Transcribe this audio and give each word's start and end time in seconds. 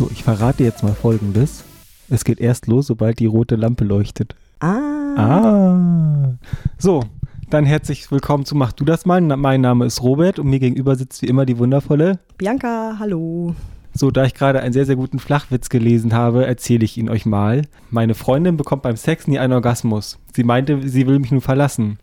So, 0.00 0.08
ich 0.10 0.24
verrate 0.24 0.64
jetzt 0.64 0.82
mal 0.82 0.94
Folgendes. 0.94 1.62
Es 2.08 2.24
geht 2.24 2.40
erst 2.40 2.66
los, 2.68 2.86
sobald 2.86 3.18
die 3.18 3.26
rote 3.26 3.54
Lampe 3.54 3.84
leuchtet. 3.84 4.34
Ah. 4.58 5.14
Ah. 5.14 6.38
So, 6.78 7.04
dann 7.50 7.66
herzlich 7.66 8.10
willkommen 8.10 8.46
zu 8.46 8.54
Mach 8.54 8.72
du 8.72 8.86
das 8.86 9.04
mal. 9.04 9.20
Mein 9.20 9.60
Name 9.60 9.84
ist 9.84 10.02
Robert 10.02 10.38
und 10.38 10.48
mir 10.48 10.58
gegenüber 10.58 10.96
sitzt 10.96 11.20
wie 11.20 11.26
immer 11.26 11.44
die 11.44 11.58
wundervolle. 11.58 12.18
Bianca, 12.38 12.96
hallo. 12.98 13.54
So, 13.92 14.10
da 14.10 14.24
ich 14.24 14.32
gerade 14.32 14.60
einen 14.60 14.72
sehr, 14.72 14.86
sehr 14.86 14.96
guten 14.96 15.18
Flachwitz 15.18 15.68
gelesen 15.68 16.14
habe, 16.14 16.46
erzähle 16.46 16.86
ich 16.86 16.96
ihn 16.96 17.10
euch 17.10 17.26
mal. 17.26 17.66
Meine 17.90 18.14
Freundin 18.14 18.56
bekommt 18.56 18.80
beim 18.80 18.96
Sex 18.96 19.28
nie 19.28 19.38
einen 19.38 19.52
Orgasmus. 19.52 20.18
Sie 20.34 20.44
meinte, 20.44 20.88
sie 20.88 21.06
will 21.06 21.18
mich 21.18 21.30
nur 21.30 21.42
verlassen. 21.42 21.98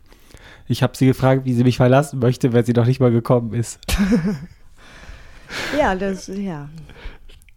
Ich 0.68 0.84
habe 0.84 0.96
sie 0.96 1.06
gefragt, 1.06 1.46
wie 1.46 1.54
sie 1.54 1.64
mich 1.64 1.78
verlassen 1.78 2.20
möchte, 2.20 2.52
wenn 2.52 2.64
sie 2.64 2.74
noch 2.74 2.86
nicht 2.86 3.00
mal 3.00 3.10
gekommen 3.10 3.54
ist. 3.54 3.80
Ja, 5.78 5.94
das, 5.94 6.26
ja. 6.26 6.68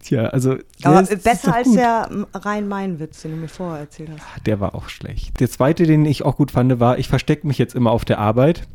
Tja, 0.04 0.26
also. 0.28 0.58
Aber 0.84 1.02
ist- 1.02 1.24
besser 1.24 1.54
als 1.56 1.68
gut. 1.68 1.78
der 1.78 2.08
m, 2.10 2.26
rein 2.34 2.68
mein 2.68 3.00
Witz, 3.00 3.22
den 3.22 3.32
du 3.32 3.38
mir 3.38 3.48
vorher 3.48 3.82
erzählt 3.82 4.10
hast. 4.12 4.48
Der 4.48 4.60
war 4.60 4.74
auch 4.76 4.90
schlecht. 4.90 5.40
Der 5.40 5.50
zweite, 5.50 5.86
den 5.86 6.06
ich 6.06 6.24
auch 6.26 6.36
gut 6.38 6.52
fand, 6.52 6.80
war, 6.80 6.98
ich 6.98 7.08
verstecke 7.08 7.46
mich 7.48 7.58
jetzt 7.58 7.76
immer 7.76 7.92
auf 7.92 8.04
der 8.06 8.20
Arbeit. 8.20 8.68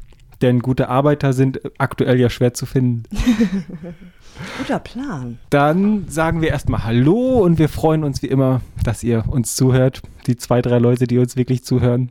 Denn 0.42 0.60
gute 0.60 0.90
Arbeiter 0.90 1.32
sind 1.32 1.62
aktuell 1.78 2.20
ja 2.20 2.28
schwer 2.28 2.52
zu 2.52 2.66
finden. 2.66 3.04
Guter 4.58 4.78
Plan. 4.80 5.38
Dann 5.48 6.08
sagen 6.08 6.42
wir 6.42 6.50
erstmal 6.50 6.84
Hallo 6.84 7.38
und 7.38 7.58
wir 7.58 7.70
freuen 7.70 8.04
uns 8.04 8.20
wie 8.22 8.26
immer, 8.26 8.60
dass 8.84 9.02
ihr 9.02 9.24
uns 9.28 9.56
zuhört. 9.56 10.02
Die 10.26 10.36
zwei, 10.36 10.60
drei 10.60 10.78
Leute, 10.78 11.06
die 11.06 11.18
uns 11.18 11.36
wirklich 11.36 11.64
zuhören. 11.64 12.10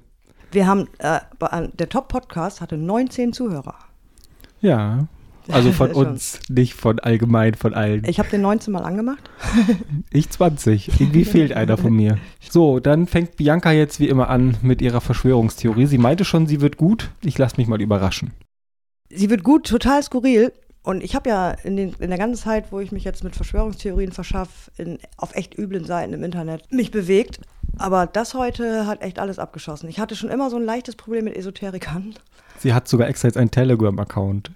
Wir 0.51 0.65
haben, 0.65 0.87
äh, 0.97 1.19
der 1.73 1.87
Top-Podcast 1.89 2.61
hatte 2.61 2.77
19 2.77 3.31
Zuhörer. 3.31 3.75
Ja. 4.59 5.07
Also 5.51 5.71
von 5.71 5.91
uns, 5.93 6.39
nicht 6.49 6.73
von 6.73 6.99
allgemein, 6.99 7.53
von 7.53 7.73
allen. 7.73 8.03
Ich 8.05 8.19
habe 8.19 8.29
den 8.29 8.41
19 8.41 8.71
mal 8.71 8.83
angemacht. 8.83 9.29
Ich 10.11 10.29
20. 10.29 10.99
Irgendwie 10.99 11.25
fehlt 11.25 11.53
einer 11.53 11.77
von 11.77 11.93
mir. 11.93 12.17
So, 12.39 12.79
dann 12.79 13.07
fängt 13.07 13.35
Bianca 13.35 13.71
jetzt 13.71 13.99
wie 13.99 14.07
immer 14.07 14.29
an 14.29 14.57
mit 14.61 14.81
ihrer 14.81 15.01
Verschwörungstheorie. 15.01 15.87
Sie 15.87 15.97
meinte 15.97 16.23
schon, 16.23 16.47
sie 16.47 16.61
wird 16.61 16.77
gut. 16.77 17.11
Ich 17.21 17.37
lasse 17.37 17.57
mich 17.57 17.67
mal 17.67 17.81
überraschen. 17.81 18.31
Sie 19.09 19.29
wird 19.29 19.43
gut, 19.43 19.67
total 19.67 20.01
skurril. 20.03 20.53
Und 20.83 21.03
ich 21.03 21.15
habe 21.15 21.29
ja 21.29 21.51
in, 21.51 21.75
den, 21.75 21.93
in 21.99 22.09
der 22.09 22.19
ganzen 22.19 22.41
Zeit, 22.41 22.71
wo 22.71 22.79
ich 22.79 22.91
mich 22.91 23.03
jetzt 23.03 23.23
mit 23.23 23.35
Verschwörungstheorien 23.35 24.11
verschaffe, 24.11 24.71
auf 25.17 25.35
echt 25.35 25.57
üblen 25.57 25.83
Seiten 25.83 26.13
im 26.13 26.23
Internet 26.23 26.71
mich 26.71 26.91
bewegt. 26.91 27.39
Aber 27.77 28.05
das 28.05 28.35
heute 28.35 28.85
hat 28.85 29.01
echt 29.01 29.19
alles 29.19 29.39
abgeschossen. 29.39 29.89
Ich 29.89 29.99
hatte 29.99 30.15
schon 30.15 30.29
immer 30.29 30.49
so 30.49 30.57
ein 30.57 30.63
leichtes 30.63 30.95
Problem 30.95 31.25
mit 31.25 31.35
Esoterikern. 31.35 32.15
Sie 32.59 32.73
hat 32.73 32.87
sogar 32.87 33.07
extra 33.09 33.27
jetzt 33.27 33.37
einen 33.37 33.51
Telegram-Account. 33.51 34.51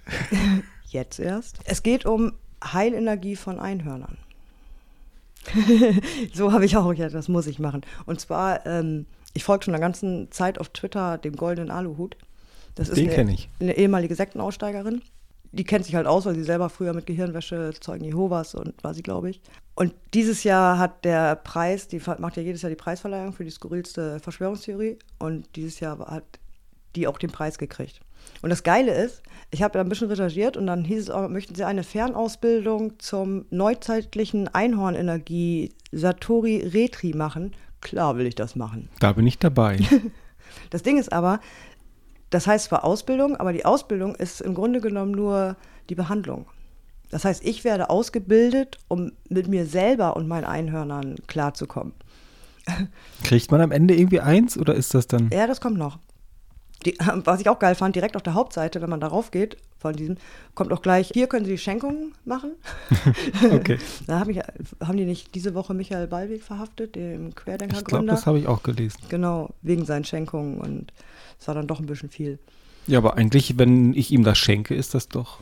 Jetzt 0.90 1.20
erst. 1.20 1.58
Es 1.64 1.82
geht 1.82 2.04
um 2.04 2.32
Heilenergie 2.64 3.36
von 3.36 3.60
Einhörnern. 3.60 4.18
so 6.34 6.52
habe 6.52 6.64
ich 6.64 6.76
auch, 6.76 6.92
ja, 6.92 7.08
das 7.08 7.28
muss 7.28 7.46
ich 7.46 7.58
machen. 7.58 7.82
Und 8.06 8.20
zwar, 8.20 8.66
ähm, 8.66 9.06
ich 9.32 9.44
folge 9.44 9.64
schon 9.64 9.74
eine 9.74 9.80
ganze 9.80 10.28
Zeit 10.30 10.58
auf 10.58 10.68
Twitter 10.70 11.16
dem 11.16 11.36
goldenen 11.36 11.70
Aluhut. 11.70 12.16
Das 12.74 12.88
ist 12.88 12.96
Den 12.96 13.06
eine, 13.06 13.14
kenn 13.14 13.28
ich. 13.28 13.48
eine 13.60 13.76
ehemalige 13.76 14.14
Sektenaussteigerin. 14.14 15.02
Die 15.52 15.64
kennt 15.64 15.84
sich 15.84 15.94
halt 15.94 16.06
aus, 16.06 16.26
weil 16.26 16.34
sie 16.34 16.44
selber 16.44 16.68
früher 16.68 16.92
mit 16.92 17.06
Gehirnwäsche 17.06 17.72
Zeugen 17.80 18.04
Jehovas 18.04 18.54
und 18.54 18.82
war 18.84 18.94
sie, 18.94 19.02
glaube 19.02 19.30
ich. 19.30 19.40
Und 19.74 19.94
dieses 20.14 20.44
Jahr 20.44 20.78
hat 20.78 21.04
der 21.04 21.36
Preis, 21.36 21.88
die 21.88 22.00
macht 22.18 22.36
ja 22.36 22.42
jedes 22.42 22.62
Jahr 22.62 22.70
die 22.70 22.76
Preisverleihung 22.76 23.32
für 23.32 23.44
die 23.44 23.50
skurrilste 23.50 24.20
Verschwörungstheorie. 24.20 24.98
Und 25.18 25.46
dieses 25.56 25.80
Jahr 25.80 25.98
hat 25.98 26.24
die 26.94 27.06
auch 27.06 27.18
den 27.18 27.30
Preis 27.30 27.58
gekriegt. 27.58 28.00
Und 28.42 28.50
das 28.50 28.62
Geile 28.62 28.92
ist, 28.92 29.22
ich 29.50 29.62
habe 29.62 29.80
ein 29.80 29.88
bisschen 29.88 30.08
recherchiert 30.08 30.56
und 30.56 30.66
dann 30.66 30.84
hieß 30.84 31.04
es 31.04 31.10
auch, 31.10 31.28
möchten 31.28 31.54
Sie 31.54 31.64
eine 31.64 31.82
Fernausbildung 31.82 32.98
zum 32.98 33.46
neuzeitlichen 33.50 34.48
Einhornenergie 34.48 35.72
Satori 35.92 36.58
Retri 36.58 37.14
machen? 37.14 37.52
Klar 37.80 38.16
will 38.16 38.26
ich 38.26 38.34
das 38.34 38.54
machen. 38.54 38.88
Da 39.00 39.12
bin 39.12 39.26
ich 39.26 39.38
dabei. 39.38 39.78
Das 40.70 40.82
Ding 40.82 40.98
ist 40.98 41.12
aber, 41.12 41.38
das 42.30 42.48
heißt 42.48 42.66
zwar 42.66 42.84
Ausbildung, 42.84 43.36
aber 43.36 43.52
die 43.52 43.64
Ausbildung 43.64 44.16
ist 44.16 44.40
im 44.40 44.54
Grunde 44.54 44.80
genommen 44.80 45.12
nur 45.12 45.56
die 45.88 45.94
Behandlung. 45.94 46.46
Das 47.10 47.24
heißt, 47.24 47.44
ich 47.44 47.62
werde 47.64 47.90
ausgebildet, 47.90 48.78
um 48.88 49.12
mit 49.28 49.48
mir 49.48 49.66
selber 49.66 50.16
und 50.16 50.28
meinen 50.28 50.44
Einhörnern 50.44 51.16
klarzukommen. 51.28 51.92
Kriegt 53.24 53.50
man 53.50 53.60
am 53.60 53.72
Ende 53.72 53.94
irgendwie 53.94 54.20
eins 54.20 54.56
oder 54.56 54.74
ist 54.74 54.94
das 54.94 55.06
dann? 55.06 55.30
Ja, 55.32 55.46
das 55.46 55.60
kommt 55.60 55.78
noch. 55.78 55.98
Die, 56.84 56.96
was 57.24 57.40
ich 57.40 57.48
auch 57.48 57.58
geil 57.58 57.74
fand, 57.74 57.96
direkt 57.96 58.16
auf 58.16 58.22
der 58.22 58.34
Hauptseite, 58.34 58.80
wenn 58.80 58.90
man 58.90 59.00
darauf 59.00 59.30
geht, 59.30 59.56
von 59.78 59.94
diesem, 59.94 60.16
kommt 60.54 60.72
auch 60.72 60.82
gleich, 60.82 61.10
hier 61.12 61.26
können 61.26 61.44
Sie 61.44 61.52
die 61.52 61.58
Schenkungen 61.58 62.12
machen. 62.24 62.52
Okay. 63.52 63.78
Da 64.06 64.20
hab 64.20 64.28
ich, 64.28 64.38
haben 64.84 64.96
die 64.96 65.04
nicht 65.04 65.34
diese 65.34 65.54
Woche 65.54 65.74
Michael 65.74 66.06
Ballweg 66.06 66.42
verhaftet, 66.42 66.94
den 66.96 67.28
Ich 67.28 67.84
glaube, 67.84 68.06
das 68.06 68.26
habe 68.26 68.38
ich 68.38 68.46
auch 68.46 68.62
gelesen. 68.62 68.98
Genau, 69.08 69.50
wegen 69.62 69.84
seinen 69.84 70.04
Schenkungen 70.04 70.58
und 70.58 70.92
es 71.38 71.48
war 71.48 71.54
dann 71.54 71.66
doch 71.66 71.80
ein 71.80 71.86
bisschen 71.86 72.10
viel. 72.10 72.38
Ja, 72.86 72.98
aber 72.98 73.16
eigentlich, 73.16 73.58
wenn 73.58 73.94
ich 73.94 74.10
ihm 74.10 74.24
das 74.24 74.38
schenke, 74.38 74.74
ist 74.74 74.94
das 74.94 75.08
doch. 75.08 75.40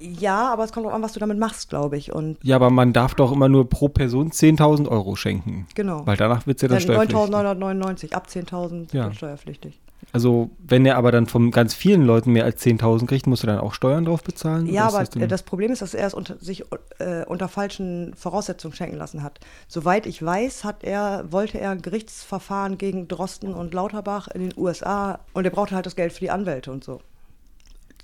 Ja, 0.00 0.52
aber 0.52 0.64
es 0.64 0.72
kommt 0.72 0.86
auch 0.86 0.92
an, 0.92 1.02
was 1.02 1.12
du 1.12 1.20
damit 1.20 1.38
machst, 1.38 1.70
glaube 1.70 1.96
ich. 1.96 2.12
Und 2.12 2.38
Ja, 2.44 2.56
aber 2.56 2.70
man 2.70 2.92
darf 2.92 3.14
doch 3.14 3.32
immer 3.32 3.48
nur 3.48 3.68
pro 3.68 3.88
Person 3.88 4.30
10.000 4.30 4.88
Euro 4.88 5.16
schenken. 5.16 5.66
genau. 5.74 6.06
Weil 6.06 6.16
danach 6.16 6.46
wird 6.46 6.58
es 6.58 6.62
ja 6.62 6.68
dann 6.68 6.76
Dann 6.78 7.08
steuerpflichtig. 7.08 7.34
9.999, 7.34 8.12
ab 8.12 8.28
10.000 8.28 8.94
Ja. 8.94 9.12
steuerpflichtig. 9.12 9.80
Also, 10.12 10.50
wenn 10.58 10.86
er 10.86 10.96
aber 10.96 11.12
dann 11.12 11.26
von 11.26 11.50
ganz 11.50 11.74
vielen 11.74 12.02
Leuten 12.02 12.32
mehr 12.32 12.44
als 12.44 12.64
10.000 12.64 13.06
kriegt, 13.06 13.26
musst 13.26 13.42
du 13.42 13.46
dann 13.46 13.58
auch 13.58 13.74
Steuern 13.74 14.04
drauf 14.06 14.22
bezahlen? 14.22 14.66
Ja, 14.66 14.86
aber 14.88 15.04
das 15.04 15.42
Problem 15.42 15.70
ist, 15.70 15.82
dass 15.82 15.92
er 15.92 16.06
es 16.06 16.14
unter, 16.14 16.38
sich 16.38 16.64
äh, 16.98 17.24
unter 17.26 17.48
falschen 17.48 18.14
Voraussetzungen 18.14 18.74
schenken 18.74 18.96
lassen 18.96 19.22
hat. 19.22 19.38
Soweit 19.68 20.06
ich 20.06 20.22
weiß, 20.24 20.64
hat 20.64 20.82
er, 20.82 21.30
wollte 21.30 21.60
er 21.60 21.70
ein 21.72 21.82
Gerichtsverfahren 21.82 22.78
gegen 22.78 23.06
Drosten 23.06 23.52
und 23.54 23.74
Lauterbach 23.74 24.28
in 24.28 24.40
den 24.40 24.54
USA 24.56 25.18
und 25.34 25.44
er 25.44 25.50
brauchte 25.50 25.74
halt 25.74 25.84
das 25.84 25.94
Geld 25.96 26.12
für 26.12 26.20
die 26.20 26.30
Anwälte 26.30 26.72
und 26.72 26.84
so. 26.84 27.00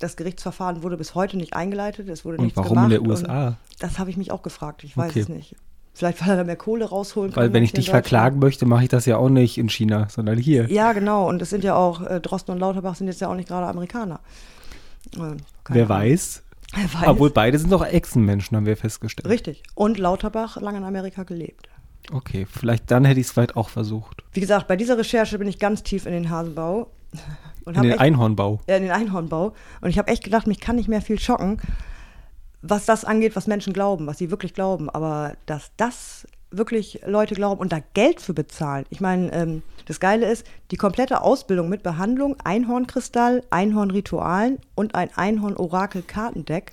Das 0.01 0.17
Gerichtsverfahren 0.17 0.83
wurde 0.83 0.97
bis 0.97 1.15
heute 1.15 1.37
nicht 1.37 1.55
eingeleitet, 1.55 2.09
es 2.09 2.25
wurde 2.25 2.37
Und 2.39 2.45
nichts 2.45 2.57
warum 2.59 2.71
gemacht. 2.75 2.93
in 2.93 3.03
der 3.03 3.03
USA? 3.09 3.57
Das 3.79 3.99
habe 3.99 4.11
ich 4.11 4.17
mich 4.17 4.31
auch 4.31 4.43
gefragt, 4.43 4.85
ich 4.85 4.97
weiß 4.97 5.11
Okay. 5.13 5.21
es 5.21 5.29
nicht. 5.29 5.57
Vielleicht, 5.97 6.21
weil 6.23 6.31
er 6.31 6.37
da 6.39 6.45
mehr 6.45 6.57
Kohle 6.57 6.87
rausholen 6.87 7.33
kann. 7.33 7.43
Weil 7.43 7.53
wenn 7.53 7.63
ich 7.63 7.73
dich 7.73 7.89
verklagen 7.91 8.41
möchte, 8.41 8.67
mache 8.67 8.83
ich 8.83 8.89
das 8.89 9.07
ja 9.07 9.17
auch 9.17 9.29
nicht 9.29 9.59
in 9.59 9.69
China, 9.69 10.09
sondern 10.11 10.37
hier. 10.39 10.69
Ja, 10.71 10.93
genau. 10.93 11.29
Und 11.29 11.41
es 11.41 11.51
sind 11.51 11.63
ja 11.63 11.77
auch, 11.77 12.03
äh, 12.03 12.21
Drosten 12.21 12.53
und 12.53 12.59
Lauterbach 12.61 12.97
sind 12.97 13.07
jetzt 13.07 13.21
ja 13.21 13.29
auch 13.29 13.37
nicht 13.37 13.49
gerade 13.49 13.67
Amerikaner. 13.69 14.19
Äh, 15.17 15.37
Wer 15.69 15.89
weiß. 15.89 16.43
Wer 16.75 16.95
weiß. 17.01 17.09
Obwohl 17.09 17.31
beide 17.31 17.59
sind 17.59 17.71
doch 17.71 17.87
Echsenmenschen, 17.87 18.57
haben 18.57 18.67
wir 18.67 18.77
festgestellt. 18.77 19.29
Richtig. 19.29 19.63
Und 19.77 19.99
Lauterbach 19.99 20.61
lange 20.61 20.79
in 20.79 20.85
Amerika 20.85 21.23
gelebt. 21.23 21.69
Okay, 22.13 22.47
vielleicht 22.51 22.91
dann 22.91 23.05
hätte 23.05 23.21
ich 23.21 23.27
es 23.29 23.33
vielleicht 23.33 23.57
auch 23.57 23.69
versucht. 23.69 24.25
Wie 24.33 24.41
gesagt, 24.41 24.67
bei 24.67 24.77
dieser 24.77 24.99
Recherche 24.99 25.39
bin 25.39 25.49
ich 25.49 25.59
ganz 25.61 25.85
tief 25.85 26.07
in 26.07 26.13
den 26.13 26.29
Hasenbau. 26.29 26.91
Und 27.65 27.77
In 27.77 27.83
den 27.83 27.93
echt, 27.93 28.01
Einhornbau. 28.01 28.61
äh, 28.67 28.77
in 28.77 28.83
den 28.83 28.93
Einhornbau. 28.93 29.55
Und 29.81 29.89
ich 29.89 29.97
habe 29.97 30.09
echt 30.09 30.23
gedacht, 30.23 30.47
mich 30.47 30.61
kann 30.61 30.77
nicht 30.77 30.89
mehr 30.89 31.01
viel 31.01 31.19
schocken, 31.19 31.63
was 32.67 32.87
das 32.87 33.05
angeht, 33.05 33.37
was 33.37 33.47
Menschen 33.47 33.75
glauben, 33.75 34.07
was 34.07 34.19
sie 34.19 34.31
wirklich 34.31 34.55
glauben. 34.55 34.89
Aber 34.89 35.37
dass 35.47 35.71
das 35.77 36.27
wirklich 36.51 37.01
Leute 37.07 37.35
glauben 37.35 37.61
und 37.61 37.73
da 37.73 37.81
Geld 37.93 38.21
für 38.21 38.33
bezahlen. 38.33 38.87
Ich 38.89 39.01
meine, 39.01 39.33
ähm, 39.33 39.63
das 39.87 40.01
Geile 40.01 40.31
ist, 40.31 40.47
die 40.71 40.77
komplette 40.77 41.21
Ausbildung 41.21 41.69
mit 41.69 41.83
Behandlung, 41.83 42.37
Einhornkristall, 42.43 43.43
Einhornritualen 43.51 44.59
und 44.75 44.95
ein 44.95 45.11
Einhorn-Orakel-Kartendeck 45.15 46.71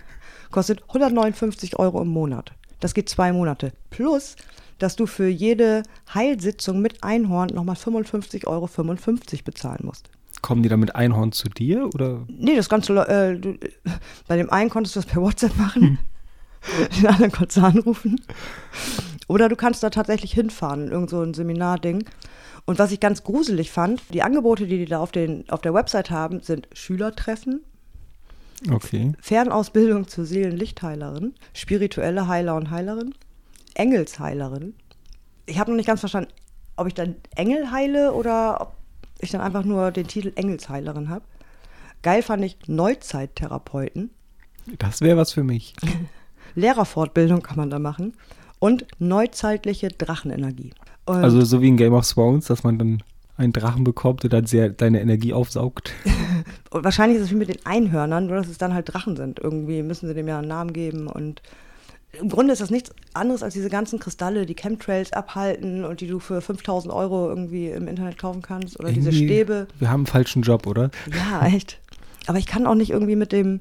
kostet 0.50 0.82
159 0.82 1.78
Euro 1.78 2.02
im 2.02 2.08
Monat. 2.08 2.52
Das 2.78 2.94
geht 2.94 3.08
zwei 3.08 3.32
Monate. 3.32 3.72
Plus, 3.90 4.36
dass 4.78 4.94
du 4.94 5.06
für 5.06 5.28
jede 5.28 5.82
Heilsitzung 6.12 6.80
mit 6.80 7.02
Einhorn 7.02 7.48
nochmal 7.48 7.76
55,55 7.76 8.46
Euro 8.46 8.68
bezahlen 9.44 9.80
musst. 9.82 10.10
Kommen 10.44 10.62
die 10.62 10.68
dann 10.68 10.80
mit 10.80 10.94
Einhorn 10.94 11.32
zu 11.32 11.48
dir 11.48 11.86
oder? 11.94 12.26
Nee, 12.28 12.54
das 12.54 12.68
Ganze, 12.68 12.92
äh, 13.08 13.38
du, 13.38 13.56
bei 14.28 14.36
dem 14.36 14.50
einen 14.50 14.68
konntest 14.68 14.94
du 14.94 15.00
das 15.00 15.08
per 15.08 15.22
WhatsApp 15.22 15.56
machen, 15.56 15.98
den 16.98 17.06
anderen 17.06 17.32
konntest 17.32 17.56
du 17.56 17.62
anrufen. 17.62 18.20
Oder 19.26 19.48
du 19.48 19.56
kannst 19.56 19.82
da 19.82 19.88
tatsächlich 19.88 20.34
hinfahren, 20.34 20.88
in 20.88 20.92
irgend 20.92 21.08
so 21.08 21.22
ein 21.22 21.32
Seminarding. 21.32 22.04
Und 22.66 22.78
was 22.78 22.92
ich 22.92 23.00
ganz 23.00 23.24
gruselig 23.24 23.70
fand, 23.70 24.02
die 24.12 24.22
Angebote, 24.22 24.66
die 24.66 24.76
die 24.76 24.84
da 24.84 24.98
auf, 24.98 25.12
den, 25.12 25.48
auf 25.48 25.62
der 25.62 25.72
Website 25.72 26.10
haben, 26.10 26.42
sind 26.42 26.68
Schülertreffen, 26.74 27.62
Okay. 28.70 29.12
Fernausbildung 29.20 30.08
zur 30.08 30.24
Seelenlichtheilerin, 30.24 31.34
spirituelle 31.52 32.28
Heiler 32.28 32.54
und 32.56 32.70
Heilerin, 32.70 33.14
Engelsheilerin. 33.74 34.74
Ich 35.46 35.58
habe 35.58 35.70
noch 35.70 35.76
nicht 35.76 35.86
ganz 35.86 36.00
verstanden, 36.00 36.30
ob 36.76 36.86
ich 36.86 36.94
dann 36.94 37.16
Engel 37.34 37.70
heile 37.70 38.12
oder 38.12 38.60
ob 38.60 38.72
ich 39.24 39.30
dann 39.30 39.40
einfach 39.40 39.64
nur 39.64 39.90
den 39.90 40.06
Titel 40.06 40.32
Engelsheilerin 40.34 41.08
habe. 41.08 41.24
Geil 42.02 42.22
fand 42.22 42.44
ich 42.44 42.56
Neuzeittherapeuten. 42.66 44.10
Das 44.78 45.00
wäre 45.00 45.16
was 45.16 45.32
für 45.32 45.44
mich. 45.44 45.74
Lehrerfortbildung 46.54 47.42
kann 47.42 47.56
man 47.56 47.70
da 47.70 47.78
machen. 47.78 48.14
Und 48.58 48.86
neuzeitliche 48.98 49.88
Drachenenergie. 49.88 50.72
Und 51.06 51.16
Also 51.16 51.44
so 51.44 51.60
wie 51.60 51.68
in 51.68 51.76
Game 51.76 51.92
of 51.92 52.08
Thrones, 52.08 52.46
dass 52.46 52.62
man 52.62 52.78
dann 52.78 53.02
einen 53.36 53.52
Drachen 53.52 53.84
bekommt 53.84 54.24
und 54.24 54.32
dann 54.32 54.46
sehr 54.46 54.68
deine 54.70 55.00
Energie 55.00 55.32
aufsaugt. 55.32 55.92
Und 56.70 56.84
wahrscheinlich 56.84 57.18
ist 57.18 57.24
es 57.24 57.30
wie 57.30 57.36
mit 57.36 57.48
den 57.48 57.64
Einhörnern, 57.64 58.26
nur 58.26 58.36
dass 58.36 58.48
es 58.48 58.58
dann 58.58 58.74
halt 58.74 58.92
Drachen 58.92 59.16
sind. 59.16 59.38
Irgendwie 59.38 59.82
müssen 59.82 60.08
sie 60.08 60.14
dem 60.14 60.28
ja 60.28 60.38
einen 60.38 60.48
Namen 60.48 60.72
geben 60.72 61.06
und 61.06 61.40
im 62.20 62.28
Grunde 62.28 62.52
ist 62.52 62.60
das 62.60 62.70
nichts 62.70 62.90
anderes 63.12 63.42
als 63.42 63.54
diese 63.54 63.68
ganzen 63.70 63.98
Kristalle, 63.98 64.46
die 64.46 64.54
Chemtrails 64.54 65.12
abhalten 65.12 65.84
und 65.84 66.00
die 66.00 66.06
du 66.06 66.18
für 66.18 66.40
5000 66.40 66.92
Euro 66.92 67.28
irgendwie 67.28 67.68
im 67.68 67.88
Internet 67.88 68.18
kaufen 68.18 68.42
kannst 68.42 68.78
oder 68.80 68.90
diese 68.92 69.10
Irgendwie- 69.10 69.26
Stäbe. 69.26 69.66
Wir 69.78 69.90
haben 69.90 70.00
einen 70.00 70.06
falschen 70.06 70.42
Job, 70.42 70.66
oder? 70.66 70.90
Ja, 71.12 71.46
echt. 71.46 71.80
Aber 72.26 72.38
ich 72.38 72.46
kann 72.46 72.66
auch 72.66 72.74
nicht 72.74 72.90
irgendwie 72.90 73.16
mit 73.16 73.32
dem, 73.32 73.60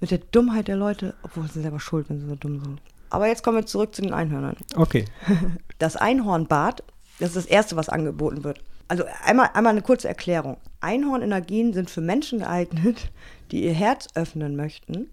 mit 0.00 0.10
der 0.10 0.18
Dummheit 0.18 0.68
der 0.68 0.76
Leute, 0.76 1.14
obwohl 1.22 1.46
sie 1.50 1.60
selber 1.62 1.80
schuld, 1.80 2.08
wenn 2.08 2.20
sie 2.20 2.26
so 2.26 2.34
dumm 2.34 2.60
sind. 2.62 2.80
Aber 3.10 3.26
jetzt 3.26 3.42
kommen 3.42 3.58
wir 3.58 3.66
zurück 3.66 3.94
zu 3.94 4.02
den 4.02 4.12
Einhörnern. 4.12 4.56
Okay. 4.76 5.04
Das 5.78 5.96
Einhornbad, 5.96 6.82
das 7.20 7.30
ist 7.30 7.36
das 7.36 7.46
Erste, 7.46 7.74
was 7.74 7.88
angeboten 7.88 8.44
wird. 8.44 8.60
Also 8.88 9.04
einmal, 9.24 9.48
einmal 9.54 9.72
eine 9.72 9.80
kurze 9.82 10.08
Erklärung. 10.08 10.58
Einhornenergien 10.80 11.72
sind 11.72 11.88
für 11.90 12.00
Menschen 12.02 12.40
geeignet, 12.40 13.10
die 13.50 13.64
ihr 13.64 13.72
Herz 13.72 14.08
öffnen 14.14 14.56
möchten, 14.56 15.08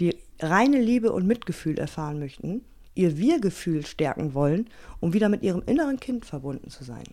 die 0.00 0.16
reine 0.40 0.80
Liebe 0.80 1.12
und 1.12 1.26
Mitgefühl 1.26 1.78
erfahren 1.78 2.18
möchten, 2.18 2.62
ihr 2.94 3.16
Wir-Gefühl 3.16 3.86
stärken 3.86 4.34
wollen, 4.34 4.68
um 5.00 5.12
wieder 5.12 5.28
mit 5.28 5.42
ihrem 5.42 5.62
inneren 5.66 6.00
Kind 6.00 6.24
verbunden 6.26 6.70
zu 6.70 6.84
sein. 6.84 7.04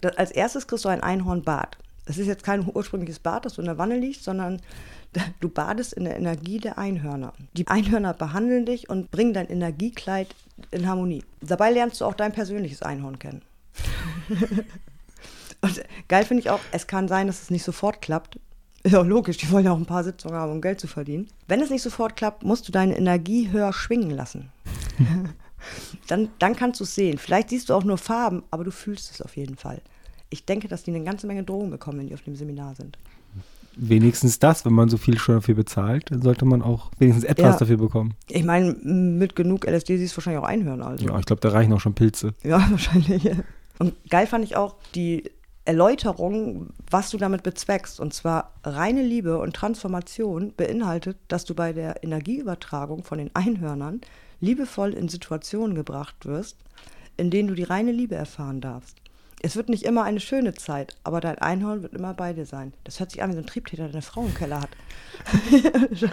Das- 0.00 0.16
Als 0.18 0.30
erstes 0.32 0.66
kriegst 0.66 0.84
du 0.84 0.88
ein 0.88 1.02
Einhornbad. 1.02 1.78
Das 2.04 2.18
ist 2.18 2.26
jetzt 2.26 2.44
kein 2.44 2.64
ursprüngliches 2.72 3.18
Bad, 3.18 3.44
das 3.44 3.54
du 3.54 3.60
in 3.62 3.66
der 3.66 3.78
Wanne 3.78 3.98
liegst, 3.98 4.22
sondern 4.24 4.60
du 5.40 5.48
badest 5.48 5.92
in 5.92 6.04
der 6.04 6.16
Energie 6.16 6.58
der 6.58 6.78
Einhörner. 6.78 7.32
Die 7.56 7.66
Einhörner 7.66 8.14
behandeln 8.14 8.66
dich 8.66 8.88
und 8.88 9.10
bringen 9.10 9.34
dein 9.34 9.48
Energiekleid 9.48 10.34
in 10.70 10.86
Harmonie. 10.88 11.24
Dabei 11.40 11.70
lernst 11.70 12.00
du 12.00 12.04
auch 12.04 12.14
dein 12.14 12.32
persönliches 12.32 12.82
Einhorn 12.82 13.18
kennen. 13.18 13.42
und 15.60 15.82
geil 16.08 16.24
finde 16.24 16.40
ich 16.40 16.50
auch, 16.50 16.60
es 16.72 16.86
kann 16.86 17.08
sein, 17.08 17.26
dass 17.26 17.42
es 17.42 17.50
nicht 17.50 17.64
sofort 17.64 18.00
klappt. 18.02 18.38
Ist 18.86 18.94
auch 18.94 19.04
logisch, 19.04 19.36
die 19.38 19.50
wollen 19.50 19.64
ja 19.64 19.72
auch 19.72 19.78
ein 19.78 19.84
paar 19.86 20.04
Sitzungen 20.04 20.36
haben, 20.36 20.52
um 20.52 20.60
Geld 20.60 20.78
zu 20.78 20.86
verdienen. 20.86 21.26
Wenn 21.48 21.60
es 21.60 21.70
nicht 21.70 21.82
sofort 21.82 22.14
klappt, 22.14 22.44
musst 22.44 22.68
du 22.68 22.72
deine 22.72 22.96
Energie 22.96 23.50
höher 23.50 23.72
schwingen 23.72 24.10
lassen. 24.12 24.52
dann, 26.06 26.28
dann 26.38 26.54
kannst 26.54 26.78
du 26.78 26.84
es 26.84 26.94
sehen. 26.94 27.18
Vielleicht 27.18 27.48
siehst 27.50 27.68
du 27.68 27.74
auch 27.74 27.82
nur 27.82 27.98
Farben, 27.98 28.44
aber 28.52 28.62
du 28.62 28.70
fühlst 28.70 29.10
es 29.10 29.20
auf 29.20 29.36
jeden 29.36 29.56
Fall. 29.56 29.82
Ich 30.30 30.44
denke, 30.44 30.68
dass 30.68 30.84
die 30.84 30.92
eine 30.94 31.02
ganze 31.02 31.26
Menge 31.26 31.42
Drogen 31.42 31.70
bekommen, 31.70 31.98
wenn 31.98 32.06
die 32.06 32.14
auf 32.14 32.22
dem 32.22 32.36
Seminar 32.36 32.76
sind. 32.76 32.96
Wenigstens 33.74 34.38
das, 34.38 34.64
wenn 34.64 34.72
man 34.72 34.88
so 34.88 34.98
viel 34.98 35.18
schon 35.18 35.34
dafür 35.34 35.56
bezahlt, 35.56 36.10
dann 36.12 36.22
sollte 36.22 36.44
man 36.44 36.62
auch 36.62 36.92
wenigstens 37.00 37.24
etwas 37.24 37.54
Ja. 37.54 37.58
dafür 37.58 37.76
bekommen. 37.78 38.14
Ich 38.28 38.44
meine, 38.44 38.72
mit 38.72 39.34
genug 39.34 39.66
LSD 39.66 39.96
siehst 39.98 40.14
du 40.14 40.18
wahrscheinlich 40.18 40.42
auch 40.42 40.48
Einhörner. 40.48 40.86
Also. 40.86 41.06
Ja, 41.06 41.18
ich 41.18 41.26
glaube, 41.26 41.40
da 41.40 41.48
reichen 41.48 41.72
auch 41.72 41.80
schon 41.80 41.94
Pilze. 41.94 42.34
Ja, 42.44 42.64
wahrscheinlich. 42.70 43.28
Und 43.80 43.94
geil 44.08 44.28
fand 44.28 44.44
ich 44.44 44.56
auch 44.56 44.76
die 44.94 45.24
Erläuterung, 45.66 46.70
was 46.90 47.10
du 47.10 47.18
damit 47.18 47.42
bezweckst. 47.42 48.00
Und 48.00 48.14
zwar 48.14 48.52
reine 48.64 49.02
Liebe 49.02 49.38
und 49.38 49.54
Transformation 49.54 50.52
beinhaltet, 50.56 51.18
dass 51.28 51.44
du 51.44 51.54
bei 51.54 51.72
der 51.72 52.02
Energieübertragung 52.02 53.02
von 53.02 53.18
den 53.18 53.34
Einhörnern 53.34 54.00
liebevoll 54.40 54.94
in 54.94 55.08
Situationen 55.08 55.74
gebracht 55.74 56.24
wirst, 56.24 56.56
in 57.16 57.30
denen 57.30 57.48
du 57.48 57.54
die 57.54 57.64
reine 57.64 57.92
Liebe 57.92 58.14
erfahren 58.14 58.60
darfst. 58.60 58.96
Es 59.42 59.54
wird 59.54 59.68
nicht 59.68 59.82
immer 59.82 60.04
eine 60.04 60.20
schöne 60.20 60.54
Zeit, 60.54 60.96
aber 61.04 61.20
dein 61.20 61.38
Einhorn 61.38 61.82
wird 61.82 61.94
immer 61.94 62.14
bei 62.14 62.32
dir 62.32 62.46
sein. 62.46 62.72
Das 62.84 63.00
hört 63.00 63.10
sich 63.10 63.22
an 63.22 63.30
wie 63.30 63.34
so 63.34 63.40
ein 63.40 63.46
Triebtäter, 63.46 63.84
der 63.84 63.92
eine 63.92 64.02
Frau 64.02 64.22
im 64.22 64.34
Keller 64.34 64.62
hat. 64.62 64.70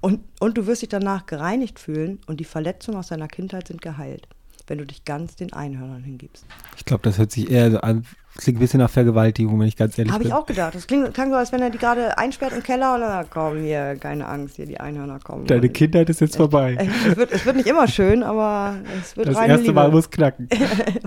und, 0.00 0.20
und 0.38 0.58
du 0.58 0.66
wirst 0.66 0.82
dich 0.82 0.90
danach 0.90 1.26
gereinigt 1.26 1.78
fühlen 1.78 2.20
und 2.26 2.40
die 2.40 2.44
Verletzungen 2.44 2.98
aus 2.98 3.08
deiner 3.08 3.28
Kindheit 3.28 3.68
sind 3.68 3.80
geheilt, 3.80 4.28
wenn 4.66 4.78
du 4.78 4.86
dich 4.86 5.04
ganz 5.04 5.36
den 5.36 5.52
Einhörnern 5.52 6.02
hingibst. 6.02 6.44
Ich 6.76 6.84
glaube, 6.84 7.02
das 7.02 7.18
hört 7.18 7.30
sich 7.32 7.50
eher 7.50 7.70
so 7.70 7.80
an, 7.80 8.04
klingt 8.36 8.58
ein 8.58 8.60
bisschen 8.60 8.80
nach 8.80 8.90
Vergewaltigung, 8.90 9.58
wenn 9.60 9.68
ich 9.68 9.76
ganz 9.76 9.98
ehrlich 9.98 10.12
Habe 10.12 10.24
bin. 10.24 10.32
ich 10.32 10.34
auch 10.34 10.46
gedacht. 10.46 10.74
Das 10.74 10.86
klingt, 10.86 11.12
klang 11.14 11.30
so, 11.30 11.36
als 11.36 11.52
wenn 11.52 11.62
er 11.62 11.70
die 11.70 11.78
gerade 11.78 12.18
einsperrt 12.18 12.52
im 12.52 12.62
Keller 12.62 12.94
und 12.94 13.00
dann 13.00 13.10
sagt, 13.10 13.30
komm 13.30 13.58
hier, 13.62 13.96
keine 13.96 14.26
Angst, 14.26 14.56
hier 14.56 14.66
die 14.66 14.80
Einhörner 14.80 15.20
kommen. 15.20 15.46
Deine 15.46 15.68
Kindheit 15.68 16.08
ist 16.10 16.20
jetzt 16.20 16.36
vorbei. 16.36 16.74
Echt, 16.74 16.90
es, 17.08 17.16
wird, 17.16 17.32
es 17.32 17.44
wird 17.46 17.56
nicht 17.56 17.68
immer 17.68 17.86
schön, 17.88 18.22
aber 18.22 18.76
es 19.00 19.16
wird 19.16 19.28
Das 19.28 19.36
reine 19.36 19.52
erste 19.52 19.62
Liebe. 19.66 19.74
Mal 19.74 19.90
muss 19.90 20.10
knacken. 20.10 20.48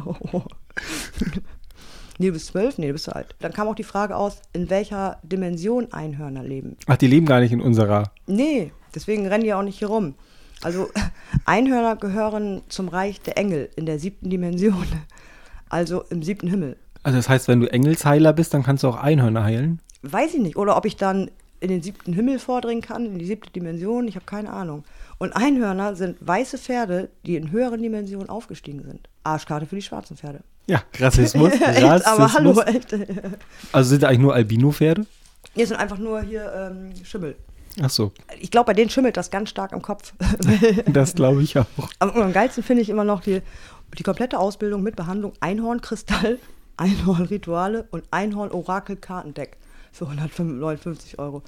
Oh. 0.06 0.44
Nee, 2.19 2.27
du 2.27 2.33
bist 2.33 2.48
zwölf? 2.48 2.77
Nee, 2.77 2.88
du 2.88 2.94
bist 2.94 3.06
zu 3.06 3.15
alt. 3.15 3.36
Dann 3.39 3.53
kam 3.53 3.68
auch 3.68 3.75
die 3.75 3.83
Frage 3.83 4.15
aus, 4.15 4.42
in 4.53 4.69
welcher 4.69 5.19
Dimension 5.24 5.92
Einhörner 5.92 6.44
leben. 6.44 6.77
Ach, 6.88 6.98
die 6.98 7.07
leben 7.07 7.25
gar 7.25 7.39
nicht 7.39 7.51
in 7.51 7.62
unserer. 7.62 8.12
Nee, 8.25 8.71
deswegen 8.95 9.27
rennen 9.27 9.44
die 9.44 9.53
auch 9.53 9.62
nicht 9.62 9.77
hier 9.80 9.88
rum. 9.89 10.15
Also 10.62 10.89
Einhörner 11.45 11.95
gehören 11.95 12.62
zum 12.69 12.88
Reich 12.88 13.21
der 13.21 13.38
Engel 13.38 13.69
in 13.75 13.86
der 13.86 14.00
siebten 14.00 14.30
Dimension. 14.30 14.86
Also 15.69 16.04
im 16.09 16.24
siebten 16.24 16.48
Himmel. 16.48 16.77
Also 17.04 17.18
das 17.18 17.30
heißt, 17.30 17.48
wenn 17.48 17.59
du 17.59 17.71
Engelsheiler 17.71 18.33
bist, 18.33 18.54
dann 18.54 18.63
kannst 18.63 18.83
du 18.83 18.88
auch 18.88 18.98
Einhörner 18.98 19.44
heilen. 19.44 19.80
Weiß 20.01 20.33
ich 20.33 20.42
nicht. 20.42 20.57
Oder 20.57 20.77
ob 20.77 20.86
ich 20.86 20.95
dann 20.95 21.30
in 21.59 21.69
den 21.69 21.81
siebten 21.81 22.13
Himmel 22.13 22.39
vordringen 22.39 22.81
kann, 22.81 23.06
in 23.06 23.19
die 23.19 23.25
siebte 23.25 23.51
Dimension. 23.51 24.07
Ich 24.07 24.15
habe 24.15 24.25
keine 24.25 24.51
Ahnung. 24.51 24.83
Und 25.18 25.36
Einhörner 25.36 25.95
sind 25.95 26.18
weiße 26.19 26.57
Pferde, 26.57 27.10
die 27.25 27.36
in 27.36 27.51
höheren 27.51 27.81
Dimensionen 27.81 28.30
aufgestiegen 28.30 28.83
sind. 28.83 29.10
Arschkarte 29.24 29.65
für 29.65 29.75
die 29.75 29.81
schwarzen 29.81 30.18
Pferde. 30.18 30.42
Ja, 30.68 30.83
Rassismus. 31.00 31.53
Echt, 31.62 31.83
Rassismus. 31.83 32.06
aber 32.06 32.33
hallo, 32.33 32.62
echt. 32.62 32.94
Also 33.71 33.89
sind 33.89 34.03
eigentlich 34.03 34.19
nur 34.19 34.36
Albino-Pferde? 34.36 35.06
Hier 35.56 35.65
sind 35.65 35.77
einfach 35.77 35.98
nur 35.98 36.21
hier 36.21 36.51
ähm, 36.53 36.92
Schimmel. 37.03 37.36
Ach 37.81 37.89
so, 37.89 38.12
Ich 38.39 38.51
glaube, 38.51 38.68
bei 38.68 38.74
denen 38.74 38.89
schimmelt 38.89 39.18
das 39.18 39.29
ganz 39.29 39.50
stark 39.50 39.71
im 39.71 39.81
Kopf. 39.81 40.13
das 40.88 41.13
glaube 41.13 41.44
ich 41.44 41.57
auch. 41.57 41.65
Aber 42.00 42.24
am 42.24 42.33
geilsten 42.33 42.63
finde 42.63 42.81
ich 42.81 42.89
immer 42.89 43.03
noch 43.03 43.21
die, 43.21 43.41
die 43.97 44.03
komplette 44.03 44.39
Ausbildung 44.39 44.81
mit 44.81 44.95
Behandlung 44.95 45.33
Einhornkristall, 45.39 46.39
Einhornrituale 46.77 47.88
und 47.91 48.03
Einhorn-Orakel-Kartendeck 48.12 49.57
für 49.91 50.06
159 50.06 51.19
Euro. 51.19 51.44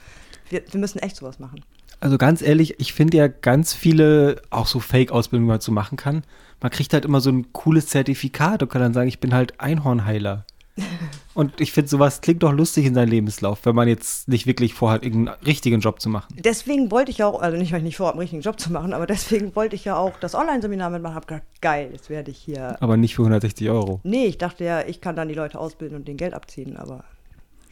Wir, 0.50 0.64
wir 0.72 0.80
müssen 0.80 1.00
echt 1.00 1.16
sowas 1.16 1.40
machen. 1.40 1.64
Also 2.00 2.18
ganz 2.18 2.42
ehrlich, 2.42 2.80
ich 2.80 2.94
finde 2.94 3.18
ja 3.18 3.28
ganz 3.28 3.74
viele 3.74 4.42
auch 4.52 4.68
so 4.68 4.80
Fake-Ausbildungen, 4.80 5.48
die 5.48 5.54
man 5.54 5.62
so 5.62 5.72
machen 5.72 5.98
kann. 5.98 6.24
Man 6.62 6.72
kriegt 6.72 6.94
halt 6.94 7.06
immer 7.06 7.22
so 7.22 7.30
ein 7.30 7.52
cooles 7.54 7.88
Zertifikat 7.88 8.64
und 8.64 8.70
kann 8.70 8.82
dann 8.82 8.94
sagen, 8.94 9.08
ich 9.08 9.20
bin 9.20 9.34
halt 9.34 9.60
Einhornheiler. 9.60 10.46
Und 11.40 11.62
ich 11.62 11.72
finde, 11.72 11.88
sowas 11.88 12.20
klingt 12.20 12.44
doch 12.44 12.52
lustig 12.52 12.86
in 12.86 12.94
seinem 12.94 13.12
Lebenslauf, 13.12 13.66
wenn 13.66 13.74
man 13.74 13.88
jetzt 13.88 14.28
nicht 14.28 14.46
wirklich 14.46 14.74
vorhat, 14.74 15.06
irgendeinen 15.06 15.38
richtigen 15.46 15.80
Job 15.80 16.02
zu 16.02 16.10
machen. 16.10 16.36
Deswegen 16.38 16.92
wollte 16.92 17.12
ich 17.12 17.20
ja 17.20 17.28
auch, 17.28 17.42
also 17.42 17.58
nicht, 17.58 17.72
weil 17.72 17.78
ich 17.78 17.86
nicht 17.86 17.96
vorhabe, 17.96 18.16
einen 18.16 18.24
richtigen 18.24 18.42
Job 18.42 18.60
zu 18.60 18.74
machen, 18.74 18.94
aber 18.94 19.08
deswegen 19.08 19.56
wollte 19.56 19.78
ich 19.78 19.86
ja 19.86 19.96
auch 19.96 20.20
das 20.20 20.36
Online-Seminar 20.36 20.90
mitmachen. 20.90 21.16
Hab 21.16 21.28
gedacht, 21.30 21.46
geil, 21.62 21.92
jetzt 21.94 22.10
werde 22.10 22.30
ich 22.30 22.40
hier. 22.40 22.76
Aber 22.82 22.98
nicht 22.98 23.16
für 23.16 23.22
160 23.22 23.70
Euro. 23.70 24.02
Nee, 24.04 24.26
ich 24.26 24.38
dachte 24.38 24.66
ja, 24.66 24.86
ich 24.86 25.00
kann 25.00 25.16
dann 25.16 25.30
die 25.30 25.34
Leute 25.34 25.58
ausbilden 25.58 25.96
und 25.96 26.10
den 26.10 26.18
Geld 26.18 26.34
abziehen, 26.34 26.76
aber 26.76 27.06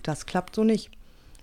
das 0.01 0.25
klappt 0.25 0.55
so 0.55 0.63
nicht. 0.63 0.89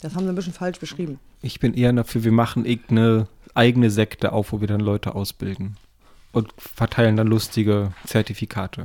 Das 0.00 0.14
haben 0.14 0.24
sie 0.24 0.30
ein 0.30 0.34
bisschen 0.34 0.54
falsch 0.54 0.80
beschrieben. 0.80 1.18
Ich 1.42 1.60
bin 1.60 1.74
eher 1.74 1.92
dafür, 1.92 2.24
wir 2.24 2.32
machen 2.32 2.64
irgendeine 2.64 3.28
eigene 3.52 3.90
Sekte 3.90 4.32
auf, 4.32 4.52
wo 4.52 4.62
wir 4.62 4.66
dann 4.66 4.80
Leute 4.80 5.14
ausbilden. 5.14 5.76
Und 6.32 6.54
verteilen 6.56 7.16
dann 7.16 7.26
lustige 7.26 7.92
Zertifikate. 8.06 8.84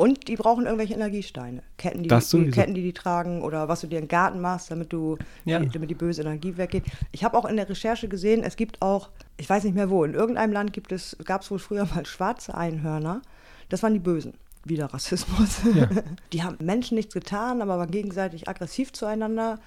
Und 0.00 0.28
die 0.28 0.36
brauchen 0.36 0.64
irgendwelche 0.64 0.94
Energiesteine. 0.94 1.62
Ketten, 1.76 2.02
die, 2.02 2.08
die. 2.08 2.50
Ketten, 2.50 2.72
die 2.72 2.80
die 2.80 2.94
tragen 2.94 3.42
oder 3.42 3.68
was 3.68 3.82
du 3.82 3.86
dir 3.86 3.98
im 3.98 4.08
Garten 4.08 4.40
machst, 4.40 4.70
damit 4.70 4.94
du 4.94 5.18
Ja. 5.44 5.58
die, 5.58 5.68
damit 5.68 5.90
die 5.90 5.94
böse 5.94 6.22
Energie 6.22 6.56
weggeht. 6.56 6.84
Ich 7.12 7.22
habe 7.22 7.36
auch 7.36 7.44
in 7.44 7.56
der 7.56 7.68
Recherche 7.68 8.08
gesehen, 8.08 8.42
es 8.42 8.56
gibt 8.56 8.80
auch, 8.80 9.10
ich 9.36 9.50
weiß 9.50 9.62
nicht 9.64 9.74
mehr 9.74 9.90
wo, 9.90 10.02
in 10.04 10.14
irgendeinem 10.14 10.54
Land 10.54 10.72
gibt 10.72 10.90
es, 10.90 11.18
gab 11.26 11.42
es 11.42 11.50
wohl 11.50 11.58
früher 11.58 11.84
mal 11.94 12.06
schwarze 12.06 12.54
Einhörner. 12.54 13.20
Das 13.68 13.82
waren 13.82 13.92
die 13.92 13.98
Bösen. 14.00 14.32
Wieder 14.64 14.86
Rassismus. 14.86 15.60
Ja. 15.74 15.86
Die 16.32 16.42
haben 16.42 16.56
Menschen 16.64 16.94
nichts 16.94 17.12
getan, 17.12 17.60
aber 17.60 17.76
waren 17.78 17.90
gegenseitig 17.90 18.48
aggressiv 18.48 18.94
zueinander 18.94 19.58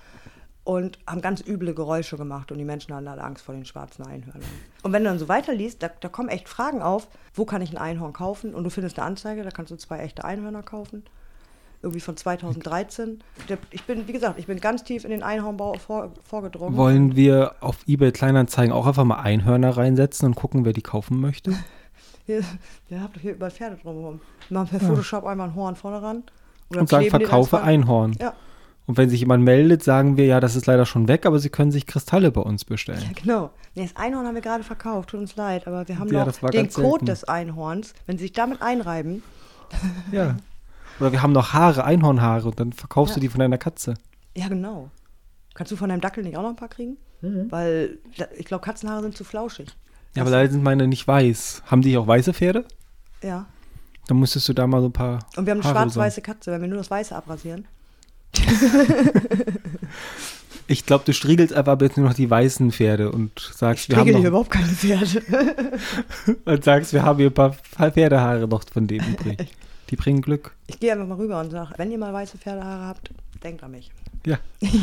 und 0.64 0.98
haben 1.08 1.22
ganz 1.22 1.42
üble 1.46 1.74
Geräusche 1.74 2.16
gemacht 2.18 2.52
und 2.52 2.58
die 2.58 2.64
Menschen 2.66 2.94
hatten 2.96 3.08
alle 3.08 3.24
Angst 3.24 3.44
vor 3.44 3.54
den 3.54 3.66
schwarzen 3.66 4.06
Einhörnern. 4.06 4.48
Und 4.82 4.94
wenn 4.94 5.04
du 5.04 5.10
dann 5.10 5.20
so 5.20 5.28
weiterliest, 5.28 5.84
da, 5.84 5.90
da 6.00 6.08
kommen 6.10 6.30
echt 6.30 6.48
Fragen 6.48 6.82
auf, 6.82 7.08
wo 7.34 7.44
kann 7.46 7.62
ich 7.62 7.72
ein 7.72 7.78
Einhorn 7.78 8.14
kaufen? 8.14 8.54
Und 8.56 8.64
du 8.64 8.70
findest 8.70 8.98
eine 8.98 9.06
Anzeige, 9.08 9.44
da 9.44 9.52
kannst 9.52 9.72
du 9.72 9.76
zwei 9.76 10.00
echte 10.00 10.24
Einhörner 10.24 10.64
kaufen. 10.64 11.04
Irgendwie 11.82 12.00
von 12.00 12.16
2013. 12.16 13.20
Der- 13.50 13.58
Ich 13.72 13.84
bin, 13.84 14.08
wie 14.08 14.14
gesagt, 14.14 14.40
ich 14.40 14.48
bin 14.48 14.62
ganz 14.62 14.86
tief 14.86 15.04
in 15.04 15.12
den 15.12 15.22
Einhornbau 15.22 15.74
vor, 15.74 16.12
vorgedrungen. 16.24 16.78
Wollen 16.78 17.18
wir 17.18 17.56
auf 17.60 17.80
eBay 17.86 18.14
Kleinanzeigen 18.14 18.72
auch 18.72 18.88
einfach 18.88 19.04
mal 19.04 19.20
Einhörner 19.20 19.76
reinsetzen 19.76 20.28
und 20.28 20.36
gucken, 20.36 20.64
wer 20.64 20.72
die 20.72 20.82
kaufen 20.82 21.20
möchte? 21.20 21.52
Hier, 22.26 22.42
ihr 22.90 23.02
habt 23.02 23.18
doch 23.18 23.22
hier 23.22 23.34
überall 23.34 23.52
Pferde 23.52 23.76
drumherum. 23.84 24.22
Machen 24.50 24.70
per 24.70 24.80
Photoshop 24.80 25.26
einmal 25.26 25.50
ein 25.50 25.56
Horn 25.56 25.76
vorne 25.76 26.02
ran. 26.02 26.24
Oder 26.70 26.80
Und 26.80 26.90
sagen, 26.90 27.10
verkaufe 27.10 27.62
Einhorn. 27.62 28.14
Ja, 28.18 28.34
Und 28.86 28.98
wenn 28.98 29.10
sich 29.10 29.22
jemand 29.22 29.44
meldet, 29.46 29.82
sagen 29.82 30.18
wir, 30.18 30.26
ja, 30.26 30.40
das 30.42 30.56
ist 30.58 30.66
leider 30.66 30.86
schon 30.86 31.08
weg, 31.08 31.26
aber 31.26 31.40
Sie 31.40 31.50
können 31.50 31.72
sich 31.72 31.88
Kristalle 31.88 32.32
bei 32.32 32.42
uns 32.42 32.66
bestellen. 32.66 33.02
genau. 33.16 33.52
Nee, 33.76 33.84
das 33.84 33.96
Einhorn 33.96 34.26
haben 34.28 34.36
wir 34.36 34.42
gerade 34.42 34.64
verkauft, 34.64 35.10
tut 35.10 35.22
uns 35.22 35.36
leid, 35.38 35.68
aber 35.68 35.88
wir 35.88 35.98
haben 36.00 36.10
Ja, 36.12 36.26
noch 36.26 36.50
den 36.50 36.70
Code 36.70 37.06
des 37.06 37.24
Einhorns. 37.24 37.94
Wenn 38.06 38.18
Sie 38.18 38.26
sich 38.26 38.34
damit 38.34 38.62
einreiben, 38.62 39.24
Ja. 40.12 40.36
Oder 41.00 41.12
wir 41.12 41.22
haben 41.24 41.32
noch 41.34 41.54
Haare, 41.54 41.84
Einhornhaare 41.86 42.48
und 42.48 42.60
dann 42.60 42.72
verkaufst 42.74 43.12
Ja. 43.12 43.16
du 43.16 43.22
die 43.22 43.30
von 43.30 43.40
deiner 43.40 43.58
Katze. 43.58 43.96
ja 44.36 44.48
genau. 44.48 44.90
Kannst 45.56 45.72
du 45.72 45.76
von 45.76 45.90
deinem 45.90 46.02
Dackel 46.02 46.24
nicht 46.24 46.36
auch 46.38 46.42
noch 46.44 46.50
ein 46.50 46.56
paar 46.56 46.68
kriegen? 46.68 46.98
Mhm. 47.22 47.52
Weil 47.52 47.98
ich 48.38 48.46
glaube, 48.46 48.64
Katzenhaare 48.66 49.02
sind 49.02 49.16
zu 49.16 49.24
flauschig. 49.24 49.70
Ja, 50.16 50.22
aber 50.24 50.32
leider 50.32 50.52
sind 50.52 50.62
meine 50.64 50.88
nicht 50.88 51.08
weiß. 51.08 51.64
Haben 51.68 51.82
die 51.82 51.98
auch 51.98 52.06
weiße 52.06 52.34
Pferde? 52.34 52.66
Ja. 53.24 53.46
Dann 54.08 54.20
müsstest 54.20 54.50
du 54.50 54.54
da 54.54 54.68
mal 54.68 54.82
so 54.82 54.88
ein 54.90 54.94
paar. 54.94 55.20
Und 55.38 55.46
wir 55.46 55.52
haben 55.52 55.62
eine 55.62 55.72
schwarz-weiße 55.72 56.22
Katze, 56.22 56.52
wenn 56.52 56.62
wir 56.62 56.68
nur 56.68 56.78
das 56.80 56.92
Weiße 56.92 57.16
abrasieren. 57.16 57.66
Ich 60.68 60.86
glaube, 60.86 61.04
du 61.06 61.14
striegelst 61.14 61.54
einfach 61.54 61.80
jetzt 61.82 61.98
nur 61.98 62.08
noch 62.08 62.14
die 62.14 62.30
weißen 62.30 62.72
Pferde 62.72 63.12
und 63.12 63.38
sagst, 63.54 63.84
Ich 63.84 63.90
wir 63.90 63.98
haben 63.98 64.12
noch, 64.12 64.24
überhaupt 64.24 64.50
keine 64.50 64.68
Pferde. 64.68 65.22
und 66.46 66.64
sagst, 66.64 66.94
wir 66.94 67.04
haben 67.04 67.20
hier 67.20 67.30
ein 67.30 67.34
paar 67.34 67.54
Pferdehaare 67.54 68.48
noch 68.48 68.64
von 68.72 68.88
denen 68.88 69.14
übrig. 69.14 69.38
Die 69.90 69.96
bringen 69.96 70.22
Glück. 70.22 70.56
Ich 70.68 70.80
gehe 70.80 70.94
einfach 70.94 71.06
mal 71.06 71.18
rüber 71.18 71.40
und 71.40 71.52
sage, 71.52 71.74
wenn 71.78 71.92
ihr 71.92 71.98
mal 71.98 72.14
weiße 72.14 72.38
Pferdehaare 72.38 72.86
habt, 72.86 73.12
denkt 73.44 73.62
an 73.64 73.72
mich. 73.72 73.92
Ja. 74.26 74.38
Ich 74.62 74.80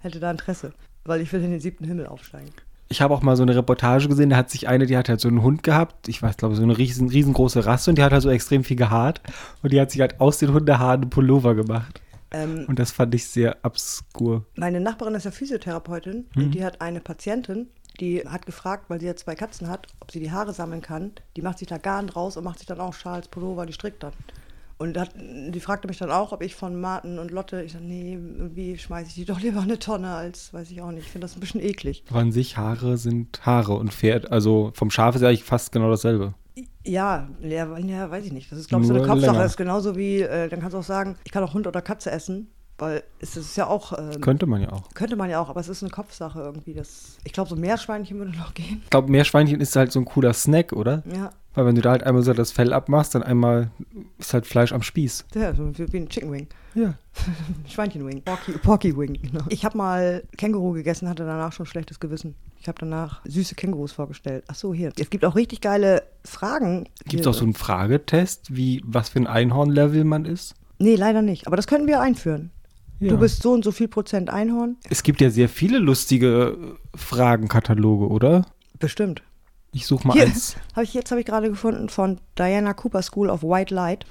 hätte 0.00 0.20
da 0.20 0.30
Interesse, 0.30 0.72
weil 1.04 1.22
ich 1.22 1.32
will 1.32 1.42
in 1.42 1.50
den 1.50 1.60
siebten 1.60 1.84
Himmel 1.84 2.06
aufsteigen. 2.06 2.50
Ich 2.88 3.00
habe 3.00 3.14
auch 3.14 3.22
mal 3.22 3.36
so 3.36 3.42
eine 3.42 3.56
Reportage 3.56 4.08
gesehen, 4.08 4.30
da 4.30 4.36
hat 4.36 4.50
sich 4.50 4.68
eine, 4.68 4.86
die 4.86 4.96
hat 4.96 5.08
halt 5.08 5.20
so 5.20 5.28
einen 5.28 5.42
Hund 5.42 5.62
gehabt, 5.62 6.08
ich 6.08 6.22
weiß, 6.22 6.36
glaube 6.36 6.56
so 6.56 6.62
eine 6.62 6.76
riesen, 6.76 7.08
riesengroße 7.08 7.64
Rasse 7.64 7.90
und 7.90 7.96
die 7.96 8.02
hat 8.02 8.12
halt 8.12 8.22
so 8.22 8.30
extrem 8.30 8.64
viel 8.64 8.76
gehaart 8.76 9.20
und 9.62 9.72
die 9.72 9.80
hat 9.80 9.90
sich 9.90 10.00
halt 10.00 10.20
aus 10.20 10.38
den 10.38 10.52
Hundehaaren 10.52 11.02
einen 11.02 11.10
Pullover 11.10 11.54
gemacht. 11.54 12.00
Ähm, 12.32 12.64
Und 12.68 12.78
das 12.78 12.92
fand 12.92 13.14
ich 13.14 13.26
sehr 13.26 13.56
obskur. 13.62 14.44
meine 14.56 14.80
Nachbarin 14.80 15.14
ist 15.14 15.24
ja 15.24 15.30
Physiotherapeutin 15.30 16.26
Mhm. 16.34 16.42
und 16.44 16.50
die 16.52 16.64
hat 16.64 16.80
eine 16.80 17.00
Patientin, 17.00 17.68
die 17.98 18.20
hat 18.26 18.46
gefragt, 18.46 18.84
weil 18.88 19.00
sie 19.00 19.06
ja 19.06 19.16
zwei 19.16 19.34
Katzen 19.34 19.68
hat, 19.68 19.86
ob 20.00 20.10
sie 20.12 20.20
die 20.20 20.30
Haare 20.30 20.52
sammeln 20.54 20.80
kann. 20.80 21.12
Die 21.36 21.42
macht 21.42 21.58
sich 21.58 21.68
da 21.68 21.76
Garn 21.78 22.06
draus 22.06 22.36
und 22.36 22.44
macht 22.44 22.58
sich 22.58 22.66
dann 22.66 22.80
auch 22.80 22.94
Schals, 22.94 23.28
Pullover, 23.28 23.66
die 23.66 23.72
strickt 23.72 24.02
dann. 24.02 24.12
Und 24.78 24.96
hat, 24.96 25.10
die 25.18 25.60
fragte 25.60 25.88
mich 25.88 25.98
dann 25.98 26.10
auch, 26.10 26.32
ob 26.32 26.40
ich 26.40 26.54
von 26.54 26.80
Martin 26.80 27.18
und 27.18 27.30
Lotte, 27.30 27.62
ich 27.62 27.72
sag, 27.72 27.82
nee, 27.82 28.14
irgendwie 28.14 28.78
schmeiße 28.78 29.08
ich 29.08 29.14
die 29.14 29.24
doch 29.26 29.38
lieber 29.40 29.58
in 29.58 29.64
eine 29.64 29.78
Tonne 29.78 30.14
als, 30.14 30.54
weiß 30.54 30.70
ich 30.70 30.80
auch 30.80 30.90
nicht. 30.90 31.04
Ich 31.04 31.12
finde 31.12 31.26
das 31.26 31.36
ein 31.36 31.40
bisschen 31.40 31.60
eklig. 31.60 32.02
Aber 32.08 32.20
an 32.20 32.32
sich, 32.32 32.56
Haare 32.56 32.96
sind 32.96 33.44
Haare 33.44 33.74
und 33.74 33.92
Pferd, 33.92 34.32
also 34.32 34.70
vom 34.74 34.90
Schaf 34.90 35.16
ist 35.16 35.22
eigentlich 35.22 35.44
fast 35.44 35.70
genau 35.72 35.90
dasselbe. 35.90 36.32
Ja, 36.84 37.28
ja, 37.40 37.78
ja 37.78 38.10
weiß 38.10 38.24
ich 38.24 38.32
nicht. 38.32 38.50
Das 38.50 38.58
ist, 38.58 38.68
glaube 38.68 38.82
ich, 38.82 38.88
so 38.88 38.94
eine 38.94 39.02
Kopfsache. 39.02 39.32
länger. 39.32 39.42
Das 39.42 39.52
ist 39.52 39.56
genauso 39.56 39.96
wie, 39.96 40.20
äh, 40.20 40.48
dann 40.48 40.60
kannst 40.60 40.74
du 40.74 40.78
auch 40.78 40.84
sagen, 40.84 41.16
ich 41.24 41.32
kann 41.32 41.42
auch 41.42 41.54
Hund 41.54 41.66
oder 41.66 41.82
Katze 41.82 42.10
essen, 42.10 42.48
weil 42.78 43.02
es 43.20 43.36
ist 43.36 43.56
ja 43.56 43.66
auch, 43.66 43.96
ähm, 43.98 44.20
Könnte 44.20 44.46
man 44.46 44.62
ja 44.62 44.72
auch. 44.72 44.88
könnte 44.94 45.16
man 45.16 45.30
ja 45.30 45.40
auch, 45.40 45.50
aber 45.50 45.60
es 45.60 45.68
ist 45.68 45.82
eine 45.82 45.90
Kopfsache 45.90 46.40
irgendwie. 46.40 46.74
Das, 46.74 47.18
ich 47.24 47.32
glaube, 47.32 47.50
so 47.50 47.56
Meerschweinchen 47.56 48.18
würde 48.18 48.32
noch 48.38 48.54
gehen. 48.54 48.80
Ich 48.84 48.90
glaube, 48.90 49.10
Meerschweinchen 49.10 49.60
ist 49.60 49.76
halt 49.76 49.92
so 49.92 50.00
ein 50.00 50.04
cooler 50.04 50.32
Snack, 50.32 50.72
oder? 50.72 51.02
Ja, 51.14 51.30
Weil 51.54 51.66
wenn 51.66 51.74
du 51.74 51.80
da 51.80 51.90
halt 51.90 52.04
einmal 52.04 52.22
so 52.22 52.32
das 52.32 52.52
Fell 52.52 52.72
abmachst, 52.72 53.14
dann 53.14 53.24
einmal 53.24 53.70
ist 54.18 54.32
halt 54.34 54.46
Fleisch 54.46 54.72
am 54.72 54.82
Spieß. 54.82 55.26
ja 55.34 55.52
so 55.54 55.72
wie, 55.76 55.96
ein 55.96 56.08
Chicken 56.08 56.30
Wing. 56.30 56.46
Ja. 56.74 56.94
Schweinchenwing. 57.68 58.22
Porky, 58.22 58.52
Porky 58.52 58.96
Wing. 58.96 59.18
Genau. 59.20 59.44
Ich 59.48 59.64
habe 59.64 59.76
mal 59.76 60.22
Känguru 60.36 60.72
gegessen, 60.72 61.08
hatte 61.08 61.24
danach 61.24 61.52
schon 61.52 61.66
schlechtes 61.66 61.98
Gewissen. 61.98 62.36
Ich 62.60 62.68
habe 62.68 62.78
danach 62.78 63.20
süße 63.24 63.56
Kängurus 63.56 63.90
vorgestellt. 63.90 64.44
Ach 64.46 64.54
so, 64.54 64.72
hier. 64.72 64.92
Es 64.96 65.10
gibt 65.10 65.24
auch 65.24 65.34
richtig 65.34 65.60
geile 65.60 66.04
Fragen. 66.24 66.88
Gibt 67.06 67.22
es 67.22 67.26
auch 67.26 67.34
so 67.34 67.44
einen 67.44 67.54
Fragetest, 67.54 68.54
wie 68.54 68.82
was 68.84 69.08
für 69.08 69.18
ein 69.18 69.26
Einhorn-Level 69.26 70.04
man 70.04 70.26
ist? 70.26 70.54
Nee, 70.78 70.94
leider 70.94 71.22
nicht. 71.22 71.48
Aber 71.48 71.56
das 71.56 71.66
könnten 71.66 71.88
wir 71.88 72.00
einführen. 72.00 72.50
Ja. 73.00 73.08
Du 73.08 73.18
bist 73.18 73.42
so 73.42 73.52
und 73.52 73.64
so 73.64 73.72
viel 73.72 73.88
Prozent 73.88 74.30
Einhorn. 74.30 74.76
Es 74.88 75.02
gibt 75.02 75.20
ja 75.20 75.30
sehr 75.30 75.48
viele 75.48 75.78
lustige 75.78 76.76
Fragenkataloge, 76.94 78.06
oder? 78.06 78.46
Bestimmt. 78.78 79.22
Ich 79.72 79.86
suche 79.86 80.06
mal 80.08 80.14
Hier, 80.14 80.24
eins. 80.24 80.56
hab 80.74 80.82
ich, 80.82 80.94
jetzt 80.94 81.10
habe 81.10 81.20
ich 81.20 81.26
gerade 81.26 81.48
gefunden 81.48 81.88
von 81.88 82.18
Diana 82.36 82.74
Cooper 82.74 83.02
School 83.02 83.30
of 83.30 83.42
White 83.42 83.72
Light. 83.72 84.04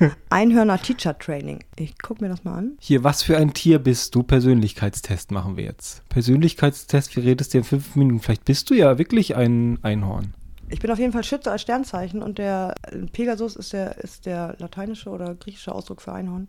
Einhörner 0.30 0.80
Teacher 0.82 1.16
Training. 1.16 1.60
Ich 1.76 1.98
gucke 1.98 2.22
mir 2.22 2.28
das 2.28 2.42
mal 2.42 2.56
an. 2.56 2.72
Hier, 2.80 3.04
was 3.04 3.22
für 3.22 3.36
ein 3.36 3.54
Tier 3.54 3.78
bist 3.78 4.14
du? 4.14 4.24
Persönlichkeitstest 4.24 5.30
machen 5.30 5.56
wir 5.56 5.64
jetzt. 5.64 6.08
Persönlichkeitstest, 6.08 7.16
wie 7.16 7.20
redest 7.20 7.54
du 7.54 7.58
in 7.58 7.64
fünf 7.64 7.94
Minuten? 7.94 8.20
Vielleicht 8.20 8.44
bist 8.44 8.70
du 8.70 8.74
ja 8.74 8.98
wirklich 8.98 9.36
ein 9.36 9.78
Einhorn. 9.82 10.34
Ich 10.68 10.80
bin 10.80 10.90
auf 10.90 10.98
jeden 10.98 11.12
Fall 11.12 11.24
Schütze 11.24 11.50
als 11.50 11.62
Sternzeichen 11.62 12.20
und 12.20 12.38
der 12.38 12.74
Pegasus 13.12 13.56
ist 13.56 13.72
der, 13.72 13.98
ist 13.98 14.26
der 14.26 14.56
lateinische 14.58 15.10
oder 15.10 15.34
griechische 15.36 15.72
Ausdruck 15.74 16.02
für 16.02 16.12
Einhorn. 16.12 16.48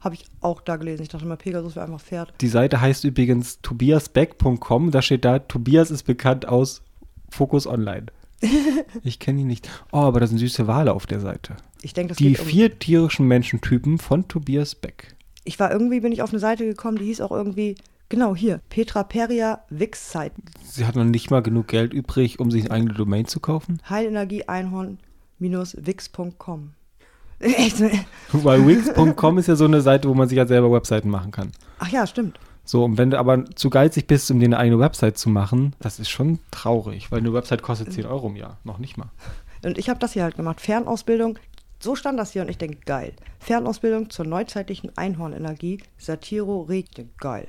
Habe 0.00 0.14
ich 0.16 0.24
auch 0.40 0.62
da 0.62 0.76
gelesen. 0.76 1.02
Ich 1.02 1.10
dachte 1.10 1.26
immer, 1.26 1.36
Pegasus 1.36 1.76
wäre 1.76 1.86
einfach 1.86 2.00
Pferd. 2.00 2.32
Die 2.40 2.48
Seite 2.48 2.80
heißt 2.80 3.04
übrigens 3.04 3.60
tobiasbeck.com. 3.60 4.90
Da 4.90 5.02
steht 5.02 5.24
da, 5.24 5.38
Tobias 5.38 5.90
ist 5.92 6.04
bekannt 6.04 6.48
aus 6.48 6.82
Focus 7.32 7.66
Online. 7.66 8.06
Ich 9.04 9.18
kenne 9.20 9.40
ihn 9.42 9.46
nicht. 9.46 9.68
Oh, 9.92 9.98
aber 9.98 10.18
da 10.20 10.26
sind 10.26 10.38
süße 10.38 10.66
Wale 10.66 10.92
auf 10.92 11.06
der 11.06 11.20
Seite. 11.20 11.56
Ich 11.80 11.94
denke, 11.94 12.08
das 12.10 12.18
Die 12.18 12.28
geht 12.30 12.40
um. 12.40 12.46
vier 12.46 12.76
tierischen 12.78 13.26
Menschentypen 13.28 13.98
von 13.98 14.26
Tobias 14.28 14.74
Beck. 14.74 15.14
Ich 15.44 15.58
war 15.60 15.70
irgendwie, 15.72 16.00
bin 16.00 16.12
ich 16.12 16.22
auf 16.22 16.30
eine 16.30 16.38
Seite 16.40 16.64
gekommen, 16.66 16.98
die 16.98 17.04
hieß 17.06 17.20
auch 17.20 17.30
irgendwie, 17.30 17.76
genau 18.08 18.34
hier, 18.36 18.60
Petra 18.68 19.04
Peria 19.04 19.62
Wix-Site. 19.70 20.34
Sie 20.64 20.84
hat 20.86 20.96
noch 20.96 21.04
nicht 21.04 21.30
mal 21.30 21.42
genug 21.42 21.68
Geld 21.68 21.92
übrig, 21.94 22.38
um 22.40 22.50
sich 22.50 22.64
eine 22.64 22.72
eigene 22.74 22.94
Domain 22.94 23.26
zu 23.26 23.38
kaufen. 23.40 23.80
Heilenergie 23.88 24.48
Einhorn-wix.com. 24.48 26.70
Echt? 27.40 27.80
ne? 27.80 27.90
Weil 28.32 28.66
wix.com 28.66 29.38
ist 29.38 29.48
ja 29.48 29.56
so 29.56 29.64
eine 29.64 29.80
Seite, 29.80 30.08
wo 30.08 30.14
man 30.14 30.28
sich 30.28 30.36
ja 30.38 30.46
selber 30.46 30.70
Webseiten 30.72 31.08
machen 31.10 31.30
kann. 31.32 31.50
Ach 31.78 31.88
ja, 31.88 32.06
stimmt. 32.06 32.38
So, 32.64 32.84
und 32.84 32.96
wenn 32.96 33.10
du 33.10 33.18
aber 33.18 33.44
zu 33.54 33.70
geizig 33.70 34.06
bist, 34.06 34.30
um 34.30 34.38
dir 34.38 34.46
eine 34.46 34.58
eigene 34.58 34.78
Website 34.78 35.18
zu 35.18 35.28
machen, 35.28 35.74
das 35.80 35.98
ist 35.98 36.10
schon 36.10 36.38
traurig, 36.50 37.10
weil 37.10 37.18
eine 37.18 37.32
Website 37.32 37.62
kostet 37.62 37.92
10 37.92 38.06
Euro 38.06 38.28
im 38.28 38.36
Jahr. 38.36 38.58
Noch 38.64 38.78
nicht 38.78 38.96
mal. 38.96 39.10
Und 39.64 39.78
ich 39.78 39.88
habe 39.88 40.00
das 40.00 40.12
hier 40.12 40.22
halt 40.22 40.36
gemacht. 40.36 40.60
Fernausbildung. 40.60 41.38
So 41.80 41.96
stand 41.96 42.18
das 42.18 42.32
hier 42.32 42.42
und 42.42 42.48
ich 42.48 42.58
denke, 42.58 42.78
geil. 42.84 43.12
Fernausbildung 43.40 44.10
zur 44.10 44.24
neuzeitlichen 44.24 44.96
Einhornenergie. 44.96 45.82
Satiro 45.98 46.62
Regte. 46.62 47.08
Geil. 47.18 47.48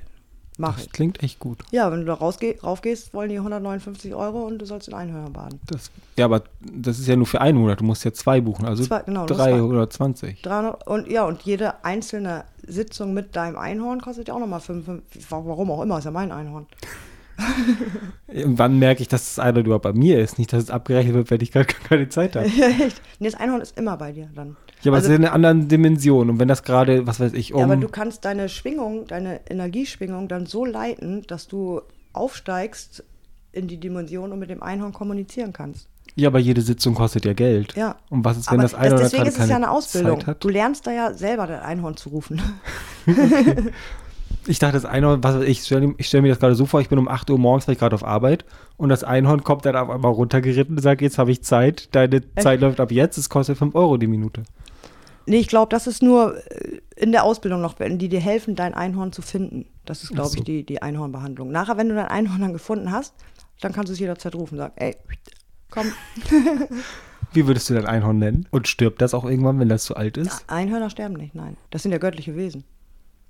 Mach 0.57 0.75
Das 0.75 0.85
ich. 0.85 0.91
klingt 0.91 1.23
echt 1.23 1.39
gut. 1.39 1.59
Ja, 1.71 1.91
wenn 1.91 2.01
du 2.01 2.05
da 2.05 2.13
raufgehst, 2.13 3.13
wollen 3.13 3.29
die 3.29 3.37
159 3.37 4.13
Euro 4.13 4.43
und 4.45 4.59
du 4.59 4.65
sollst 4.65 4.87
in 4.87 4.93
Einhörnern 4.93 5.33
baden. 5.33 5.59
Das, 5.67 5.89
ja, 6.17 6.25
aber 6.25 6.43
das 6.61 6.99
ist 6.99 7.07
ja 7.07 7.15
nur 7.15 7.25
für 7.25 7.41
einen 7.41 7.57
Monat. 7.57 7.79
Du 7.79 7.83
musst 7.85 8.03
ja 8.05 8.13
zwei 8.13 8.39
buchen, 8.41 8.65
also 8.65 8.83
Zwei, 8.83 8.99
genau, 9.01 9.25
du 9.25 9.33
musst 9.33 9.45
drei 9.45 9.51
zwei. 9.53 9.61
oder 9.63 9.89
20. 9.89 10.41
300, 10.43 10.87
und 10.87 11.07
ja, 11.09 11.23
und 11.25 11.41
jede 11.41 11.83
einzelne 11.83 12.43
Sitzung 12.67 13.13
mit 13.13 13.35
deinem 13.35 13.57
Einhorn 13.57 13.99
kostet 14.01 14.27
ja 14.27 14.35
auch 14.35 14.39
nochmal 14.39 14.59
55. 14.59 15.25
Warum 15.31 15.71
auch 15.71 15.81
immer, 15.81 15.97
ist 15.97 16.05
ja 16.05 16.11
mein 16.11 16.31
Einhorn. 16.31 16.67
Wann 18.45 18.79
merke 18.79 19.01
ich, 19.01 19.07
dass 19.07 19.35
das 19.35 19.39
eine 19.43 19.59
überhaupt 19.59 19.83
bei 19.83 19.93
mir 19.93 20.19
ist? 20.19 20.37
Nicht, 20.39 20.53
dass 20.53 20.63
es 20.63 20.69
abgerechnet 20.69 21.13
wird, 21.15 21.31
wenn 21.31 21.41
ich 21.41 21.51
gar 21.51 21.63
keine 21.89 22.09
Zeit 22.09 22.35
habe. 22.35 22.45
Echt? 22.79 23.01
Nee, 23.19 23.29
das 23.29 23.35
Einhorn 23.39 23.61
ist 23.61 23.77
immer 23.77 23.97
bei 23.97 24.11
dir 24.11 24.29
dann. 24.33 24.55
Ja, 24.81 24.91
aber 24.91 24.97
Also- 24.97 25.07
es 25.07 25.13
ist 25.13 25.19
in 25.19 25.25
einer 25.25 25.33
anderen 25.33 25.67
Dimension. 25.67 26.29
Und 26.29 26.39
wenn 26.39 26.47
das 26.47 26.63
gerade, 26.63 27.05
was 27.07 27.19
weiß 27.19 27.33
ich, 27.33 27.53
um. 27.53 27.59
Ja, 27.59 27.65
aber 27.65 27.77
du 27.77 27.87
kannst 27.87 28.25
deine 28.25 28.49
Schwingung, 28.49 29.07
deine 29.07 29.41
Energieschwingung 29.49 30.27
dann 30.27 30.45
so 30.45 30.65
leiten, 30.65 31.23
dass 31.27 31.47
du 31.47 31.81
aufsteigst 32.13 33.03
in 33.51 33.67
die 33.67 33.77
Dimension 33.79 34.31
und 34.31 34.39
mit 34.39 34.49
dem 34.49 34.63
Einhorn 34.63 34.93
kommunizieren 34.93 35.53
kannst. 35.53 35.87
ja, 36.15 36.27
aber 36.27 36.39
jede 36.39 36.61
Sitzung 36.61 36.95
kostet 36.95 37.25
ja 37.25 37.33
Geld. 37.33 37.75
Ja. 37.75 37.97
Und 38.09 38.25
was 38.25 38.37
ist, 38.37 38.47
wenn 38.51 38.55
Aber 38.59 38.63
das 38.63 38.73
eine 38.73 38.93
oder 38.95 39.03
deswegen 39.03 39.25
ist 39.27 39.37
es 39.39 39.47
ja 39.49 39.55
eine 39.55 39.69
Ausbildung. 39.71 40.23
Du 40.39 40.49
lernst 40.49 40.85
da 40.87 40.91
ja 40.91 41.13
selber 41.13 41.45
dein 41.47 41.61
Einhorn 41.61 41.95
zu 41.97 42.09
rufen. 42.09 42.41
Ich 44.47 44.59
dachte, 44.59 44.73
das 44.73 44.85
Einhorn, 44.85 45.23
was 45.23 45.41
ich, 45.43 45.63
stelle 45.63 45.95
stell 45.99 46.21
mir 46.21 46.29
das 46.29 46.39
gerade 46.39 46.55
so 46.55 46.65
vor, 46.65 46.81
ich 46.81 46.89
bin 46.89 46.99
um 46.99 47.07
8 47.07 47.29
Uhr 47.29 47.39
morgens, 47.39 47.65
gerade 47.65 47.95
auf 47.95 48.03
Arbeit 48.03 48.45
und 48.77 48.89
das 48.89 49.03
Einhorn 49.03 49.43
kommt 49.43 49.65
dann 49.65 49.75
auf 49.75 49.89
einmal 49.89 50.11
runtergeritten 50.11 50.75
und 50.75 50.81
sagt, 50.81 51.01
jetzt 51.01 51.17
habe 51.17 51.31
ich 51.31 51.43
Zeit, 51.43 51.95
deine 51.95 52.21
Zeit 52.35 52.61
läuft 52.61 52.79
ab 52.79 52.91
jetzt, 52.91 53.17
es 53.17 53.29
kostet 53.29 53.57
5 53.57 53.73
Euro 53.75 53.97
die 53.97 54.07
Minute. 54.07 54.43
nee, 55.25 55.37
ich 55.37 55.47
glaube, 55.47 55.69
das 55.69 55.87
ist 55.87 56.03
nur 56.03 56.35
äh, 56.51 56.81
in 56.95 57.11
der 57.11 57.23
Ausbildung 57.23 57.61
noch, 57.61 57.75
die 57.79 58.09
dir 58.09 58.19
helfen, 58.19 58.55
dein 58.55 58.73
Einhorn 58.73 59.13
zu 59.13 59.21
finden. 59.21 59.65
Das 59.85 60.03
ist, 60.03 60.11
glaube 60.11 60.29
so. 60.29 60.37
ich, 60.37 60.43
die, 60.43 60.65
die 60.65 60.81
Einhornbehandlung. 60.81 61.51
Nachher, 61.51 61.77
wenn 61.77 61.89
du 61.89 61.95
dein 61.95 62.07
Einhorn 62.07 62.41
dann 62.41 62.53
gefunden 62.53 62.91
hast, 62.91 63.13
dann 63.61 63.73
kannst 63.73 63.89
du 63.89 63.93
es 63.93 63.99
jederzeit 63.99 64.35
rufen. 64.35 64.57
Sag, 64.57 64.73
ey, 64.75 64.95
komm. 65.69 65.91
Wie 67.33 67.47
würdest 67.47 67.69
du 67.69 67.73
dein 67.73 67.87
Einhorn 67.87 68.19
nennen? 68.19 68.47
Und 68.51 68.67
stirbt 68.67 69.01
das 69.01 69.13
auch 69.13 69.25
irgendwann, 69.25 69.59
wenn 69.59 69.69
das 69.69 69.85
zu 69.85 69.95
alt 69.95 70.17
ist? 70.17 70.45
Einhörner 70.47 70.89
sterben 70.89 71.15
nicht, 71.15 71.33
nein. 71.33 71.57
Das 71.71 71.81
sind 71.81 71.91
ja 71.91 71.97
göttliche 71.97 72.35
Wesen. 72.35 72.63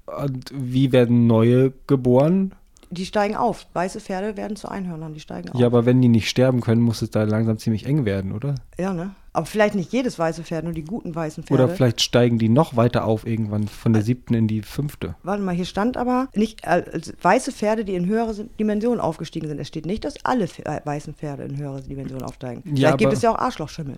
Und 0.06 0.52
wie 0.54 0.92
werden 0.92 1.28
neue 1.28 1.74
geboren? 1.88 2.54
Die 2.92 3.06
steigen 3.08 3.36
auf. 3.36 3.66
Weiße 3.74 4.00
Pferde 4.00 4.38
werden 4.38 4.56
zu 4.56 4.70
Einhörnern, 4.70 5.14
die 5.16 5.20
steigen 5.20 5.50
auf. 5.50 5.60
Ja, 5.60 5.66
aber 5.66 5.86
wenn 5.86 6.00
die 6.02 6.10
nicht 6.10 6.30
sterben 6.30 6.62
können, 6.62 6.82
muss 6.82 7.02
es 7.02 7.10
da 7.10 7.24
langsam 7.24 7.58
ziemlich 7.58 7.88
eng 7.88 8.06
werden, 8.06 8.34
oder? 8.34 8.54
Ja, 8.78 8.94
ne? 8.94 9.16
Aber 9.36 9.48
vielleicht 9.48 9.74
nicht 9.74 9.92
jedes 9.92 10.20
weiße 10.20 10.44
Pferd, 10.44 10.64
nur 10.66 10.74
die 10.74 10.84
guten 10.84 11.16
weißen 11.16 11.44
Pferde. 11.44 11.64
Oder 11.64 11.74
vielleicht 11.74 12.02
steigen 12.02 12.38
die 12.38 12.50
noch 12.50 12.76
weiter 12.76 13.06
auf 13.06 13.26
irgendwann 13.26 13.68
von 13.68 13.94
der 13.94 14.04
siebten 14.04 14.36
in 14.36 14.48
die 14.48 14.62
fünfte. 14.62 15.16
Warte 15.24 15.42
mal, 15.42 15.56
hier 15.56 15.66
stand 15.66 15.98
aber 15.98 16.28
nicht 16.36 16.64
äh, 16.66 16.84
weiße 17.20 17.52
Pferde, 17.52 17.84
die 17.84 17.96
in 17.96 18.06
höhere 18.06 18.36
Dimensionen 18.60 19.00
aufgestiegen 19.00 19.48
sind. 19.48 19.60
Es 19.60 19.70
steht 19.70 19.88
nicht, 19.88 20.06
dass 20.06 20.24
alle 20.24 20.46
äh, 20.46 20.82
weißen 20.84 21.16
Pferde 21.16 21.44
in 21.46 21.58
höhere 21.58 21.82
Dimensionen 21.82 22.24
aufsteigen. 22.24 22.62
Ja, 22.66 22.74
Vielleicht 22.76 22.98
gibt 23.00 23.08
aber- 23.08 23.16
es 23.18 23.22
ja 23.24 23.32
auch 23.32 23.40
Arschlochschimmel. 23.40 23.96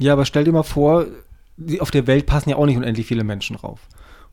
Ja, 0.00 0.12
aber 0.14 0.24
stell 0.24 0.42
dir 0.42 0.50
mal 0.50 0.64
vor, 0.64 1.06
auf 1.78 1.92
der 1.92 2.08
Welt 2.08 2.26
passen 2.26 2.50
ja 2.50 2.56
auch 2.56 2.66
nicht 2.66 2.76
unendlich 2.78 3.06
viele 3.06 3.22
Menschen 3.22 3.54
drauf. 3.54 3.78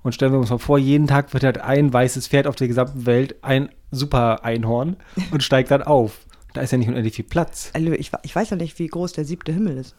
Und 0.04 0.14
stellen 0.14 0.32
wir 0.32 0.40
uns 0.40 0.50
mal 0.50 0.58
vor, 0.58 0.78
jeden 0.78 1.08
Tag 1.08 1.34
wird 1.34 1.44
halt 1.44 1.60
ein 1.60 1.94
weißes 1.94 2.28
Pferd 2.28 2.48
auf 2.48 2.56
der 2.56 2.68
gesamten 2.68 3.06
Welt 3.06 3.36
ein 3.44 3.70
super 3.92 4.44
Einhorn 4.44 4.98
und 5.32 5.44
steigt 5.44 5.72
dann 5.72 5.84
auf. 5.84 6.26
Da 6.54 6.62
ist 6.62 6.72
ja 6.72 6.78
nicht 6.78 6.90
unendlich 6.90 7.16
viel 7.16 7.26
Platz. 7.26 7.72
Also 7.74 7.92
ich, 7.92 8.12
ich 8.24 8.36
weiß 8.36 8.50
ja 8.50 8.58
nicht, 8.58 8.78
wie 8.80 8.88
groß 8.88 9.14
der 9.14 9.26
siebte 9.26 9.52
Himmel 9.54 9.78
ist. 9.78 9.96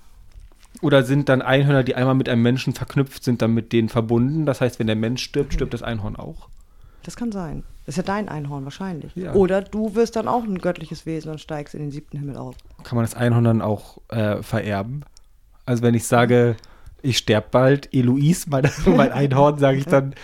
Oder 0.80 1.02
sind 1.02 1.28
dann 1.28 1.42
Einhörner, 1.42 1.84
die 1.84 1.94
einmal 1.94 2.14
mit 2.14 2.28
einem 2.28 2.42
Menschen 2.42 2.72
verknüpft 2.72 3.24
sind, 3.24 3.42
dann 3.42 3.52
mit 3.52 3.72
denen 3.72 3.88
verbunden? 3.88 4.46
Das 4.46 4.60
heißt, 4.60 4.78
wenn 4.78 4.86
der 4.86 4.96
Mensch 4.96 5.22
stirbt, 5.22 5.52
stirbt 5.54 5.74
das 5.74 5.82
Einhorn 5.82 6.16
auch. 6.16 6.48
Das 7.02 7.16
kann 7.16 7.32
sein. 7.32 7.64
Das 7.84 7.94
ist 7.94 7.96
ja 7.96 8.02
dein 8.04 8.28
Einhorn 8.28 8.64
wahrscheinlich. 8.64 9.14
Ja. 9.16 9.34
Oder 9.34 9.60
du 9.60 9.94
wirst 9.94 10.16
dann 10.16 10.28
auch 10.28 10.44
ein 10.44 10.58
göttliches 10.58 11.04
Wesen 11.04 11.30
und 11.30 11.40
steigst 11.40 11.74
in 11.74 11.80
den 11.80 11.90
siebten 11.90 12.18
Himmel 12.18 12.36
auf. 12.36 12.54
Kann 12.84 12.96
man 12.96 13.04
das 13.04 13.14
Einhorn 13.14 13.44
dann 13.44 13.60
auch 13.60 13.98
äh, 14.08 14.42
vererben? 14.42 15.04
Also 15.66 15.82
wenn 15.82 15.94
ich 15.94 16.06
sage, 16.06 16.56
ich 17.02 17.18
sterbe 17.18 17.48
bald, 17.50 17.92
Eloise, 17.94 18.46
mein, 18.48 18.70
mein 18.86 19.12
Einhorn, 19.12 19.58
sage 19.58 19.78
ich 19.78 19.86
dann, 19.86 20.14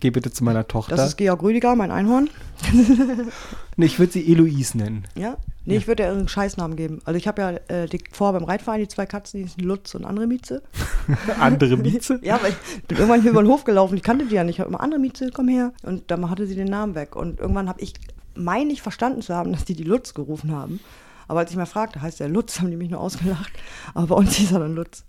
Geh 0.00 0.10
bitte 0.10 0.30
zu 0.30 0.44
meiner 0.44 0.68
Tochter. 0.68 0.94
Das 0.94 1.08
ist 1.08 1.16
Georg 1.16 1.42
Rüdiger, 1.42 1.74
mein 1.74 1.90
Einhorn. 1.90 2.30
nee, 3.76 3.86
ich 3.86 3.98
würde 3.98 4.12
sie 4.12 4.30
Eloise 4.30 4.78
nennen. 4.78 5.04
Ja? 5.16 5.36
Nee, 5.64 5.74
Ja. 5.74 5.80
ich 5.80 5.88
würde 5.88 6.04
ihr 6.04 6.12
einen 6.12 6.28
Scheißnamen 6.28 6.76
geben. 6.76 7.00
Also 7.04 7.18
ich 7.18 7.26
habe 7.26 7.42
ja 7.42 7.50
äh, 7.76 7.88
die, 7.88 8.00
vor 8.12 8.32
beim 8.32 8.44
Reitverein 8.44 8.80
die 8.80 8.86
zwei 8.86 9.06
Katzen, 9.06 9.42
die 9.42 9.48
sind 9.48 9.62
Lutz 9.62 9.96
und 9.96 10.04
andere 10.04 10.28
Mieze. 10.28 10.62
Andere 11.40 11.76
Mieze. 11.76 12.20
Ja, 12.22 12.36
aber 12.36 12.48
ich 12.48 12.82
bin 12.86 12.96
irgendwann 12.96 13.22
hier 13.22 13.32
über 13.32 13.42
den 13.42 13.50
Hof 13.50 13.64
gelaufen, 13.64 13.96
ich 13.96 14.04
kannte 14.04 14.26
die 14.26 14.36
ja 14.36 14.44
nicht. 14.44 14.56
Ich 14.56 14.60
habe 14.60 14.68
immer 14.68 14.80
andere 14.80 15.00
Mieze, 15.00 15.30
komm 15.34 15.48
her. 15.48 15.72
Und 15.82 16.10
dann 16.12 16.30
hatte 16.30 16.46
sie 16.46 16.54
den 16.54 16.68
Namen 16.68 16.94
weg. 16.94 17.16
Und 17.16 17.40
irgendwann 17.40 17.68
habe 17.68 17.80
ich, 17.80 17.94
meine 18.36 18.72
ich, 18.72 18.82
verstanden 18.82 19.20
zu 19.20 19.34
haben, 19.34 19.50
dass 19.50 19.64
die 19.64 19.74
die 19.74 19.82
Lutz 19.82 20.14
gerufen 20.14 20.52
haben. 20.52 20.78
Aber 21.26 21.40
als 21.40 21.50
ich 21.50 21.56
mal 21.56 21.66
fragte, 21.66 22.00
heißt 22.00 22.20
der 22.20 22.28
Lutz, 22.28 22.60
haben 22.60 22.70
die 22.70 22.76
mich 22.76 22.90
nur 22.90 23.00
ausgelacht. 23.00 23.52
Aber 23.94 24.06
bei 24.06 24.14
uns 24.14 24.36
hieß 24.36 24.52
er 24.52 24.60
dann 24.60 24.76
Lutz. 24.76 25.02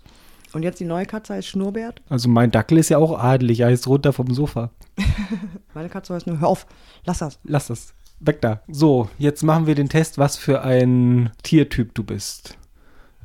Und 0.54 0.64
jetzt 0.64 0.80
die 0.80 0.86
neue 0.86 1.06
Katze 1.06 1.34
heißt 1.34 1.48
Schnurrbert. 1.48 2.02
Also 2.10 2.28
mein 2.30 2.52
Dackel 2.52 2.78
ist 2.78 2.90
ja 2.90 2.98
auch 2.98 3.18
adelig, 3.18 3.60
er 3.60 3.70
ist 3.70 3.88
runter 3.88 4.14
vom 4.14 4.34
Sofa. 4.34 4.72
Meine 5.74 5.90
Katze 5.90 6.14
heißt 6.14 6.28
nur, 6.28 6.40
hör 6.40 6.48
auf, 6.48 6.66
lass 7.06 7.20
das. 7.20 7.40
Lass 7.44 7.68
das. 7.68 7.94
Weg 8.20 8.42
da. 8.42 8.62
So, 8.68 9.10
jetzt 9.18 9.44
machen 9.44 9.68
wir 9.68 9.76
den 9.76 9.90
Test, 9.90 10.18
was 10.18 10.38
für 10.38 10.62
ein 10.62 11.32
Tiertyp 11.44 11.94
du 11.94 12.04
bist. 12.04 12.58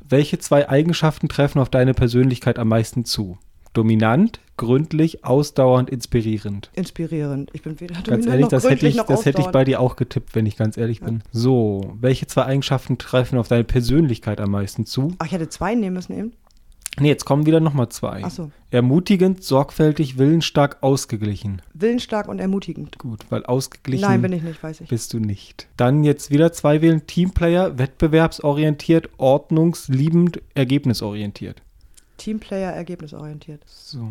Welche 0.07 0.39
zwei 0.39 0.69
Eigenschaften 0.69 1.27
treffen 1.27 1.59
auf 1.59 1.69
deine 1.69 1.93
Persönlichkeit 1.93 2.59
am 2.59 2.69
meisten 2.69 3.05
zu? 3.05 3.37
Dominant, 3.73 4.39
gründlich, 4.55 5.25
ausdauernd, 5.25 5.89
inspirierend. 5.89 6.69
Inspirierend. 6.73 7.49
Ich 7.53 7.63
bin 7.63 7.79
weder 7.81 7.95
Ganz 8.03 8.25
ehrlich, 8.25 8.43
noch 8.43 8.49
das 8.49 8.69
hätte, 8.69 8.87
ich, 8.87 8.95
das 8.95 9.25
hätte 9.25 9.41
ich 9.41 9.47
bei 9.47 9.65
dir 9.65 9.81
auch 9.81 9.97
getippt, 9.97 10.33
wenn 10.33 10.45
ich 10.45 10.55
ganz 10.55 10.77
ehrlich 10.77 11.01
bin. 11.01 11.23
So, 11.31 11.93
welche 11.99 12.27
zwei 12.27 12.45
Eigenschaften 12.45 12.97
treffen 12.97 13.37
auf 13.37 13.49
deine 13.49 13.65
Persönlichkeit 13.65 14.39
am 14.39 14.51
meisten 14.51 14.85
zu? 14.85 15.13
Ach, 15.17 15.25
ich 15.25 15.33
hätte 15.33 15.49
zwei 15.49 15.75
nehmen 15.75 15.95
müssen 15.95 16.17
eben. 16.17 16.31
Nee, 16.99 17.09
jetzt 17.09 17.25
kommen 17.25 17.45
wieder 17.45 17.59
nochmal 17.59 17.89
zwei. 17.89 18.21
Ach 18.23 18.31
so. 18.31 18.51
Ermutigend, 18.71 19.43
sorgfältig, 19.43 20.17
willensstark, 20.17 20.77
ausgeglichen. 20.81 21.61
Willensstark 21.73 22.27
und 22.27 22.39
ermutigend. 22.39 22.97
Gut, 22.99 23.21
weil 23.29 23.45
ausgeglichen 23.45 24.01
Nein, 24.01 24.21
bin 24.21 24.33
ich 24.33 24.43
nicht, 24.43 24.61
weiß 24.61 24.81
ich. 24.81 24.87
bist 24.87 25.13
du 25.13 25.19
nicht. 25.19 25.67
Dann 25.77 26.03
jetzt 26.03 26.31
wieder 26.31 26.53
zwei 26.53 26.81
wählen. 26.81 27.05
Teamplayer, 27.05 27.77
wettbewerbsorientiert, 27.77 29.09
ordnungsliebend, 29.17 30.41
ergebnisorientiert. 30.53 31.61
Teamplayer, 32.17 32.71
ergebnisorientiert. 32.71 33.61
So. 33.65 34.07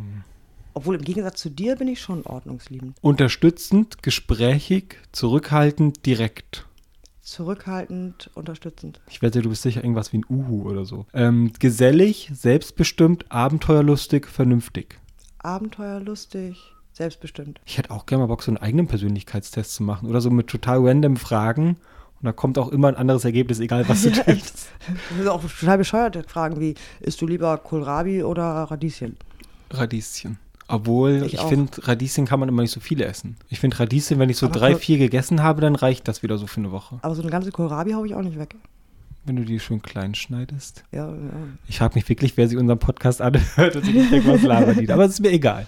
Obwohl 0.74 0.96
im 0.96 1.02
Gegensatz 1.02 1.40
zu 1.40 1.50
dir 1.50 1.76
bin 1.76 1.88
ich 1.88 2.00
schon 2.00 2.26
ordnungsliebend. 2.26 2.96
Unterstützend, 3.00 4.02
gesprächig, 4.02 4.96
zurückhaltend, 5.12 6.04
direkt. 6.04 6.66
Zurückhaltend, 7.24 8.30
unterstützend. 8.34 9.00
Ich 9.08 9.22
wette, 9.22 9.40
du 9.40 9.48
bist 9.48 9.62
sicher 9.62 9.82
irgendwas 9.82 10.12
wie 10.12 10.18
ein 10.18 10.26
Uhu 10.28 10.68
oder 10.68 10.84
so. 10.84 11.06
Ähm, 11.14 11.52
gesellig, 11.58 12.30
selbstbestimmt, 12.34 13.24
abenteuerlustig, 13.32 14.26
vernünftig. 14.26 15.00
Abenteuerlustig, 15.38 16.58
selbstbestimmt. 16.92 17.62
Ich 17.64 17.78
hätte 17.78 17.90
auch 17.92 18.04
gerne 18.04 18.24
mal 18.24 18.26
Bock, 18.26 18.42
so 18.42 18.50
einen 18.50 18.58
eigenen 18.58 18.88
Persönlichkeitstest 18.88 19.74
zu 19.74 19.82
machen. 19.82 20.06
Oder 20.06 20.20
so 20.20 20.28
mit 20.28 20.48
total 20.48 20.86
random 20.86 21.16
Fragen. 21.16 21.78
Und 22.20 22.24
da 22.24 22.32
kommt 22.32 22.58
auch 22.58 22.68
immer 22.68 22.88
ein 22.88 22.96
anderes 22.96 23.24
Ergebnis, 23.24 23.58
egal 23.58 23.88
was 23.88 24.02
du 24.02 24.10
Ja, 24.10 24.22
tippst. 24.24 24.68
Das 24.86 25.16
sind 25.16 25.28
auch 25.28 25.42
total 25.42 25.78
bescheuerte 25.78 26.24
Fragen 26.24 26.60
wie, 26.60 26.74
isst 27.00 27.22
du 27.22 27.26
lieber 27.26 27.56
Kohlrabi 27.56 28.22
oder 28.22 28.44
Radieschen? 28.44 29.16
Radieschen. 29.70 30.38
Obwohl, 30.66 31.22
Ich 31.26 31.34
ich, 31.34 31.40
finde, 31.40 31.72
Radieschen 31.86 32.26
kann 32.26 32.40
man 32.40 32.48
immer 32.48 32.62
nicht 32.62 32.70
so 32.70 32.80
viele 32.80 33.04
essen. 33.04 33.36
Ich 33.50 33.60
finde 33.60 33.78
Radieschen, 33.78 34.18
wenn 34.18 34.30
ich 34.30 34.38
so 34.38 34.46
Aber 34.46 34.58
drei, 34.58 34.76
vier 34.76 34.98
gegessen 34.98 35.42
habe, 35.42 35.60
dann 35.60 35.74
reicht 35.74 36.08
das 36.08 36.22
wieder 36.22 36.38
so 36.38 36.46
für 36.46 36.60
eine 36.60 36.72
Woche. 36.72 36.98
Aber 37.02 37.14
so 37.14 37.22
eine 37.22 37.30
ganze 37.30 37.50
Kohlrabi 37.52 37.92
hau 37.92 38.04
ich 38.04 38.14
auch 38.14 38.22
nicht 38.22 38.38
weg. 38.38 38.56
Wenn 39.26 39.36
du 39.36 39.44
die 39.44 39.58
schön 39.60 39.80
klein 39.80 40.14
schneidest. 40.14 40.84
Ja, 40.92 41.08
ja. 41.08 41.16
Ich 41.66 41.78
frage 41.78 41.94
mich 41.94 42.08
wirklich, 42.08 42.36
wer 42.36 42.48
sich 42.48 42.58
unseren 42.58 42.78
Podcast 42.78 43.22
anhört 43.22 43.76
und 43.76 43.84
sich 43.84 43.94
nicht 43.94 44.12
denkt, 44.12 44.26
was 44.26 44.42
labert 44.42 44.78
die. 44.80 44.90
Aber 44.90 45.04
es 45.04 45.12
ist 45.12 45.20
mir 45.20 45.32
egal. 45.32 45.66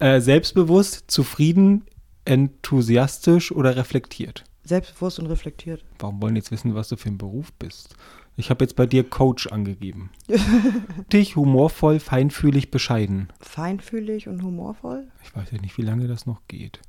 Äh, 0.00 0.20
selbstbewusst, 0.20 1.04
zufrieden, 1.08 1.84
enthusiastisch 2.24 3.52
oder 3.52 3.76
reflektiert? 3.76 4.44
Selbstbewusst 4.64 5.18
und 5.18 5.26
reflektiert. 5.26 5.84
Warum 5.98 6.20
wollen 6.22 6.34
die 6.34 6.40
jetzt 6.40 6.50
wissen, 6.50 6.74
was 6.74 6.88
du 6.88 6.96
für 6.96 7.08
ein 7.08 7.18
Beruf 7.18 7.52
bist? 7.54 7.94
Ich 8.40 8.48
habe 8.48 8.64
jetzt 8.64 8.74
bei 8.74 8.86
dir 8.86 9.04
Coach 9.04 9.48
angegeben. 9.48 10.08
Dich, 11.12 11.36
humorvoll, 11.36 12.00
feinfühlig, 12.00 12.70
bescheiden. 12.70 13.28
Feinfühlig 13.38 14.28
und 14.28 14.42
humorvoll? 14.42 15.08
Ich 15.22 15.36
weiß 15.36 15.50
ja 15.50 15.60
nicht, 15.60 15.76
wie 15.76 15.82
lange 15.82 16.08
das 16.08 16.24
noch 16.24 16.40
geht. 16.48 16.80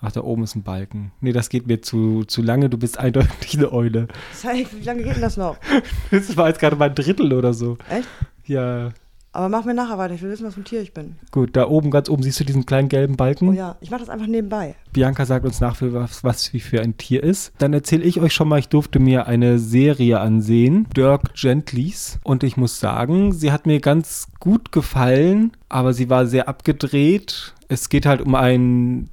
Ach, 0.00 0.12
da 0.12 0.22
oben 0.22 0.44
ist 0.44 0.54
ein 0.54 0.62
Balken. 0.62 1.10
Nee, 1.20 1.32
das 1.32 1.48
geht 1.48 1.66
mir 1.66 1.82
zu, 1.82 2.22
zu 2.22 2.42
lange. 2.42 2.70
Du 2.70 2.78
bist 2.78 2.96
eindeutig 3.00 3.56
eine 3.56 3.72
Eule. 3.72 4.06
Zeig, 4.32 4.68
wie 4.72 4.84
lange 4.84 5.02
geht 5.02 5.16
denn 5.16 5.22
das 5.22 5.36
noch? 5.36 5.56
Das 6.12 6.36
war 6.36 6.46
jetzt 6.46 6.60
gerade 6.60 6.76
mal 6.76 6.88
ein 6.88 6.94
Drittel 6.94 7.32
oder 7.32 7.54
so. 7.54 7.76
Echt? 7.90 8.08
Ja, 8.46 8.90
Aber 9.32 9.48
mach 9.48 9.64
mir 9.64 9.74
nachher 9.74 9.96
weiter. 9.96 10.14
Ich 10.14 10.22
will 10.22 10.30
wissen, 10.30 10.44
was 10.44 10.54
für 10.54 10.60
ein 10.60 10.64
Tier 10.64 10.80
ich 10.82 10.92
bin. 10.92 11.14
gut. 11.30 11.50
Da 11.54 11.68
oben, 11.68 11.90
ganz 11.90 12.08
oben, 12.08 12.22
siehst 12.22 12.40
du 12.40 12.44
diesen 12.44 12.66
kleinen 12.66 12.88
gelben 12.88 13.16
Balken? 13.16 13.50
Oh 13.50 13.52
ja, 13.52 13.76
ich 13.80 13.90
mach 13.90 14.00
das 14.00 14.08
einfach 14.08 14.26
nebenbei. 14.26 14.74
Bianca 14.92 15.24
sagt 15.24 15.44
uns 15.44 15.60
nach, 15.60 15.76
was, 15.80 16.24
was 16.24 16.52
wie 16.52 16.58
für 16.58 16.80
ein 16.80 16.96
Tier 16.96 17.22
ist. 17.22 17.52
Dann 17.58 17.72
erzähle 17.72 18.02
ich 18.02 18.20
euch 18.20 18.32
schon 18.34 18.48
mal, 18.48 18.58
ich 18.58 18.68
durfte 18.68 18.98
mir 18.98 19.26
eine 19.28 19.60
Serie 19.60 20.18
ansehen, 20.18 20.88
Dirk 20.96 21.34
Gentlys. 21.34 22.18
Und 22.24 22.42
ich 22.42 22.56
muss 22.56 22.80
sagen, 22.80 23.32
sie 23.32 23.52
hat 23.52 23.66
mir 23.66 23.80
ganz 23.80 24.26
gut 24.40 24.72
gefallen, 24.72 25.52
aber 25.68 25.92
sie 25.92 26.10
war 26.10 26.26
sehr 26.26 26.48
abgedreht. 26.48 27.54
Es 27.68 27.88
geht 27.88 28.06
halt 28.06 28.20
um 28.20 28.34
einen 28.34 29.10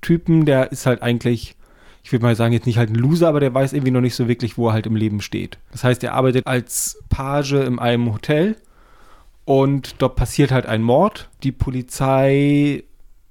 Typen, 0.00 0.44
der 0.44 0.72
ist 0.72 0.86
halt 0.86 1.02
eigentlich, 1.02 1.54
ich 2.02 2.10
würde 2.10 2.24
mal 2.24 2.34
sagen, 2.34 2.52
jetzt 2.52 2.66
nicht 2.66 2.78
halt 2.78 2.90
ein 2.90 2.96
Loser, 2.96 3.28
aber 3.28 3.38
der 3.38 3.54
weiß 3.54 3.74
irgendwie 3.74 3.92
noch 3.92 4.00
nicht 4.00 4.16
so 4.16 4.26
wirklich, 4.26 4.58
wo 4.58 4.68
er 4.68 4.72
halt 4.72 4.86
im 4.86 4.96
Leben 4.96 5.20
steht. 5.20 5.58
Das 5.70 5.84
heißt, 5.84 6.02
er 6.02 6.14
arbeitet 6.14 6.48
als 6.48 6.98
Page 7.08 7.52
in 7.52 7.78
einem 7.78 8.12
Hotel 8.12 8.56
und 9.44 9.96
dort 9.98 10.16
passiert 10.16 10.52
halt 10.52 10.66
ein 10.66 10.82
Mord. 10.82 11.28
Die 11.42 11.52
Polizei 11.52 12.84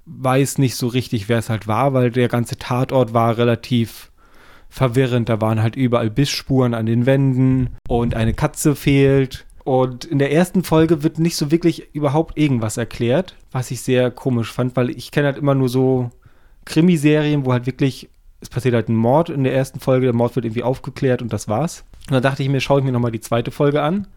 weiß 0.06 0.58
nicht 0.58 0.76
so 0.76 0.88
richtig, 0.88 1.28
wer 1.28 1.38
es 1.38 1.48
halt 1.48 1.68
war, 1.68 1.94
weil 1.94 2.10
der 2.10 2.28
ganze 2.28 2.56
Tatort 2.56 3.14
war 3.14 3.38
relativ 3.38 4.10
verwirrend. 4.68 5.28
Da 5.28 5.40
waren 5.40 5.62
halt 5.62 5.76
überall 5.76 6.10
Bissspuren 6.10 6.74
an 6.74 6.86
den 6.86 7.06
Wänden 7.06 7.70
und 7.88 8.14
eine 8.14 8.34
Katze 8.34 8.74
fehlt. 8.74 9.46
Und 9.64 10.04
in 10.04 10.18
der 10.18 10.32
ersten 10.32 10.64
Folge 10.64 11.02
wird 11.02 11.18
nicht 11.18 11.36
so 11.36 11.50
wirklich 11.50 11.94
überhaupt 11.94 12.36
irgendwas 12.36 12.76
erklärt, 12.76 13.36
was 13.52 13.70
ich 13.70 13.82
sehr 13.82 14.10
komisch 14.10 14.52
fand, 14.52 14.74
weil 14.76 14.90
ich 14.90 15.12
kenne 15.12 15.28
halt 15.28 15.38
immer 15.38 15.54
nur 15.54 15.68
so 15.68 16.10
Krimiserien, 16.64 17.44
wo 17.44 17.52
halt 17.52 17.66
wirklich, 17.66 18.08
es 18.40 18.48
passiert 18.48 18.74
halt 18.74 18.88
ein 18.88 18.96
Mord 18.96 19.30
in 19.30 19.44
der 19.44 19.54
ersten 19.54 19.78
Folge, 19.78 20.06
der 20.06 20.14
Mord 20.14 20.34
wird 20.34 20.46
irgendwie 20.46 20.64
aufgeklärt 20.64 21.22
und 21.22 21.32
das 21.32 21.46
war's. 21.46 21.84
Und 22.08 22.14
dann 22.14 22.22
dachte 22.22 22.42
ich 22.42 22.48
mir, 22.48 22.60
schaue 22.60 22.80
ich 22.80 22.84
mir 22.84 22.90
nochmal 22.90 23.12
die 23.12 23.20
zweite 23.20 23.52
Folge 23.52 23.82
an. 23.82 24.08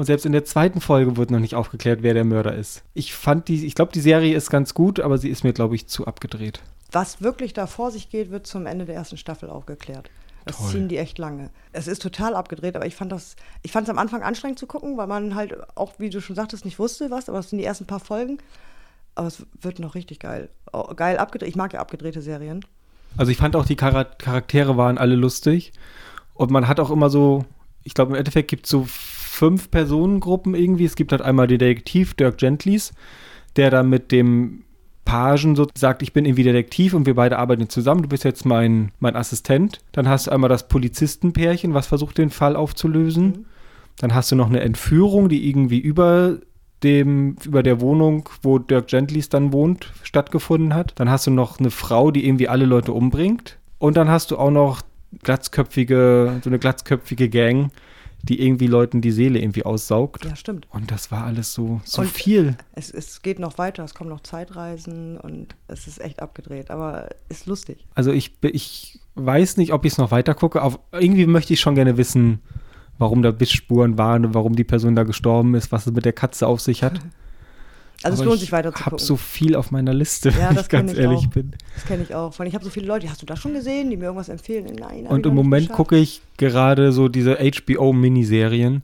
Und 0.00 0.06
selbst 0.06 0.24
in 0.24 0.32
der 0.32 0.46
zweiten 0.46 0.80
Folge 0.80 1.18
wird 1.18 1.30
noch 1.30 1.40
nicht 1.40 1.54
aufgeklärt, 1.54 2.02
wer 2.02 2.14
der 2.14 2.24
Mörder 2.24 2.54
ist. 2.54 2.84
Ich 2.94 3.12
fand 3.12 3.48
die, 3.48 3.66
ich 3.66 3.74
glaube, 3.74 3.92
die 3.92 4.00
Serie 4.00 4.34
ist 4.34 4.48
ganz 4.48 4.72
gut, 4.72 4.98
aber 4.98 5.18
sie 5.18 5.28
ist 5.28 5.44
mir, 5.44 5.52
glaube 5.52 5.74
ich, 5.74 5.88
zu 5.88 6.06
abgedreht. 6.06 6.62
Was 6.90 7.20
wirklich 7.20 7.52
da 7.52 7.66
vor 7.66 7.90
sich 7.90 8.08
geht, 8.08 8.30
wird 8.30 8.46
zum 8.46 8.64
Ende 8.64 8.86
der 8.86 8.94
ersten 8.94 9.18
Staffel 9.18 9.50
aufgeklärt. 9.50 10.08
Das 10.46 10.56
Toll. 10.56 10.70
ziehen 10.70 10.88
die 10.88 10.96
echt 10.96 11.18
lange. 11.18 11.50
Es 11.74 11.86
ist 11.86 12.00
total 12.00 12.34
abgedreht, 12.34 12.76
aber 12.76 12.86
ich 12.86 12.96
fand 12.96 13.12
das, 13.12 13.36
ich 13.60 13.72
fand 13.72 13.88
es 13.88 13.90
am 13.90 13.98
Anfang 13.98 14.22
anstrengend 14.22 14.58
zu 14.58 14.66
gucken, 14.66 14.96
weil 14.96 15.06
man 15.06 15.34
halt 15.34 15.54
auch, 15.76 15.92
wie 15.98 16.08
du 16.08 16.22
schon 16.22 16.34
sagtest, 16.34 16.64
nicht 16.64 16.78
wusste 16.78 17.10
was, 17.10 17.28
aber 17.28 17.40
es 17.40 17.50
sind 17.50 17.58
die 17.58 17.66
ersten 17.66 17.84
paar 17.84 18.00
Folgen. 18.00 18.38
Aber 19.16 19.26
es 19.26 19.44
wird 19.60 19.80
noch 19.80 19.94
richtig 19.94 20.18
geil. 20.18 20.48
Oh, 20.72 20.94
geil 20.94 21.18
abgedreht. 21.18 21.50
Ich 21.50 21.56
mag 21.56 21.74
ja 21.74 21.80
abgedrehte 21.80 22.22
Serien. 22.22 22.64
Also 23.18 23.30
ich 23.32 23.36
fand 23.36 23.54
auch, 23.54 23.66
die 23.66 23.76
Chara 23.76 24.04
Charaktere 24.04 24.78
waren 24.78 24.96
alle 24.96 25.14
lustig. 25.14 25.74
Und 26.32 26.50
man 26.50 26.68
hat 26.68 26.80
auch 26.80 26.90
immer 26.90 27.10
so, 27.10 27.44
ich 27.84 27.92
glaube, 27.92 28.12
im 28.12 28.16
Endeffekt 28.16 28.48
gibt 28.48 28.64
es 28.64 28.70
so 28.70 28.86
fünf 29.40 29.70
Personengruppen 29.70 30.54
irgendwie. 30.54 30.84
Es 30.84 30.96
gibt 30.96 31.12
halt 31.12 31.22
einmal 31.22 31.46
den 31.46 31.58
Detektiv 31.58 32.12
Dirk 32.12 32.36
Gentlys, 32.36 32.92
der 33.56 33.70
dann 33.70 33.88
mit 33.88 34.12
dem 34.12 34.64
Pagen 35.06 35.56
so 35.56 35.66
sagt, 35.74 36.02
ich 36.02 36.12
bin 36.12 36.26
irgendwie 36.26 36.42
Detektiv 36.42 36.92
und 36.92 37.06
wir 37.06 37.14
beide 37.14 37.38
arbeiten 37.38 37.70
zusammen. 37.70 38.02
Du 38.02 38.08
bist 38.10 38.24
jetzt 38.24 38.44
mein, 38.44 38.92
mein 39.00 39.16
Assistent. 39.16 39.78
Dann 39.92 40.08
hast 40.08 40.26
du 40.26 40.30
einmal 40.30 40.50
das 40.50 40.68
Polizistenpärchen, 40.68 41.72
was 41.72 41.86
versucht, 41.86 42.18
den 42.18 42.28
Fall 42.28 42.54
aufzulösen. 42.54 43.24
Mhm. 43.24 43.44
Dann 43.96 44.14
hast 44.14 44.30
du 44.30 44.36
noch 44.36 44.50
eine 44.50 44.60
Entführung, 44.60 45.30
die 45.30 45.48
irgendwie 45.48 45.78
über 45.78 46.36
dem, 46.82 47.36
über 47.42 47.62
der 47.62 47.80
Wohnung, 47.80 48.28
wo 48.42 48.58
Dirk 48.58 48.88
Gentlys 48.88 49.30
dann 49.30 49.54
wohnt, 49.54 49.90
stattgefunden 50.02 50.74
hat. 50.74 50.92
Dann 50.96 51.08
hast 51.08 51.26
du 51.26 51.30
noch 51.30 51.58
eine 51.58 51.70
Frau, 51.70 52.10
die 52.10 52.26
irgendwie 52.26 52.48
alle 52.48 52.66
Leute 52.66 52.92
umbringt. 52.92 53.58
Und 53.78 53.96
dann 53.96 54.10
hast 54.10 54.32
du 54.32 54.36
auch 54.36 54.50
noch 54.50 54.82
glatzköpfige, 55.22 56.40
so 56.44 56.50
eine 56.50 56.58
glatzköpfige 56.58 57.30
Gang, 57.30 57.70
die 58.22 58.42
irgendwie 58.44 58.66
Leuten 58.66 59.00
die 59.00 59.10
Seele 59.12 59.38
irgendwie 59.38 59.64
aussaugt. 59.64 60.24
Ja, 60.24 60.36
stimmt. 60.36 60.66
Und 60.70 60.90
das 60.90 61.10
war 61.10 61.24
alles 61.24 61.52
so, 61.52 61.80
so 61.84 62.02
Und- 62.02 62.08
viel. 62.08 62.56
Es, 62.72 62.90
es 62.90 63.22
geht 63.22 63.38
noch 63.38 63.58
weiter, 63.58 63.82
es 63.84 63.94
kommen 63.94 64.10
noch 64.10 64.20
Zeitreisen 64.20 65.16
und 65.18 65.56
es 65.68 65.86
ist 65.86 66.00
echt 66.00 66.20
abgedreht, 66.20 66.70
aber 66.70 67.08
ist 67.28 67.46
lustig. 67.46 67.86
Also 67.94 68.12
ich, 68.12 68.32
ich 68.42 69.00
weiß 69.14 69.56
nicht, 69.56 69.72
ob 69.72 69.84
ich 69.84 69.92
es 69.92 69.98
noch 69.98 70.10
weiter 70.10 70.34
gucke. 70.34 70.62
Auf, 70.62 70.78
irgendwie 70.92 71.26
möchte 71.26 71.52
ich 71.54 71.60
schon 71.60 71.74
gerne 71.74 71.96
wissen, 71.96 72.40
warum 72.98 73.22
da 73.22 73.30
Bissspuren 73.30 73.96
waren 73.96 74.26
und 74.26 74.34
warum 74.34 74.54
die 74.54 74.64
Person 74.64 74.94
da 74.94 75.04
gestorben 75.04 75.54
ist, 75.54 75.72
was 75.72 75.86
es 75.86 75.92
mit 75.92 76.04
der 76.04 76.12
Katze 76.12 76.46
auf 76.46 76.60
sich 76.60 76.82
hat. 76.82 77.00
Also 78.02 78.14
es 78.14 78.20
Aber 78.20 78.30
lohnt 78.30 78.40
sich 78.40 78.50
weiter 78.52 78.72
zu 78.72 78.78
Ich 78.78 78.86
habe 78.86 78.90
gucken. 78.96 79.04
so 79.06 79.16
viel 79.16 79.54
auf 79.56 79.70
meiner 79.70 79.92
Liste, 79.92 80.30
Ja, 80.30 80.48
wenn 80.48 80.56
das 80.56 80.66
ich 80.66 80.70
ganz 80.70 80.92
ich 80.92 80.98
ehrlich 80.98 81.26
auch. 81.26 81.30
bin. 81.30 81.52
Das 81.74 81.84
kenne 81.84 82.02
ich 82.02 82.14
auch. 82.14 82.38
Weil 82.38 82.46
ich 82.48 82.54
habe 82.54 82.64
so 82.64 82.70
viele 82.70 82.86
Leute, 82.86 83.08
hast 83.10 83.20
du 83.20 83.26
das 83.26 83.38
schon 83.38 83.52
gesehen, 83.52 83.90
die 83.90 83.96
mir 83.96 84.04
irgendwas 84.04 84.28
empfehlen? 84.30 84.74
Nein, 84.78 85.06
Und 85.06 85.26
im 85.26 85.34
Moment 85.34 85.70
gucke 85.70 85.96
ich 85.96 86.22
gerade 86.38 86.92
so 86.92 87.08
diese 87.08 87.36
HBO-Miniserien. 87.94 88.82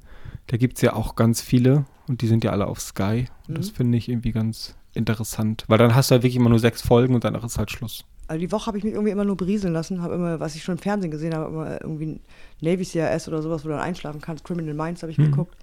Da 0.49 0.57
gibt 0.57 0.77
es 0.77 0.83
ja 0.83 0.93
auch 0.95 1.17
ganz 1.17 1.41
viele 1.41 1.87
und 2.09 2.23
die 2.23 2.27
sind 2.27 2.45
ja 2.45 2.51
alle 2.53 2.67
auf 2.67 2.81
Sky. 2.81 3.27
Und 3.49 3.59
das 3.59 3.71
finde 3.71 3.99
ich 3.99 4.09
irgendwie 4.09 4.33
ganz 4.33 4.75
interessant. 4.95 5.65
Weil 5.69 5.79
dann 5.79 5.95
hast 5.95 6.11
du 6.11 6.13
halt 6.15 6.23
wirklich 6.23 6.37
immer 6.37 6.49
nur 6.51 6.59
sechs 6.59 6.83
Folgen 6.83 7.15
und 7.15 7.25
danach 7.25 7.45
ist 7.45 7.59
halt 7.59 7.71
Schluss. 7.71 8.05
Also 8.29 8.41
die 8.41 8.51
Woche 8.51 8.67
habe 8.67 8.79
ich 8.79 8.85
mich 8.85 8.93
irgendwie 8.95 9.13
immer 9.13 9.25
nur 9.25 9.37
berieseln 9.37 9.73
lassen, 9.73 10.03
habe 10.03 10.15
immer, 10.15 10.41
was 10.41 10.57
ich 10.57 10.65
schon 10.65 10.75
im 10.77 10.81
Fernsehen 10.83 11.11
gesehen 11.13 11.35
habe, 11.35 11.49
immer 11.53 11.81
irgendwie 11.81 12.21
Navy 12.61 12.85
CRS 12.85 13.29
oder 13.29 13.41
sowas, 13.41 13.65
wo 13.65 13.69
du 13.69 13.75
dann 13.75 13.83
einschlafen 13.83 14.21
kannst. 14.21 14.45
Criminal 14.45 14.75
Minds 14.75 15.03
habe 15.03 15.13
ich 15.13 15.19
Mhm. 15.19 15.31
geguckt. 15.31 15.57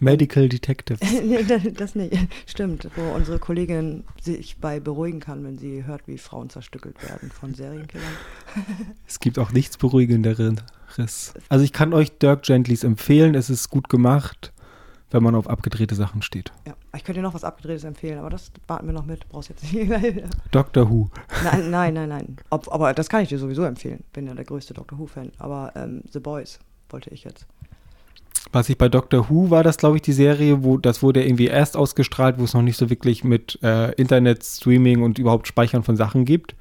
Medical 0.00 0.48
Detective. 0.48 0.98
nee, 1.24 1.42
das, 1.72 1.94
nicht. 1.94 2.16
Stimmt, 2.46 2.88
wo 2.96 3.02
unsere 3.14 3.38
Kollegin 3.38 4.04
sich 4.20 4.58
bei 4.58 4.80
beruhigen 4.80 5.20
kann, 5.20 5.44
wenn 5.44 5.58
sie 5.58 5.84
hört, 5.84 6.06
wie 6.06 6.18
Frauen 6.18 6.50
zerstückelt 6.50 7.02
werden 7.02 7.30
von 7.30 7.54
Serienkillern. 7.54 8.06
Es 9.06 9.20
gibt 9.20 9.38
auch 9.38 9.52
nichts 9.52 9.76
Beruhigenderes. 9.76 11.34
Also 11.48 11.64
ich 11.64 11.72
kann 11.72 11.92
euch 11.92 12.18
Dirk 12.18 12.42
Gentlys 12.42 12.84
empfehlen. 12.84 13.34
Es 13.34 13.50
ist 13.50 13.70
gut 13.70 13.88
gemacht, 13.88 14.52
wenn 15.10 15.22
man 15.22 15.34
auf 15.34 15.48
abgedrehte 15.48 15.94
Sachen 15.94 16.22
steht. 16.22 16.52
Ja, 16.66 16.74
ich 16.94 17.04
könnte 17.04 17.20
dir 17.20 17.22
noch 17.22 17.34
was 17.34 17.44
Abgedrehtes 17.44 17.84
empfehlen, 17.84 18.18
aber 18.18 18.30
das 18.30 18.50
warten 18.66 18.86
wir 18.86 18.92
noch 18.92 19.06
mit. 19.06 19.28
Brauchst 19.28 19.50
jetzt 19.50 19.72
nicht. 19.72 19.88
nein, 19.88 20.28
Doctor 20.50 20.90
Who. 20.90 21.10
nein, 21.44 21.70
nein, 21.70 22.08
nein. 22.08 22.36
Ob, 22.50 22.72
aber 22.72 22.94
das 22.94 23.08
kann 23.08 23.22
ich 23.22 23.28
dir 23.28 23.38
sowieso 23.38 23.64
empfehlen. 23.64 24.04
Bin 24.12 24.26
ja 24.26 24.34
der 24.34 24.44
größte 24.44 24.74
Doctor 24.74 24.98
Who-Fan. 24.98 25.32
Aber 25.38 25.72
ähm, 25.76 26.02
The 26.10 26.20
Boys 26.20 26.58
wollte 26.90 27.10
ich 27.10 27.24
jetzt. 27.24 27.46
Was 28.52 28.68
ich 28.68 28.78
bei 28.78 28.88
Doctor 28.88 29.28
Who 29.28 29.50
war, 29.50 29.62
das 29.62 29.76
glaube 29.76 29.96
ich 29.96 30.02
die 30.02 30.12
Serie, 30.12 30.62
wo 30.64 30.78
das 30.78 31.02
wurde 31.02 31.24
irgendwie 31.24 31.46
erst 31.48 31.76
ausgestrahlt, 31.76 32.38
wo 32.38 32.44
es 32.44 32.54
noch 32.54 32.62
nicht 32.62 32.76
so 32.76 32.88
wirklich 32.90 33.24
mit 33.24 33.58
äh, 33.62 33.92
Internet, 33.92 34.44
Streaming 34.44 35.02
und 35.02 35.18
überhaupt 35.18 35.48
Speichern 35.48 35.82
von 35.82 35.96
Sachen 35.96 36.24
gibt. 36.24 36.54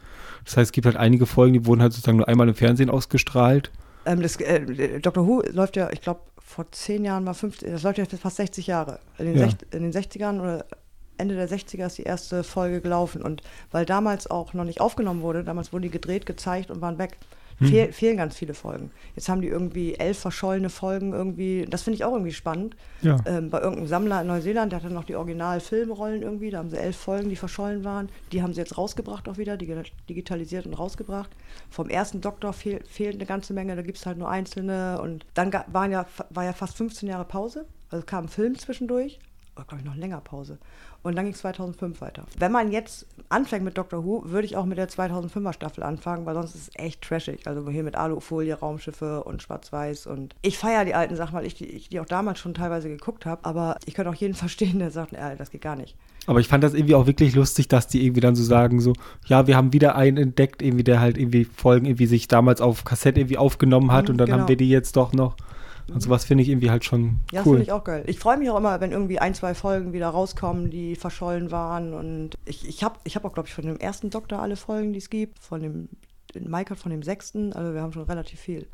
Das 0.45 0.57
heißt, 0.57 0.67
es 0.69 0.71
gibt 0.71 0.85
halt 0.85 0.97
einige 0.97 1.25
Folgen, 1.25 1.53
die 1.53 1.65
wurden 1.65 1.81
halt 1.81 1.93
sozusagen 1.93 2.17
nur 2.17 2.27
einmal 2.27 2.47
im 2.47 2.55
Fernsehen 2.55 2.89
ausgestrahlt. 2.89 3.71
Ähm, 4.05 4.21
das, 4.21 4.37
äh, 4.37 4.99
Doctor 4.99 5.27
Who 5.27 5.43
läuft 5.51 5.75
ja, 5.75 5.89
ich 5.91 6.01
glaube, 6.01 6.21
vor 6.37 6.71
zehn 6.71 7.03
Jahren 7.03 7.23
mal 7.25 7.33
50, 7.33 7.69
das 7.69 7.83
läuft 7.83 7.97
ja 7.97 8.05
fast 8.05 8.37
60 8.37 8.67
Jahre. 8.67 8.99
In 9.17 9.25
den, 9.25 9.37
Ja. 9.37 9.45
sech, 9.45 9.55
in 9.71 9.83
den 9.83 9.91
60ern 9.91 10.39
oder 10.39 10.65
Ende 11.17 11.35
der 11.35 11.49
60er 11.49 11.85
ist 11.87 11.97
die 11.97 12.03
erste 12.03 12.43
Folge 12.43 12.79
gelaufen. 12.79 13.21
Und 13.21 13.41
weil 13.71 13.85
damals 13.85 14.29
auch 14.29 14.53
noch 14.53 14.63
nicht 14.63 14.79
aufgenommen 14.79 15.21
wurde, 15.21 15.43
damals 15.43 15.73
wurden 15.73 15.83
die 15.83 15.89
gedreht, 15.89 16.25
gezeigt 16.25 16.71
und 16.71 16.81
waren 16.81 16.97
weg. 16.97 17.17
Hm. 17.59 17.67
Fehl, 17.69 17.91
fehlen 17.91 18.17
ganz 18.17 18.35
viele 18.35 18.53
Folgen. 18.53 18.91
Jetzt 19.15 19.29
haben 19.29 19.41
die 19.41 19.47
irgendwie 19.47 19.95
elf 19.95 20.19
verschollene 20.19 20.69
Folgen 20.69 21.13
irgendwie. 21.13 21.65
Das 21.67 21.81
finde 21.81 21.95
ich 21.95 22.03
auch 22.05 22.11
irgendwie 22.13 22.31
spannend. 22.31 22.75
Ja. 23.01 23.17
Ähm, 23.25 23.49
bei 23.49 23.59
irgendeinem 23.59 23.87
Sammler 23.87 24.21
in 24.21 24.27
Neuseeland, 24.27 24.71
der 24.71 24.81
hatte 24.83 24.93
noch 24.93 25.05
die 25.05 25.15
Original-Filmrollen 25.15 26.21
irgendwie. 26.21 26.51
Da 26.51 26.59
haben 26.59 26.69
sie 26.69 26.77
elf 26.77 26.95
Folgen, 26.95 27.29
die 27.29 27.35
verschollen 27.35 27.83
waren. 27.83 28.09
Die 28.31 28.43
haben 28.43 28.53
sie 28.53 28.59
jetzt 28.59 28.77
rausgebracht 28.77 29.27
auch 29.27 29.37
wieder, 29.37 29.55
digi- 29.55 29.91
digitalisiert 30.07 30.65
und 30.67 30.75
rausgebracht. 30.75 31.31
Vom 31.69 31.89
ersten 31.89 32.21
Doktor 32.21 32.53
fehl, 32.53 32.81
fehlt 32.87 33.15
eine 33.15 33.25
ganze 33.25 33.53
Menge, 33.53 33.75
da 33.75 33.81
gibt 33.81 33.97
es 33.97 34.05
halt 34.05 34.17
nur 34.19 34.29
einzelne. 34.29 35.01
Und 35.01 35.25
dann 35.33 35.51
waren 35.71 35.91
ja, 35.91 36.05
war 36.29 36.43
ja 36.43 36.53
fast 36.53 36.77
15 36.77 37.09
Jahre 37.09 37.25
Pause. 37.25 37.65
Also 37.89 38.05
kam 38.05 38.25
ein 38.25 38.29
Film 38.29 38.57
zwischendurch. 38.57 39.17
Glaube 39.67 39.81
ich 39.81 39.85
noch 39.85 39.95
länger 39.95 40.21
Pause. 40.21 40.57
Und 41.03 41.15
dann 41.15 41.25
ging 41.25 41.33
es 41.33 41.39
2005 41.39 42.01
weiter. 42.01 42.23
Wenn 42.37 42.51
man 42.51 42.71
jetzt 42.71 43.05
anfängt 43.29 43.63
mit 43.63 43.77
Doctor 43.77 44.03
Who, 44.03 44.23
würde 44.25 44.45
ich 44.45 44.57
auch 44.57 44.65
mit 44.65 44.77
der 44.77 44.89
2005er 44.89 45.53
Staffel 45.53 45.83
anfangen, 45.83 46.25
weil 46.25 46.33
sonst 46.33 46.55
ist 46.55 46.69
es 46.69 46.71
echt 46.75 47.01
trashig. 47.01 47.47
Also 47.47 47.69
hier 47.69 47.83
mit 47.83 47.95
Alufolie, 47.95 48.53
Raumschiffe 48.55 49.23
und 49.23 49.41
Schwarz-Weiß. 49.41 50.07
Und 50.07 50.35
ich 50.41 50.57
feiere 50.57 50.85
die 50.85 50.95
alten 50.95 51.15
Sachen, 51.15 51.33
weil 51.33 51.45
ich 51.45 51.55
die, 51.55 51.65
ich 51.65 51.89
die 51.89 51.99
auch 51.99 52.05
damals 52.05 52.39
schon 52.39 52.53
teilweise 52.53 52.89
geguckt 52.89 53.25
habe. 53.25 53.45
Aber 53.45 53.77
ich 53.85 53.93
könnte 53.93 54.09
auch 54.09 54.15
jeden 54.15 54.33
verstehen, 54.33 54.79
der 54.79 54.91
sagt, 54.91 55.13
äh, 55.13 55.35
das 55.37 55.51
geht 55.51 55.61
gar 55.61 55.75
nicht. 55.75 55.95
Aber 56.25 56.39
ich 56.41 56.47
fand 56.49 56.63
das 56.63 56.73
irgendwie 56.73 56.95
auch 56.95 57.07
wirklich 57.07 57.35
lustig, 57.35 57.69
dass 57.69 57.87
die 57.87 58.03
irgendwie 58.05 58.21
dann 58.21 58.35
so 58.35 58.43
sagen, 58.43 58.81
so, 58.81 58.93
ja, 59.27 59.47
wir 59.47 59.55
haben 59.55 59.71
wieder 59.71 59.95
einen 59.95 60.17
entdeckt, 60.17 60.61
irgendwie, 60.61 60.83
der 60.83 60.99
halt 60.99 61.17
irgendwie 61.17 61.45
Folgen 61.45 61.85
irgendwie 61.85 62.05
sich 62.07 62.27
damals 62.27 62.59
auf 62.59 62.83
Kassette 62.83 63.21
irgendwie 63.21 63.37
aufgenommen 63.37 63.91
hat 63.91 64.05
Mhm, 64.05 64.11
und 64.11 64.17
dann 64.17 64.25
genau. 64.27 64.39
haben 64.39 64.47
wir 64.49 64.57
die 64.57 64.69
jetzt 64.69 64.97
doch 64.97 65.13
noch. 65.13 65.37
Und 65.93 66.01
sowas 66.01 66.25
finde 66.25 66.43
ich 66.43 66.49
irgendwie 66.49 66.69
halt 66.69 66.83
schon 66.83 67.21
Ja, 67.31 67.39
das 67.39 67.45
cool. 67.45 67.53
finde 67.55 67.63
ich 67.63 67.71
auch 67.71 67.83
geil. 67.83 68.03
Ich 68.07 68.19
freue 68.19 68.37
mich 68.37 68.49
auch 68.49 68.57
immer, 68.57 68.81
wenn 68.81 68.91
irgendwie 68.91 69.19
ein, 69.19 69.33
zwei 69.33 69.53
Folgen 69.53 69.93
wieder 69.93 70.09
rauskommen, 70.09 70.69
die 70.69 70.95
verschollen 70.95 71.49
waren. 71.51 71.93
Und 71.93 72.37
ich, 72.45 72.67
ich 72.67 72.83
habe 72.83 72.99
ich 73.05 73.15
hab 73.15 73.23
auch, 73.23 73.33
glaube 73.33 73.47
ich, 73.47 73.53
von 73.53 73.65
dem 73.65 73.77
ersten 73.77 74.09
Doktor 74.09 74.39
alle 74.41 74.57
Folgen, 74.57 74.91
die 74.91 74.99
es 74.99 75.09
gibt. 75.09 75.39
Von 75.39 75.61
dem 75.61 75.89
Mike 76.35 76.71
hat 76.71 76.79
von 76.79 76.91
dem 76.91 77.03
sechsten. 77.03 77.53
Also 77.53 77.73
wir 77.73 77.81
haben 77.81 77.93
schon 77.93 78.03
relativ 78.03 78.39
viel. 78.39 78.67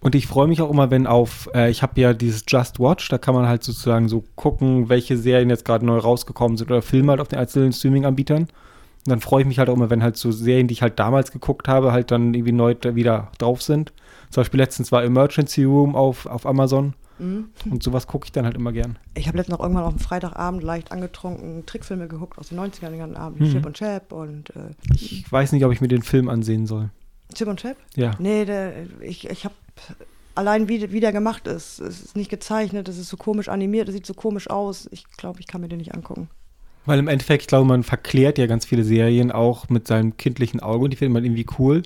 Und 0.00 0.14
ich 0.14 0.26
freue 0.26 0.46
mich 0.48 0.62
auch 0.62 0.70
immer, 0.70 0.90
wenn 0.90 1.06
auf, 1.06 1.50
äh, 1.54 1.70
ich 1.70 1.82
habe 1.82 2.00
ja 2.00 2.14
dieses 2.14 2.44
Just 2.48 2.80
Watch, 2.80 3.08
da 3.08 3.18
kann 3.18 3.34
man 3.34 3.46
halt 3.46 3.62
sozusagen 3.62 4.08
so 4.08 4.24
gucken, 4.34 4.88
welche 4.88 5.18
Serien 5.18 5.50
jetzt 5.50 5.64
gerade 5.64 5.84
neu 5.84 5.98
rausgekommen 5.98 6.56
sind 6.56 6.70
oder 6.70 6.80
Filme 6.80 7.10
halt 7.10 7.20
auf 7.20 7.28
den 7.28 7.38
einzelnen 7.38 7.72
Streaming-Anbietern. 7.72 8.42
Und 8.44 8.50
dann 9.06 9.20
freue 9.20 9.42
ich 9.42 9.48
mich 9.48 9.58
halt 9.58 9.68
auch 9.68 9.74
immer, 9.74 9.90
wenn 9.90 10.02
halt 10.02 10.16
so 10.16 10.32
Serien, 10.32 10.68
die 10.68 10.72
ich 10.72 10.82
halt 10.82 10.98
damals 10.98 11.32
geguckt 11.32 11.68
habe, 11.68 11.92
halt 11.92 12.10
dann 12.10 12.32
irgendwie 12.32 12.52
neu 12.52 12.74
wieder 12.94 13.30
drauf 13.38 13.60
sind. 13.62 13.92
Zum 14.30 14.42
Beispiel 14.42 14.58
letztens 14.60 14.92
war 14.92 15.02
Emergency 15.02 15.64
Room 15.64 15.94
auf, 15.94 16.26
auf 16.26 16.46
Amazon. 16.46 16.94
Mhm. 17.18 17.50
Und 17.70 17.82
sowas 17.82 18.06
gucke 18.06 18.24
ich 18.26 18.32
dann 18.32 18.44
halt 18.44 18.56
immer 18.56 18.72
gern. 18.72 18.98
Ich 19.14 19.28
habe 19.28 19.36
letztens 19.36 19.58
auch 19.58 19.62
irgendwann 19.62 19.84
auf 19.84 19.94
dem 19.94 19.98
Freitagabend 19.98 20.62
leicht 20.62 20.90
angetrunken 20.92 21.66
Trickfilme 21.66 22.08
geguckt 22.08 22.38
aus 22.38 22.48
den 22.48 22.58
90ern 22.58 22.90
den 22.90 22.98
ganzen 22.98 23.16
Abend. 23.16 23.40
Mhm. 23.40 23.50
Chip 23.50 23.66
und 23.66 23.76
Chap 23.76 24.12
und 24.12 24.50
äh, 24.50 24.70
Ich 24.94 25.30
weiß 25.30 25.52
nicht, 25.52 25.64
ob 25.64 25.72
ich 25.72 25.80
mir 25.80 25.88
den 25.88 26.02
Film 26.02 26.28
ansehen 26.28 26.66
soll. 26.66 26.90
Chip 27.34 27.48
und 27.48 27.60
Chap? 27.60 27.76
Ja. 27.94 28.12
Nee, 28.18 28.44
der, 28.44 28.72
ich, 29.00 29.28
ich 29.28 29.44
habe 29.44 29.54
allein 30.34 30.68
wie, 30.68 30.92
wie 30.92 31.00
der 31.00 31.12
gemacht 31.12 31.46
ist. 31.46 31.80
Es 31.80 32.02
ist 32.02 32.16
nicht 32.16 32.30
gezeichnet, 32.30 32.88
es 32.88 32.98
ist 32.98 33.08
so 33.08 33.16
komisch 33.16 33.48
animiert, 33.48 33.88
es 33.88 33.94
sieht 33.94 34.06
so 34.06 34.14
komisch 34.14 34.48
aus. 34.48 34.88
Ich 34.90 35.04
glaube, 35.16 35.40
ich 35.40 35.46
kann 35.46 35.60
mir 35.60 35.68
den 35.68 35.78
nicht 35.78 35.94
angucken. 35.94 36.28
Weil 36.86 36.98
im 36.98 37.08
Endeffekt, 37.08 37.42
ich 37.42 37.48
glaube, 37.48 37.66
man 37.66 37.82
verklärt 37.82 38.38
ja 38.38 38.46
ganz 38.46 38.64
viele 38.64 38.84
Serien 38.84 39.30
auch 39.30 39.68
mit 39.68 39.86
seinem 39.86 40.16
kindlichen 40.16 40.60
Auge 40.60 40.84
und 40.84 40.90
die 40.90 40.96
findet 40.96 41.12
man 41.12 41.24
irgendwie 41.24 41.46
cool. 41.58 41.82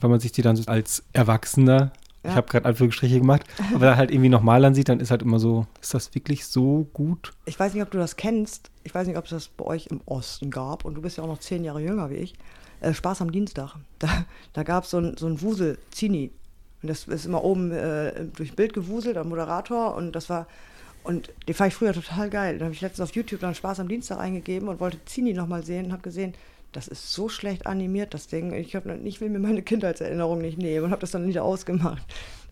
Wenn 0.00 0.10
man 0.10 0.20
sich 0.20 0.32
die 0.32 0.42
dann 0.42 0.56
so 0.56 0.64
als 0.66 1.02
Erwachsener, 1.12 1.92
ich 2.22 2.30
Ja. 2.30 2.36
habe 2.36 2.48
gerade 2.48 2.66
Anführungsstriche 2.66 3.20
gemacht, 3.20 3.44
aber 3.74 3.96
halt 3.96 4.10
irgendwie 4.10 4.28
nochmal 4.28 4.64
ansieht, 4.64 4.88
dann 4.88 4.98
ist 5.00 5.10
halt 5.10 5.22
immer 5.22 5.38
so, 5.38 5.66
ist 5.80 5.94
das 5.94 6.14
wirklich 6.14 6.46
so 6.46 6.88
gut? 6.92 7.32
Ich 7.44 7.58
weiß 7.58 7.72
nicht, 7.74 7.82
ob 7.82 7.90
du 7.90 7.98
das 7.98 8.16
kennst. 8.16 8.70
Ich 8.84 8.94
weiß 8.94 9.06
nicht, 9.06 9.16
ob 9.16 9.24
es 9.24 9.30
das 9.30 9.48
bei 9.48 9.64
euch 9.64 9.86
im 9.88 10.00
Osten 10.06 10.50
gab. 10.50 10.84
Und 10.84 10.94
du 10.94 11.02
bist 11.02 11.16
ja 11.18 11.22
auch 11.24 11.28
noch 11.28 11.38
zehn 11.38 11.62
Jahre 11.64 11.80
jünger 11.80 12.10
wie 12.10 12.16
ich. 12.16 12.34
Äh, 12.80 12.92
Spaß 12.94 13.22
am 13.22 13.30
Dienstag. 13.32 13.74
Da, 14.00 14.08
da 14.52 14.62
gab 14.64 14.84
es 14.84 14.90
so 14.90 14.98
ein, 14.98 15.16
so 15.16 15.26
ein 15.26 15.40
Wusel, 15.40 15.78
Zini. 15.90 16.30
Und 16.82 16.88
das 16.90 17.04
ist 17.04 17.24
immer 17.26 17.42
oben 17.42 17.70
äh, 17.72 18.26
durch 18.36 18.54
Bild 18.54 18.74
gewuselt, 18.74 19.16
am 19.16 19.28
Moderator. 19.30 19.94
Und 19.94 20.12
das 20.12 20.28
war. 20.28 20.46
Und 21.04 21.32
den 21.46 21.54
fand 21.54 21.68
ich 21.68 21.74
früher 21.76 21.92
total 21.92 22.28
geil. 22.28 22.58
Da 22.58 22.64
habe 22.64 22.74
ich 22.74 22.80
letztens 22.80 23.08
auf 23.08 23.14
YouTube 23.14 23.40
dann 23.40 23.54
Spaß 23.54 23.78
am 23.80 23.86
Dienstag 23.88 24.18
eingegeben 24.18 24.68
und 24.68 24.80
wollte 24.80 24.98
Zini 25.06 25.32
nochmal 25.32 25.62
sehen 25.64 25.86
und 25.86 25.92
habe 25.92 26.02
gesehen, 26.02 26.34
das 26.76 26.88
ist 26.88 27.12
so 27.12 27.28
schlecht 27.28 27.66
animiert, 27.66 28.12
das 28.12 28.26
Ding. 28.28 28.52
Ich, 28.52 28.76
hab, 28.76 28.84
ich 28.86 29.20
will 29.20 29.30
mir 29.30 29.38
meine 29.38 29.62
Kindheitserinnerung 29.62 30.38
nicht 30.38 30.58
nehmen 30.58 30.86
und 30.86 30.90
habe 30.90 31.00
das 31.00 31.10
dann 31.10 31.26
wieder 31.26 31.42
ausgemacht. 31.42 32.02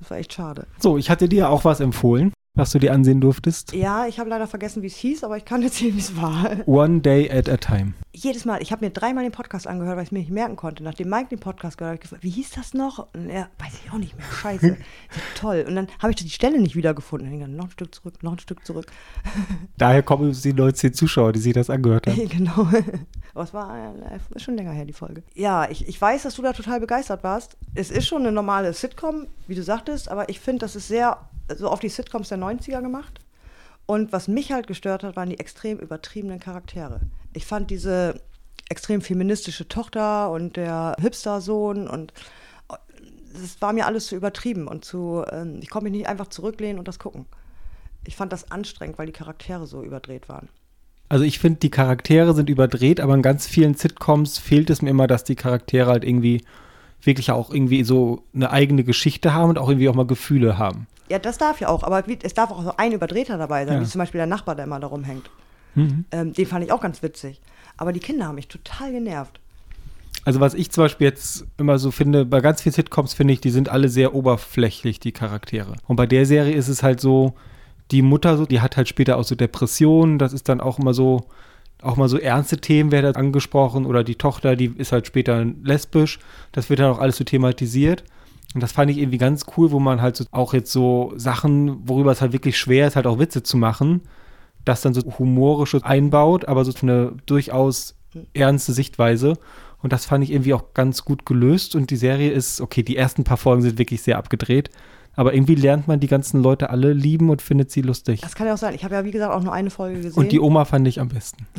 Das 0.01 0.11
war 0.11 0.17
echt 0.19 0.33
schade. 0.33 0.67
So, 0.81 0.97
ich 0.97 1.11
hatte 1.11 1.29
dir 1.29 1.51
auch 1.51 1.65
was 1.65 1.81
empfohlen, 1.81 2.33
was 2.57 2.71
du 2.71 2.79
dir 2.79 2.93
ansehen 2.93 3.21
durftest. 3.21 3.73
Ja, 3.73 4.07
ich 4.07 4.21
habe 4.21 4.31
leider 4.31 4.47
vergessen, 4.47 4.83
wie 4.83 4.87
es 4.87 4.95
hieß, 4.95 5.25
aber 5.25 5.37
ich 5.37 5.45
kann 5.45 5.63
erzählen, 5.63 5.95
wie 5.95 5.99
es 5.99 6.17
war. 6.17 6.57
One 6.67 7.01
Day 7.01 7.29
at 7.29 7.49
a 7.49 7.57
Time. 7.57 7.95
jedes 8.13 8.45
Mal, 8.45 8.63
ich 8.63 8.71
habe 8.71 8.85
mir 8.85 8.93
dreimal 8.93 9.25
den 9.25 9.33
Podcast 9.33 9.67
angehört, 9.67 9.97
weil 9.97 10.05
ich 10.05 10.09
es 10.09 10.13
mir 10.13 10.21
nicht 10.21 10.31
merken 10.31 10.55
konnte. 10.55 10.85
Nachdem 10.85 11.09
Mike 11.09 11.31
den 11.31 11.41
Podcast 11.41 11.79
gehört 11.79 11.95
hat, 11.95 11.97
habe 11.97 12.05
ich 12.05 12.11
gefragt, 12.11 12.23
wie 12.23 12.31
hieß 12.31 12.53
das 12.53 12.73
noch? 12.73 13.09
Und 13.13 13.29
er, 13.29 13.49
weiß 13.59 13.73
ich 13.85 13.91
auch 13.91 13.99
nicht 13.99 14.17
mehr, 14.17 14.27
scheiße. 14.27 14.77
Ja, 15.15 15.21
toll. 15.37 15.65
Und 15.67 15.75
dann 15.75 15.89
habe 15.99 16.11
ich 16.11 16.17
die 16.17 16.31
Stelle 16.31 16.61
nicht 16.61 16.77
wiedergefunden. 16.77 17.29
Und 17.29 17.35
ich 17.35 17.41
dachte, 17.41 17.53
noch 17.53 17.65
ein 17.65 17.71
Stück 17.71 17.95
zurück, 17.95 18.23
noch 18.23 18.33
ein 18.33 18.39
Stück 18.39 18.65
zurück. 18.65 18.87
Daher 19.77 20.03
kommen 20.03 20.33
die 20.33 20.53
19 20.53 20.95
Zuschauer, 20.95 21.33
die 21.33 21.41
sich 21.41 21.55
das 21.55 21.71
angehört 21.71 22.07
haben. 22.07 22.29
genau. 22.29 22.69
Aber 23.35 23.45
es 23.45 23.53
war 23.53 23.95
äh, 24.13 24.39
schon 24.39 24.57
länger 24.57 24.71
her, 24.73 24.85
die 24.85 24.93
Folge. 24.93 25.25
Ja, 25.35 25.69
ich, 25.69 25.89
ich 25.89 26.01
weiß, 26.01 26.23
dass 26.23 26.37
du 26.37 26.43
da 26.43 26.53
total 26.53 26.79
begeistert 26.79 27.25
warst. 27.25 27.57
Es 27.75 27.91
ist 27.91 28.07
schon 28.07 28.23
eine 28.23 28.31
normale 28.31 28.73
Sitcom, 28.73 29.27
wie 29.49 29.57
du 29.57 29.63
sagtest, 29.65 30.09
aber 30.09 30.29
ich 30.29 30.39
finde, 30.39 30.61
das 30.61 30.77
ist 30.77 30.87
sehr 30.87 31.19
so 31.57 31.69
auf 31.69 31.81
die 31.81 31.89
Sitcoms 31.89 32.29
der 32.29 32.39
90er 32.39 32.81
gemacht. 32.81 33.21
Und 33.87 34.13
was 34.13 34.29
mich 34.29 34.53
halt 34.53 34.67
gestört 34.67 35.03
hat, 35.03 35.17
waren 35.17 35.29
die 35.29 35.39
extrem 35.39 35.79
übertriebenen 35.79 36.41
Charaktere. 36.41 37.01
Ich 37.35 37.45
fand 37.45 37.71
diese 37.71 38.21
extrem 38.71 39.03
feministische 39.03 39.69
Tochter 39.69 40.31
und 40.31 40.57
der 40.57 40.97
Hipster-Sohn 41.01 41.87
und 41.87 42.13
es 43.35 43.61
war 43.61 43.73
mir 43.73 43.87
alles 43.87 44.07
zu 44.07 44.17
übertrieben 44.17 44.69
und 44.69 44.85
zu, 44.85 45.25
ähm, 45.31 45.59
ich 45.61 45.69
konnte 45.69 45.85
mich 45.85 45.99
nicht 45.99 46.09
einfach 46.09 46.29
zurücklehnen 46.29 46.79
und 46.79 46.89
das 46.89 46.99
gucken. 46.99 47.27
Ich 48.07 48.17
fand 48.17 48.33
das 48.33 48.51
anstrengend, 48.51 48.99
weil 48.99 49.07
die 49.07 49.13
Charaktere 49.13 49.67
so 49.67 49.83
überdreht 49.83 50.29
waren. 50.29 50.49
Also 51.09 51.25
ich 51.25 51.39
finde, 51.39 51.61
die 51.61 51.71
Charaktere 51.71 52.35
sind 52.35 52.49
überdreht, 52.49 53.01
aber 53.01 53.15
in 53.15 53.23
ganz 53.23 53.47
vielen 53.47 53.75
Sitcoms 53.75 54.39
fehlt 54.39 54.71
es 54.71 54.83
mir 54.83 54.91
immer, 54.91 55.07
dass 55.07 55.25
die 55.25 55.37
Charaktere 55.37 55.91
halt 55.91 56.05
irgendwie 56.05 56.45
wirklich 57.07 57.31
auch 57.31 57.51
irgendwie 57.51 57.85
so 57.85 58.23
eine 58.35 58.51
eigene 58.51 58.85
Geschichte 58.85 59.33
haben 59.35 59.51
und 59.51 59.59
auch 59.59 59.69
irgendwie 59.69 59.89
auch 59.89 59.95
mal 59.95 60.07
Gefühle 60.07 60.59
haben. 60.59 60.87
Ja, 61.11 61.19
das 61.19 61.37
darf 61.39 61.61
ja 61.61 61.69
auch, 61.69 61.83
aber 61.83 62.03
es 62.23 62.35
darf 62.35 62.51
auch 62.51 62.63
so 62.63 62.73
ein 62.77 62.93
Überdreher 62.93 63.37
dabei 63.39 63.67
sein, 63.67 63.77
Ja. 63.77 63.81
wie 63.83 63.87
zum 63.87 63.99
Beispiel 63.99 64.19
der 64.19 64.27
Nachbar, 64.27 64.55
der 64.55 64.65
immer 64.65 64.81
da 64.81 64.87
rumhängt. 64.87 65.29
Mhm. 65.75 66.05
Ähm, 66.13 66.33
den 66.33 66.47
fand 66.47 66.65
ich 66.65 66.73
auch 66.73 66.81
ganz 66.81 67.03
witzig. 67.03 67.41
Aber 67.77 67.93
die 67.93 68.01
Kinder 68.01 68.27
haben 68.27 68.37
mich 68.37 68.49
total 68.49 68.93
genervt. 68.93 69.41
Also 70.25 70.41
was 70.41 70.55
ich 70.55 70.71
zum 70.71 70.85
Beispiel 70.85 71.07
jetzt 71.07 71.45
immer 71.59 71.79
so 71.79 71.91
finde, 71.91 72.25
bei 72.25 72.41
ganz 72.41 72.63
vielen 72.63 72.73
Sitcoms 72.73 73.13
finde 73.13 73.35
ich, 73.35 73.41
die 73.41 73.51
sind 73.51 73.69
alle 73.69 73.89
sehr 73.89 74.15
oberflächlich, 74.15 75.01
die 75.01 75.13
Charaktere. 75.13 75.75
Und 75.87 75.97
bei 75.97 76.07
der 76.07 76.25
Serie 76.25 76.55
ist 76.55 76.69
es 76.69 76.83
halt 76.83 77.01
so, 77.01 77.35
die 77.91 78.01
Mutter, 78.01 78.39
so, 78.39 78.47
die 78.47 78.61
hat 78.63 78.77
halt 78.79 78.89
später 78.89 79.19
auch 79.19 79.25
so 79.25 79.35
Depressionen, 79.35 80.19
das 80.19 80.33
ist 80.33 80.49
dann 80.49 80.61
auch 80.63 80.79
immer 80.79 80.95
so, 80.95 81.27
auch 81.83 81.97
mal 81.97 82.09
so 82.09 82.19
ernste 82.19 82.59
Themen 82.59 82.93
werden 82.93 83.15
angesprochen 83.15 83.85
oder 83.87 84.05
die 84.05 84.15
Tochter, 84.15 84.57
die 84.57 84.73
ist 84.77 84.93
halt 84.93 85.07
später 85.07 85.45
lesbisch, 85.45 86.19
das 86.53 86.71
wird 86.71 86.81
dann 86.81 86.91
auch 86.91 86.99
alles 86.99 87.17
so 87.17 87.25
thematisiert. 87.25 88.05
Und 88.55 88.63
das 88.63 88.73
fand 88.73 88.91
ich 88.91 88.99
irgendwie 88.99 89.19
ganz 89.19 89.45
cool, 89.57 89.73
wo 89.73 89.81
man 89.81 90.01
halt 90.01 90.17
so 90.17 90.25
auch 90.31 90.55
jetzt 90.55 90.71
so 90.71 91.13
Sachen, 91.17 91.89
worüber 91.89 92.13
es 92.13 92.21
halt 92.21 92.33
wirklich 92.33 92.57
schwer 92.57 92.87
ist, 92.87 92.97
halt 92.97 93.07
auch 93.07 93.19
Witze 93.19 93.43
zu 93.43 93.57
machen, 93.57 94.03
das 94.65 94.81
dann 94.81 94.95
so 94.95 95.03
humorisch 95.19 95.75
einbaut, 95.83 96.47
aber 96.47 96.65
so 96.65 96.73
eine 96.83 97.13
durchaus 97.27 97.97
ernste 98.33 98.73
Sichtweise. 98.73 99.35
Und 99.83 99.93
das 99.93 100.07
fand 100.07 100.25
ich 100.25 100.31
irgendwie 100.31 100.55
auch 100.55 100.73
ganz 100.73 101.05
gut 101.05 101.27
gelöst. 101.27 101.75
Und 101.75 101.91
die 101.91 101.97
Serie 101.97 102.31
ist, 102.31 102.61
okay, 102.61 102.83
die 102.83 102.97
ersten 102.97 103.25
paar 103.25 103.37
Folgen 103.37 103.63
sind 103.63 103.79
wirklich 103.79 104.03
sehr 104.03 104.17
abgedreht. 104.17 104.71
Aber 105.17 105.35
irgendwie 105.35 105.55
lernt 105.55 105.87
man 105.89 106.01
die 106.01 106.07
ganzen 106.07 106.43
Leute 106.43 106.71
alle 106.71 106.93
lieben 106.93 107.31
und 107.31 107.43
findet 107.43 107.71
sie 107.71 107.83
lustig. 107.83 108.21
Das 108.21 108.35
kann 108.35 108.47
ja 108.47 108.55
auch 108.55 108.59
sein. 108.59 108.75
Ich 108.75 108.85
habe 108.85 108.95
ja, 108.95 109.05
wie 109.05 109.11
gesagt, 109.11 109.33
auch 109.33 109.43
nur 109.43 109.53
eine 109.53 109.71
Folge 109.71 110.01
gesehen. 110.01 110.19
Und 110.21 110.33
die 110.33 110.41
Oma 110.41 110.65
fand 110.65 110.89
ich 110.89 111.01
am 111.01 111.09
besten. 111.09 111.47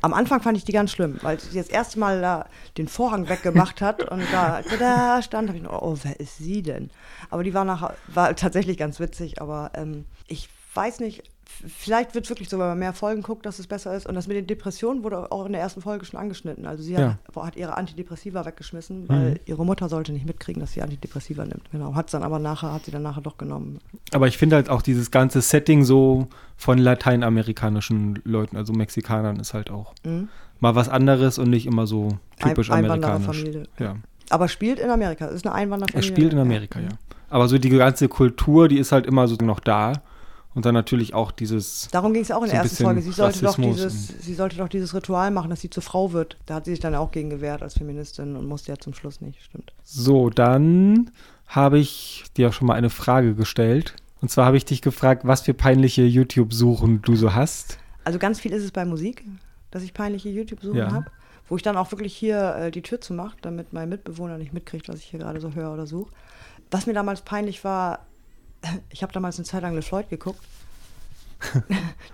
Am 0.00 0.14
Anfang 0.14 0.40
fand 0.40 0.56
ich 0.56 0.64
die 0.64 0.72
ganz 0.72 0.90
schlimm, 0.90 1.18
weil 1.22 1.38
sie 1.38 1.56
das 1.56 1.68
erste 1.68 1.98
Mal 1.98 2.20
da 2.20 2.46
den 2.78 2.88
Vorhang 2.88 3.28
weggemacht 3.28 3.80
hat 3.80 4.02
und 4.10 4.22
da, 4.32 4.62
da 4.78 5.22
stand, 5.22 5.48
habe 5.48 5.58
ich 5.58 5.62
noch, 5.62 5.82
oh, 5.82 5.96
wer 6.02 6.18
ist 6.18 6.38
sie 6.38 6.62
denn? 6.62 6.90
Aber 7.30 7.44
die 7.44 7.54
war 7.54 7.64
nachher, 7.64 7.94
war 8.08 8.34
tatsächlich 8.34 8.78
ganz 8.78 8.98
witzig, 8.98 9.40
aber 9.40 9.70
ähm, 9.74 10.06
ich 10.26 10.48
weiß 10.74 11.00
nicht, 11.00 11.22
vielleicht 11.46 12.14
wird 12.14 12.24
es 12.24 12.30
wirklich 12.30 12.48
so, 12.48 12.58
wenn 12.58 12.66
man 12.66 12.78
mehr 12.78 12.92
Folgen 12.92 13.22
guckt, 13.22 13.44
dass 13.46 13.58
es 13.58 13.66
besser 13.66 13.94
ist. 13.94 14.06
Und 14.06 14.14
das 14.14 14.26
mit 14.26 14.36
den 14.36 14.46
Depressionen 14.46 15.02
wurde 15.04 15.30
auch 15.30 15.46
in 15.46 15.52
der 15.52 15.60
ersten 15.60 15.80
Folge 15.82 16.04
schon 16.04 16.18
angeschnitten. 16.18 16.66
Also 16.66 16.82
sie 16.82 16.92
Ja. 16.94 17.18
hat, 17.34 17.44
hat 17.46 17.56
ihre 17.56 17.76
Antidepressiva 17.76 18.44
weggeschmissen, 18.44 19.08
weil 19.08 19.30
Mhm. 19.32 19.36
ihre 19.46 19.64
Mutter 19.64 19.88
sollte 19.88 20.12
nicht 20.12 20.26
mitkriegen, 20.26 20.60
dass 20.60 20.72
sie 20.72 20.82
Antidepressiva 20.82 21.44
nimmt. 21.44 21.70
Genau. 21.70 21.94
Hat 21.94 22.12
dann 22.14 22.22
aber 22.22 22.38
nachher, 22.38 22.72
hat 22.72 22.84
sie 22.84 22.90
dann 22.90 23.02
nachher 23.02 23.20
doch 23.22 23.38
genommen. 23.38 23.78
Aber 24.12 24.26
ich 24.28 24.38
finde 24.38 24.56
halt 24.56 24.68
auch 24.70 24.82
dieses 24.82 25.10
ganze 25.10 25.40
Setting 25.40 25.84
so 25.84 26.28
von 26.56 26.78
lateinamerikanischen 26.78 28.20
Leuten, 28.24 28.56
also 28.56 28.72
Mexikanern, 28.72 29.36
ist 29.40 29.54
halt 29.54 29.70
auch 29.70 29.94
Mhm. 30.04 30.28
mal 30.60 30.74
was 30.74 30.88
anderes 30.88 31.38
und 31.38 31.50
nicht 31.50 31.66
immer 31.66 31.86
so 31.86 32.18
typisch 32.40 32.70
Ein- 32.70 32.84
amerikanisch. 32.84 33.44
Ja. 33.78 33.96
Aber 34.30 34.48
spielt 34.48 34.78
in 34.78 34.88
Amerika, 34.90 35.26
ist 35.26 35.44
eine 35.46 35.54
Er 35.54 35.58
Einwanderfamilie. 35.58 36.08
spielt 36.08 36.32
in 36.32 36.38
Amerika, 36.38 36.80
ja. 36.80 36.88
Aber 37.28 37.48
so 37.48 37.58
die 37.58 37.68
ganze 37.68 38.08
Kultur, 38.08 38.68
die 38.68 38.78
ist 38.78 38.92
halt 38.92 39.06
immer 39.06 39.26
so 39.28 39.36
noch 39.42 39.60
da. 39.60 39.92
Und 40.54 40.64
dann 40.64 40.74
natürlich 40.74 41.14
auch 41.14 41.32
dieses. 41.32 41.88
Darum 41.90 42.12
ging 42.12 42.22
es 42.22 42.30
auch 42.30 42.42
in 42.42 42.46
So 42.46 42.52
der 42.52 42.60
ein 42.60 42.64
ersten 42.66 42.84
Folge. 42.84 43.02
Sie 43.02 43.10
sollte, 43.10 43.40
doch 43.42 43.56
dieses, 43.56 44.08
sie 44.08 44.34
sollte 44.34 44.56
doch 44.56 44.68
dieses 44.68 44.94
Ritual 44.94 45.30
machen, 45.32 45.50
dass 45.50 45.60
sie 45.60 45.70
zur 45.70 45.82
Frau 45.82 46.12
wird. 46.12 46.36
Da 46.46 46.54
hat 46.54 46.66
sie 46.66 46.70
sich 46.72 46.80
dann 46.80 46.94
auch 46.94 47.10
gegen 47.10 47.28
gewehrt 47.30 47.62
als 47.62 47.74
Feministin 47.74 48.36
und 48.36 48.46
musste 48.46 48.70
ja 48.70 48.78
zum 48.78 48.94
Schluss 48.94 49.20
nicht, 49.20 49.42
stimmt. 49.42 49.72
So, 49.82 50.30
dann 50.30 51.10
habe 51.48 51.78
ich 51.78 52.24
dir 52.36 52.52
schon 52.52 52.68
mal 52.68 52.74
eine 52.74 52.90
Frage 52.90 53.34
gestellt. 53.34 53.94
Und 54.20 54.30
zwar 54.30 54.46
habe 54.46 54.56
ich 54.56 54.64
dich 54.64 54.80
gefragt, 54.80 55.26
was 55.26 55.42
für 55.42 55.54
peinliche 55.54 56.02
YouTube-Suchen 56.02 57.02
du 57.02 57.16
so 57.16 57.34
hast. 57.34 57.78
Also 58.04 58.18
ganz 58.18 58.38
viel 58.40 58.52
ist 58.52 58.62
es 58.62 58.70
bei 58.70 58.84
Musik, 58.84 59.24
dass 59.70 59.82
ich 59.82 59.92
peinliche 59.92 60.28
YouTube-Suchen 60.28 60.78
Ja. 60.78 60.92
habe, 60.92 61.06
wo 61.48 61.56
ich 61.56 61.62
dann 61.62 61.76
auch 61.76 61.90
wirklich 61.90 62.14
hier 62.14 62.54
äh, 62.56 62.70
die 62.70 62.82
Tür 62.82 63.00
zu 63.00 63.12
mache, 63.12 63.36
damit 63.42 63.72
mein 63.72 63.88
Mitbewohner 63.88 64.38
nicht 64.38 64.52
mitkriegt, 64.54 64.88
was 64.88 65.00
ich 65.00 65.06
hier 65.06 65.18
gerade 65.18 65.40
so 65.40 65.52
höre 65.52 65.72
oder 65.72 65.86
suche. 65.86 66.10
Was 66.70 66.86
mir 66.86 66.94
damals 66.94 67.20
peinlich 67.22 67.64
war, 67.64 68.06
ich 68.90 69.02
habe 69.02 69.12
damals 69.12 69.38
eine 69.38 69.44
Zeit 69.44 69.62
lang 69.62 69.74
LeFloid 69.74 70.08
geguckt. 70.08 70.40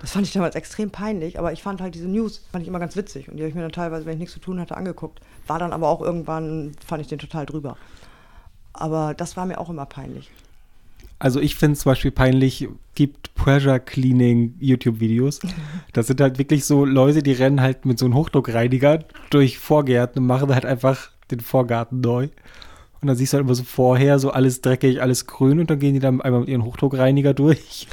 das 0.00 0.12
fand 0.12 0.26
ich 0.26 0.32
damals 0.32 0.54
extrem 0.54 0.90
peinlich, 0.90 1.38
aber 1.38 1.52
ich 1.52 1.62
fand 1.62 1.80
halt 1.80 1.94
diese 1.94 2.08
News, 2.08 2.42
fand 2.50 2.62
ich 2.62 2.68
immer 2.68 2.80
ganz 2.80 2.96
witzig. 2.96 3.28
Und 3.28 3.36
die 3.36 3.42
habe 3.42 3.48
ich 3.48 3.54
mir 3.54 3.62
dann 3.62 3.72
teilweise, 3.72 4.06
wenn 4.06 4.14
ich 4.14 4.18
nichts 4.18 4.34
zu 4.34 4.40
tun 4.40 4.58
hatte, 4.60 4.76
angeguckt. 4.76 5.20
War 5.46 5.58
dann 5.58 5.72
aber 5.72 5.88
auch 5.88 6.00
irgendwann, 6.00 6.72
fand 6.84 7.00
ich 7.02 7.08
den 7.08 7.18
total 7.18 7.46
drüber. 7.46 7.76
Aber 8.72 9.14
das 9.14 9.36
war 9.36 9.46
mir 9.46 9.58
auch 9.58 9.70
immer 9.70 9.86
peinlich. 9.86 10.30
Also 11.18 11.38
ich 11.38 11.54
finde 11.54 11.74
es 11.74 11.80
zum 11.80 11.90
Beispiel 11.90 12.10
peinlich, 12.10 12.66
gibt 12.94 13.34
Pressure 13.34 13.78
Cleaning 13.78 14.54
YouTube-Videos. 14.58 15.40
Das 15.92 16.06
sind 16.06 16.20
halt 16.20 16.38
wirklich 16.38 16.64
so 16.64 16.84
Leute, 16.84 17.22
die 17.22 17.32
rennen 17.32 17.60
halt 17.60 17.84
mit 17.84 17.98
so 17.98 18.06
einem 18.06 18.14
Hochdruckreiniger 18.14 19.00
durch 19.30 19.58
Vorgärten 19.58 20.20
und 20.20 20.26
machen 20.26 20.54
halt 20.54 20.64
einfach 20.64 21.10
den 21.30 21.40
Vorgarten 21.40 22.00
neu. 22.00 22.28
Und 23.00 23.08
dann 23.08 23.16
siehst 23.16 23.32
du 23.32 23.36
halt 23.38 23.46
immer 23.46 23.54
so 23.54 23.64
vorher 23.64 24.18
so 24.18 24.30
alles 24.30 24.60
dreckig, 24.60 25.00
alles 25.00 25.26
grün 25.26 25.58
und 25.60 25.70
dann 25.70 25.78
gehen 25.78 25.94
die 25.94 26.00
dann 26.00 26.20
einmal 26.20 26.40
mit 26.40 26.48
ihrem 26.50 26.64
Hochdruckreiniger 26.64 27.32
durch. 27.34 27.86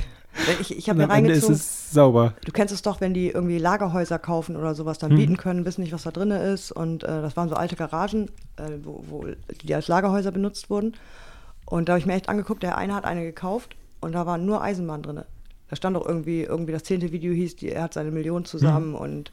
Ich, 0.62 0.78
ich 0.78 0.90
habe 0.90 0.98
mir 1.00 1.04
Ende 1.06 1.32
ist 1.34 1.44
reingezogen. 1.50 1.56
es 1.56 1.92
sauber. 1.92 2.34
Du 2.46 2.52
kennst 2.52 2.74
es 2.74 2.82
doch, 2.84 3.02
wenn 3.02 3.14
die 3.14 3.30
irgendwie 3.30 3.58
Lagerhäuser 3.58 4.20
kaufen 4.20 4.56
oder 4.56 4.76
sowas, 4.76 5.00
dann 5.00 5.14
Mhm. 5.14 5.16
bieten 5.18 5.38
können, 5.38 5.66
wissen 5.66 5.82
nicht, 5.82 5.94
was 5.94 6.04
da 6.04 6.12
drin 6.12 6.30
ist. 6.32 6.72
Und 6.72 7.04
äh, 7.04 7.08
das 7.08 7.36
waren 7.36 7.50
so 7.50 7.56
alte 7.56 7.76
Garagen, 7.76 8.30
äh, 8.58 8.70
wo, 8.84 9.04
wo 9.10 9.26
die 9.64 9.74
als 9.74 9.88
Lagerhäuser 9.88 10.32
benutzt 10.32 10.70
wurden. 10.70 10.94
Und 11.66 11.90
da 11.90 11.94
habe 11.94 12.00
ich 12.00 12.06
mir 12.06 12.14
echt 12.14 12.30
angeguckt, 12.30 12.62
der 12.62 12.78
eine 12.78 12.94
hat 12.94 13.06
eine 13.06 13.24
gekauft 13.24 13.76
und 14.00 14.12
da 14.14 14.26
war 14.26 14.38
nur 14.38 14.62
Eisenbahn 14.62 15.02
drin. 15.02 15.22
Da 15.70 15.76
stand 15.76 15.98
auch 15.98 16.06
irgendwie, 16.06 16.44
irgendwie 16.44 16.72
das 16.72 16.84
zehnte 16.84 17.12
Video 17.12 17.34
hieß, 17.34 17.56
die, 17.56 17.72
er 17.72 17.84
hat 17.84 17.94
seine 17.94 18.12
Million 18.12 18.46
zusammen 18.46 18.94
und 18.94 19.32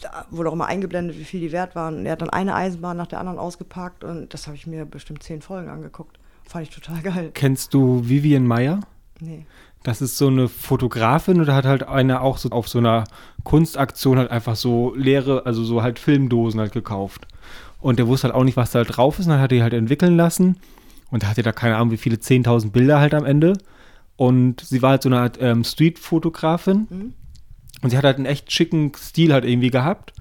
da 0.00 0.26
wurde 0.30 0.50
auch 0.50 0.54
immer 0.54 0.66
eingeblendet, 0.66 1.18
wie 1.18 1.24
viel 1.24 1.40
die 1.40 1.52
wert 1.52 1.74
waren. 1.74 1.98
Und 1.98 2.06
er 2.06 2.12
hat 2.12 2.22
dann 2.22 2.30
eine 2.30 2.54
Eisenbahn 2.54 2.96
nach 2.96 3.06
der 3.06 3.20
anderen 3.20 3.38
ausgepackt 3.38 4.04
und 4.04 4.34
das 4.34 4.46
habe 4.46 4.56
ich 4.56 4.66
mir 4.66 4.84
bestimmt 4.84 5.22
zehn 5.22 5.42
Folgen 5.42 5.68
angeguckt. 5.68 6.18
Fand 6.46 6.68
ich 6.68 6.74
total 6.74 7.00
geil. 7.00 7.30
Kennst 7.34 7.72
du 7.74 8.06
Vivian 8.06 8.46
Meyer? 8.46 8.80
Nee. 9.20 9.46
Das 9.82 10.00
ist 10.00 10.16
so 10.16 10.28
eine 10.28 10.48
Fotografin 10.48 11.40
und 11.40 11.46
da 11.46 11.54
hat 11.54 11.66
halt 11.66 11.86
einer 11.86 12.22
auch 12.22 12.38
so 12.38 12.50
auf 12.50 12.68
so 12.68 12.78
einer 12.78 13.04
Kunstaktion 13.44 14.18
halt 14.18 14.30
einfach 14.30 14.56
so 14.56 14.94
leere, 14.94 15.44
also 15.46 15.62
so 15.62 15.82
halt 15.82 15.98
Filmdosen 15.98 16.60
halt 16.60 16.72
gekauft. 16.72 17.26
Und 17.80 17.98
der 17.98 18.06
wusste 18.06 18.28
halt 18.28 18.34
auch 18.34 18.44
nicht, 18.44 18.56
was 18.56 18.70
da 18.70 18.78
halt 18.78 18.96
drauf 18.96 19.18
ist 19.18 19.26
und 19.26 19.32
dann 19.32 19.40
hat 19.40 19.52
er 19.52 19.56
die 19.56 19.62
halt 19.62 19.74
entwickeln 19.74 20.16
lassen. 20.16 20.56
Und 21.10 21.22
da 21.22 21.28
hatte 21.28 21.42
da 21.42 21.52
keine 21.52 21.76
Ahnung, 21.76 21.90
wie 21.90 21.98
viele 21.98 22.16
10.000 22.16 22.70
Bilder 22.70 22.98
halt 22.98 23.14
am 23.14 23.26
Ende. 23.26 23.58
Und 24.16 24.60
sie 24.62 24.80
war 24.80 24.90
halt 24.90 25.02
so 25.02 25.08
eine 25.10 25.20
Art 25.20 25.38
ähm, 25.40 25.64
Street-Fotografin. 25.64 26.86
Mhm. 26.88 27.12
Und 27.84 27.90
sie 27.90 27.98
hat 27.98 28.04
halt 28.04 28.16
einen 28.16 28.24
echt 28.24 28.50
schicken 28.50 28.92
Stil 28.96 29.34
halt 29.34 29.44
irgendwie 29.44 29.68
gehabt. 29.68 30.14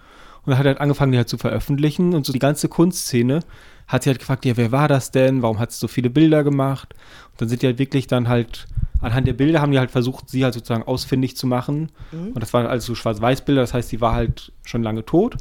Und 0.46 0.52
dann 0.52 0.60
hat 0.60 0.66
halt 0.66 0.82
angefangen, 0.82 1.14
die 1.14 1.18
halt 1.18 1.30
zu 1.30 1.38
veröffentlichen. 1.38 2.14
Und 2.14 2.26
so 2.26 2.34
die 2.34 2.40
ganze 2.40 2.68
Kunstszene 2.68 3.40
hat 3.88 4.04
sie 4.04 4.10
halt 4.10 4.20
gefragt, 4.20 4.44
ja, 4.44 4.58
wer 4.58 4.74
war 4.74 4.90
das 4.90 5.12
denn? 5.12 5.42
Warum 5.42 5.60
hat 5.60 5.72
sie 5.72 5.80
so 5.80 5.88
viele 5.88 6.10
Bilder 6.10 6.44
gemacht? 6.44 6.94
Und 7.32 7.40
dann 7.40 7.48
sind 7.48 7.62
die 7.62 7.68
halt 7.68 7.80
wirklich 7.80 8.08
dann 8.08 8.28
halt, 8.28 8.68
anhand 9.00 9.28
der 9.28 9.34
Bilder 9.34 9.62
haben 9.62 9.72
die 9.72 9.80
halt 9.80 9.92
versucht, 9.92 10.30
sie 10.30 10.44
halt 10.44 10.54
sozusagen 10.54 10.84
ausfindig 10.84 11.38
zu 11.38 11.48
machen. 11.48 11.90
Und 12.34 12.42
das 12.42 12.52
waren 12.52 12.66
alles 12.66 12.84
so 12.86 12.96
Schwarz-Weiß-Bilder, 12.96 13.62
das 13.62 13.74
heißt, 13.74 13.88
sie 13.88 14.02
war 14.02 14.14
halt 14.14 14.52
schon 14.66 14.84
lange 14.84 15.06
tot. 15.06 15.38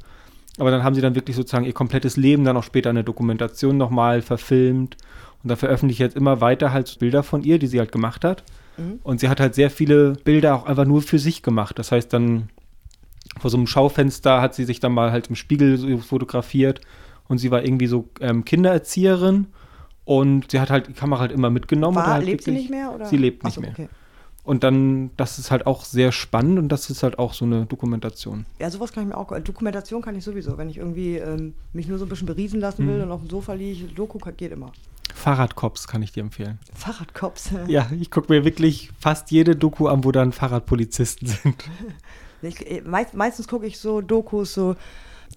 Aber 0.59 0.71
dann 0.71 0.85
haben 0.85 0.95
sie 0.95 1.01
dann 1.01 1.17
wirklich 1.17 1.35
sozusagen 1.35 1.65
ihr 1.65 1.73
komplettes 1.73 2.17
Leben 2.17 2.45
dann 2.45 2.57
auch 2.57 2.63
später 2.63 2.91
in 2.91 2.97
der 2.97 3.03
Dokumentation 3.03 3.77
nochmal 3.77 4.23
verfilmt. 4.23 4.97
Und 5.43 5.51
da 5.51 5.57
veröffentliche 5.57 6.05
ich 6.05 6.07
jetzt 6.07 6.17
immer 6.17 6.41
weiter 6.41 6.73
halt 6.73 7.01
Bilder 7.01 7.25
von 7.25 7.43
ihr, 7.43 7.59
die 7.59 7.67
sie 7.67 7.81
halt 7.81 7.91
gemacht 7.91 8.25
hat. 8.25 8.45
Und 9.03 9.21
sie 9.21 9.29
hat 9.29 9.39
halt 9.41 9.55
sehr 9.55 9.71
viele 9.71 10.15
Bilder 10.25 10.55
auch 10.57 10.67
einfach 10.67 10.85
nur 10.87 11.03
für 11.03 11.19
sich 11.19 11.43
gemacht. 11.43 11.79
Das 11.79 11.93
heißt 11.93 12.13
dann 12.13 12.49
vor 13.41 13.51
so 13.51 13.57
einem 13.57 13.67
Schaufenster 13.67 14.41
hat 14.41 14.55
sie 14.55 14.65
sich 14.65 14.81
dann 14.81 14.93
mal 14.93 15.13
halt 15.13 15.29
im 15.29 15.37
Spiegel 15.37 15.77
so 15.79 15.99
fotografiert 15.99 16.81
und 17.29 17.39
sie 17.39 17.51
war 17.51 17.65
irgendwie 17.65 17.87
so 17.87 18.09
ähm, 18.21 18.45
Kindererzieherin 18.45 19.47
und 20.05 20.51
sie 20.51 20.59
hat 20.61 20.71
halt 20.71 20.89
die 20.89 20.93
Kamera 20.93 21.21
halt 21.21 21.33
immer 21.33 21.51
mitgenommen. 21.51 21.97
War, 21.97 22.07
halt 22.09 22.27
lebt 22.27 22.43
sie 22.43 22.51
wirklich- 22.51 22.65
nicht 22.65 22.71
mehr? 22.71 22.93
Oder? 22.95 23.07
Sie 23.07 23.17
lebt 23.17 23.45
nicht 23.45 23.55
so, 23.55 23.61
mehr. 23.61 23.71
Okay. 23.71 23.89
Und 24.45 24.65
dann, 24.65 25.11
das 25.17 25.39
ist 25.39 25.53
halt 25.53 25.67
auch 25.69 25.85
sehr 25.85 26.11
spannend 26.11 26.59
und 26.59 26.69
das 26.71 26.91
ist 26.91 27.05
halt 27.05 27.17
auch 27.19 27.33
so 27.33 27.45
eine 27.45 27.65
Dokumentation. 27.67 28.45
Ja, 28.59 28.71
sowas 28.71 28.93
kann 28.93 29.05
ich 29.05 29.09
mir 29.11 29.17
auch. 29.17 29.39
Dokumentation 29.41 30.03
kann 30.03 30.17
ich 30.17 30.25
sowieso. 30.25 30.59
Wenn 30.59 30.69
ich 30.69 30.79
irgendwie 30.79 31.17
ähm, 31.17 31.55
mich 31.73 31.87
nur 31.87 31.97
so 31.99 32.07
ein 32.07 32.09
bisschen 32.09 32.27
beriesen 32.27 32.59
lassen 32.59 32.89
will 32.89 32.97
Mhm. 32.97 33.03
und 33.05 33.11
auf 33.13 33.21
dem 33.21 33.31
Sofa 33.31 33.53
liege, 33.53 33.85
Doku 33.95 34.19
geht 34.37 34.51
immer. 34.51 34.73
Fahrradcops 35.15 35.87
kann 35.89 36.03
ich 36.03 36.13
dir 36.13 36.21
empfehlen. 36.21 36.59
Fahrradcops. 36.75 37.51
Ja, 37.67 37.91
ich 37.99 38.11
gucke 38.11 38.33
mir 38.33 38.45
wirklich 38.45 38.91
fast 38.99 39.31
jede 39.31 39.57
Doku 39.57 39.89
an, 39.89 40.05
wo 40.05 40.13
dann 40.13 40.33
Fahrradpolizisten 40.33 41.29
sind. 41.43 41.65
Ich, 42.43 42.69
äh, 42.71 42.81
meist, 42.81 43.15
meistens 43.15 43.49
gucke 43.49 43.67
ich 43.67 43.79
so 43.79 44.01
Dokus, 44.01 44.55
so 44.55 44.77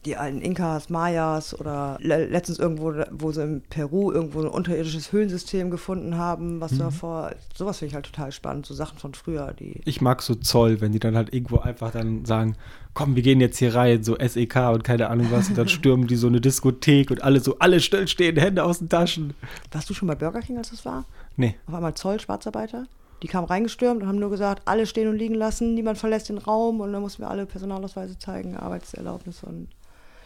die 0.03 0.17
alten 0.17 0.41
Inkas, 0.41 0.89
Mayas 0.89 1.59
oder 1.59 1.97
le 2.01 2.25
letztens 2.25 2.59
irgendwo, 2.59 2.93
wo 3.11 3.31
sie 3.31 3.43
in 3.43 3.61
Peru 3.61 4.11
irgendwo 4.11 4.41
ein 4.41 4.47
unterirdisches 4.47 5.11
Höhlensystem 5.11 5.69
gefunden 5.71 6.17
haben, 6.17 6.59
was 6.61 6.73
Mhm. 6.73 6.79
davor. 6.79 7.31
Sowas 7.55 7.79
finde 7.79 7.89
ich 7.89 7.95
halt 7.95 8.05
total 8.05 8.31
spannend, 8.31 8.65
so 8.65 8.73
Sachen 8.73 8.97
von 8.99 9.13
früher, 9.13 9.53
die. 9.53 9.81
Ich 9.85 10.01
mag 10.01 10.21
so 10.21 10.35
Zoll, 10.35 10.81
wenn 10.81 10.91
die 10.91 10.99
dann 10.99 11.15
halt 11.15 11.33
irgendwo 11.33 11.57
einfach 11.57 11.91
dann 11.91 12.25
sagen, 12.25 12.55
komm, 12.93 13.15
wir 13.15 13.23
gehen 13.23 13.41
jetzt 13.41 13.57
hier 13.57 13.75
rein, 13.75 14.03
so 14.03 14.15
SEK 14.17 14.55
und 14.73 14.83
keine 14.83 15.09
Ahnung 15.09 15.27
was, 15.31 15.49
und 15.49 15.57
dann 15.57 15.67
stürmen 15.69 16.07
die 16.07 16.15
so 16.15 16.27
eine 16.27 16.41
Diskothek 16.41 17.11
und 17.11 17.23
alle 17.23 17.39
so, 17.39 17.57
alle 17.59 17.79
still 17.79 18.07
stehen, 18.07 18.37
Hände 18.37 18.63
aus 18.63 18.79
den 18.79 18.89
Taschen. 18.89 19.33
Warst 19.71 19.89
du 19.89 19.93
schon 19.93 20.07
bei 20.07 20.15
Burger 20.15 20.41
King, 20.41 20.57
als 20.57 20.69
das 20.71 20.85
war? 20.85 21.05
Nee, 21.37 21.55
Auf 21.67 21.73
einmal 21.73 21.93
Zoll, 21.95 22.19
Schwarzarbeiter. 22.19 22.85
Die 23.23 23.27
kamen 23.27 23.47
reingestürmt 23.47 24.01
und 24.01 24.07
haben 24.07 24.19
nur 24.19 24.29
gesagt, 24.29 24.61
alle 24.65 24.85
stehen 24.85 25.07
und 25.07 25.17
liegen 25.17 25.35
lassen, 25.35 25.73
niemand 25.73 25.97
verlässt 25.97 26.29
den 26.29 26.37
Raum 26.37 26.81
und 26.81 26.91
dann 26.93 27.01
mussten 27.01 27.23
wir 27.23 27.29
alle 27.29 27.45
Personalausweise 27.45 28.19
zeigen, 28.19 28.55
Arbeitserlaubnis 28.57 29.41
und 29.43 29.67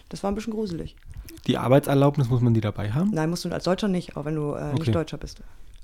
das 0.09 0.23
war 0.23 0.31
ein 0.31 0.35
bisschen 0.35 0.53
gruselig. 0.53 0.95
die 1.47 1.57
Arbeitserlaubnis 1.57 2.29
muss 2.29 2.41
man 2.41 2.53
die 2.53 2.61
dabei 2.61 2.91
haben? 2.91 3.11
Nein, 3.13 3.29
musst 3.29 3.45
du 3.45 3.49
als 3.51 3.63
Deutscher 3.63 3.87
nicht, 3.87 4.17
auch 4.17 4.25
wenn 4.25 4.35
du 4.35 4.53
äh, 4.53 4.71
Okay. 4.71 4.79
nicht 4.79 4.95
Deutscher 4.95 5.17
bist. 5.17 5.41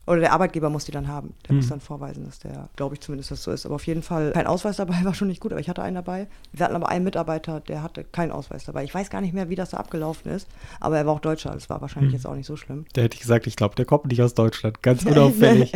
Oder 0.07 0.19
der 0.19 0.33
Arbeitgeber 0.33 0.69
muss 0.69 0.85
die 0.85 0.91
dann 0.91 1.07
haben. 1.07 1.33
Der 1.45 1.49
Hm. 1.49 1.55
muss 1.57 1.67
dann 1.69 1.79
vorweisen, 1.81 2.25
dass 2.25 2.37
der, 2.37 2.69
glaube 2.75 2.93
ich 2.93 3.01
zumindest, 3.01 3.31
dass 3.31 3.41
so 3.41 3.51
ist. 3.51 3.65
Aber 3.65 3.73
auf 3.75 3.87
jeden 3.87 4.03
Fall, 4.03 4.33
kein 4.33 4.45
Ausweis 4.45 4.75
dabei 4.77 4.95
war 5.03 5.15
schon 5.15 5.27
nicht 5.29 5.39
gut, 5.41 5.51
aber 5.51 5.59
ich 5.59 5.67
hatte 5.69 5.81
einen 5.81 5.95
dabei. 5.95 6.27
Wir 6.53 6.63
hatten 6.65 6.75
aber 6.75 6.89
einen 6.89 7.03
Mitarbeiter, 7.03 7.59
der 7.61 7.81
hatte 7.81 8.03
keinen 8.03 8.31
Ausweis 8.31 8.65
dabei. 8.65 8.83
Ich 8.83 8.93
weiß 8.93 9.09
gar 9.09 9.21
nicht 9.21 9.33
mehr, 9.33 9.49
wie 9.49 9.55
das 9.55 9.71
da 9.71 9.77
abgelaufen 9.77 10.29
ist, 10.31 10.47
aber 10.79 10.97
er 10.97 11.07
war 11.07 11.13
auch 11.13 11.19
Deutscher. 11.21 11.51
Das 11.51 11.69
war 11.71 11.81
wahrscheinlich 11.81 12.11
Hm. 12.11 12.17
jetzt 12.17 12.27
auch 12.27 12.35
nicht 12.35 12.45
so 12.45 12.55
schlimm. 12.55 12.85
Da 12.93 13.01
hätte 13.01 13.15
ich 13.15 13.21
gesagt, 13.21 13.47
ich 13.47 13.55
glaube, 13.55 13.73
der 13.73 13.85
kommt 13.85 14.05
nicht 14.05 14.21
aus 14.21 14.35
Deutschland. 14.35 14.83
Ganz 14.83 15.03
unauffällig. 15.05 15.71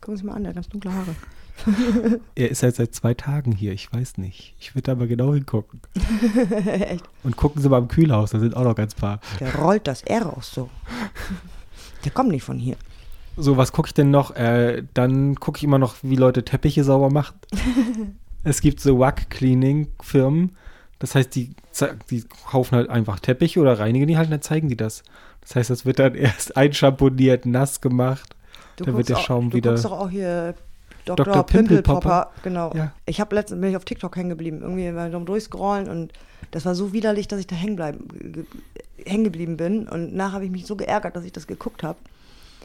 Gucken 0.00 0.16
Sie 0.16 0.24
mal 0.24 0.34
an, 0.34 0.44
der 0.44 0.50
hat 0.50 0.54
ganz 0.56 0.68
dunkle 0.70 0.92
Haare. 0.94 1.14
er 2.34 2.50
ist 2.50 2.62
halt 2.62 2.76
seit 2.76 2.94
zwei 2.94 3.14
Tagen 3.14 3.52
hier, 3.52 3.72
ich 3.72 3.92
weiß 3.92 4.18
nicht. 4.18 4.54
Ich 4.60 4.74
würde 4.74 4.82
da 4.82 4.94
mal 4.94 5.06
genau 5.08 5.32
hingucken. 5.34 5.80
Echt. 6.66 7.04
Und 7.22 7.36
gucken 7.36 7.60
Sie 7.62 7.68
mal 7.68 7.78
im 7.78 7.88
Kühlhaus, 7.88 8.30
da 8.30 8.38
sind 8.38 8.56
auch 8.56 8.64
noch 8.64 8.74
ganz 8.74 8.94
paar. 8.94 9.20
Der 9.40 9.54
rollt 9.56 9.86
das 9.86 10.02
R 10.02 10.22
raus 10.22 10.50
so. 10.54 10.68
Der 12.04 12.12
kommt 12.12 12.30
nicht 12.30 12.44
von 12.44 12.58
hier. 12.58 12.76
So, 13.36 13.56
was 13.56 13.72
gucke 13.72 13.88
ich 13.88 13.94
denn 13.94 14.10
noch? 14.10 14.34
Äh, 14.36 14.84
dann 14.94 15.34
gucke 15.36 15.58
ich 15.58 15.64
immer 15.64 15.78
noch, 15.78 15.96
wie 16.02 16.16
Leute 16.16 16.44
Teppiche 16.44 16.84
sauber 16.84 17.10
machen. 17.10 17.36
Es 18.48 18.60
gibt 18.60 18.78
so 18.78 19.00
Wack-Cleaning-Firmen. 19.00 20.52
Das 21.00 21.16
heißt, 21.16 21.34
die, 21.34 21.50
die 22.10 22.22
kaufen 22.48 22.76
halt 22.76 22.88
einfach 22.88 23.18
Teppiche 23.18 23.58
oder 23.60 23.78
reinigen 23.80 24.06
die 24.06 24.16
halt 24.16 24.26
und 24.28 24.30
dann 24.30 24.40
zeigen 24.42 24.68
die 24.68 24.76
das. 24.76 25.02
Das 25.40 25.56
heißt, 25.56 25.70
das 25.70 25.84
wird 25.84 25.98
dann 25.98 26.14
erst 26.14 26.56
einschamponiert, 26.56 27.44
nass 27.44 27.80
gemacht. 27.80 28.36
Du 28.76 28.84
Da 28.84 28.96
wird 28.96 29.08
der 29.08 29.16
auch, 29.18 29.22
Schaum 29.24 29.50
du 29.50 29.56
wieder- 29.56 29.70
guckst 29.70 29.84
doch 29.84 29.90
auch 29.98 30.10
hier 30.10 30.54
Dr. 31.06 31.24
Dr. 31.24 31.46
Pimpelpopper. 31.46 32.00
Pimpelpopper. 32.00 32.30
Genau. 32.42 32.72
Ja. 32.74 32.92
Ich 33.06 33.20
habe 33.20 33.34
letztens 33.34 33.60
bin 33.60 33.70
ich 33.70 33.76
auf 33.76 33.84
TikTok 33.86 34.14
hängen 34.16 34.28
geblieben, 34.28 34.60
irgendwie 34.62 34.90
mal 34.92 35.10
durchscrollen 35.10 35.88
und 35.88 36.12
das 36.50 36.64
war 36.66 36.74
so 36.74 36.92
widerlich, 36.92 37.26
dass 37.28 37.40
ich 37.40 37.46
da 37.46 37.56
hängen, 37.56 37.76
bleiben, 37.76 38.06
ge- 38.32 38.44
hängen 39.04 39.24
geblieben 39.24 39.56
bin 39.56 39.88
und 39.88 40.14
nachher 40.14 40.32
habe 40.34 40.44
ich 40.44 40.50
mich 40.50 40.66
so 40.66 40.76
geärgert, 40.76 41.16
dass 41.16 41.24
ich 41.24 41.32
das 41.32 41.46
geguckt 41.46 41.82
habe. 41.82 41.98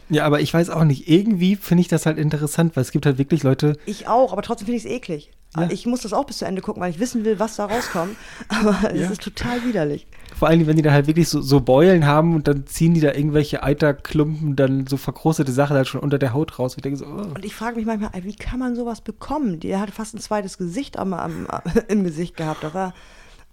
Ja, 0.08 0.24
aber 0.24 0.40
ich 0.40 0.52
weiß 0.52 0.70
auch 0.70 0.84
nicht. 0.84 1.08
Irgendwie 1.08 1.56
finde 1.56 1.80
ich 1.82 1.88
das 1.88 2.06
halt 2.06 2.18
interessant, 2.18 2.76
weil 2.76 2.82
es 2.82 2.90
gibt 2.92 3.06
halt 3.06 3.18
wirklich 3.18 3.42
Leute, 3.42 3.76
Ich 3.86 4.08
auch, 4.08 4.32
aber 4.32 4.42
trotzdem 4.42 4.66
finde 4.66 4.76
ich 4.78 4.84
es 4.84 4.90
eklig. 4.90 5.30
Ja. 5.56 5.68
Ich 5.70 5.84
muss 5.86 6.00
das 6.00 6.12
auch 6.14 6.24
bis 6.24 6.38
zu 6.38 6.46
Ende 6.46 6.62
gucken, 6.62 6.82
weil 6.82 6.90
ich 6.90 6.98
wissen 6.98 7.24
will, 7.26 7.38
was 7.38 7.56
da 7.56 7.66
rauskommt. 7.66 8.16
Aber 8.48 8.90
es 8.90 9.00
Ja. 9.00 9.10
ist 9.10 9.20
total 9.20 9.62
widerlich. 9.66 10.06
vor 10.34 10.48
allem, 10.48 10.66
wenn 10.66 10.76
die 10.76 10.82
da 10.82 10.92
halt 10.92 11.06
wirklich 11.06 11.28
so, 11.28 11.42
so 11.42 11.60
Beulen 11.60 12.06
haben 12.06 12.34
und 12.34 12.48
dann 12.48 12.66
ziehen 12.66 12.94
die 12.94 13.00
da 13.00 13.12
irgendwelche 13.12 13.62
Eiterklumpen, 13.62 14.56
dann 14.56 14.86
so 14.86 14.96
verkrustete 14.96 15.52
Sachen 15.52 15.76
halt 15.76 15.88
schon 15.88 16.00
unter 16.00 16.18
der 16.18 16.32
Haut 16.32 16.58
raus. 16.58 16.72
Ich 16.76 16.82
denke 16.82 16.98
so, 16.98 17.04
oh. 17.04 17.34
Und 17.34 17.44
ich 17.44 17.54
frage 17.54 17.76
mich 17.76 17.84
manchmal, 17.84 18.10
wie 18.22 18.34
kann 18.34 18.60
man 18.60 18.74
sowas 18.74 19.02
bekommen? 19.02 19.60
Der 19.60 19.78
hatte 19.78 19.92
fast 19.92 20.14
ein 20.14 20.20
zweites 20.20 20.56
Gesicht 20.56 20.98
am, 20.98 21.12
am, 21.12 21.46
im 21.88 22.02
Gesicht 22.02 22.34
gehabt. 22.38 22.64
Da 22.64 22.72
war 22.72 22.94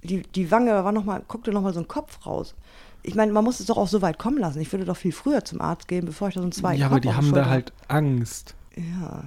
die, 0.02 0.22
die 0.22 0.50
Wange, 0.52 0.72
da 0.72 0.86
war 0.86 0.94
noch 0.94 1.04
mal, 1.04 1.22
guckte 1.28 1.52
noch 1.52 1.62
mal 1.62 1.74
so 1.74 1.82
ein 1.82 1.88
Kopf 1.90 2.26
raus. 2.26 2.56
Ich 3.04 3.16
meine, 3.16 3.32
man 3.32 3.44
muss 3.44 3.60
es 3.60 3.66
doch 3.68 3.78
auch 3.78 3.88
so 3.88 4.02
weit 4.02 4.20
kommen 4.20 4.38
lassen. 4.38 4.60
Ich 4.60 4.72
würde 4.72 4.86
doch 4.86 4.98
viel 4.98 5.12
früher 5.12 5.44
zum 5.46 5.62
Arzt 5.62 5.88
gehen, 5.88 6.06
bevor 6.06 6.28
ich 6.28 6.34
da 6.36 6.42
so 6.42 6.46
einen 6.46 6.52
zweiten 6.52 6.80
ja, 6.80 6.88
aber 6.88 7.00
die 7.00 7.14
haben 7.14 7.32
da 7.34 7.48
halt 7.48 7.72
Angst. 7.88 8.56
Ja, 8.76 9.24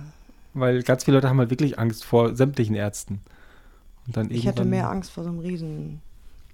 Weil 0.54 0.82
ganz 0.82 1.04
viele 1.04 1.16
Leute 1.16 1.28
haben 1.28 1.38
halt 1.38 1.50
wirklich 1.50 1.78
Angst 1.78 2.04
vor 2.04 2.34
sämtlichen 2.36 2.74
Ärzten. 2.74 3.20
Und 4.06 4.16
dann 4.16 4.30
ich 4.30 4.46
hätte 4.46 4.64
mehr 4.64 4.90
Angst 4.90 5.10
vor 5.10 5.24
so 5.24 5.30
einem 5.30 5.38
riesen 5.38 6.00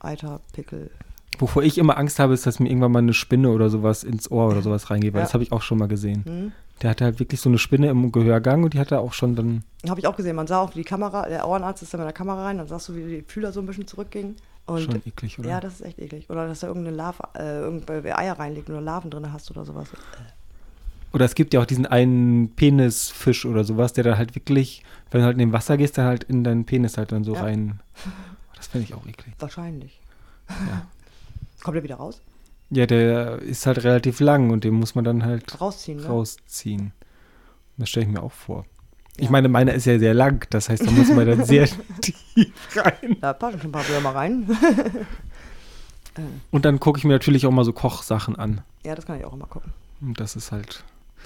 Eiterpickel. 0.00 0.90
Wovor 1.38 1.62
ich 1.62 1.78
immer 1.78 1.96
Angst 1.98 2.18
habe, 2.18 2.34
ist, 2.34 2.46
dass 2.46 2.58
mir 2.58 2.68
irgendwann 2.68 2.92
mal 2.92 2.98
eine 3.00 3.14
Spinne 3.14 3.50
oder 3.50 3.70
sowas 3.70 4.02
ins 4.02 4.30
Ohr 4.30 4.48
oder 4.48 4.62
sowas 4.62 4.90
reingeht, 4.90 5.12
weil 5.14 5.20
Ja. 5.20 5.24
das 5.26 5.34
habe 5.34 5.44
ich 5.44 5.52
auch 5.52 5.62
schon 5.62 5.78
mal 5.78 5.88
gesehen. 5.88 6.24
Hm? 6.24 6.52
Der 6.82 6.90
hatte 6.90 7.04
halt 7.04 7.18
wirklich 7.18 7.40
so 7.40 7.48
eine 7.48 7.58
Spinne 7.58 7.88
im 7.88 8.12
Gehörgang 8.12 8.62
und 8.64 8.74
die 8.74 8.78
hatte 8.78 9.00
auch 9.00 9.12
schon 9.12 9.34
dann. 9.34 9.64
Habe 9.88 10.00
ich 10.00 10.06
auch 10.06 10.16
gesehen. 10.16 10.36
Man 10.36 10.46
sah 10.46 10.60
auch, 10.60 10.70
wie 10.74 10.78
die 10.80 10.84
Kamera, 10.84 11.28
der 11.28 11.46
Ohrenarzt 11.48 11.82
ist 11.82 11.92
da 11.92 11.98
mit 11.98 12.06
der 12.06 12.12
Kamera 12.12 12.44
rein, 12.44 12.58
dann 12.58 12.68
sahst 12.68 12.88
du, 12.88 12.96
wie 12.96 13.04
die 13.04 13.24
Fühler 13.26 13.52
so 13.52 13.60
ein 13.60 13.66
bisschen 13.66 13.86
zurückgingen. 13.86 14.36
Und 14.68 14.82
Schon 14.82 14.96
eklig, 15.06 15.38
oder? 15.38 15.48
Ja, 15.48 15.60
das 15.60 15.74
ist 15.74 15.80
echt 15.80 15.98
eklig. 15.98 16.28
Oder 16.28 16.46
dass 16.46 16.60
da 16.60 16.66
irgendeine 16.66 16.94
Larve, 16.96 17.22
äh, 17.34 17.60
irgendwelche 17.60 18.16
Eier 18.16 18.38
reinlegt 18.38 18.68
oder 18.68 18.82
Larven 18.82 19.10
drin 19.10 19.32
hast 19.32 19.50
oder 19.50 19.64
sowas. 19.64 19.88
Oder 21.12 21.24
es 21.24 21.34
gibt 21.34 21.54
ja 21.54 21.60
auch 21.60 21.64
diesen 21.64 21.86
einen 21.86 22.50
Penisfisch 22.54 23.46
oder 23.46 23.64
sowas, 23.64 23.94
der 23.94 24.04
dann 24.04 24.18
halt 24.18 24.34
wirklich, 24.34 24.82
wenn 25.10 25.20
du 25.20 25.24
halt 25.26 25.34
in 25.36 25.38
dem 25.38 25.52
Wasser 25.52 25.78
gehst, 25.78 25.96
dann 25.96 26.04
halt 26.04 26.24
in 26.24 26.44
deinen 26.44 26.66
Penis 26.66 26.98
halt 26.98 27.12
dann 27.12 27.24
so 27.24 27.34
Ja. 27.34 27.42
rein. 27.44 27.80
Das 28.56 28.66
finde 28.66 28.84
ich 28.84 28.94
auch 28.94 29.06
eklig. 29.06 29.34
Wahrscheinlich. 29.38 30.00
Ja. 30.50 30.86
Kommt 31.62 31.76
er 31.78 31.82
wieder 31.82 31.96
raus? 31.96 32.20
Ja, 32.70 32.84
der 32.84 33.38
ist 33.38 33.64
halt 33.66 33.82
relativ 33.84 34.20
lang 34.20 34.50
und 34.50 34.64
den 34.64 34.74
muss 34.74 34.94
man 34.94 35.04
dann 35.04 35.24
halt 35.24 35.58
Rausziehen, 35.58 35.98
ne? 36.00 36.06
rausziehen. 36.06 36.92
Das 37.78 37.88
stelle 37.88 38.04
ich 38.06 38.12
mir 38.12 38.22
auch 38.22 38.32
vor. 38.32 38.66
Ich 39.18 39.24
Ja. 39.26 39.30
meine, 39.30 39.48
meiner 39.48 39.74
ist 39.74 39.84
ja 39.84 39.98
sehr 39.98 40.14
lang, 40.14 40.46
das 40.50 40.68
heißt, 40.70 40.86
da 40.86 40.90
muss 40.90 41.08
man 41.08 41.26
dann 41.26 41.44
sehr 41.44 41.68
tief 42.00 42.52
rein. 42.76 43.16
Da 43.20 43.32
passen 43.34 43.60
schon 43.60 43.68
ein 43.68 43.72
paar 43.72 43.86
Würmer 43.88 44.14
rein. 44.14 44.48
Und 46.50 46.64
dann 46.64 46.80
gucke 46.80 46.98
ich 46.98 47.04
mir 47.04 47.12
natürlich 47.12 47.46
auch 47.46 47.50
mal 47.52 47.64
so 47.64 47.72
Kochsachen 47.72 48.36
an. 48.36 48.62
ja, 48.84 48.94
das 48.94 49.06
kann 49.06 49.18
ich 49.18 49.24
auch 49.24 49.32
immer 49.34 49.46
gucken. 49.46 49.72
Und 50.00 50.18
das 50.18 50.34
ist 50.36 50.50
halt. 50.52 50.82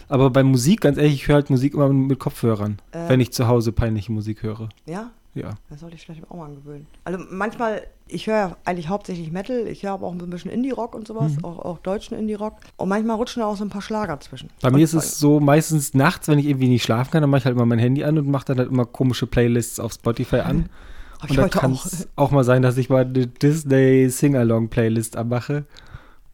Aber 0.09 0.31
bei 0.31 0.43
Musik, 0.43 0.81
ganz 0.83 0.99
ehrlich, 0.99 1.15
ich 1.15 1.29
höre 1.29 1.37
halt 1.37 1.51
Musik 1.51 1.75
immer 1.75 1.89
mit 1.91 2.19
Kopfhörern, 2.19 2.81
Äh. 2.93 3.09
wenn 3.09 3.21
ich 3.21 3.33
zu 3.33 3.47
Hause 3.47 3.73
peinliche 3.73 4.13
Musik 4.13 4.43
höre. 4.43 4.69
Ja, 4.87 5.11
Ja. 5.35 5.55
das 5.71 5.81
sollte 5.81 5.97
ich 5.97 6.03
vielleicht 6.03 6.31
auch 6.31 6.37
mal 6.37 6.45
angewöhnen. 6.47 6.87
Also 7.05 7.19
manchmal, 7.31 7.83
ich 8.07 8.27
höre 8.27 8.37
ja 8.37 8.57
eigentlich 8.67 8.89
hauptsächlich 8.89 9.33
Metal, 9.33 9.67
ich 9.67 9.83
höre 9.83 9.93
aber 9.93 10.07
auch 10.07 10.13
ein 10.13 10.19
bisschen 10.31 10.51
Indie-Rock 10.51 10.95
und 10.95 11.07
sowas, 11.09 11.33
Mhm. 11.39 11.45
auch, 11.45 11.59
auch 11.61 11.79
deutschen 11.79 12.19
Indie-Rock. 12.19 12.57
Und 12.77 12.89
manchmal 12.91 13.17
rutschen 13.17 13.41
da 13.41 13.47
auch 13.47 13.57
so 13.57 13.65
ein 13.65 13.71
paar 13.71 13.81
Schlager 13.81 14.21
zwischen. 14.21 14.51
Bei 14.61 14.69
und 14.69 14.75
mir 14.75 14.85
ist 14.85 14.93
es 14.93 15.19
so 15.19 15.41
meistens 15.41 15.95
nachts, 15.95 16.29
wenn 16.29 16.39
ich 16.39 16.47
irgendwie 16.47 16.69
nicht 16.69 16.83
schlafen 16.83 17.11
kann, 17.13 17.23
dann 17.23 17.31
mache 17.31 17.39
ich 17.39 17.45
halt 17.47 17.57
immer 17.57 17.65
mein 17.65 17.79
Handy 17.79 18.05
an 18.05 18.19
und 18.19 18.29
mache 18.29 18.45
dann 18.45 18.59
halt 18.59 18.71
immer 18.71 18.85
komische 18.85 19.27
Playlists 19.27 19.81
auf 19.81 19.93
Spotify 19.95 20.41
an. 20.41 20.69
Hab 21.23 21.31
Und 21.31 21.31
ich 21.31 21.37
da 21.37 21.49
kann 21.49 21.73
auch. 21.73 21.87
es 21.87 22.09
auch 22.17 22.31
mal 22.33 22.45
sein, 22.45 22.63
dass 22.63 22.77
ich 22.77 22.91
mal 22.91 23.05
eine 23.05 23.27
Disney 23.29 24.11
Sing-Along-Playlist 24.11 25.17
anmache. 25.17 25.65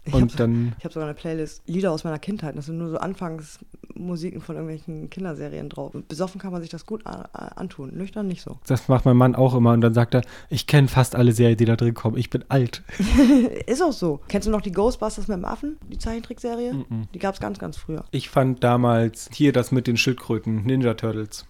Ich 0.09 0.15
habe 0.15 0.23
Und 0.23 0.41
dann, 0.41 0.75
ich 0.79 0.85
hab 0.85 0.93
sogar 0.93 1.09
eine 1.09 1.15
Playlist 1.15 1.63
Lieder 1.67 1.93
aus 1.93 2.05
meiner 2.05 2.19
Kindheit. 2.19 2.57
Das 2.57 2.67
sind 2.67 2.79
nur 2.79 2.89
so 2.89 2.99
Anfangsmusiken 2.99 4.41
von 4.41 4.57
irgendwelchen 4.57 5.11
Kinderserien 5.11 5.69
drauf. 5.69 5.93
Besoffen 6.09 6.41
kann 6.41 6.53
man 6.53 6.61
sich 6.63 6.71
das 6.71 6.87
gut 6.87 7.05
antun. 7.05 7.95
Nüchtern 7.95 8.27
nicht 8.27 8.43
so. 8.43 8.59
das 8.67 8.89
macht 8.89 9.05
mein 9.05 9.17
Mann 9.17 9.35
auch 9.35 9.55
immer. 9.55 9.73
Und 9.73 9.83
dann 9.83 9.95
sagt 9.95 10.15
er, 10.15 10.23
ich 10.49 10.67
kenne 10.67 10.89
fast 10.89 11.15
alle 11.15 11.33
Serien, 11.33 11.57
die 11.57 11.65
da 11.65 11.77
drin 11.77 11.95
kommen. 11.95 12.17
Ich 12.17 12.31
bin 12.31 12.45
alt. 12.49 12.83
Ist 13.67 13.83
auch 13.83 13.93
so. 13.93 14.21
Kennst 14.29 14.47
du 14.49 14.51
noch 14.51 14.63
die 14.63 14.73
Ghostbusters 14.73 15.29
mit 15.29 15.37
dem 15.37 15.45
Affen? 15.45 15.77
Die 15.91 15.99
Zeichentrickserie? 15.99 16.73
Mhm. 16.75 17.09
Die 17.13 17.19
gab 17.19 17.35
es 17.35 17.41
ganz, 17.41 17.59
ganz 17.59 17.77
früher. 17.77 18.05
Ich 18.11 18.31
fand 18.31 18.65
damals 18.65 19.29
hier 19.33 19.53
das 19.53 19.73
mit 19.73 19.87
den 19.87 19.97
Schildkröten, 19.97 20.65
Ninja 20.65 20.95
Turtles. 20.95 21.47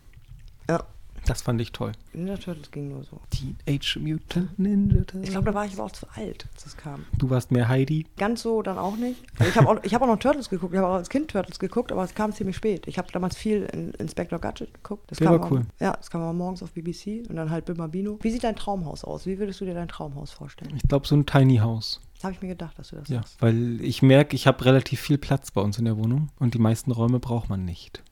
Ja. 0.69 0.85
Das 1.29 1.43
fand 1.43 1.61
ich 1.61 1.73
toll. 1.73 1.93
Ninja 2.15 2.37
Turtles 2.39 2.71
ging 2.71 2.89
nur 2.89 3.05
so. 3.05 3.21
Teenage 3.31 3.99
Mutant 4.01 4.59
Ninja 4.59 4.97
Turtles. 5.03 5.25
Ich 5.25 5.31
glaube, 5.31 5.45
da 5.47 5.55
war 5.55 5.67
ich 5.67 5.75
aber 5.75 5.85
auch 5.85 5.91
zu 5.93 6.07
alt, 6.15 6.47
als 6.55 6.65
das 6.65 6.77
kam. 6.77 7.05
Du 7.19 7.29
warst 7.29 7.51
mehr 7.53 7.69
Heidi. 7.69 8.07
Ganz 8.17 8.43
so 8.43 8.63
dann 8.63 8.79
auch 8.79 8.97
nicht. 8.97 9.23
Also 9.39 9.51
ich 9.51 9.57
habe 9.59 9.69
auch, 9.69 9.85
ich 9.85 9.95
hab 9.95 10.01
auch 10.03 10.07
noch 10.07 10.19
Turtles 10.19 10.49
geguckt. 10.49 10.73
Ich 10.73 10.79
habe 10.79 10.89
auch 10.89 10.95
als 10.97 11.11
Kind 11.11 11.31
Turtles 11.31 11.59
geguckt, 11.59 11.93
aber 11.93 12.03
es 12.03 12.15
kam 12.15 12.33
ziemlich 12.33 12.57
spät. 12.57 12.89
Ich 12.89 12.97
habe 12.97 13.09
damals 13.13 13.37
viel 13.37 13.65
in 13.73 13.91
Inspector 13.93 14.39
Gadget 14.39 14.73
geguckt. 14.73 15.11
Das 15.11 15.19
Der 15.19 15.27
kam 15.29 15.41
war 15.41 15.53
cool. 15.53 15.61
Auch, 15.61 15.81
ja, 15.81 15.93
das 15.93 16.11
kam 16.11 16.23
auch 16.23 16.33
morgens 16.33 16.63
auf 16.63 16.73
BBC 16.73 17.29
und 17.29 17.37
dann 17.37 17.51
halt 17.51 17.67
Bimabino. 17.67 18.19
Wie 18.23 18.31
sieht 18.31 18.43
dein 18.45 18.57
Traumhaus 18.57 19.05
aus? 19.05 19.27
Wie 19.27 19.39
würdest 19.39 19.61
du 19.61 19.67
dir 19.67 19.75
dein 19.75 19.89
Traumhaus 19.89 20.31
vorstellen? 20.31 20.73
Ich 20.77 20.89
glaube, 20.89 21.07
so 21.07 21.15
ein 21.15 21.27
Tiny 21.27 21.59
House. 21.59 22.01
Habe 22.23 22.33
ich 22.33 22.43
mir 22.43 22.49
gedacht, 22.49 22.77
dass 22.79 22.89
du 22.89 22.97
das 22.97 23.09
Ja, 23.09 23.19
sagst. 23.19 23.41
weil 23.43 23.81
ich 23.81 24.03
merke, 24.03 24.35
ich 24.35 24.47
habe 24.47 24.65
relativ 24.65 25.01
viel 25.01 25.19
Platz 25.19 25.51
bei 25.53 25.61
uns 25.61 25.79
in 25.79 25.85
der 25.85 25.97
Wohnung 25.97 26.31
und 26.41 26.55
die 26.55 26.59
meisten 26.59 26.91
Räume 26.91 27.21
braucht 27.21 27.49
man 27.49 27.65
nicht. 27.65 28.03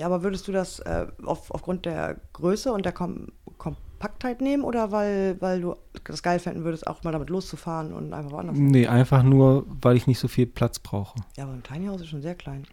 Ja, 0.00 0.06
aber 0.06 0.22
würdest 0.22 0.48
du 0.48 0.52
das 0.52 0.78
äh, 0.78 1.06
auf, 1.26 1.50
aufgrund 1.50 1.84
der 1.84 2.16
Größe 2.32 2.72
und 2.72 2.86
der 2.86 2.92
Kom 2.92 3.26
Kompaktheit 3.58 4.40
nehmen 4.40 4.64
oder 4.64 4.92
weil, 4.92 5.36
weil 5.40 5.60
du 5.60 5.76
das 6.04 6.22
geil 6.22 6.38
fänden 6.38 6.64
würdest, 6.64 6.86
auch 6.86 7.04
mal 7.04 7.12
damit 7.12 7.28
loszufahren 7.28 7.92
und 7.92 8.14
einfach 8.14 8.30
woanders? 8.30 8.56
Nee, 8.56 8.86
einfach 8.86 9.22
nur, 9.22 9.66
weil 9.82 9.98
ich 9.98 10.06
nicht 10.06 10.18
so 10.18 10.26
viel 10.26 10.46
Platz 10.46 10.78
brauche. 10.78 11.16
Ja, 11.36 11.44
aber 11.44 11.52
ein 11.52 11.62
Tiny 11.62 11.88
House 11.88 12.00
ist 12.00 12.08
schon 12.08 12.22
sehr 12.22 12.34
klein. 12.34 12.64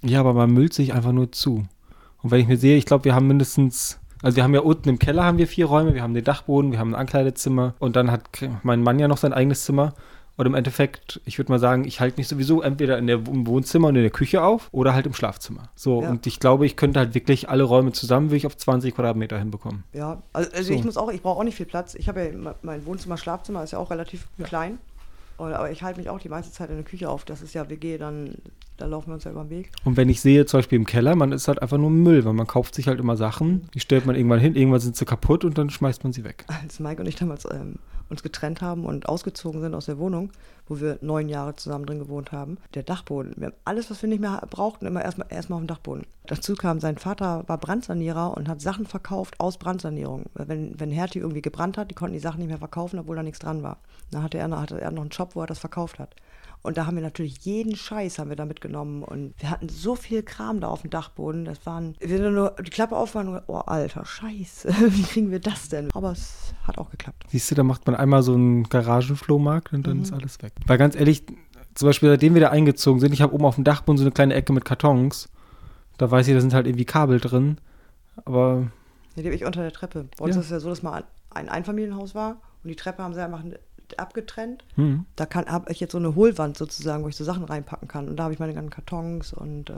Ja, 0.00 0.20
aber 0.20 0.32
man 0.32 0.50
müllt 0.52 0.72
sich 0.72 0.94
einfach 0.94 1.12
nur 1.12 1.30
zu. 1.32 1.66
Und 2.22 2.30
wenn 2.30 2.40
ich 2.40 2.48
mir 2.48 2.56
sehe, 2.56 2.78
ich 2.78 2.86
glaube, 2.86 3.04
wir 3.04 3.14
haben 3.14 3.26
mindestens, 3.26 4.00
also 4.22 4.36
wir 4.36 4.42
haben 4.42 4.54
ja 4.54 4.60
unten 4.60 4.88
im 4.88 4.98
Keller 4.98 5.24
haben 5.24 5.36
wir 5.36 5.48
vier 5.48 5.66
Räume, 5.66 5.92
wir 5.92 6.02
haben 6.02 6.14
den 6.14 6.24
Dachboden, 6.24 6.72
wir 6.72 6.78
haben 6.78 6.94
ein 6.94 7.00
Ankleidezimmer 7.00 7.74
und 7.78 7.94
dann 7.94 8.10
hat 8.10 8.30
mein 8.62 8.82
Mann 8.82 8.98
ja 8.98 9.06
noch 9.06 9.18
sein 9.18 9.34
eigenes 9.34 9.66
Zimmer. 9.66 9.92
Und 10.40 10.46
im 10.46 10.54
Endeffekt, 10.54 11.20
ich 11.26 11.36
würde 11.36 11.52
mal 11.52 11.58
sagen, 11.58 11.84
ich 11.84 12.00
halte 12.00 12.16
mich 12.16 12.26
sowieso 12.26 12.62
entweder 12.62 12.96
in 12.96 13.06
der, 13.06 13.16
im 13.16 13.46
Wohnzimmer 13.46 13.88
und 13.88 13.96
in 13.96 14.00
der 14.00 14.10
Küche 14.10 14.42
auf 14.42 14.70
oder 14.72 14.94
halt 14.94 15.04
im 15.04 15.12
Schlafzimmer. 15.12 15.68
So, 15.74 16.00
Ja. 16.02 16.08
und 16.08 16.26
ich 16.26 16.40
glaube, 16.40 16.64
ich 16.64 16.76
könnte 16.76 16.98
halt 16.98 17.14
wirklich 17.14 17.50
alle 17.50 17.62
Räume 17.62 17.92
zusammen, 17.92 18.28
würde 18.28 18.38
ich 18.38 18.46
auf 18.46 18.56
20 18.56 18.94
Quadratmeter 18.94 19.38
hinbekommen. 19.38 19.84
Ja, 19.92 20.22
also, 20.32 20.50
also 20.52 20.62
So. 20.64 20.72
ich 20.72 20.82
muss 20.82 20.96
auch, 20.96 21.12
ich 21.12 21.20
brauche 21.20 21.38
auch 21.40 21.44
nicht 21.44 21.56
viel 21.56 21.66
Platz. 21.66 21.94
Ich 21.94 22.08
habe 22.08 22.24
ja 22.24 22.32
me- 22.32 22.54
mein 22.62 22.86
Wohnzimmer, 22.86 23.18
Schlafzimmer 23.18 23.62
ist 23.62 23.72
ja 23.72 23.78
auch 23.78 23.90
relativ 23.90 24.28
klein. 24.42 24.78
Und, 25.36 25.52
aber 25.52 25.70
ich 25.70 25.82
halte 25.82 25.98
mich 26.00 26.08
auch 26.08 26.20
die 26.20 26.30
meiste 26.30 26.50
Zeit 26.52 26.70
in 26.70 26.76
der 26.76 26.84
Küche 26.86 27.10
auf. 27.10 27.26
Das 27.26 27.42
ist 27.42 27.52
ja 27.54 27.68
WG, 27.68 27.98
dann 27.98 28.36
da 28.78 28.86
laufen 28.86 29.08
wir 29.10 29.14
uns 29.16 29.24
ja 29.24 29.32
über 29.32 29.44
den 29.44 29.50
Weg. 29.50 29.72
Und 29.84 29.98
wenn 29.98 30.08
ich 30.08 30.22
sehe, 30.22 30.46
zum 30.46 30.60
Beispiel 30.60 30.76
im 30.78 30.86
Keller, 30.86 31.16
man 31.16 31.32
ist 31.32 31.48
halt 31.48 31.60
einfach 31.60 31.76
nur 31.76 31.90
Müll, 31.90 32.24
weil 32.24 32.32
man 32.32 32.46
kauft 32.46 32.74
sich 32.74 32.88
halt 32.88 32.98
immer 32.98 33.18
Sachen, 33.18 33.68
die 33.74 33.80
stellt 33.80 34.06
man 34.06 34.16
irgendwann 34.16 34.40
hin, 34.40 34.54
irgendwann 34.56 34.80
sind 34.80 34.96
sie 34.96 35.04
kaputt 35.04 35.44
und 35.44 35.58
dann 35.58 35.68
schmeißt 35.68 36.02
man 36.02 36.14
sie 36.14 36.24
weg. 36.24 36.46
Als 36.62 36.80
Mike 36.80 37.02
und 37.02 37.06
ich 37.06 37.16
damals 37.16 37.44
ähm, 37.44 37.74
uns 38.10 38.22
getrennt 38.22 38.60
haben 38.60 38.84
und 38.84 39.08
ausgezogen 39.08 39.60
sind 39.60 39.74
aus 39.74 39.86
der 39.86 39.98
Wohnung, 39.98 40.30
wo 40.66 40.80
wir 40.80 40.98
neun 41.00 41.28
Jahre 41.28 41.56
zusammen 41.56 41.86
drin 41.86 41.98
gewohnt 41.98 42.32
haben, 42.32 42.58
der 42.74 42.82
Dachboden. 42.82 43.34
Wir 43.36 43.46
haben 43.46 43.56
alles, 43.64 43.90
was 43.90 44.02
wir 44.02 44.08
nicht 44.08 44.20
mehr 44.20 44.42
brauchten, 44.50 44.86
immer 44.86 45.02
erstmal 45.02 45.28
erstmal 45.30 45.56
auf 45.58 45.64
dem 45.64 45.68
Dachboden. 45.68 46.06
Dazu 46.26 46.54
kam, 46.54 46.80
sein 46.80 46.98
Vater 46.98 47.44
war 47.46 47.58
Brandsanierer 47.58 48.36
und 48.36 48.48
hat 48.48 48.60
Sachen 48.60 48.86
verkauft 48.86 49.38
aus 49.40 49.58
Brandsanierung. 49.58 50.26
Wenn, 50.34 50.78
wenn 50.78 50.90
Hertie 50.90 51.20
irgendwie 51.20 51.42
gebrannt 51.42 51.78
hat, 51.78 51.90
die 51.90 51.94
konnten 51.94 52.14
die 52.14 52.20
Sachen 52.20 52.38
nicht 52.38 52.48
mehr 52.48 52.58
verkaufen, 52.58 52.98
obwohl 52.98 53.16
da 53.16 53.22
nichts 53.22 53.38
dran 53.38 53.62
war. 53.62 53.78
Dann 54.10 54.22
hatte 54.22 54.38
er, 54.38 54.50
hatte 54.60 54.80
er 54.80 54.90
noch 54.90 55.02
einen 55.02 55.10
Job, 55.10 55.34
wo 55.34 55.40
er 55.40 55.46
das 55.46 55.58
verkauft 55.58 55.98
hat. 55.98 56.14
Und 56.62 56.76
da 56.76 56.84
haben 56.86 56.96
wir 56.96 57.02
natürlich 57.02 57.38
jeden 57.38 57.74
Scheiß 57.74 58.18
haben 58.18 58.28
wir 58.28 58.36
da 58.36 58.44
mitgenommen. 58.44 59.02
Und 59.02 59.32
wir 59.38 59.48
hatten 59.50 59.68
so 59.70 59.94
viel 59.94 60.22
Kram 60.22 60.60
da 60.60 60.68
auf 60.68 60.82
dem 60.82 60.90
Dachboden. 60.90 61.46
Das 61.46 61.64
waren, 61.64 61.96
wir 62.00 62.22
haben 62.22 62.34
nur 62.34 62.50
die 62.62 62.70
Klappe 62.70 62.96
aufmachen 62.96 63.28
und 63.28 63.42
oh, 63.46 63.56
alter 63.58 64.04
Scheiße, 64.04 64.68
wie 64.90 65.02
kriegen 65.02 65.30
wir 65.30 65.40
das 65.40 65.68
denn? 65.70 65.88
Aber 65.94 66.12
es 66.12 66.52
hat 66.66 66.76
auch 66.76 66.90
geklappt. 66.90 67.24
Siehst 67.28 67.50
du, 67.50 67.54
da 67.54 67.62
macht 67.62 67.86
man 67.86 67.96
einmal 67.96 68.22
so 68.22 68.34
einen 68.34 68.64
Garagenflohmarkt 68.64 69.72
und 69.72 69.86
dann 69.86 70.02
ist 70.02 70.12
alles 70.12 70.42
weg. 70.42 70.52
Weil 70.66 70.76
ganz 70.76 70.96
ehrlich, 70.96 71.24
zum 71.74 71.86
Beispiel 71.88 72.10
seitdem 72.10 72.34
wir 72.34 72.40
da 72.42 72.50
eingezogen 72.50 73.00
sind, 73.00 73.12
ich 73.14 73.22
habe 73.22 73.34
oben 73.34 73.44
auf 73.46 73.54
dem 73.54 73.64
Dachboden 73.64 73.96
so 73.96 74.04
eine 74.04 74.12
kleine 74.12 74.34
Ecke 74.34 74.52
mit 74.52 74.64
Kartons. 74.66 75.28
Da 75.96 76.10
weiß 76.10 76.28
ich, 76.28 76.34
da 76.34 76.40
sind 76.40 76.52
halt 76.52 76.66
irgendwie 76.66 76.84
Kabel 76.84 77.20
drin. 77.20 77.58
Aber 78.24 78.70
Hier 79.14 79.22
lebe 79.22 79.34
ich 79.34 79.44
unter 79.46 79.62
der 79.62 79.72
Treppe. 79.72 80.08
Bei 80.18 80.24
uns 80.26 80.34
Ja. 80.34 80.40
ist 80.40 80.46
es 80.46 80.52
ja 80.52 80.60
so, 80.60 80.68
dass 80.68 80.82
mal 80.82 81.04
ein 81.30 81.48
Einfamilienhaus 81.48 82.14
war 82.14 82.36
und 82.62 82.68
die 82.68 82.76
Treppe 82.76 83.02
haben 83.02 83.14
sie 83.14 83.24
einfach 83.24 83.42
abgetrennt. 83.98 84.64
hm, 84.76 85.04
Da 85.16 85.26
habe 85.46 85.72
ich 85.72 85.80
jetzt 85.80 85.92
so 85.92 85.98
eine 85.98 86.14
Hohlwand 86.14 86.56
sozusagen, 86.56 87.02
wo 87.04 87.08
ich 87.08 87.16
so 87.16 87.24
Sachen 87.24 87.44
reinpacken 87.44 87.88
kann. 87.88 88.08
Und 88.08 88.16
da 88.16 88.24
habe 88.24 88.32
ich 88.32 88.38
meine 88.38 88.54
ganzen 88.54 88.70
Kartons 88.70 89.32
und 89.32 89.70
äh, 89.70 89.74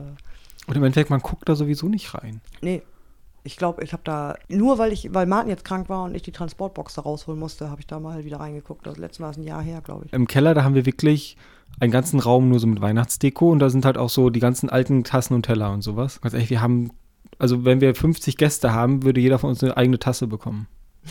und 0.67 0.77
im 0.77 0.85
Endeffekt, 0.85 1.11
man 1.11 1.21
guckt 1.21 1.49
da 1.49 1.57
sowieso 1.57 1.89
nicht 1.89 2.15
rein. 2.15 2.41
nee, 2.61 2.83
Ich 3.43 3.57
glaube, 3.57 3.83
ich 3.83 3.93
habe 3.93 4.03
da, 4.05 4.37
nur 4.49 4.79
weil 4.79 4.93
ich, 4.93 5.13
weil 5.13 5.27
Martin 5.27 5.51
jetzt 5.51 5.65
krank 5.65 5.89
war 5.89 6.05
und 6.05 6.15
ich 6.15 6.23
die 6.23 6.31
Transportbox 6.31 6.95
da 6.95 7.03
rausholen 7.03 7.41
musste, 7.41 7.69
habe 7.69 7.81
ich 7.81 7.89
da 7.89 7.99
mal 7.99 8.25
wieder 8.25 8.39
reingeguckt. 8.39 8.87
Das 8.87 8.97
letzte 8.97 9.23
Mal 9.23 9.31
ist 9.31 9.39
ein 9.39 9.43
Jahr 9.43 9.63
her, 9.63 9.81
glaube 9.81 10.05
ich. 10.07 10.13
Im 10.13 10.29
Keller, 10.29 10.55
da 10.55 10.63
haben 10.63 10.77
wir 10.77 10.87
wirklich 10.87 11.37
einen 11.81 11.91
ganzen 11.91 12.21
Raum 12.21 12.49
nur 12.49 12.61
so 12.61 12.69
mit 12.69 12.81
Weihnachtsdeko 12.81 13.51
und 13.51 13.59
da 13.59 13.71
sind 13.71 13.85
halt 13.85 13.99
auch 13.99 14.11
so 14.11 14.31
die 14.31 14.39
ganzen 14.39 14.69
alten 14.71 15.03
Tassen 15.03 15.35
und 15.35 15.43
Teller 15.47 15.73
und 15.73 15.83
sowas. 15.83 16.21
Ganz 16.21 16.35
ehrlich, 16.35 16.51
wir 16.51 16.61
haben, 16.61 16.93
also 17.41 17.65
wenn 17.65 17.81
wir 17.81 17.93
50 17.97 18.37
Gäste 18.37 18.73
haben, 18.73 19.03
würde 19.03 19.21
jeder 19.21 19.41
von 19.41 19.51
uns 19.51 19.65
eine 19.65 19.77
eigene 19.77 19.99
Tasse 19.99 20.29
bekommen. 20.29 20.69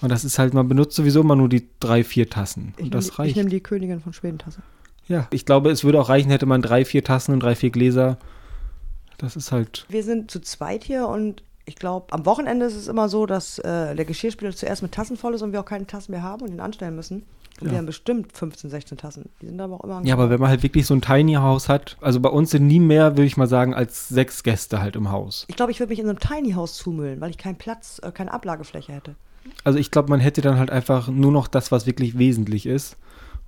und 0.00 0.10
das 0.10 0.24
ist 0.24 0.38
halt, 0.38 0.54
man 0.54 0.68
benutzt 0.68 0.96
sowieso 0.96 1.20
immer 1.20 1.36
nur 1.36 1.48
die 1.48 1.68
drei, 1.80 2.04
vier 2.04 2.28
Tassen. 2.28 2.74
Und 2.78 2.84
Ich 2.86 2.90
das 2.90 3.06
nehm- 3.08 3.14
reicht. 3.16 3.30
Ich 3.30 3.36
nehme 3.36 3.50
die 3.50 3.60
Königin 3.60 4.00
von 4.00 4.12
Schweden-Tasse. 4.12 4.62
Ja, 5.08 5.28
ich 5.30 5.46
glaube, 5.46 5.70
es 5.70 5.84
würde 5.84 6.00
auch 6.00 6.08
reichen, 6.08 6.30
hätte 6.30 6.46
man 6.46 6.62
drei, 6.62 6.84
vier 6.84 7.04
Tassen 7.04 7.32
und 7.32 7.40
drei, 7.40 7.54
vier 7.54 7.70
Gläser. 7.70 8.18
Das 9.18 9.36
ist 9.36 9.52
halt. 9.52 9.86
Wir 9.88 10.02
sind 10.02 10.30
zu 10.30 10.40
zweit 10.40 10.84
hier 10.84 11.08
und 11.08 11.42
ich 11.64 11.76
glaube, 11.76 12.12
am 12.12 12.26
Wochenende 12.26 12.66
ist 12.66 12.76
es 12.76 12.86
immer 12.88 13.08
so, 13.08 13.26
dass 13.26 13.58
äh, 13.58 13.94
der 13.94 14.04
Geschirrspüler 14.04 14.54
zuerst 14.54 14.82
mit 14.82 14.92
Tassen 14.92 15.16
voll 15.16 15.34
ist 15.34 15.42
und 15.42 15.52
wir 15.52 15.60
auch 15.60 15.64
keine 15.64 15.86
Tassen 15.86 16.12
mehr 16.12 16.22
haben 16.22 16.42
und 16.42 16.52
ihn 16.52 16.60
anstellen 16.60 16.94
müssen. 16.94 17.24
Und 17.60 17.66
Ja. 17.68 17.72
wir 17.72 17.78
haben 17.78 17.86
bestimmt 17.86 18.32
15, 18.32 18.68
16 18.68 18.98
Tassen. 18.98 19.30
Die 19.40 19.46
sind 19.46 19.58
aber 19.60 19.76
auch 19.76 19.84
immer 19.84 20.02
Ja, 20.04 20.14
aber 20.14 20.28
wenn 20.28 20.38
man 20.38 20.50
halt 20.50 20.62
wirklich 20.62 20.84
so 20.86 20.94
ein 20.94 21.00
Tiny 21.00 21.34
House 21.34 21.68
hat, 21.70 21.96
also 22.02 22.20
bei 22.20 22.28
uns 22.28 22.50
sind 22.50 22.66
nie 22.66 22.78
mehr, 22.80 23.12
würde 23.12 23.24
ich 23.24 23.36
mal 23.38 23.46
sagen, 23.46 23.74
als 23.74 24.08
sechs 24.08 24.42
Gäste 24.42 24.80
halt 24.82 24.94
im 24.94 25.10
Haus. 25.10 25.46
Ich 25.48 25.56
glaube, 25.56 25.72
ich 25.72 25.80
würde 25.80 25.90
mich 25.90 25.98
in 25.98 26.04
so 26.04 26.10
einem 26.10 26.20
Tiny 26.20 26.52
House 26.52 26.74
zumüllen, 26.74 27.20
weil 27.20 27.30
ich 27.30 27.38
keinen 27.38 27.56
Platz, 27.56 27.98
äh, 28.04 28.12
keine 28.12 28.32
Ablagefläche 28.32 28.92
hätte. 28.92 29.14
Also 29.64 29.78
ich 29.78 29.90
glaube, 29.90 30.10
man 30.10 30.20
hätte 30.20 30.40
dann 30.40 30.58
halt 30.58 30.70
einfach 30.70 31.08
nur 31.08 31.32
noch 31.32 31.48
das, 31.48 31.72
was 31.72 31.86
wirklich 31.86 32.18
wesentlich 32.18 32.66
ist. 32.66 32.96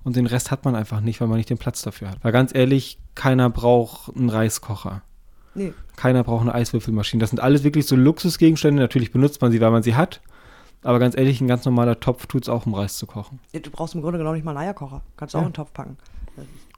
Und 0.03 0.15
den 0.15 0.25
Rest 0.27 0.49
hat 0.51 0.63
man 0.65 0.75
einfach 0.75 1.01
nicht, 1.01 1.19
weil 1.21 1.27
man 1.27 1.37
nicht 1.37 1.49
den 1.49 1.57
Platz 1.57 1.81
dafür 1.81 2.11
hat. 2.11 2.17
Weil 2.23 2.31
ganz 2.31 2.53
ehrlich, 2.55 2.97
keiner 3.15 3.49
braucht 3.49 4.15
einen 4.15 4.29
Reiskocher. 4.29 5.01
Nee. 5.55 5.73
Keiner 5.97 6.23
braucht 6.23 6.41
eine 6.41 6.53
Eiswürfelmaschine. 6.53 7.19
Das 7.19 7.31
sind 7.31 7.39
alles 7.39 7.63
wirklich 7.63 7.85
so 7.85 7.95
Luxusgegenstände. 7.95 8.81
Natürlich 8.81 9.11
benutzt 9.11 9.41
man 9.41 9.51
sie, 9.51 9.59
weil 9.59 9.71
man 9.71 9.83
sie 9.83 9.95
hat. 9.95 10.21
Aber 10.83 10.99
ganz 10.99 11.17
ehrlich, 11.17 11.41
ein 11.41 11.47
ganz 11.47 11.65
normaler 11.65 11.99
Topf 11.99 12.27
tut 12.27 12.43
es 12.43 12.49
auch, 12.49 12.65
um 12.65 12.73
Reis 12.73 12.97
zu 12.97 13.05
kochen. 13.07 13.39
Du 13.51 13.69
brauchst 13.69 13.95
im 13.95 14.01
Grunde 14.01 14.17
genommen 14.19 14.35
nicht 14.35 14.45
mal 14.45 14.51
einen 14.55 14.67
Eierkocher. 14.67 15.01
Kannst 15.17 15.33
du 15.33 15.39
auch 15.39 15.41
Ja. 15.41 15.47
in 15.47 15.51
den 15.51 15.55
Topf 15.55 15.73
packen. 15.73 15.97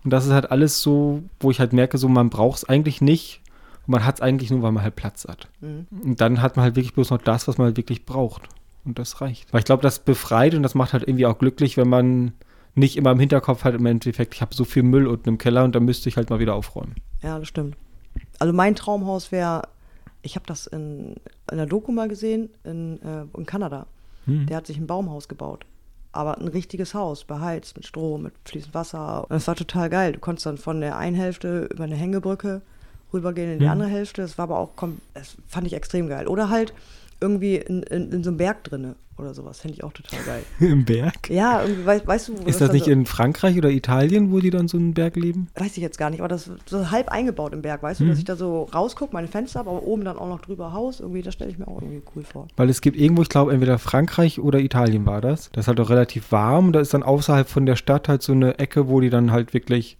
Und 0.03 0.09
das 0.11 0.25
ist 0.25 0.31
halt 0.31 0.49
alles 0.49 0.81
so, 0.81 1.21
wo 1.39 1.51
ich 1.51 1.59
halt 1.59 1.73
merke, 1.73 1.99
so 1.99 2.07
man 2.07 2.31
braucht 2.31 2.57
es 2.57 2.63
eigentlich 2.69 3.01
nicht. 3.01 3.41
Und 3.85 3.91
man 3.91 4.05
hat 4.05 4.15
es 4.15 4.21
eigentlich 4.21 4.49
nur, 4.49 4.63
weil 4.63 4.71
man 4.71 4.81
halt 4.83 4.95
Platz 4.95 5.25
hat. 5.27 5.47
Mhm. 5.59 5.85
Und 6.03 6.21
dann 6.21 6.41
hat 6.41 6.55
man 6.55 6.63
halt 6.63 6.75
wirklich 6.75 6.95
bloß 6.95 7.11
noch 7.11 7.21
das, 7.21 7.47
was 7.47 7.59
man 7.59 7.65
halt 7.65 7.77
wirklich 7.77 8.05
braucht. 8.05 8.49
Und 8.85 8.97
das 8.99 9.21
reicht. 9.21 9.51
Weil 9.53 9.59
ich 9.59 9.65
glaube, 9.65 9.83
das 9.83 9.99
befreit 9.99 10.55
und 10.55 10.63
das 10.63 10.73
macht 10.75 10.93
halt 10.93 11.03
irgendwie 11.07 11.25
auch 11.25 11.37
glücklich, 11.37 11.77
wenn 11.77 11.89
man 11.89 12.33
nicht 12.73 12.97
immer 12.97 13.11
im 13.11 13.19
Hinterkopf 13.19 13.63
hat, 13.63 13.75
im 13.75 13.85
Endeffekt, 13.85 14.33
ich 14.33 14.41
habe 14.41 14.55
so 14.55 14.63
viel 14.63 14.83
Müll 14.83 15.05
unten 15.07 15.29
im 15.29 15.37
Keller 15.37 15.63
und 15.63 15.75
da 15.75 15.79
müsste 15.79 16.09
ich 16.09 16.17
halt 16.17 16.29
mal 16.29 16.39
wieder 16.39 16.55
aufräumen. 16.55 16.95
Ja, 17.21 17.37
das 17.37 17.47
stimmt. 17.47 17.75
Also 18.39 18.53
mein 18.53 18.75
Traumhaus 18.75 19.31
wäre, 19.31 19.63
ich 20.21 20.35
habe 20.35 20.45
das 20.47 20.67
in, 20.67 21.15
in 21.51 21.57
der 21.57 21.65
Doku 21.65 21.91
mal 21.91 22.07
gesehen, 22.07 22.49
in, 22.63 23.01
äh, 23.01 23.25
in 23.37 23.45
Kanada. 23.45 23.87
Hm. 24.25 24.45
Der 24.47 24.57
hat 24.57 24.67
sich 24.67 24.77
ein 24.77 24.87
Baumhaus 24.87 25.27
gebaut. 25.27 25.65
Aber 26.13 26.37
ein 26.39 26.47
richtiges 26.47 26.93
Haus, 26.93 27.23
beheizt, 27.23 27.75
mit 27.77 27.85
Strom, 27.85 28.23
mit 28.23 28.33
fließend 28.45 28.73
Wasser. 28.73 29.21
Und 29.23 29.31
das 29.31 29.47
war 29.47 29.55
total 29.55 29.89
geil. 29.89 30.13
Du 30.13 30.19
konntest 30.19 30.45
dann 30.45 30.57
von 30.57 30.81
der 30.81 30.97
einen 30.97 31.15
Hälfte 31.15 31.69
über 31.71 31.85
eine 31.85 31.95
Hängebrücke 31.95 32.61
rübergehen 33.13 33.51
in 33.53 33.59
die 33.59 33.65
Mhm. 33.65 33.71
andere 33.71 33.89
Hälfte. 33.89 34.21
Das 34.21 34.37
war 34.37 34.43
aber 34.43 34.59
auch, 34.59 34.75
kom- 34.75 34.97
das 35.13 35.37
fand 35.47 35.67
ich 35.67 35.73
extrem 35.73 36.07
geil. 36.07 36.27
Oder 36.27 36.49
halt 36.49 36.73
irgendwie 37.21 37.55
in, 37.57 37.83
in, 37.83 38.11
in 38.11 38.23
so 38.23 38.29
einem 38.31 38.37
Berg 38.37 38.63
drinne 38.63 38.95
oder 39.17 39.35
sowas. 39.35 39.59
Fände 39.59 39.75
ich 39.77 39.83
auch 39.83 39.93
total 39.93 40.19
geil. 40.25 40.43
Im 40.59 40.83
Berg? 40.83 41.29
Ja, 41.29 41.61
irgendwie, 41.61 41.85
weißt, 41.85 42.07
weißt 42.07 42.27
du, 42.29 42.39
wo 42.41 42.47
Ist 42.47 42.59
das 42.59 42.71
nicht 42.71 42.85
so, 42.85 42.91
in 42.91 43.05
Frankreich 43.05 43.55
oder 43.57 43.69
Italien, 43.69 44.31
wo 44.31 44.39
die 44.39 44.49
dann 44.49 44.67
so 44.67 44.77
einen 44.77 44.95
Berg 44.95 45.15
leben? 45.15 45.47
weiß 45.55 45.77
ich 45.77 45.83
jetzt 45.83 45.99
gar 45.99 46.09
nicht, 46.09 46.21
aber 46.21 46.27
das 46.27 46.47
ist 46.47 46.67
so 46.67 46.89
halb 46.89 47.09
eingebaut 47.09 47.53
im 47.53 47.61
Berg, 47.61 47.83
weißt 47.83 47.99
du, 47.99 48.05
Mhm. 48.05 48.09
dass 48.09 48.17
ich 48.17 48.25
da 48.25 48.35
so 48.35 48.63
rausgucke, 48.73 49.13
meine 49.13 49.27
Fenster 49.27 49.59
habe, 49.59 49.69
aber 49.69 49.83
oben 49.83 50.03
dann 50.05 50.17
auch 50.17 50.27
noch 50.29 50.41
drüber 50.41 50.73
Haus, 50.73 50.99
irgendwie, 50.99 51.21
das 51.21 51.35
stelle 51.35 51.51
ich 51.51 51.59
mir 51.59 51.67
auch 51.67 51.81
irgendwie 51.81 52.01
cool 52.15 52.23
vor. 52.23 52.47
Weil 52.57 52.69
es 52.71 52.81
gibt 52.81 52.97
irgendwo, 52.97 53.21
ich 53.21 53.29
glaube, 53.29 53.51
entweder 53.53 53.77
Frankreich 53.77 54.39
oder 54.39 54.57
Italien 54.59 55.05
war 55.05 55.21
das. 55.21 55.51
Das 55.51 55.65
ist 55.65 55.67
halt 55.67 55.79
auch 55.79 55.91
relativ 55.91 56.31
warm. 56.31 56.71
Da 56.73 56.79
ist 56.79 56.93
dann 56.95 57.03
außerhalb 57.03 57.47
von 57.47 57.67
der 57.67 57.75
Stadt 57.75 58.07
halt 58.09 58.23
so 58.23 58.31
eine 58.33 58.57
Ecke, 58.57 58.87
wo 58.89 58.99
die 59.01 59.11
dann 59.11 59.31
halt 59.31 59.53
wirklich 59.53 59.97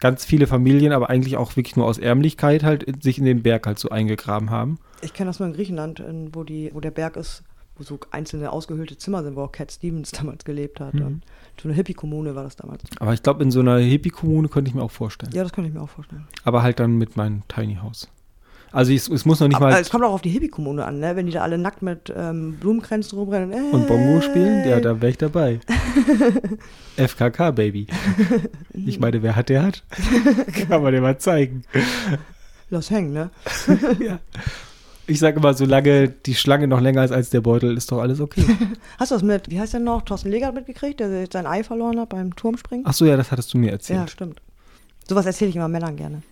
ganz 0.00 0.24
viele 0.24 0.46
Familien, 0.46 0.92
aber 0.92 1.10
eigentlich 1.10 1.36
auch 1.36 1.56
wirklich 1.56 1.76
nur 1.76 1.86
aus 1.86 1.98
Ärmlichkeit 1.98 2.64
halt 2.64 3.02
sich 3.02 3.18
in 3.18 3.24
den 3.24 3.42
Berg 3.42 3.66
halt 3.66 3.78
so 3.78 3.90
eingegraben 3.90 4.50
haben. 4.50 4.78
Ich 5.02 5.14
kenne 5.14 5.28
das 5.28 5.38
nur 5.38 5.48
in 5.48 5.54
Griechenland, 5.54 6.00
in, 6.00 6.34
wo, 6.34 6.42
die, 6.42 6.70
wo 6.72 6.80
der 6.80 6.90
Berg 6.90 7.16
ist, 7.16 7.42
wo 7.76 7.84
so 7.84 7.98
einzelne 8.10 8.52
ausgehöhlte 8.52 8.96
Zimmer 8.98 9.22
sind, 9.22 9.36
wo 9.36 9.42
auch 9.42 9.52
Cat 9.52 9.72
Stevens 9.72 10.10
damals 10.18 10.44
gelebt 10.44 10.80
hat. 10.80 10.94
Mhm. 10.94 11.20
So 11.60 11.68
eine 11.68 11.74
Hippie-Kommune 11.74 12.34
war 12.34 12.44
das 12.44 12.56
damals. 12.56 12.82
Aber 12.98 13.12
ich 13.12 13.22
glaube, 13.22 13.42
in 13.42 13.50
so 13.50 13.60
einer 13.60 13.78
Hippie-Kommune 13.78 14.48
könnte 14.48 14.70
ich 14.70 14.74
mir 14.74 14.82
auch 14.82 14.90
vorstellen. 14.90 15.32
Ja, 15.32 15.42
das 15.42 15.52
könnte 15.52 15.68
ich 15.68 15.74
mir 15.74 15.82
auch 15.82 15.88
vorstellen. 15.88 16.26
Aber 16.44 16.62
halt 16.62 16.80
dann 16.80 16.96
mit 16.96 17.16
meinem 17.16 17.42
Tiny 17.48 17.76
House. 17.76 18.08
Also 18.72 18.92
es, 18.92 19.08
es 19.08 19.24
muss 19.24 19.40
noch 19.40 19.48
nicht 19.48 19.56
Aber 19.56 19.70
mal 19.70 19.80
es 19.80 19.90
kommt 19.90 20.04
auch 20.04 20.12
auf 20.12 20.22
die 20.22 20.30
Hippie-Kommune 20.30 20.84
an, 20.84 21.00
ne? 21.00 21.16
wenn 21.16 21.26
die 21.26 21.32
da 21.32 21.42
alle 21.42 21.58
nackt 21.58 21.82
mit 21.82 22.12
ähm, 22.16 22.56
Blumenkränzen 22.60 23.18
rumrennen. 23.18 23.52
Äh, 23.52 23.74
und 23.74 23.86
Bongo 23.86 24.20
spielen, 24.20 24.68
ja, 24.68 24.80
da 24.80 25.00
wäre 25.00 25.10
ich 25.10 25.18
dabei. 25.18 25.60
FKK, 26.96 27.50
Baby. 27.50 27.86
Ich 28.72 29.00
meine, 29.00 29.22
wer 29.22 29.34
hat, 29.34 29.48
der 29.48 29.64
hat. 29.64 29.82
Kann 30.68 30.82
man 30.82 30.92
dir 30.92 31.00
mal 31.00 31.18
zeigen. 31.18 31.64
Lass 32.70 32.90
hängen, 32.90 33.12
ne? 33.12 33.30
ja. 34.00 34.20
Ich 35.08 35.18
sage 35.18 35.38
immer, 35.38 35.54
solange 35.54 36.08
die 36.08 36.36
Schlange 36.36 36.68
noch 36.68 36.80
länger 36.80 37.04
ist 37.04 37.10
als 37.10 37.30
der 37.30 37.40
Beutel, 37.40 37.76
ist 37.76 37.90
doch 37.90 37.98
alles 37.98 38.20
okay. 38.20 38.44
Hast 38.98 39.10
du 39.10 39.16
das 39.16 39.24
mit, 39.24 39.50
wie 39.50 39.58
heißt 39.58 39.72
der 39.72 39.80
noch, 39.80 40.02
Thorsten 40.02 40.30
Legert 40.30 40.54
mitgekriegt, 40.54 41.00
der 41.00 41.26
sein 41.32 41.46
Ei 41.46 41.64
verloren 41.64 41.98
hat 41.98 42.10
beim 42.10 42.36
Turmspringen? 42.36 42.86
Ach 42.86 42.92
so, 42.92 43.04
ja, 43.04 43.16
das 43.16 43.32
hattest 43.32 43.52
du 43.52 43.58
mir 43.58 43.66
ja, 43.66 43.72
erzählt. 43.72 44.10
stimmt. 44.10 44.40
Sowas 45.08 45.26
erzähle 45.26 45.50
ich 45.50 45.56
immer 45.56 45.66
Männern 45.66 45.96
gerne. 45.96 46.22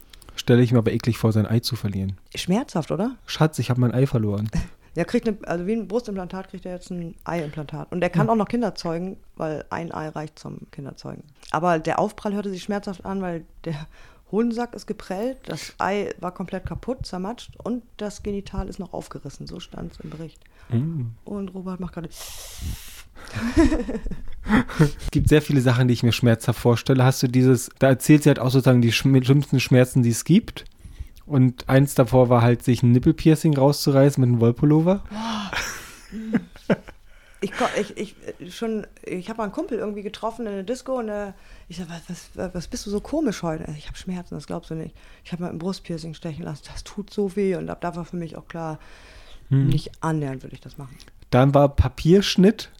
Stelle 0.48 0.62
ich 0.62 0.72
mir 0.72 0.78
aber 0.78 0.92
eklig 0.92 1.18
vor, 1.18 1.30
sein 1.30 1.44
Ei 1.44 1.60
zu 1.60 1.76
verlieren. 1.76 2.16
Schmerzhaft, 2.34 2.90
oder? 2.90 3.16
Schatz, 3.26 3.58
ich 3.58 3.68
habe 3.68 3.82
mein 3.82 3.92
Ei 3.92 4.06
verloren. 4.06 4.48
Der 4.96 5.04
kriegt 5.04 5.28
eine, 5.28 5.36
also 5.42 5.66
wie 5.66 5.74
ein 5.74 5.88
Brustimplantat 5.88 6.48
kriegt 6.48 6.64
er 6.64 6.72
jetzt 6.72 6.90
ein 6.90 7.14
Eiimplantat. 7.22 7.92
Und 7.92 8.00
der 8.00 8.08
kann 8.08 8.30
auch 8.30 8.34
noch 8.34 8.48
Kinder 8.48 8.74
zeugen, 8.74 9.18
weil 9.36 9.64
ein 9.68 9.92
Ei 9.92 10.08
reicht 10.08 10.38
zum 10.38 10.68
Kinderzeugen. 10.72 11.22
Aber 11.50 11.78
der 11.78 11.98
Aufprall 11.98 12.32
hörte 12.32 12.48
sich 12.48 12.62
schmerzhaft 12.62 13.04
an, 13.04 13.20
weil 13.20 13.44
der 13.64 13.86
Hodensack 14.32 14.74
ist 14.74 14.86
geprellt, 14.86 15.38
das 15.44 15.74
Ei 15.78 16.14
war 16.18 16.32
komplett 16.32 16.64
kaputt, 16.64 17.04
zermatscht 17.06 17.54
und 17.62 17.84
das 17.98 18.22
Genital 18.22 18.68
ist 18.68 18.78
noch 18.78 18.94
aufgerissen. 18.94 19.46
So 19.46 19.60
stand 19.60 19.92
es 19.92 20.00
im 20.00 20.10
Bericht. 20.10 20.42
Mm. 20.70 21.08
Und 21.24 21.50
Robert 21.50 21.78
macht 21.78 21.92
gerade. 21.92 22.08
Es 24.78 25.06
gibt 25.10 25.28
sehr 25.28 25.42
viele 25.42 25.60
Sachen, 25.60 25.88
die 25.88 25.94
ich 25.94 26.02
mir 26.02 26.12
schmerzhaft 26.12 26.60
vorstelle. 26.60 27.04
Hast 27.04 27.22
du 27.22 27.28
dieses, 27.28 27.70
da 27.78 27.88
erzählt 27.88 28.22
sie 28.22 28.30
halt 28.30 28.38
auch 28.38 28.50
sozusagen 28.50 28.82
die 28.82 28.92
schlimmsten 28.92 29.60
Schmerzen, 29.60 30.02
die 30.02 30.10
es 30.10 30.24
gibt. 30.24 30.64
Und 31.26 31.68
eins 31.68 31.94
davor 31.94 32.30
war 32.30 32.40
halt, 32.42 32.62
sich 32.62 32.82
ein 32.82 32.92
Nippelpiercing 32.92 33.56
rauszureißen 33.56 34.20
mit 34.20 34.28
einem 34.28 34.40
Wollpullover. 34.40 35.04
Ich, 37.40 37.52
ich, 37.96 38.16
ich, 38.40 38.56
schon, 38.56 38.84
ich 39.04 39.28
habe 39.28 39.36
mal 39.36 39.44
einen 39.44 39.52
Kumpel 39.52 39.78
irgendwie 39.78 40.02
getroffen 40.02 40.44
in 40.46 40.54
der 40.54 40.64
Disco 40.64 40.98
und 40.98 41.08
äh, 41.08 41.32
ich 41.68 41.76
sag, 41.76 41.86
was, 41.88 42.30
was, 42.34 42.52
was 42.52 42.66
bist 42.66 42.84
du 42.84 42.90
so 42.90 43.00
komisch 43.00 43.44
heute? 43.44 43.72
Ich 43.78 43.86
habe 43.86 43.96
Schmerzen, 43.96 44.34
das 44.34 44.48
glaubst 44.48 44.72
du 44.72 44.74
nicht. 44.74 44.92
Ich 45.24 45.30
habe 45.30 45.44
mal 45.44 45.50
ein 45.50 45.58
Brustpiercing 45.58 46.14
stechen 46.14 46.44
lassen, 46.44 46.64
das 46.72 46.82
tut 46.82 47.14
so 47.14 47.36
weh 47.36 47.54
und 47.54 47.70
ab 47.70 47.80
da 47.80 47.94
war 47.94 48.04
für 48.04 48.16
mich 48.16 48.36
auch 48.36 48.48
klar, 48.48 48.80
Hm. 49.50 49.68
nicht 49.68 49.90
annähernd 50.00 50.42
würde 50.42 50.54
ich 50.54 50.60
das 50.60 50.78
machen. 50.78 50.96
Dann 51.30 51.54
war 51.54 51.68
Papierschnitt, 51.68 52.70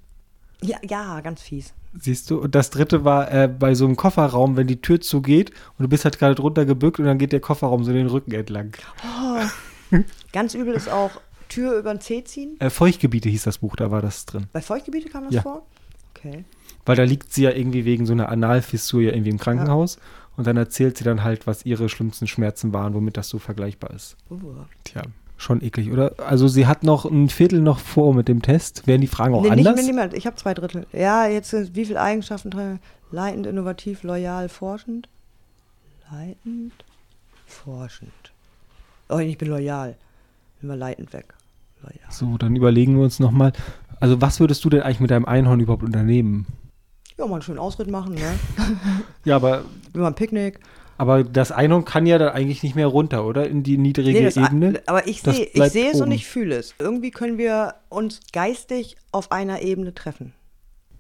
Ja, 0.63 0.79
ja, 0.89 1.21
ganz 1.21 1.41
fies. 1.43 1.73
siehst 1.99 2.31
du. 2.31 2.39
Und 2.41 2.55
das 2.55 2.71
dritte 2.71 3.05
war 3.05 3.31
äh, 3.33 3.49
bei 3.49 3.75
so 3.75 3.85
einem 3.85 3.97
Kofferraum, 3.97 4.57
wenn 4.57 4.67
die 4.67 4.81
Tür 4.81 5.01
zugeht 5.01 5.51
und 5.79 5.85
du 5.85 5.89
bist 5.89 6.05
halt 6.05 6.19
gerade 6.19 6.35
drunter 6.35 6.65
gebückt 6.65 6.99
und 6.99 7.05
dann 7.07 7.19
geht 7.19 7.33
der 7.33 7.41
Kofferraum 7.41 7.85
so 7.85 7.93
den 7.93 8.07
Rücken 8.09 8.33
entlang. 8.33 8.73
Ganz 10.33 10.55
übel 10.55 10.75
ist 10.75 10.89
auch 10.91 11.13
Tür 11.49 11.79
über 11.79 11.95
den 11.95 12.01
Zeh 12.01 12.25
ziehen. 12.25 12.57
Äh, 12.61 12.71
Feuchtgebiete 12.71 13.29
hieß 13.29 13.45
das 13.45 13.59
Buch, 13.59 13.77
da 13.77 13.91
war 13.91 14.03
das 14.03 14.27
drin. 14.27 14.47
Bei 14.53 14.61
Feuchtgebiete 14.61 15.09
kam 15.09 15.25
das 15.25 15.35
Ja. 15.35 15.43
vor? 15.43 15.67
Okay. 16.15 16.45
Weil 16.85 16.97
da 16.97 17.05
liegt 17.05 17.33
sie 17.33 17.45
ja 17.45 17.51
irgendwie 17.53 17.85
wegen 17.85 18.05
so 18.07 18.13
einer 18.13 18.29
Analfissur 18.29 19.01
ja 19.01 19.13
irgendwie 19.13 19.31
im 19.31 19.39
Krankenhaus. 19.39 19.99
Und 20.37 20.47
dann 20.47 20.57
erzählt 20.57 20.97
sie 20.97 21.05
dann 21.05 21.25
halt, 21.25 21.47
was 21.47 21.65
ihre 21.67 21.89
schlimmsten 21.89 22.27
Schmerzen 22.29 22.73
waren, 22.73 22.95
womit 22.95 23.17
das 23.17 23.29
so 23.29 23.39
vergleichbar 23.39 23.91
ist. 23.91 24.17
Uh. 24.31 24.39
Tja, 24.85 25.03
schon 25.39 25.63
eklig, 25.63 25.91
oder? 25.91 26.13
Also 26.19 26.49
sie 26.49 26.67
hat 26.67 26.83
noch 26.83 27.05
ein 27.07 27.29
Viertel 27.31 27.61
noch 27.61 27.79
vor 27.79 28.13
mit 28.13 28.29
dem 28.29 28.43
Test. 28.43 28.87
Werden 28.87 29.01
die 29.01 29.07
Fragen 29.07 29.35
auch 29.35 29.43
Nee, 29.43 29.51
nicht 29.51 29.67
anders? 29.67 29.77
mit 29.77 29.87
niemand. 29.87 30.13
Ich 30.15 30.27
habe 30.27 30.37
zwei 30.37 30.53
Drittel. 30.53 30.87
Ja, 30.93 31.27
jetzt 31.27 31.51
sind 31.51 31.75
wie 31.75 31.87
viele 31.87 32.01
Eigenschaften 32.01 32.51
drin? 32.51 32.81
Leitend, 33.11 33.47
innovativ, 33.47 34.03
loyal, 34.03 34.49
forschend. 34.51 35.09
Leitend, 36.11 36.73
forschend. 37.47 38.11
Oh, 39.09 39.19
ich 39.19 39.39
bin 39.39 39.49
loyal. 39.49 39.97
Mal 40.61 40.77
leitend 40.77 41.13
weg. 41.13 41.35
Loyal. 41.83 42.11
So, 42.11 42.37
dann 42.37 42.57
überlegen 42.57 42.97
wir 42.97 43.05
uns 43.05 43.21
nochmal. 43.21 43.53
Also 44.01 44.21
was 44.21 44.41
würdest 44.41 44.65
du 44.65 44.71
denn 44.71 44.83
eigentlich 44.83 45.01
mit 45.01 45.11
deinem 45.11 45.25
Einhorn 45.25 45.61
überhaupt 45.61 45.85
unternehmen? 45.85 46.47
Ja, 47.17 47.27
mal 47.27 47.35
einen 47.35 47.43
schönen 47.43 47.59
Ausritt 47.59 47.89
machen, 47.91 48.15
ne? 48.15 48.39
Ja, 49.25 49.37
aber, 49.37 49.63
mal 49.95 50.09
ein 50.09 50.15
Picknick. 50.15 50.61
Aber 50.99 51.25
das 51.25 51.53
Einhorn 51.53 51.85
kann 51.85 52.05
ja 52.07 52.19
dann 52.19 52.31
eigentlich 52.31 52.63
nicht 52.63 52.75
mehr 52.75 52.89
runter, 52.89 53.25
oder? 53.25 53.49
In 53.49 53.63
die 53.63 53.79
niedrige 53.79 54.21
Nee, 54.21 54.45
Ebene. 54.45 54.83
aber 54.87 55.07
ich 55.07 55.23
sehe 55.23 55.45
ich 55.53 55.65
sehe 55.73 55.93
es 55.93 56.01
und 56.01 56.11
ich 56.11 56.27
fühle 56.27 56.57
es. 56.57 56.75
Irgendwie 56.79 57.11
können 57.13 57.39
wir 57.39 57.77
uns 57.89 58.21
geistig 58.33 58.97
auf 59.13 59.33
einer 59.33 59.63
Ebene 59.63 59.95
treffen. 59.95 60.35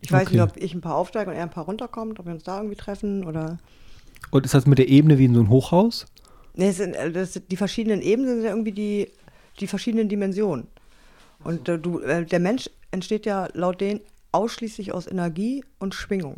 Ich 0.01 0.13
weiß 0.13 0.29
Okay. 0.29 0.37
nicht, 0.37 0.43
ob 0.45 0.57
ich 0.57 0.75
ein 0.75 0.81
paar 0.81 0.95
aufsteige 0.95 1.31
und 1.31 1.37
er 1.37 1.43
ein 1.43 1.51
paar 1.51 1.65
runterkommt, 1.65 2.21
ob 2.21 2.27
wir 2.27 2.33
uns 2.33 2.45
da 2.45 2.59
irgendwie 2.59 2.77
treffen 2.77 3.25
oder. 3.25 3.59
Und 4.31 4.45
ist 4.45 4.55
das 4.55 4.67
mit 4.67 4.79
der 4.79 4.89
Ebene 4.89 5.19
wie 5.19 5.25
in 5.25 5.35
so 5.35 5.41
ein 5.41 5.49
Hochhaus? 5.49 6.07
Nee, 6.55 6.71
sind, 6.71 6.95
äh, 6.95 7.11
das 7.11 7.41
die 7.51 7.57
verschiedenen 7.57 8.01
Ebenen 8.01 8.37
sind 8.37 8.45
ja 8.45 8.51
irgendwie 8.51 8.73
die, 8.73 9.11
die 9.59 9.67
verschiedenen 9.67 10.09
Dimensionen. 10.09 10.69
Und 11.43 11.69
äh, 11.69 11.79
du, 11.79 11.99
äh, 12.01 12.25
der 12.25 12.39
Mensch 12.41 12.71
entsteht 12.93 13.27
ja 13.27 13.49
laut 13.55 13.81
denen 13.81 14.01
ausschließlich 14.33 14.93
aus 14.93 15.07
Energie 15.07 15.65
und 15.81 15.95
Schwingung. 15.95 16.37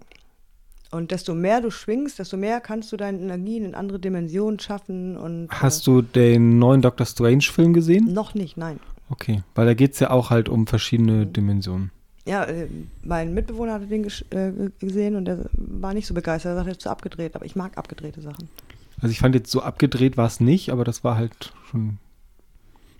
Und 0.90 1.12
desto 1.12 1.34
mehr 1.34 1.60
du 1.60 1.70
schwingst, 1.70 2.18
desto 2.18 2.36
mehr 2.36 2.60
kannst 2.60 2.90
du 2.90 2.96
deine 2.96 3.18
Energien 3.18 3.64
in 3.64 3.74
andere 3.74 4.00
Dimensionen 4.00 4.58
schaffen. 4.58 5.16
Und, 5.16 5.48
Hast 5.50 5.86
du 5.86 6.02
den 6.02 6.58
neuen 6.58 6.82
Doctor 6.82 7.06
Strange-Film 7.06 7.72
gesehen? 7.72 8.08
äh, 8.08 8.12
noch 8.12 8.34
nicht, 8.34 8.56
nein. 8.56 8.80
Okay, 9.08 9.42
weil 9.54 9.66
da 9.66 9.74
geht 9.74 9.92
es 9.94 10.00
ja 10.00 10.10
auch 10.10 10.30
halt 10.30 10.48
um 10.48 10.66
verschiedene 10.66 11.26
Mhm. 11.26 11.32
Dimensionen. 11.32 11.90
Ja, 12.26 12.44
äh, 12.44 12.66
mein 13.02 13.34
Mitbewohner 13.34 13.74
hatte 13.74 13.86
den 13.86 14.04
äh, 14.04 14.70
gesehen 14.78 15.16
und 15.16 15.24
der 15.24 15.46
war 15.52 15.94
nicht 15.94 16.06
so 16.06 16.14
begeistert. 16.14 16.50
Er 16.52 16.56
sagte, 16.56 16.70
er 16.70 16.72
ist 16.72 16.80
zu 16.82 16.90
abgedreht, 16.90 17.34
aber 17.34 17.44
ich 17.44 17.56
mag 17.56 17.78
abgedrehte 17.78 18.20
Sachen. 18.20 18.48
Also 19.00 19.10
ich 19.12 19.18
fand 19.20 19.34
jetzt 19.34 19.50
so 19.50 19.62
abgedreht 19.62 20.16
war 20.16 20.26
es 20.26 20.40
nicht, 20.40 20.70
aber 20.70 20.84
das 20.84 21.02
war 21.04 21.16
halt 21.16 21.52
schon. 21.70 21.98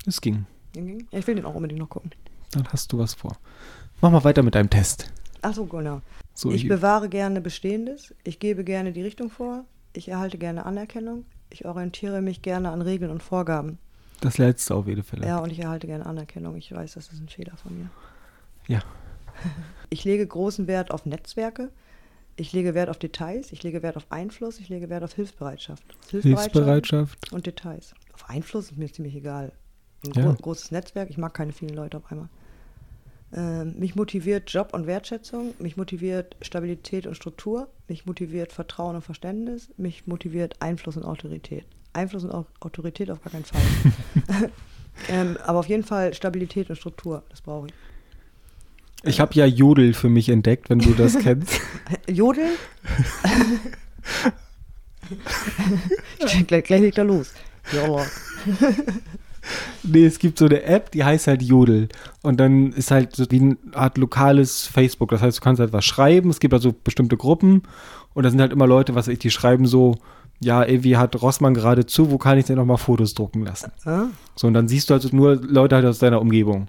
Es 0.07 0.21
ging. 0.21 0.47
Ja, 0.75 1.19
ich 1.19 1.27
will 1.27 1.35
den 1.35 1.45
auch 1.45 1.55
unbedingt 1.55 1.81
noch 1.81 1.91
gucken. 1.91 2.11
Dann 2.53 2.67
hast 2.69 2.93
du 2.93 2.99
was 2.99 3.15
vor. 3.15 3.37
Mach 4.01 4.11
mal 4.11 4.25
weiter 4.25 4.43
mit 4.43 4.55
deinem 4.55 4.71
Test. 4.71 5.13
Ach 5.43 5.53
so, 5.55 5.67
genau. 5.67 6.01
So, 6.41 6.51
ich 6.51 6.63
ich, 6.63 6.69
bewahre 6.71 7.11
gerne 7.11 7.43
Bestehendes, 7.43 8.15
ich 8.25 8.39
gebe 8.39 8.65
gerne 8.65 8.93
die 8.93 9.03
Richtung 9.03 9.29
vor, 9.29 9.67
ich 9.93 10.09
erhalte 10.09 10.39
gerne 10.39 10.65
Anerkennung, 10.65 11.27
ich 11.51 11.67
orientiere 11.67 12.23
mich 12.23 12.41
gerne 12.41 12.71
an 12.71 12.81
Regeln 12.81 13.11
und 13.11 13.23
Vorgaben. 13.23 13.77
das 14.23 14.39
letzte 14.39 14.75
auf 14.75 14.87
jeden 14.87 15.03
Fall. 15.03 15.23
Ja, 15.23 15.41
und 15.41 15.53
ich 15.53 15.59
erhalte 15.59 15.87
gerne 15.87 16.07
Anerkennung. 16.07 16.57
Ich 16.57 16.73
weiß, 16.73 16.95
das 16.95 17.13
ist 17.13 17.21
ein 17.21 17.29
Fehler 17.29 17.59
von 17.59 17.77
mir. 17.77 17.91
Ja. 18.69 18.81
Ich 19.93 20.05
lege 20.05 20.27
großen 20.27 20.67
Wert 20.67 20.93
auf 20.93 21.05
Netzwerke, 21.05 21.69
ich 22.37 22.53
lege 22.55 22.75
Wert 22.75 22.89
auf 22.89 22.99
Details, 22.99 23.53
ich 23.53 23.63
lege 23.63 23.83
Wert 23.83 23.97
auf 23.99 24.07
Einfluss, 24.11 24.61
ich 24.61 24.69
lege 24.71 24.89
Wert 24.89 25.03
auf 25.03 25.13
Hilfsbereitschaft. 25.15 25.83
Hilfsbereitschaft. 26.11 27.33
und 27.33 27.45
Details. 27.47 27.93
Auf 28.15 28.31
Einfluss 28.31 28.71
ist 28.71 28.79
mir 28.79 28.91
ziemlich 28.91 29.15
egal. 29.17 29.53
Ein 30.07 30.13
Ja. 30.13 30.23
gro 30.27 30.35
großes 30.35 30.71
Netzwerk, 30.71 31.11
ich 31.11 31.19
mag 31.19 31.35
keine 31.35 31.53
vielen 31.53 31.75
Leute 31.75 31.97
auf 31.99 32.11
einmal. 32.11 32.29
Ähm, 33.33 33.79
mich 33.79 33.95
motiviert 33.95 34.51
Job 34.51 34.71
und 34.73 34.87
Wertschätzung, 34.89 35.55
mich 35.61 35.77
motiviert 35.77 36.37
Stabilität 36.43 37.07
und 37.07 37.15
Struktur, 37.15 37.69
mich 37.87 38.05
motiviert 38.05 38.53
Vertrauen 38.53 38.97
und 38.97 39.03
Verständnis, 39.03 39.69
mich 39.77 40.07
motiviert 40.07 40.57
Einfluss 40.61 40.97
und 40.97 41.05
Autorität. 41.05 41.65
Einfluss 41.93 42.25
und 42.25 42.33
Au 42.33 42.47
Autorität 42.61 43.11
auf 43.11 43.23
gar 43.23 43.33
keinen 43.33 43.45
Fall. 43.45 43.61
ähm, 45.09 45.37
aber 45.45 45.61
auf 45.61 45.69
jeden 45.69 45.85
Fall 45.85 46.13
Stabilität 46.13 46.71
und 46.71 46.77
Struktur, 46.77 47.23
das 47.31 47.41
brauche 47.41 47.69
ich. 47.69 47.75
Ich 49.03 49.21
habe 49.21 49.33
ja 49.35 49.47
Jodel 49.47 49.95
für 49.95 50.09
mich 50.09 50.29
entdeckt, 50.29 50.69
wenn 50.69 50.81
du 50.81 50.93
das 50.93 51.17
kennst. 51.19 51.61
Jodeln? 52.09 52.57
gleich, 56.47 56.65
gleich 56.65 56.81
legt 56.81 56.99
er 56.99 57.05
los. 57.05 57.33
Ja. 57.73 58.05
Nee, 59.83 60.05
es 60.07 60.19
gibt 60.19 60.39
so 60.39 60.45
eine 60.47 60.63
App, 60.63 60.91
die 60.91 61.05
heißt 61.05 61.27
halt 61.27 61.43
Jodel. 61.43 61.89
Und 62.23 62.39
dann 62.39 62.73
ist 62.73 62.91
halt 62.91 63.17
so 63.17 63.25
wie 63.31 63.41
eine 63.41 63.57
Art 63.73 63.99
lokales 63.99 64.67
Facebook. 64.67 65.11
Das 65.11 65.23
heißt, 65.23 65.39
du 65.39 65.43
kannst 65.43 65.61
halt 65.61 65.73
was 65.73 65.85
schreiben. 65.85 66.31
Es 66.31 66.41
gibt 66.41 66.55
also 66.55 66.73
bestimmte 66.73 67.17
Gruppen. 67.17 67.63
Und 68.15 68.25
da 68.25 68.31
sind 68.31 68.41
halt 68.41 68.53
immer 68.53 68.67
Leute, 68.67 68.95
was 68.95 69.09
ich, 69.09 69.19
die 69.19 69.31
schreiben 69.31 69.67
so, 69.67 69.97
ja, 70.43 70.65
irgendwie 70.65 70.97
hat 70.97 71.21
Rossmann 71.21 71.55
gerade 71.55 71.87
zu, 71.87 72.11
wo 72.11 72.19
kann 72.19 72.39
ich 72.39 72.47
denn 72.47 72.57
nochmal 72.57 72.79
Fotos 72.79 73.15
drucken 73.15 73.45
lassen? 73.45 73.73
Ah, 73.85 74.07
So, 74.37 74.47
und 74.47 74.55
dann 74.55 74.69
siehst 74.69 74.91
du 74.91 74.95
also 74.95 75.09
nur 75.15 75.37
Leute 75.37 75.77
halt 75.77 75.87
aus 75.87 75.99
deiner 75.99 76.21
Umgebung. 76.21 76.69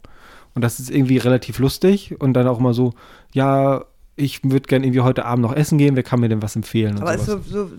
Und 0.54 0.62
das 0.62 0.80
ist 0.80 0.92
irgendwie 0.92 1.18
relativ 1.18 1.60
lustig. 1.60 2.16
Und 2.20 2.34
dann 2.34 2.48
auch 2.48 2.60
immer 2.60 2.74
so, 2.74 2.94
ja, 3.34 3.86
ich 4.16 4.44
würde 4.44 4.68
gerne 4.68 4.86
irgendwie 4.86 5.02
heute 5.02 5.26
Abend 5.26 5.44
noch 5.44 5.56
essen 5.56 5.78
gehen, 5.78 5.96
wer 5.96 6.04
kann 6.04 6.20
mir 6.20 6.30
denn 6.30 6.42
was 6.42 6.56
empfehlen? 6.56 7.00
Aber 7.00 7.16
ist 7.16 7.26
so, 7.26 7.40
so 7.40 7.70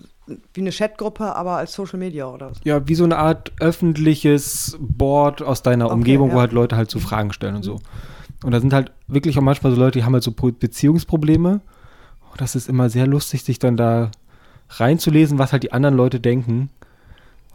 wie 0.53 0.61
eine 0.61 0.71
Chatgruppe, 0.71 1.35
aber 1.35 1.57
als 1.57 1.73
Social 1.73 1.99
Media 1.99 2.27
oder 2.27 2.51
was? 2.51 2.59
Ja, 2.63 2.87
wie 2.87 2.95
so 2.95 3.03
eine 3.03 3.17
Art 3.17 3.51
öffentliches 3.59 4.77
Board 4.79 5.41
aus 5.41 5.61
deiner 5.63 5.85
Okay, 5.85 5.93
Umgebung, 5.95 6.31
wo 6.31 6.35
ja. 6.35 6.41
halt 6.41 6.53
Leute 6.53 6.75
halt 6.77 6.89
so 6.89 6.99
Fragen 6.99 7.33
stellen 7.33 7.55
und 7.55 7.63
so. 7.63 7.79
Und 8.43 8.51
da 8.51 8.59
sind 8.59 8.73
halt 8.73 8.91
wirklich 9.07 9.37
auch 9.37 9.41
manchmal 9.41 9.73
so 9.73 9.79
Leute, 9.79 9.99
die 9.99 10.05
haben 10.05 10.13
halt 10.13 10.23
so 10.23 10.31
Pro- 10.31 10.51
Beziehungsprobleme. 10.51 11.61
Und 12.31 12.41
das 12.41 12.55
ist 12.55 12.67
immer 12.69 12.89
sehr 12.89 13.07
lustig, 13.07 13.43
sich 13.43 13.59
dann 13.59 13.77
da 13.77 14.11
reinzulesen, 14.69 15.37
was 15.37 15.51
halt 15.53 15.63
die 15.63 15.71
anderen 15.71 15.95
Leute 15.95 16.19
denken. 16.19 16.69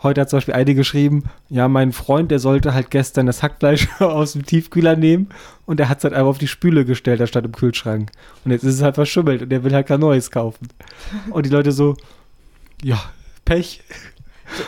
Heute 0.00 0.20
hat 0.20 0.30
zum 0.30 0.36
Beispiel 0.36 0.54
eine 0.54 0.76
geschrieben, 0.76 1.24
ja, 1.48 1.66
mein 1.66 1.90
Freund, 1.90 2.30
der 2.30 2.38
sollte 2.38 2.72
halt 2.72 2.90
gestern 2.92 3.26
das 3.26 3.42
Hackfleisch 3.42 3.88
aus 4.00 4.34
dem 4.34 4.46
Tiefkühler 4.46 4.94
nehmen 4.94 5.28
und 5.66 5.80
der 5.80 5.88
hat 5.88 5.98
es 5.98 6.04
halt 6.04 6.14
einfach 6.14 6.28
auf 6.28 6.38
die 6.38 6.46
Spüle 6.46 6.84
gestellt, 6.84 7.20
anstatt 7.20 7.44
im 7.44 7.50
Kühlschrank. 7.52 8.12
Und 8.44 8.52
jetzt 8.52 8.62
ist 8.62 8.74
es 8.76 8.82
halt 8.82 8.94
verschimmelt 8.94 9.42
und 9.42 9.48
der 9.48 9.64
will 9.64 9.74
halt 9.74 9.88
kein 9.88 9.98
neues 9.98 10.30
kaufen. 10.30 10.68
Und 11.30 11.46
die 11.46 11.50
Leute 11.50 11.72
so, 11.72 11.96
ja, 12.82 13.00
Pech. 13.44 13.82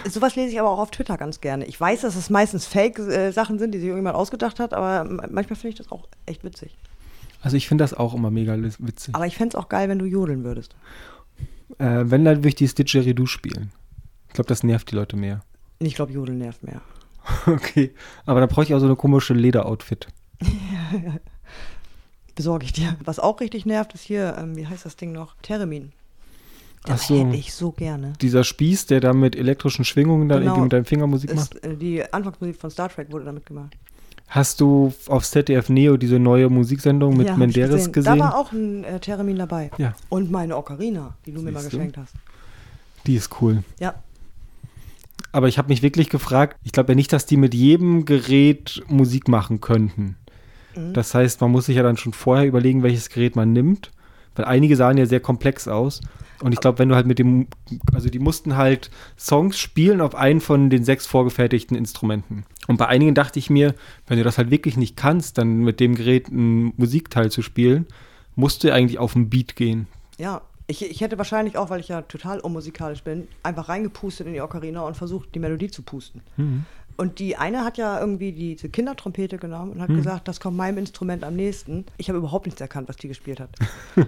So, 0.04 0.10
sowas 0.10 0.36
lese 0.36 0.52
ich 0.52 0.60
aber 0.60 0.70
auch 0.70 0.78
auf 0.78 0.90
Twitter 0.90 1.16
ganz 1.16 1.40
gerne. 1.40 1.64
Ich 1.64 1.80
weiß, 1.80 2.02
dass 2.02 2.14
es 2.14 2.28
meistens 2.30 2.66
Fake-Sachen 2.66 3.58
sind, 3.58 3.72
die 3.72 3.78
sich 3.78 3.86
irgendjemand 3.86 4.16
ausgedacht 4.16 4.60
hat, 4.60 4.74
aber 4.74 5.04
manchmal 5.04 5.56
finde 5.56 5.68
ich 5.68 5.74
das 5.76 5.90
auch 5.90 6.06
echt 6.26 6.44
witzig. 6.44 6.76
Also 7.42 7.56
ich 7.56 7.66
finde 7.66 7.84
das 7.84 7.94
auch 7.94 8.14
immer 8.14 8.30
mega 8.30 8.56
witzig. 8.58 9.14
Aber 9.14 9.26
ich 9.26 9.36
fände 9.36 9.56
es 9.56 9.62
auch 9.62 9.68
geil, 9.68 9.88
wenn 9.88 9.98
du 9.98 10.04
jodeln 10.04 10.44
würdest. 10.44 10.74
Äh, 11.78 12.04
wenn, 12.04 12.24
dann 12.24 12.38
würde 12.38 12.48
ich 12.48 12.54
die 12.56 12.66
Didgeridoo 12.66 13.26
spielen. 13.26 13.72
Ich 14.28 14.34
glaube, 14.34 14.48
das 14.48 14.62
nervt 14.62 14.90
die 14.90 14.96
Leute 14.96 15.16
mehr. 15.16 15.40
Ich 15.78 15.94
glaube, 15.94 16.12
jodeln 16.12 16.38
nervt 16.38 16.62
mehr. 16.62 16.82
Okay, 17.46 17.94
aber 18.26 18.40
dann 18.40 18.48
brauche 18.48 18.64
ich 18.64 18.74
auch 18.74 18.80
so 18.80 18.86
eine 18.86 18.96
komische 18.96 19.34
Lederoutfit. 19.34 20.08
Besorge 22.34 22.64
ich 22.64 22.72
dir. 22.72 22.96
Was 23.04 23.18
auch 23.18 23.40
richtig 23.40 23.66
nervt, 23.66 23.92
ist 23.94 24.02
hier, 24.02 24.36
ähm, 24.38 24.56
wie 24.56 24.66
heißt 24.66 24.86
das 24.86 24.96
Ding 24.96 25.12
noch? 25.12 25.36
Theremin. 25.42 25.92
Das 26.84 27.08
so. 27.08 27.18
hätte 27.18 27.36
ich 27.36 27.52
so 27.52 27.72
gerne. 27.72 28.14
Dieser 28.22 28.42
Spieß, 28.42 28.86
der 28.86 29.00
da 29.00 29.12
mit 29.12 29.36
elektrischen 29.36 29.84
Schwingungen 29.84 30.28
dann 30.28 30.40
Genau. 30.40 30.52
irgendwie 30.52 30.62
mit 30.64 30.72
deinem 30.72 30.84
Finger 30.86 31.06
Musik 31.06 31.34
macht. 31.34 31.62
Äh, 31.62 31.76
die 31.76 32.02
Anfangsmusik 32.12 32.56
von 32.56 32.70
Star 32.70 32.88
Trek 32.88 33.12
wurde 33.12 33.26
damit 33.26 33.44
gemacht. 33.46 33.76
Hast 34.28 34.60
du 34.60 34.92
auf 35.08 35.24
ZDF 35.28 35.68
Neo 35.68 35.96
diese 35.96 36.18
neue 36.20 36.48
Musiksendung 36.48 37.16
mit 37.16 37.26
Ja, 37.26 37.36
Menderes 37.36 37.90
gesehen? 37.92 38.18
Da 38.18 38.24
war 38.24 38.38
auch 38.38 38.52
ein 38.52 38.84
äh, 38.84 39.00
Theremin 39.00 39.36
dabei. 39.36 39.70
Ja. 39.76 39.94
Und 40.08 40.30
meine 40.30 40.56
Ocarina, 40.56 41.16
die 41.26 41.32
du 41.32 41.42
mir 41.42 41.50
mal 41.50 41.60
Siehst 41.60 41.72
du? 41.72 41.78
geschenkt 41.78 41.96
hast. 41.98 42.14
Die 43.06 43.16
ist 43.16 43.40
cool. 43.42 43.64
Ja, 43.80 43.94
Aber 45.32 45.48
ich 45.48 45.58
habe 45.58 45.68
mich 45.68 45.82
wirklich 45.82 46.08
gefragt, 46.10 46.56
ich 46.64 46.72
glaube 46.72 46.92
ja 46.92 46.96
nicht, 46.96 47.12
dass 47.12 47.26
die 47.26 47.36
mit 47.36 47.54
jedem 47.54 48.04
Gerät 48.04 48.82
Musik 48.88 49.26
machen 49.28 49.60
könnten. 49.60 50.16
Mhm. 50.76 50.92
Das 50.94 51.12
heißt, 51.14 51.40
man 51.40 51.50
muss 51.50 51.66
sich 51.66 51.76
ja 51.76 51.82
dann 51.82 51.96
schon 51.96 52.12
vorher 52.12 52.46
überlegen, 52.46 52.82
welches 52.82 53.10
Gerät 53.10 53.36
man 53.36 53.52
nimmt. 53.52 53.90
Weil 54.40 54.46
einige 54.46 54.76
sahen 54.76 54.96
ja 54.96 55.04
sehr 55.04 55.20
komplex 55.20 55.68
aus. 55.68 56.00
Und 56.42 56.52
ich 56.52 56.60
glaube, 56.60 56.78
wenn 56.78 56.88
du 56.88 56.94
halt 56.94 57.06
mit 57.06 57.18
dem, 57.18 57.48
also 57.92 58.08
die 58.08 58.18
mussten 58.18 58.56
halt 58.56 58.90
Songs 59.18 59.58
spielen 59.58 60.00
auf 60.00 60.14
einen 60.14 60.40
von 60.40 60.70
den 60.70 60.84
sechs 60.84 61.06
vorgefertigten 61.06 61.76
Instrumenten. 61.76 62.44
Und 62.66 62.78
bei 62.78 62.86
einigen 62.86 63.14
dachte 63.14 63.38
ich 63.38 63.50
mir, 63.50 63.74
wenn 64.06 64.16
du 64.16 64.24
das 64.24 64.38
halt 64.38 64.50
wirklich 64.50 64.78
nicht 64.78 64.96
kannst, 64.96 65.36
dann 65.36 65.58
mit 65.58 65.80
dem 65.80 65.94
Gerät 65.94 66.28
einen 66.28 66.72
Musikteil 66.78 67.30
zu 67.30 67.42
spielen, 67.42 67.86
musst 68.36 68.64
du 68.64 68.72
eigentlich 68.72 68.98
auf 68.98 69.12
den 69.12 69.28
Beat 69.28 69.54
gehen. 69.56 69.86
ja. 70.18 70.42
Ich, 70.66 70.88
ich 70.88 71.00
hätte 71.00 71.18
wahrscheinlich 71.18 71.58
auch, 71.58 71.68
weil 71.68 71.80
ich 71.80 71.88
ja 71.88 72.02
total 72.02 72.38
unmusikalisch 72.38 73.02
bin, 73.02 73.26
einfach 73.42 73.68
reingepustet 73.68 74.28
in 74.28 74.34
die 74.34 74.40
Ocarina 74.40 74.82
und 74.82 74.96
versucht, 74.96 75.34
die 75.34 75.40
Melodie 75.40 75.68
zu 75.68 75.82
pusten. 75.82 76.22
Mhm. 76.36 76.64
Und 77.00 77.18
die 77.18 77.34
eine 77.38 77.64
hat 77.64 77.78
ja 77.78 77.98
irgendwie 77.98 78.30
diese 78.30 78.68
Kindertrompete 78.68 79.38
genommen 79.38 79.72
und 79.72 79.80
hat 79.80 79.88
Hm. 79.88 79.96
gesagt, 79.96 80.28
das 80.28 80.38
kommt 80.38 80.58
meinem 80.58 80.76
Instrument 80.76 81.24
am 81.24 81.34
nächsten. 81.34 81.86
Ich 81.96 82.10
habe 82.10 82.18
überhaupt 82.18 82.44
nichts 82.44 82.60
erkannt, 82.60 82.90
was 82.90 82.96
die 82.96 83.08
gespielt 83.08 83.40
hat. 83.40 83.48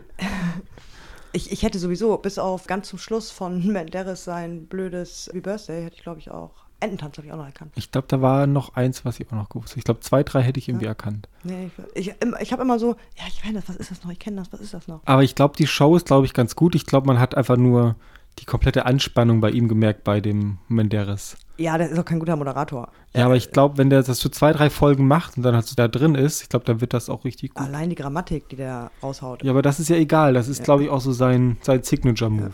ich, 1.32 1.50
ich 1.50 1.62
hätte 1.62 1.78
sowieso, 1.78 2.18
bis 2.18 2.38
auf 2.38 2.66
ganz 2.66 2.88
zum 2.88 2.98
Schluss 2.98 3.30
von 3.30 3.66
Menderes 3.72 4.24
sein 4.24 4.66
blödes 4.66 5.28
Happy 5.28 5.40
Birthday, 5.40 5.84
hätte 5.84 5.96
ich 5.96 6.02
glaube 6.02 6.18
ich 6.18 6.30
auch. 6.30 6.50
Ententanz 6.80 7.16
habe 7.16 7.26
ich 7.26 7.32
auch 7.32 7.38
noch 7.38 7.46
erkannt. 7.46 7.72
Ich 7.76 7.90
glaube, 7.90 8.08
da 8.08 8.20
war 8.20 8.46
noch 8.46 8.74
eins, 8.74 9.06
was 9.06 9.18
ich 9.20 9.26
auch 9.28 9.36
noch 9.36 9.48
gewusst 9.48 9.70
habe. 9.70 9.78
Ich 9.78 9.84
glaube, 9.84 10.00
zwei, 10.00 10.22
drei 10.22 10.42
hätte 10.42 10.58
ich 10.58 10.68
irgendwie 10.68 10.84
erkannt. 10.84 11.30
Nee, 11.44 11.70
ich 11.94 12.08
ich, 12.10 12.14
ich 12.40 12.52
habe 12.52 12.60
immer 12.60 12.78
so, 12.78 12.96
ja, 13.16 13.24
ich 13.26 13.40
kenne 13.40 13.54
das, 13.54 13.70
was 13.70 13.76
ist 13.76 13.90
das 13.90 14.04
noch? 14.04 14.10
Ich 14.10 14.18
kenne 14.18 14.36
das, 14.36 14.52
was 14.52 14.60
ist 14.60 14.74
das 14.74 14.86
noch? 14.86 15.00
Aber 15.06 15.22
ich 15.22 15.34
glaube, 15.34 15.56
die 15.56 15.66
Show 15.66 15.96
ist, 15.96 16.04
glaube 16.08 16.26
ich, 16.26 16.34
ganz 16.34 16.56
gut. 16.56 16.74
Ich 16.74 16.84
glaube, 16.84 17.06
man 17.06 17.18
hat 17.18 17.36
einfach 17.36 17.56
nur 17.56 17.96
die 18.38 18.44
komplette 18.44 18.84
Anspannung 18.84 19.40
bei 19.40 19.50
ihm 19.50 19.68
gemerkt, 19.68 20.04
bei 20.04 20.20
dem 20.20 20.58
Menderes. 20.68 21.36
Ja, 21.62 21.78
der 21.78 21.88
ist 21.90 21.98
auch 21.98 22.04
kein 22.04 22.18
guter 22.18 22.36
Moderator. 22.36 22.88
Ja, 23.14 23.24
aber 23.26 23.36
ich 23.36 23.50
glaube, 23.52 23.78
wenn 23.78 23.88
der 23.90 24.02
das 24.02 24.18
so 24.18 24.28
zwei, 24.28 24.52
drei 24.52 24.68
Folgen 24.70 25.06
macht 25.06 25.36
und 25.36 25.42
dann 25.44 25.54
halt 25.54 25.66
so 25.66 25.74
da 25.76 25.86
drin 25.88 26.14
ist, 26.14 26.42
ich 26.42 26.48
glaube, 26.48 26.64
dann 26.64 26.80
wird 26.80 26.92
das 26.92 27.08
auch 27.08 27.24
richtig 27.24 27.54
gut. 27.54 27.64
Allein 27.64 27.88
die 27.90 27.94
Grammatik, 27.94 28.48
die 28.48 28.56
der 28.56 28.90
raushaut. 29.02 29.42
Ja, 29.44 29.52
aber 29.52 29.62
das 29.62 29.78
ist 29.80 29.88
ja 29.88 29.96
egal. 29.96 30.34
Das 30.34 30.48
ist, 30.48 30.58
Ja. 30.58 30.64
glaube 30.64 30.84
ich, 30.84 30.90
auch 30.90 31.00
so 31.00 31.12
sein, 31.12 31.56
sein 31.62 31.82
Signature-Move. 31.82 32.50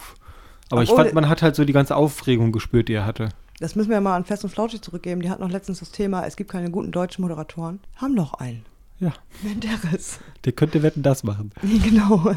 Aber 0.71 0.83
ich 0.83 0.91
Obwohl- 0.91 1.05
fand, 1.05 1.15
man 1.15 1.29
hat 1.29 1.41
halt 1.43 1.57
so 1.57 1.65
die 1.65 1.73
ganze 1.73 1.97
Aufregung 1.97 2.53
gespürt, 2.53 2.89
die 2.89 2.95
er 2.95 3.07
hatte. 3.07 3.31
Das 3.61 3.75
müssen 3.75 3.91
wir 3.91 4.01
mal 4.01 4.15
an 4.15 4.25
Fest 4.25 4.45
und 4.45 4.51
Flauschig 4.51 4.83
zurückgeben. 4.83 5.21
Die 5.23 5.31
hat 5.31 5.41
noch 5.41 5.51
letztens 5.51 5.81
das 5.81 5.91
Thema, 5.91 6.27
es 6.27 6.37
gibt 6.37 6.51
keine 6.51 6.71
guten 6.71 6.93
deutschen 6.93 7.23
Moderatoren. 7.23 7.81
Haben 7.97 8.15
doch 8.15 8.35
einen. 8.35 8.65
Ja, 9.01 9.13
Menderes. 9.43 10.19
der 10.45 10.53
könnte 10.53 10.83
wetten 10.83 11.03
das 11.03 11.23
machen. 11.25 11.53
genau. 11.85 12.35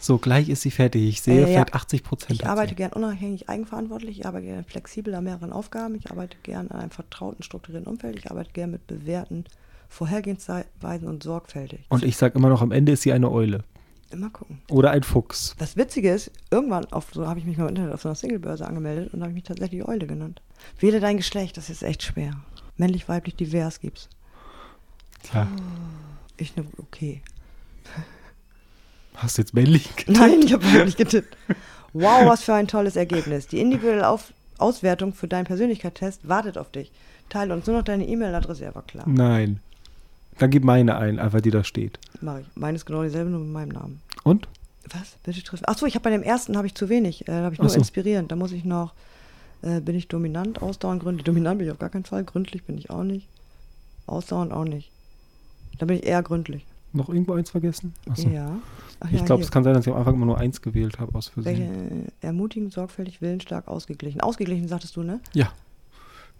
So, 0.00 0.16
gleich 0.16 0.48
ist 0.48 0.62
sie 0.62 0.70
fertig. 0.70 1.06
Ich 1.06 1.20
sehe 1.20 1.34
Ja, 1.34 1.40
ja. 1.42 1.46
vielleicht 1.46 1.74
80 1.74 2.02
Prozent. 2.02 2.32
Ich 2.32 2.46
arbeite 2.46 2.74
gern 2.74 2.92
unabhängig 2.92 3.48
eigenverantwortlich, 3.50 4.20
ich 4.20 4.26
arbeite 4.26 4.46
gerne 4.46 4.64
flexibel 4.64 5.14
an 5.14 5.24
mehreren 5.24 5.52
Aufgaben, 5.52 5.94
ich 5.94 6.10
arbeite 6.10 6.38
gern 6.42 6.68
an 6.70 6.80
einem 6.80 6.90
vertrauten, 6.90 7.42
strukturierten 7.42 7.86
Umfeld, 7.86 8.16
ich 8.16 8.30
arbeite 8.30 8.50
gern 8.52 8.70
mit 8.70 8.86
bewährten 8.86 9.44
Vorhergehensweisen 9.88 11.06
und 11.06 11.22
sorgfältig. 11.22 11.80
Und 11.90 12.02
ich 12.02 12.16
sage 12.16 12.38
immer 12.38 12.48
noch, 12.48 12.62
am 12.62 12.72
Ende 12.72 12.92
ist 12.92 13.02
sie 13.02 13.12
eine 13.12 13.30
Eule. 13.30 13.62
Immer 14.10 14.30
gucken. 14.30 14.60
Oder 14.70 14.90
ein 14.90 15.02
Fuchs. 15.02 15.54
Das 15.58 15.76
Witzige 15.76 16.12
ist, 16.12 16.32
irgendwann 16.50 16.86
auf 16.86 17.08
so 17.12 17.26
habe 17.26 17.38
ich 17.38 17.44
mich 17.44 17.58
mal 17.58 17.64
im 17.64 17.70
Internet 17.70 17.92
auf 17.92 18.02
so 18.02 18.08
einer 18.08 18.16
Singlebörse 18.16 18.66
angemeldet 18.66 19.12
und 19.12 19.22
habe 19.22 19.32
mich 19.32 19.44
tatsächlich 19.44 19.86
Eule 19.86 20.06
genannt. 20.06 20.40
Wähle 20.78 20.98
dein 21.00 21.16
Geschlecht, 21.18 21.56
das 21.56 21.70
ist 21.70 21.82
echt 21.82 22.02
schwer. 22.02 22.32
Männlich, 22.76 23.08
weiblich, 23.08 23.36
divers 23.36 23.80
gibt's. 23.80 24.08
Tja, 25.22 25.46
Ich 26.38 26.56
ne, 26.56 26.64
okay. 26.78 27.20
Hast 29.22 29.38
du 29.38 29.42
jetzt 29.42 29.54
männlich 29.54 29.84
getippt? 29.96 30.18
Nein, 30.18 30.40
ich 30.42 30.52
habe 30.52 30.64
wirklich 30.72 30.96
getippt. 30.96 31.36
Wow, 31.92 32.26
was 32.26 32.42
für 32.42 32.54
ein 32.54 32.68
tolles 32.68 32.96
Ergebnis. 32.96 33.46
Die 33.46 33.60
individuelle 33.60 34.08
Auf 34.08 34.32
Auswertung 34.58 35.14
für 35.14 35.26
deinen 35.26 35.46
Persönlichkeitstest 35.46 36.28
wartet 36.28 36.58
auf 36.58 36.70
dich. 36.70 36.92
Teile 37.28 37.54
uns 37.54 37.66
nur 37.66 37.76
noch 37.76 37.84
deine 37.84 38.06
E-Mail-Adresse, 38.06 38.74
war 38.74 38.82
klar. 38.82 39.04
Nein. 39.08 39.60
Dann 40.38 40.50
gib 40.50 40.64
meine 40.64 40.96
ein, 40.96 41.18
einfach 41.18 41.40
die 41.40 41.50
da 41.50 41.64
steht. 41.64 41.98
Mach 42.20 42.38
ich. 42.38 42.46
Meine 42.54 42.76
ist 42.76 42.86
genau 42.86 43.02
dieselbe, 43.02 43.30
nur 43.30 43.40
mit 43.40 43.50
meinem 43.52 43.68
Namen. 43.70 44.02
Und? 44.24 44.48
Was? 44.88 45.16
Bitte 45.22 45.42
trifft. 45.42 45.68
Achso, 45.68 45.86
ich 45.86 45.94
habe 45.94 46.02
bei 46.04 46.10
dem 46.10 46.22
ersten 46.22 46.56
habe 46.56 46.66
ich 46.66 46.74
zu 46.74 46.88
wenig. 46.88 47.22
Äh, 47.22 47.32
da 47.32 47.42
habe 47.42 47.54
ich 47.54 47.60
nur 47.60 47.68
so. 47.68 47.78
inspirierend. 47.78 48.32
Da 48.32 48.36
muss 48.36 48.52
ich 48.52 48.64
noch. 48.64 48.92
Äh, 49.62 49.80
bin 49.80 49.94
ich 49.94 50.08
dominant, 50.08 50.62
ausdauernd, 50.62 51.02
gründlich? 51.02 51.24
Dominant 51.24 51.58
bin 51.58 51.66
ich 51.66 51.72
auf 51.72 51.78
gar 51.78 51.90
keinen 51.90 52.04
Fall. 52.04 52.24
Gründlich 52.24 52.64
bin 52.64 52.78
ich 52.78 52.90
auch 52.90 53.04
nicht. 53.04 53.28
Ausdauernd 54.06 54.52
auch 54.52 54.64
nicht. 54.64 54.90
Da 55.78 55.86
bin 55.86 55.98
ich 55.98 56.04
eher 56.04 56.22
gründlich. 56.22 56.64
Noch 56.92 57.08
irgendwo 57.08 57.34
eins 57.34 57.50
vergessen? 57.50 57.94
Achso. 58.08 58.28
Ja. 58.28 58.56
Ach 59.00 59.10
ich 59.10 59.18
ja, 59.18 59.24
glaube, 59.24 59.42
es 59.42 59.50
kann 59.50 59.64
sein, 59.64 59.74
dass 59.74 59.86
ich 59.86 59.92
am 59.92 59.98
Anfang 59.98 60.14
immer 60.14 60.26
nur 60.26 60.38
eins 60.38 60.60
gewählt 60.60 60.98
habe, 60.98 61.14
aus 61.16 61.28
Versehen. 61.28 62.06
äh, 62.06 62.26
ermutigend, 62.26 62.72
sorgfältig, 62.72 63.22
willensstark, 63.22 63.66
ausgeglichen. 63.66 64.20
Ausgeglichen 64.20 64.68
sagtest 64.68 64.94
du, 64.96 65.02
ne? 65.02 65.20
Ja. 65.32 65.50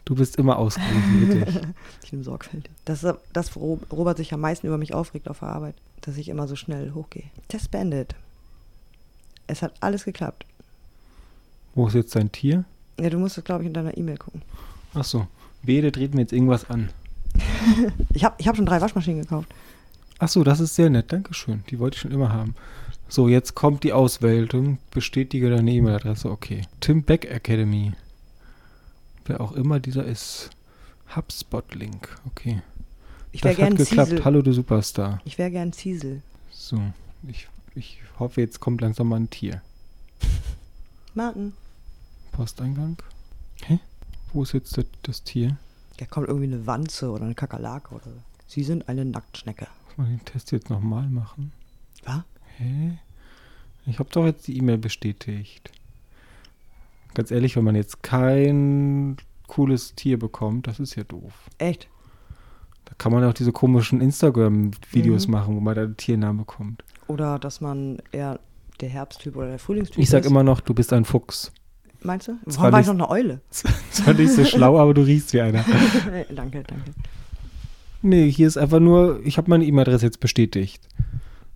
Du 0.05 0.15
bist 0.15 0.37
immer 0.37 0.59
ausgeglichen, 0.59 1.29
wirklich. 1.29 1.61
Ich 2.05 2.13
nehme 2.13 2.25
sorgfältig. 2.25 2.71
Das 2.85 3.03
ist 3.03 3.15
das, 3.33 3.57
wo 3.57 3.81
Robert 3.91 4.19
sich 4.19 4.33
am 4.35 4.41
meisten 4.41 4.67
über 4.67 4.79
mich 4.79 4.93
aufregt 4.93 5.29
auf 5.29 5.41
der 5.41 5.49
Arbeit, 5.49 5.75
dass 6.03 6.17
ich 6.17 6.29
immer 6.29 6.49
so 6.49 6.57
schnell 6.57 6.93
hochgehe. 6.93 7.25
Test 7.49 7.71
beendet. 7.71 8.15
Es 9.47 9.63
hat 9.63 9.73
alles 9.81 10.05
geklappt. 10.05 10.45
Wo 11.75 11.87
ist 11.87 11.95
jetzt 11.95 12.15
dein 12.15 12.31
Tier? 12.31 12.65
Ja, 13.01 13.09
du 13.09 13.19
musst, 13.19 13.43
glaube 13.45 13.63
ich, 13.63 13.69
in 13.69 13.75
deiner 13.75 13.97
E-Mail 13.97 14.19
gucken. 14.19 14.43
Achso. 14.95 15.27
Wehe, 15.63 15.91
dreht 15.91 16.15
mir 16.15 16.23
jetzt 16.23 16.33
irgendwas 16.33 16.69
an. 16.69 16.91
Ich 18.13 18.25
habe 18.25 18.35
ich 18.39 18.49
hab 18.49 18.57
schon 18.57 18.67
drei 18.67 18.81
Waschmaschinen 18.81 19.23
gekauft. 19.23 19.49
Achso, 20.21 20.45
das 20.45 20.61
ist 20.61 20.75
sehr 20.75 20.91
nett. 20.91 21.12
Dankeschön. 21.12 21.64
Die 21.71 21.79
wollte 21.79 21.95
ich 21.95 22.03
schon 22.03 22.11
immer 22.11 22.31
haben. 22.31 22.55
So, 23.09 23.27
jetzt 23.27 23.55
kommt 23.55 23.85
die 23.85 23.95
Auswählung. 23.95 24.77
Bestätige 24.91 25.49
deine 25.49 25.73
E-Mail-Adresse. 25.73 26.31
Okay. 26.31 26.61
Tim 26.81 27.03
Beck 27.03 27.25
Academy. 27.25 27.95
Wer 29.25 29.41
auch 29.41 29.53
immer 29.53 29.81
dieser 29.81 30.05
ist. 30.05 30.51
HubSpot-Link. 31.16 32.21
Okay. 32.27 32.61
Ich 33.33 33.43
wäre 33.43 33.55
das 33.55 33.62
hat 33.62 33.68
gern 33.68 33.79
geklappt. 33.79 34.09
Ziesel. 34.11 34.25
Hallo, 34.27 34.43
du 34.43 34.53
Superstar. 34.53 35.23
Ich 35.25 35.39
wäre 35.39 35.51
gern 35.51 35.73
Ziesel. 35.73 36.21
So. 36.51 36.79
Ich, 37.27 37.49
ich 37.75 38.03
hoffe, 38.18 38.43
jetzt 38.43 38.61
kommt 38.61 38.83
langsam 38.83 39.09
mal 39.09 39.21
ein 39.21 39.31
Tier. 39.31 39.62
Martin. 41.14 41.55
Posteingang. 42.33 42.99
Hä? 43.64 43.81
Wo 44.35 44.43
ist 44.43 44.53
jetzt 44.53 44.77
das, 44.77 44.85
das 45.03 45.25
Tier? 45.25 45.57
Da 45.97 46.05
kommt 46.05 46.29
irgendwie 46.29 46.53
eine 46.53 46.66
Wanze 46.66 47.11
oder 47.11 47.25
eine 47.25 47.35
Kakerlake 47.35 47.95
oder 47.95 48.05
so. 48.05 48.23
Sie 48.47 48.64
sind 48.64 48.87
eine 48.91 49.07
Nacktschnecke. 49.07 49.66
Muss 50.01 50.09
den 50.09 50.25
Test 50.25 50.51
jetzt 50.53 50.71
nochmal 50.71 51.09
machen? 51.11 51.53
Was? 52.05 52.23
Hä? 52.57 52.99
Ich 53.87 53.99
habe 53.99 54.09
doch 54.11 54.25
jetzt 54.25 54.47
die 54.49 54.57
E-Mail 54.57 54.79
bestätigt. 54.79 55.71
Ganz 57.15 57.31
ehrlich, 57.31 57.57
wenn 57.57 57.65
man 57.65 57.75
jetzt 57.75 58.03
kein 58.03 59.17
cooles 59.47 59.95
Tier 59.97 60.19
bekommt, 60.19 60.67
das 60.69 60.81
ist 60.81 60.95
ja 60.95 61.05
doof. 61.05 61.33
Echt? 61.59 61.89
Da 62.87 62.95
kann 62.97 63.13
man 63.13 63.25
auch 63.25 63.35
diese 63.35 63.53
komischen 63.53 64.01
Instagram-Videos 64.01 65.27
Mhm. 65.27 65.33
machen, 65.33 65.57
wo 65.57 65.61
man 65.61 65.75
da 65.75 65.83
den 65.83 65.97
Tiernamen 65.97 66.39
bekommt. 66.39 66.83
Oder 67.09 67.39
dass 67.39 67.61
man 67.61 67.99
eher 68.13 68.41
der 68.81 68.89
Herbsttyp 68.89 69.37
oder 69.37 69.49
der 69.49 69.59
Frühlingstyp 69.59 69.99
Ich 69.99 70.09
sag 70.09 70.25
ist. 70.25 70.31
immer 70.31 70.43
noch, 70.43 70.61
du 70.61 70.73
bist 70.73 70.93
ein 70.95 71.05
Fuchs. 71.05 71.53
Meinst 72.03 72.29
du? 72.29 72.39
Warum 72.47 72.73
war 72.73 72.81
ich 72.81 72.87
noch 72.87 72.95
eine 72.95 73.11
Eule? 73.11 73.41
Zwar 73.91 74.15
nicht 74.15 74.33
so 74.33 74.45
schlau, 74.47 74.79
aber 74.79 74.95
du 74.95 75.03
riechst 75.03 75.35
wie 75.35 75.43
einer. 75.43 75.63
danke, 76.35 76.63
danke. 76.63 76.93
Nee, 78.03 78.31
hier 78.31 78.47
ist 78.47 78.57
einfach 78.57 78.81
nur, 78.81 79.21
ich 79.25 79.37
habe 79.37 79.51
meine 79.51 79.65
E-Mail-Adresse 79.65 80.07
jetzt 80.07 80.21
bestätigt. 80.21 80.89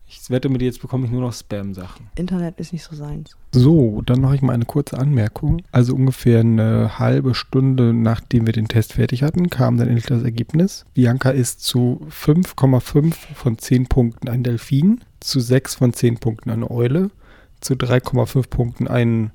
Ich 0.06 0.28
wette 0.28 0.48
mit 0.48 0.60
dir, 0.60 0.66
jetzt 0.66 0.82
bekomme 0.82 1.06
ich 1.06 1.10
nur 1.10 1.22
noch 1.22 1.32
Spam-Sachen. 1.32 2.08
Internet 2.14 2.60
ist 2.60 2.72
nicht 2.72 2.84
so 2.84 2.94
seins. 2.94 3.36
So, 3.52 4.02
dann 4.02 4.20
mache 4.20 4.36
ich 4.36 4.42
mal 4.42 4.52
eine 4.52 4.66
kurze 4.66 4.98
Anmerkung. 4.98 5.62
Also 5.72 5.94
ungefähr 5.94 6.40
eine 6.40 6.98
halbe 6.98 7.34
Stunde 7.34 7.94
nachdem 7.94 8.46
wir 8.46 8.52
den 8.52 8.68
Test 8.68 8.92
fertig 8.92 9.22
hatten, 9.22 9.48
kam 9.48 9.76
dann 9.76 9.88
endlich 9.88 10.06
das 10.06 10.22
Ergebnis. 10.22 10.84
Bianca 10.94 11.30
ist 11.30 11.64
zu 11.64 12.06
5,5 12.10 13.14
von 13.34 13.58
10 13.58 13.86
Punkten 13.86 14.28
ein 14.28 14.42
Delfin, 14.42 15.00
zu 15.20 15.40
6 15.40 15.76
von 15.76 15.92
10 15.92 16.18
Punkten 16.18 16.50
eine 16.50 16.70
Eule, 16.70 17.10
zu 17.60 17.74
3,5 17.74 18.48
Punkten 18.48 18.88
ein 18.88 19.30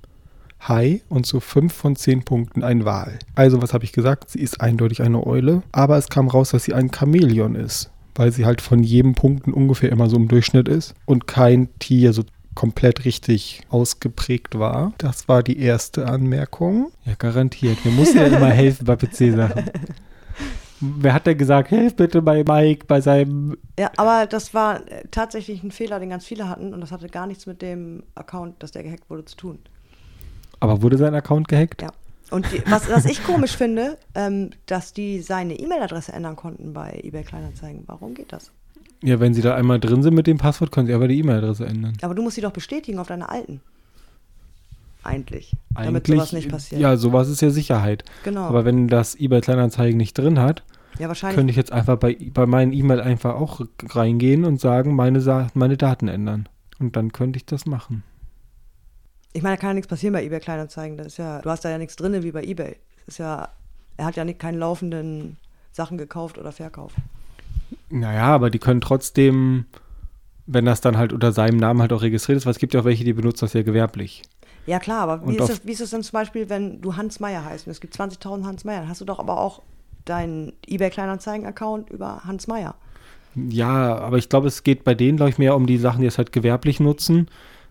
Hai 0.67 1.01
und 1.09 1.25
zu 1.25 1.39
5 1.39 1.73
von 1.73 1.95
10 1.95 2.23
Punkten 2.23 2.63
ein 2.63 2.85
Wal. 2.85 3.19
Also 3.35 3.61
was 3.61 3.73
habe 3.73 3.85
ich 3.85 3.93
gesagt? 3.93 4.29
Sie 4.29 4.39
ist 4.39 4.61
eindeutig 4.61 5.01
eine 5.01 5.25
Eule, 5.25 5.63
aber 5.71 5.97
es 5.97 6.09
kam 6.09 6.27
raus, 6.27 6.51
dass 6.51 6.63
sie 6.63 6.73
ein 6.73 6.91
Chamäleon 6.93 7.55
ist, 7.55 7.91
weil 8.15 8.31
sie 8.31 8.45
halt 8.45 8.61
von 8.61 8.83
jedem 8.83 9.15
Punkten 9.15 9.53
ungefähr 9.53 9.91
immer 9.91 10.09
so 10.09 10.17
im 10.17 10.27
Durchschnitt 10.27 10.67
ist 10.67 10.95
und 11.05 11.27
kein 11.27 11.69
Tier 11.79 12.13
so 12.13 12.23
komplett 12.55 13.05
richtig 13.05 13.61
ausgeprägt 13.69 14.59
war. 14.59 14.91
Das 14.97 15.29
war 15.29 15.43
die 15.43 15.59
erste 15.59 16.07
Anmerkung. 16.07 16.91
Ja, 17.05 17.13
garantiert. 17.17 17.85
Mir 17.85 17.91
muss 17.91 18.13
ja 18.13 18.23
immer 18.25 18.49
helfen 18.49 18.85
bei 18.85 18.97
PC-Sachen. 18.97 19.71
Wer 20.81 21.13
hat 21.13 21.27
denn 21.27 21.37
gesagt, 21.37 21.71
helf 21.71 21.95
bitte 21.95 22.21
bei 22.21 22.43
Mike 22.43 22.85
bei 22.85 23.01
seinem. 23.01 23.57
Ja, 23.77 23.91
aber 23.97 24.27
das 24.27 24.53
war 24.53 24.81
tatsächlich 25.11 25.63
ein 25.63 25.71
Fehler, 25.71 25.99
den 25.99 26.09
ganz 26.09 26.25
viele 26.25 26.47
hatten 26.47 26.73
und 26.73 26.81
das 26.81 26.91
hatte 26.91 27.07
gar 27.07 27.27
nichts 27.27 27.45
mit 27.45 27.61
dem 27.61 28.03
Account, 28.15 28.61
dass 28.63 28.71
der 28.71 28.83
gehackt 28.83 29.09
wurde, 29.09 29.25
zu 29.25 29.35
tun. 29.35 29.59
Aber 30.59 30.81
wurde 30.81 30.97
sein 30.97 31.15
Account 31.15 31.47
gehackt? 31.47 31.81
Ja. 31.81 31.91
Und 32.31 32.51
die, 32.51 32.61
was, 32.69 32.89
was 32.89 33.05
ich 33.05 33.23
komisch 33.23 33.57
finde, 33.57 33.97
ähm, 34.13 34.51
dass 34.67 34.93
die 34.93 35.21
seine 35.21 35.57
E-Mail-Adresse 35.57 36.13
ändern 36.13 36.35
konnten 36.35 36.73
bei 36.73 36.99
eBay 37.03 37.23
Kleinanzeigen. 37.23 37.83
Warum 37.87 38.13
geht 38.13 38.31
das? 38.31 38.51
Ja, 39.03 39.19
wenn 39.19 39.33
sie 39.33 39.41
da 39.41 39.55
einmal 39.55 39.79
drin 39.79 40.03
sind 40.03 40.13
mit 40.13 40.27
dem 40.27 40.37
Passwort, 40.37 40.71
können 40.71 40.87
sie 40.87 40.93
aber 40.93 41.07
die 41.07 41.17
E-Mail-Adresse 41.19 41.65
ändern. 41.65 41.97
Aber 42.01 42.13
du 42.13 42.21
musst 42.21 42.35
sie 42.35 42.41
doch 42.41 42.51
bestätigen 42.51 42.99
auf 42.99 43.07
deine 43.07 43.29
alten. 43.29 43.61
Eigentlich. 45.01 45.55
damit 45.73 46.07
sowas 46.07 46.33
nicht 46.33 46.49
passiert. 46.49 46.81
Ja, 46.81 46.97
sowas 46.97 47.29
ist 47.29 47.41
ja 47.41 47.49
Sicherheit. 47.49 48.03
genau. 48.23 48.41
Aber 48.41 48.65
wenn 48.65 48.89
das 48.89 49.15
eBay 49.15 49.41
Kleinanzeigen 49.41 49.97
nicht 49.97 50.17
drin 50.17 50.39
hat, 50.39 50.63
ja, 50.99 51.11
könnte 51.13 51.51
ich 51.51 51.55
jetzt 51.55 51.71
einfach 51.71 51.97
bei, 51.97 52.17
bei 52.33 52.45
meinen 52.45 52.73
E-Mail 52.73 52.99
einfach 52.99 53.35
auch 53.35 53.61
reingehen 53.89 54.43
und 54.43 54.59
sagen, 54.59 54.95
meine, 54.95 55.49
meine 55.53 55.77
Daten 55.77 56.09
ändern. 56.09 56.49
Und 56.79 56.97
dann 56.97 57.13
könnte 57.13 57.37
ich 57.37 57.45
das 57.45 57.65
machen. 57.65 58.03
Ich 59.33 59.43
meine, 59.43 59.55
da 59.55 59.61
kann 59.61 59.69
ja 59.71 59.73
nichts 59.75 59.87
passieren 59.87 60.13
bei 60.13 60.23
eBay 60.23 60.39
Kleinanzeigen. 60.39 60.97
Das 60.97 61.07
ist 61.07 61.17
ja, 61.17 61.41
du 61.41 61.49
hast 61.49 61.63
da 61.63 61.69
ja 61.69 61.77
nichts 61.77 61.95
drin 61.95 62.23
wie 62.23 62.31
bei 62.31 62.43
eBay. 62.43 62.77
Das 63.05 63.15
ist 63.15 63.17
ja, 63.19 63.49
er 63.97 64.05
hat 64.05 64.15
ja 64.15 64.25
nicht, 64.25 64.39
keine 64.39 64.57
laufenden 64.57 65.37
Sachen 65.71 65.97
gekauft 65.97 66.37
oder 66.37 66.51
verkauft. 66.51 66.95
Naja, 67.89 68.27
aber 68.27 68.49
die 68.49 68.59
können 68.59 68.81
trotzdem, 68.81 69.65
wenn 70.47 70.65
das 70.65 70.81
dann 70.81 70.97
halt 70.97 71.13
unter 71.13 71.31
seinem 71.31 71.57
Namen 71.57 71.81
halt 71.81 71.93
auch 71.93 72.01
registriert 72.01 72.37
ist, 72.37 72.45
weil 72.45 72.51
es 72.51 72.59
gibt 72.59 72.73
ja 72.73 72.81
auch 72.81 72.85
welche, 72.85 73.03
die 73.03 73.13
benutzen 73.13 73.41
das 73.41 73.53
ja 73.53 73.61
gewerblich. 73.61 74.23
Ja 74.65 74.79
klar, 74.79 75.07
aber 75.07 75.27
wie 75.27 75.37
ist, 75.37 75.49
das, 75.49 75.65
wie 75.65 75.71
ist 75.71 75.81
es 75.81 75.89
denn 75.91 76.03
zum 76.03 76.13
Beispiel, 76.13 76.49
wenn 76.49 76.81
du 76.81 76.95
Hans 76.95 77.19
Meier 77.19 77.43
heißt 77.43 77.67
und 77.67 77.71
es 77.71 77.81
gibt 77.81 77.95
20.000 77.95 78.45
Hans 78.45 78.63
Meier, 78.65 78.81
dann 78.81 78.89
hast 78.89 79.01
du 79.01 79.05
doch 79.05 79.19
aber 79.19 79.39
auch 79.39 79.61
deinen 80.05 80.53
eBay 80.67 80.89
Kleinanzeigen-Account 80.89 81.89
über 81.89 82.23
Hans 82.25 82.47
Meier. 82.47 82.75
Ja, 83.35 83.97
aber 83.97 84.17
ich 84.17 84.29
glaube, 84.29 84.47
es 84.47 84.63
geht 84.63 84.83
bei 84.83 84.95
denen, 84.95 85.17
glaube 85.17 85.29
ich, 85.29 85.37
mehr 85.37 85.55
um 85.55 85.65
die 85.65 85.77
Sachen, 85.77 86.01
die 86.01 86.07
es 86.07 86.17
halt 86.17 86.31
gewerblich 86.31 86.79
nutzen, 86.79 87.29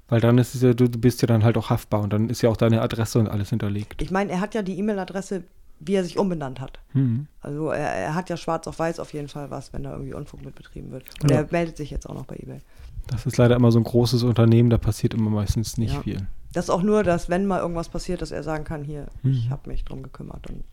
weil 0.08 0.20
dann 0.20 0.38
ist 0.38 0.54
es 0.54 0.62
ja, 0.62 0.74
du, 0.74 0.88
du 0.88 0.98
bist 0.98 1.20
ja 1.22 1.26
dann 1.26 1.44
halt 1.44 1.56
auch 1.56 1.70
haftbar 1.70 2.00
und 2.02 2.12
dann 2.12 2.28
ist 2.30 2.42
ja 2.42 2.50
auch 2.50 2.56
deine 2.56 2.80
Adresse 2.82 3.18
und 3.18 3.28
alles 3.28 3.50
hinterlegt. 3.50 4.00
Ich 4.02 4.10
meine, 4.10 4.32
er 4.32 4.40
hat 4.40 4.54
ja 4.54 4.62
die 4.62 4.78
E-Mail-Adresse, 4.78 5.44
wie 5.80 5.94
er 5.94 6.02
sich 6.04 6.18
umbenannt 6.18 6.60
hat. 6.60 6.80
Hm. 6.92 7.26
Also 7.40 7.70
er, 7.70 7.88
er 7.88 8.14
hat 8.14 8.30
ja 8.30 8.36
schwarz 8.36 8.66
auf 8.66 8.78
weiß 8.78 8.98
auf 9.00 9.12
jeden 9.12 9.28
Fall 9.28 9.50
was, 9.50 9.72
wenn 9.72 9.84
da 9.84 9.92
irgendwie 9.92 10.14
Unfug 10.14 10.44
mit 10.44 10.54
betrieben 10.54 10.90
wird. 10.90 11.04
Und 11.22 11.30
Ja. 11.30 11.38
er 11.38 11.46
meldet 11.50 11.76
sich 11.76 11.90
jetzt 11.90 12.08
auch 12.08 12.14
noch 12.14 12.24
bei 12.26 12.36
eBay. 12.36 12.60
Das 13.06 13.26
ist 13.26 13.36
leider 13.36 13.56
immer 13.56 13.70
so 13.72 13.78
ein 13.78 13.84
großes 13.84 14.22
Unternehmen, 14.22 14.70
da 14.70 14.76
passiert 14.78 15.14
immer 15.14 15.30
meistens 15.30 15.78
nicht 15.78 15.94
Ja. 15.94 16.02
viel. 16.02 16.26
Das 16.52 16.64
ist 16.66 16.70
auch 16.70 16.82
nur, 16.82 17.04
dass 17.04 17.28
wenn 17.28 17.46
mal 17.46 17.60
irgendwas 17.60 17.88
passiert, 17.90 18.22
dass 18.22 18.30
er 18.32 18.42
sagen 18.42 18.64
kann, 18.64 18.82
hier, 18.84 19.06
ich 19.22 19.46
Mhm. 19.46 19.50
habe 19.50 19.70
mich 19.70 19.84
drum 19.84 20.02
gekümmert. 20.02 20.46
Und 20.48 20.64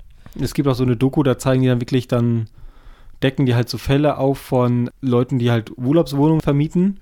Es 0.42 0.54
gibt 0.54 0.68
auch 0.68 0.74
so 0.76 0.84
eine 0.84 0.96
Doku, 0.98 1.24
da 1.24 1.38
zeigen 1.38 1.62
die 1.62 1.68
dann 1.68 1.80
wirklich 1.82 2.08
dann, 2.08 2.48
decken 3.24 3.46
die 3.46 3.56
halt 3.56 3.70
so 3.70 3.78
Fälle 3.78 4.18
auf 4.18 4.38
von 4.40 4.90
Leuten, 5.02 5.40
die 5.40 5.50
halt 5.52 5.78
Urlaubswohnungen 5.78 6.42
vermieten. 6.42 7.00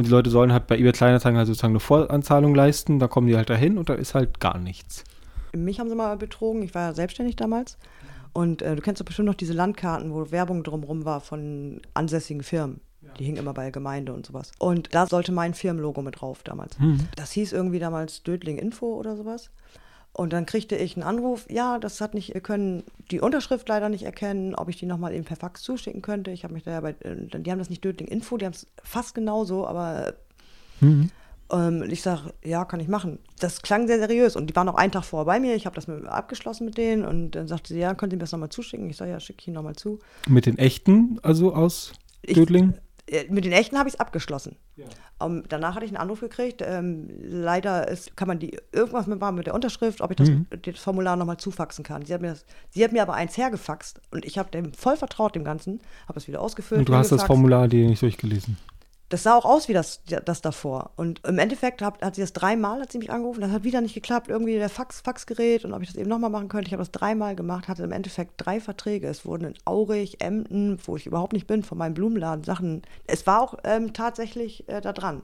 Und 0.00 0.06
die 0.06 0.12
Leute 0.12 0.30
sollen 0.30 0.50
halt 0.50 0.66
bei 0.66 0.78
eBay 0.78 0.92
Kleinanzeigen 0.92 1.36
halt 1.36 1.46
sozusagen 1.46 1.72
eine 1.72 1.80
Voranzahlung 1.80 2.54
leisten. 2.54 2.98
Da 2.98 3.06
kommen 3.06 3.26
die 3.26 3.36
halt 3.36 3.50
dahin 3.50 3.76
und 3.76 3.90
da 3.90 3.92
ist 3.92 4.14
halt 4.14 4.40
gar 4.40 4.56
nichts. 4.56 5.04
mich 5.54 5.78
haben 5.78 5.90
sie 5.90 5.94
mal 5.94 6.16
betrogen, 6.16 6.62
ich 6.62 6.74
war 6.74 6.86
ja 6.88 6.94
selbstständig 6.94 7.36
damals. 7.36 7.76
Und 8.32 8.62
äh, 8.62 8.74
du 8.74 8.80
kennst 8.80 8.98
doch 8.98 9.04
bestimmt 9.04 9.26
noch 9.26 9.34
diese 9.34 9.52
Landkarten, 9.52 10.14
wo 10.14 10.30
Werbung 10.30 10.64
drumrum 10.64 11.04
war 11.04 11.20
von 11.20 11.82
ansässigen 11.92 12.42
Firmen. 12.42 12.80
Die 13.18 13.24
hingen 13.24 13.36
immer 13.36 13.52
bei 13.52 13.64
der 13.64 13.72
Gemeinde 13.72 14.14
und 14.14 14.24
sowas. 14.24 14.52
Und 14.58 14.94
da 14.94 15.06
sollte 15.06 15.32
mein 15.32 15.52
Firmenlogo 15.52 16.00
mit 16.00 16.22
drauf 16.22 16.42
damals. 16.44 16.78
Hm. 16.78 17.00
Das 17.16 17.32
hieß 17.32 17.52
irgendwie 17.52 17.78
damals 17.78 18.22
Dödling 18.22 18.56
Info 18.56 18.94
oder 18.94 19.18
sowas. 19.18 19.50
Und 20.12 20.32
dann 20.32 20.44
kriegte 20.44 20.76
ich 20.76 20.96
einen 20.96 21.04
Anruf, 21.04 21.46
ja, 21.48 21.78
das 21.78 22.00
hat 22.00 22.14
nicht, 22.14 22.34
wir 22.34 22.40
können 22.40 22.82
die 23.10 23.20
Unterschrift 23.20 23.68
leider 23.68 23.88
nicht 23.88 24.02
erkennen, 24.02 24.54
ob 24.56 24.68
ich 24.68 24.76
die 24.76 24.86
nochmal 24.86 25.14
eben 25.14 25.24
per 25.24 25.36
Fax 25.36 25.62
zuschicken 25.62 26.02
könnte. 26.02 26.30
Ich 26.32 26.42
habe 26.44 26.52
mich 26.54 26.64
da 26.64 26.72
ja 26.72 26.80
bei, 26.80 26.90
äh, 27.00 27.16
die 27.40 27.50
haben 27.50 27.58
das 27.60 27.70
nicht 27.70 27.84
Dödling 27.84 28.08
Info, 28.08 28.36
die 28.36 28.44
haben 28.44 28.52
es 28.52 28.66
fast 28.82 29.14
genauso, 29.14 29.66
aber 29.66 30.14
Mhm. 30.80 31.10
Ähm, 31.52 31.82
ich 31.90 32.00
sage, 32.00 32.32
ja, 32.44 32.64
kann 32.64 32.78
ich 32.80 32.86
machen. 32.88 33.18
Das 33.40 33.60
klang 33.62 33.86
sehr 33.88 33.98
seriös 33.98 34.36
und 34.36 34.46
die 34.48 34.54
waren 34.56 34.68
auch 34.68 34.76
einen 34.76 34.92
Tag 34.92 35.04
vorher 35.04 35.26
bei 35.26 35.40
mir. 35.40 35.56
Ich 35.56 35.66
habe 35.66 35.74
das 35.74 35.88
mit, 35.88 36.06
abgeschlossen 36.06 36.64
mit 36.64 36.78
denen 36.78 37.04
und 37.04 37.32
dann 37.32 37.48
sagte 37.48 37.74
sie, 37.74 37.80
ja, 37.80 37.92
können 37.94 38.10
Sie 38.10 38.16
mir 38.16 38.20
das 38.20 38.30
nochmal 38.32 38.50
zuschicken? 38.50 38.88
Ich 38.88 38.96
sage, 38.96 39.10
ja, 39.10 39.18
schicke 39.20 39.40
ich 39.40 39.48
Ihnen 39.48 39.54
nochmal 39.56 39.74
zu. 39.74 39.98
Mit 40.28 40.46
den 40.46 40.58
echten, 40.58 41.18
also 41.22 41.52
aus 41.52 41.92
Ich- 42.22 42.34
Dödling? 42.36 42.70
Äh, 42.70 42.80
Mit 43.28 43.44
den 43.44 43.52
echten 43.52 43.76
habe 43.76 43.88
ich 43.88 43.94
es 43.94 44.00
abgeschlossen. 44.00 44.56
Ähm, 45.20 45.42
danach 45.48 45.74
hatte 45.74 45.84
ich 45.84 45.90
einen 45.90 45.96
Anruf 45.96 46.20
gekriegt. 46.20 46.62
Ähm, 46.64 47.08
leider 47.20 47.88
ist, 47.88 48.16
kann 48.16 48.28
man 48.28 48.38
die 48.38 48.56
irgendwas 48.72 49.06
mit, 49.08 49.20
war 49.20 49.32
mit 49.32 49.46
der 49.46 49.54
Unterschrift, 49.54 50.00
ob 50.00 50.10
ich 50.12 50.16
das, 50.16 50.28
Mhm. 50.30 50.46
das 50.62 50.78
Formular 50.78 51.16
nochmal 51.16 51.36
zufaxen 51.36 51.82
kann. 51.84 52.04
Sie 52.06 52.14
hat, 52.14 52.20
mir 52.20 52.28
das, 52.28 52.44
sie 52.70 52.84
hat 52.84 52.92
mir 52.92 53.02
aber 53.02 53.14
eins 53.14 53.36
hergefaxt 53.36 54.00
und 54.12 54.24
ich 54.24 54.38
habe 54.38 54.50
dem 54.50 54.72
voll 54.74 54.96
vertraut, 54.96 55.34
dem 55.34 55.42
Ganzen. 55.44 55.80
Habe 56.08 56.18
es 56.20 56.28
wieder 56.28 56.40
ausgefüllt. 56.40 56.78
Und 56.80 56.88
du 56.88 56.94
hast 56.94 57.06
das 57.06 57.10
hingefaxt. 57.22 57.26
Formular 57.26 57.66
dir 57.68 57.88
nicht 57.88 58.00
durchgelesen. 58.00 58.56
Das 59.10 59.24
sah 59.24 59.36
auch 59.36 59.44
aus 59.44 59.68
wie 59.68 59.72
das, 59.72 60.02
das 60.04 60.40
davor. 60.40 60.92
Und 60.94 61.20
im 61.26 61.40
Endeffekt 61.40 61.82
hat, 61.82 62.00
hat 62.00 62.14
sie 62.14 62.20
das 62.20 62.32
dreimal, 62.32 62.80
hat 62.80 62.92
sie 62.92 62.98
mich 62.98 63.10
angerufen, 63.10 63.40
das 63.40 63.50
hat 63.50 63.64
wieder 63.64 63.80
nicht 63.80 63.94
geklappt. 63.94 64.28
Irgendwie 64.28 64.54
der 64.54 64.68
Fax, 64.68 65.00
Faxgerät 65.00 65.64
und 65.64 65.74
ob 65.74 65.82
ich 65.82 65.88
das 65.88 65.96
eben 65.96 66.08
nochmal 66.08 66.30
machen 66.30 66.48
könnte. 66.48 66.68
Ich 66.68 66.72
habe 66.72 66.82
das 66.82 66.92
dreimal 66.92 67.34
gemacht, 67.34 67.66
hatte 67.66 67.82
im 67.82 67.90
Endeffekt 67.90 68.34
drei 68.36 68.60
Verträge. 68.60 69.08
Es 69.08 69.26
wurden 69.26 69.46
in 69.46 69.54
Aurich, 69.64 70.20
Emden, 70.20 70.78
wo 70.84 70.96
ich 70.96 71.06
überhaupt 71.06 71.32
nicht 71.32 71.48
bin, 71.48 71.64
von 71.64 71.76
meinem 71.76 71.94
Blumenladen 71.94 72.44
Sachen. 72.44 72.82
Es 73.08 73.26
war 73.26 73.42
auch 73.42 73.54
ähm, 73.64 73.92
tatsächlich 73.92 74.68
äh, 74.68 74.80
da 74.80 74.92
dran. 74.92 75.22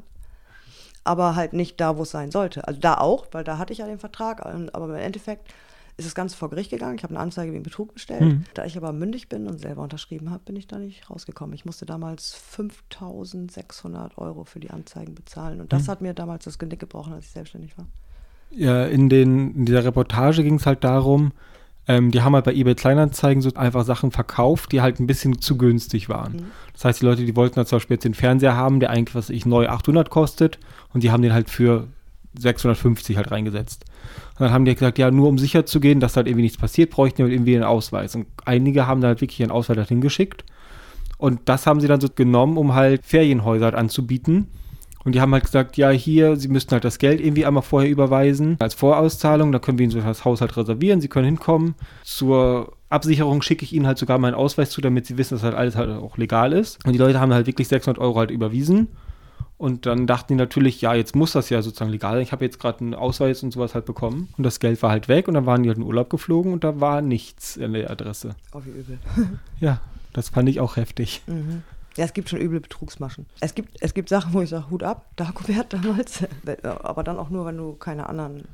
Aber 1.05 1.37
halt 1.37 1.53
nicht 1.53 1.81
da, 1.81 1.97
wo 1.97 2.03
es 2.03 2.11
sein 2.11 2.33
sollte. 2.33 2.67
Also 2.67 2.81
da 2.81 2.99
auch, 2.99 3.27
weil 3.31 3.45
da 3.45 3.59
hatte 3.59 3.73
ich 3.73 3.79
ja 3.79 3.87
den 3.87 4.01
Vertrag. 4.01 4.45
Aber 4.45 4.87
im 4.87 4.95
Endeffekt 4.97 5.49
ist 5.97 6.05
das 6.07 6.15
Ganze 6.15 6.37
vor 6.37 6.51
Gericht 6.51 6.71
gegangen. 6.71 6.97
Ich 6.97 7.03
habe 7.05 7.15
eine 7.15 7.23
Anzeige 7.23 7.53
wegen 7.53 7.63
Betrug 7.63 7.95
gestellt. 7.95 8.41
Da 8.55 8.67
ich 8.67 8.77
aber 8.77 8.93
mündig 8.93 9.29
bin 9.29 9.47
und 9.47 9.59
selber 9.59 9.83
unterschrieben 9.83 10.31
habe, 10.31 10.43
bin 10.45 10.57
ich 10.57 10.67
da 10.67 10.79
nicht 10.79 11.09
rausgekommen. 11.11 11.55
Ich 11.55 11.65
musste 11.65 11.87
damals 11.87 12.35
5600 12.35 14.19
Euro 14.19 14.45
für 14.45 14.61
die 14.61 14.71
Anzeigen 14.71 15.15
bezahlen. 15.15 15.61
Und 15.61 15.73
das 15.73 15.89
hat 15.89 16.03
mir 16.03 16.13
damals 16.13 16.45
das 16.45 16.59
Genick 16.59 16.81
gebrochen, 16.81 17.15
als 17.15 17.27
ich 17.27 17.31
selbstständig 17.31 17.79
war. 17.79 17.87
Ja, 18.51 18.85
in, 18.85 19.09
den, 19.09 19.55
in 19.55 19.65
dieser 19.65 19.85
Reportage 19.85 20.43
ging 20.43 20.57
es 20.57 20.67
halt 20.67 20.85
darum, 20.85 21.33
ähm, 21.89 22.11
die 22.11 22.21
haben 22.21 22.35
halt 22.35 22.45
bei 22.45 22.53
eBay 22.53 22.75
Kleinanzeigen 22.75 23.43
so 23.43 23.53
einfach 23.55 23.85
Sachen 23.85 24.11
verkauft, 24.11 24.73
die 24.73 24.81
halt 24.81 25.01
ein 25.01 25.07
bisschen 25.07 25.41
zu 25.41 25.57
günstig 25.57 26.09
waren. 26.09 26.47
Das 26.73 26.85
heißt, 26.85 27.01
die 27.01 27.07
Leute, 27.07 27.25
die 27.25 27.37
wollten 27.37 27.57
halt 27.57 27.69
zum 27.69 27.77
Beispiel 27.77 27.95
jetzt 27.95 28.05
den 28.05 28.15
Fernseher 28.15 28.57
haben, 28.57 28.81
der 28.81 28.91
eigentlich, 28.91 29.15
was 29.15 29.31
ich, 29.31 29.47
neu 29.47 29.69
800 29.69 30.11
kostet 30.11 30.59
und 30.93 31.03
die 31.03 31.11
haben 31.11 31.23
den 31.23 31.33
halt 31.33 31.49
für 31.49 31.87
650 32.39 33.17
halt 33.17 33.31
reingesetzt. 33.31 33.85
Und 34.39 34.45
dann 34.45 34.53
haben 34.53 34.65
die 34.67 34.75
gesagt, 34.75 34.99
ja, 34.99 35.11
nur 35.11 35.29
um 35.29 35.39
sicher 35.39 35.65
zu 35.65 35.81
gehen, 35.81 35.99
dass 35.99 36.17
halt 36.17 36.27
irgendwie 36.27 36.43
nichts 36.43 36.59
passiert, 36.59 36.91
bräuchten 36.91 37.17
die 37.17 37.23
halt 37.23 37.33
irgendwie 37.33 37.55
einen 37.55 37.65
Ausweis. 37.65 38.15
Und 38.15 38.27
einige 38.45 38.87
haben 38.87 39.01
da 39.01 39.09
halt 39.09 39.21
wirklich 39.21 39.41
ihren 39.41 39.51
Ausweis 39.51 39.77
dorthin 39.77 40.03
geschickt. 40.03 40.45
Und 41.19 41.41
das 41.47 41.67
haben 41.67 41.81
sie 41.81 41.89
dann 41.89 42.01
so 42.01 42.09
genommen, 42.15 42.59
um 42.59 42.75
halt 42.75 43.05
Ferienhäuser 43.05 43.67
halt 43.67 43.75
anzubieten. 43.75 44.49
Und 45.07 45.15
die 45.15 45.21
haben 45.21 45.33
halt 45.33 45.45
gesagt, 45.45 45.77
ja, 45.77 45.91
hier, 45.91 46.37
sie 46.37 46.49
müssten 46.49 46.73
halt 46.73 46.85
das 46.85 46.99
Geld 46.99 47.21
irgendwie 47.21 47.47
einmal 47.47 47.63
vorher 47.63 47.89
überweisen 47.89 48.57
als 48.59 48.75
Vorauszahlung. 48.75 49.53
Da 49.53 49.61
können 49.61 49.79
wir 49.79 49.85
ihnen 49.85 49.93
so 49.93 50.01
das 50.01 50.25
Haus 50.25 50.41
halt 50.41 50.57
reservieren. 50.57 51.01
Sie 51.01 51.07
können 51.09 51.27
hinkommen. 51.27 51.77
Zur 52.03 52.73
Absicherung 52.89 53.41
schicke 53.41 53.65
ich 53.65 53.73
ihnen 53.73 53.87
halt 53.87 53.99
sogar 53.99 54.19
meinen 54.19 54.35
Ausweis 54.35 54.71
zu, 54.71 54.81
damit 54.81 55.07
sie 55.07 55.17
wissen, 55.17 55.35
dass 55.35 55.45
halt 55.45 55.55
alles 55.55 55.77
halt 55.77 55.91
auch 55.91 56.19
legal 56.19 56.53
ist. 56.53 56.85
Und 56.85 56.93
die 56.93 56.99
Leute 56.99 57.21
haben 57.21 57.33
halt 57.33 57.47
wirklich 57.47 57.69
600 57.69 58.03
Euro 58.03 58.19
halt 58.19 58.33
überwiesen. 58.33 58.89
Und 59.59 59.87
dann 59.87 60.07
dachten 60.07 60.29
die 60.29 60.35
natürlich, 60.35 60.81
ja, 60.83 60.95
jetzt 60.95 61.17
muss 61.17 61.33
das 61.33 61.49
ja 61.49 61.63
sozusagen 61.63 61.91
legal 61.91 62.15
sein. 62.15 62.23
Ich 62.23 62.33
habe 62.33 62.45
jetzt 62.45 62.61
gerade 62.61 62.81
einen 62.81 62.95
Ausweis 62.95 63.43
und 63.43 63.53
sowas 63.53 63.75
halt 63.75 63.87
bekommen. 63.87 64.29
Und 64.37 64.45
das 64.45 64.61
Geld 64.61 64.83
war 64.83 64.91
halt 64.91 65.09
weg. 65.09 65.29
Und 65.29 65.35
dann 65.35 65.47
waren 65.47 65.63
die 65.63 65.71
halt 65.71 65.79
in 65.79 65.85
Urlaub 65.85 66.11
geflogen 66.11 66.53
und 66.53 66.63
da 66.63 66.79
war 66.81 67.01
nichts 67.01 67.57
in 67.57 67.73
der 67.73 67.91
Adresse. 67.91 68.37
Oh, 68.53 68.61
wie 68.65 68.71
übel. 68.71 68.99
Ja, 69.61 69.81
das 70.13 70.29
fand 70.29 70.49
ich 70.51 70.61
auch 70.61 70.77
heftig. 70.77 71.23
Mhm. 71.27 71.63
Ja, 71.97 72.05
es 72.05 72.13
gibt 72.13 72.29
schon 72.29 72.39
üble 72.39 72.61
Betrugsmaschen. 72.61 73.25
Es 73.41 73.55
gibt, 73.55 73.79
es 73.81 73.95
gibt 73.95 74.11
Sachen, 74.11 74.35
wo 74.35 74.43
ich 74.43 74.51
sage, 74.51 74.69
Hut 74.69 74.83
ab, 74.83 75.07
Dagobert 75.17 75.73
damals. 75.73 76.25
Aber 76.63 77.03
dann 77.03 77.19
auch 77.19 77.31
nur, 77.31 77.47
wenn 77.47 77.57
du 77.57 77.73
keine 77.73 78.07
anderen 78.11 78.45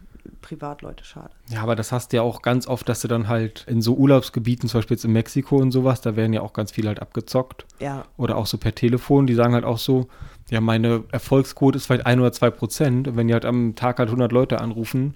Privatleute 0.40 1.04
schadest. 1.04 1.34
Ja, 1.48 1.62
aber 1.62 1.74
das 1.74 1.92
hast 1.92 2.12
du 2.12 2.18
ja 2.18 2.22
auch 2.22 2.42
ganz 2.42 2.66
oft, 2.66 2.88
dass 2.88 3.00
du 3.00 3.08
dann 3.08 3.28
halt 3.28 3.64
in 3.68 3.82
so 3.82 3.94
Urlaubsgebieten, 3.94 4.68
zum 4.68 4.78
Beispiel 4.78 4.96
jetzt 4.96 5.04
in 5.04 5.12
Mexiko 5.12 5.56
und 5.56 5.72
sowas, 5.72 6.00
da 6.00 6.16
werden 6.16 6.32
ja 6.32 6.42
auch 6.42 6.52
ganz 6.52 6.70
viele 6.70 6.88
halt 6.88 7.00
abgezockt. 7.00 7.66
Ja, 7.80 8.04
Oder 8.16 8.36
auch 8.36 8.46
so 8.46 8.58
per 8.58 8.74
Telefon, 8.74 9.26
die 9.26 9.34
sagen 9.34 9.54
halt 9.54 9.64
auch 9.64 9.78
so, 9.78 10.08
ja, 10.52 10.60
meine 10.60 11.04
Erfolgsquote 11.10 11.78
ist 11.78 11.86
vielleicht 11.86 12.04
ein 12.04 12.20
oder 12.20 12.30
zwei 12.30 12.50
Prozent. 12.50 13.08
Und 13.08 13.16
wenn 13.16 13.26
die 13.26 13.32
halt 13.32 13.46
am 13.46 13.74
Tag 13.74 13.98
halt 13.98 14.10
100 14.10 14.30
Leute 14.32 14.60
anrufen 14.60 15.14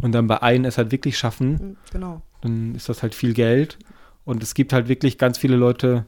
und 0.00 0.12
dann 0.12 0.26
bei 0.26 0.40
einem 0.40 0.64
es 0.64 0.78
halt 0.78 0.92
wirklich 0.92 1.18
schaffen, 1.18 1.50
mhm, 1.50 1.76
genau. 1.92 2.22
dann 2.40 2.74
ist 2.74 2.88
das 2.88 3.02
halt 3.02 3.14
viel 3.14 3.34
Geld. 3.34 3.78
Und 4.24 4.42
es 4.42 4.54
gibt 4.54 4.72
halt 4.72 4.88
wirklich 4.88 5.18
ganz 5.18 5.36
viele 5.36 5.56
Leute, 5.56 6.06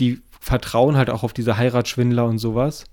die 0.00 0.22
vertrauen 0.40 0.96
halt 0.96 1.08
auch 1.08 1.22
auf 1.22 1.32
diese 1.32 1.56
Heiratsschwindler 1.56 2.24
und 2.26 2.38
sowas, 2.38 2.86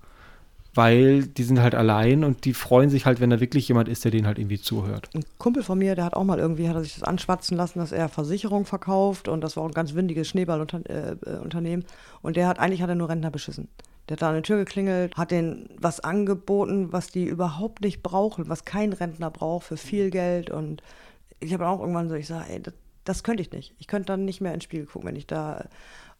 weil 0.74 1.26
die 1.26 1.42
sind 1.42 1.60
halt 1.60 1.74
allein 1.74 2.22
und 2.22 2.44
die 2.44 2.54
freuen 2.54 2.88
sich 2.88 3.04
halt, 3.04 3.20
wenn 3.20 3.30
da 3.30 3.40
wirklich 3.40 3.66
jemand 3.66 3.88
ist, 3.88 4.04
der 4.04 4.12
denen 4.12 4.28
halt 4.28 4.38
irgendwie 4.38 4.60
zuhört. 4.60 5.10
Ein 5.16 5.24
Kumpel 5.38 5.64
von 5.64 5.78
mir, 5.78 5.96
der 5.96 6.04
hat 6.04 6.14
auch 6.14 6.22
mal 6.22 6.38
irgendwie, 6.38 6.68
hat 6.68 6.76
er 6.76 6.84
sich 6.84 6.94
das 6.94 7.02
anschwatzen 7.02 7.56
lassen, 7.56 7.80
dass 7.80 7.90
er 7.90 8.08
Versicherung 8.08 8.66
verkauft 8.66 9.26
und 9.26 9.40
das 9.40 9.56
war 9.56 9.64
auch 9.64 9.68
ein 9.68 9.74
ganz 9.74 9.94
windiges 9.94 10.28
Schneeballunternehmen. 10.28 11.18
Äh, 11.26 11.38
Unternehmen. 11.38 11.84
und 12.22 12.36
der 12.36 12.46
hat, 12.46 12.60
eigentlich 12.60 12.82
hat 12.82 12.88
er 12.88 12.94
nur 12.94 13.08
Rentner 13.08 13.32
beschissen. 13.32 13.66
Der 14.08 14.14
hat 14.14 14.22
da 14.22 14.28
an 14.28 14.34
der 14.34 14.42
Tür 14.42 14.56
geklingelt, 14.58 15.16
hat 15.16 15.30
denen 15.30 15.68
was 15.78 16.00
angeboten, 16.00 16.92
was 16.92 17.08
die 17.08 17.26
überhaupt 17.26 17.82
nicht 17.82 18.02
brauchen, 18.02 18.48
was 18.48 18.64
kein 18.64 18.92
Rentner 18.92 19.30
braucht, 19.30 19.66
für 19.66 19.76
viel 19.76 20.10
Geld. 20.10 20.50
Und 20.50 20.82
ich 21.40 21.52
habe 21.52 21.66
auch 21.66 21.80
irgendwann 21.80 22.08
so, 22.08 22.14
ich 22.14 22.26
sage, 22.26 22.46
ey, 22.50 22.62
das, 22.62 22.74
das 23.04 23.22
könnte 23.22 23.42
ich 23.42 23.52
nicht. 23.52 23.74
Ich 23.78 23.86
könnte 23.86 24.06
dann 24.06 24.24
nicht 24.24 24.40
mehr 24.40 24.54
ins 24.54 24.64
Spiel 24.64 24.86
gucken, 24.86 25.08
wenn 25.08 25.16
ich 25.16 25.26
da. 25.26 25.68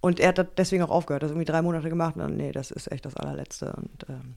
Und 0.00 0.20
er 0.20 0.28
hat 0.28 0.58
deswegen 0.58 0.82
auch 0.82 0.90
aufgehört, 0.90 1.22
das 1.22 1.30
irgendwie 1.30 1.46
drei 1.46 1.62
Monate 1.62 1.88
gemacht 1.88 2.16
und 2.16 2.22
dann, 2.22 2.36
nee, 2.36 2.52
das 2.52 2.70
ist 2.70 2.92
echt 2.92 3.06
das 3.06 3.16
allerletzte. 3.16 3.72
Und 3.72 4.06
ähm, 4.08 4.36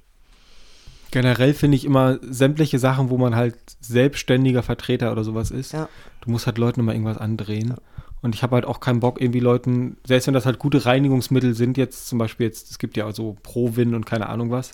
Generell 1.11 1.53
finde 1.53 1.75
ich 1.75 1.83
immer 1.83 2.19
sämtliche 2.21 2.79
Sachen, 2.79 3.09
wo 3.09 3.17
man 3.17 3.35
halt 3.35 3.57
selbstständiger 3.81 4.63
Vertreter 4.63 5.11
oder 5.11 5.25
sowas 5.25 5.51
ist. 5.51 5.73
ja. 5.73 5.89
Du 6.21 6.31
musst 6.31 6.45
halt 6.45 6.57
Leuten 6.57 6.79
immer 6.79 6.93
irgendwas 6.93 7.17
andrehen. 7.17 7.75
Und 8.21 8.35
ich 8.35 8.43
habe 8.43 8.55
halt 8.55 8.65
auch 8.65 8.79
keinen 8.79 8.99
Bock, 8.99 9.19
irgendwie 9.19 9.39
Leuten, 9.39 9.97
selbst 10.05 10.27
wenn 10.27 10.33
das 10.33 10.45
halt 10.45 10.59
gute 10.59 10.85
Reinigungsmittel 10.85 11.55
sind, 11.55 11.77
jetzt 11.77 12.07
zum 12.07 12.19
Beispiel 12.19 12.45
jetzt, 12.45 12.69
es 12.69 12.77
gibt 12.77 12.95
ja 12.97 13.11
so 13.11 13.35
Provin 13.41 13.95
und 13.95 14.05
keine 14.05 14.29
Ahnung 14.29 14.51
was. 14.51 14.73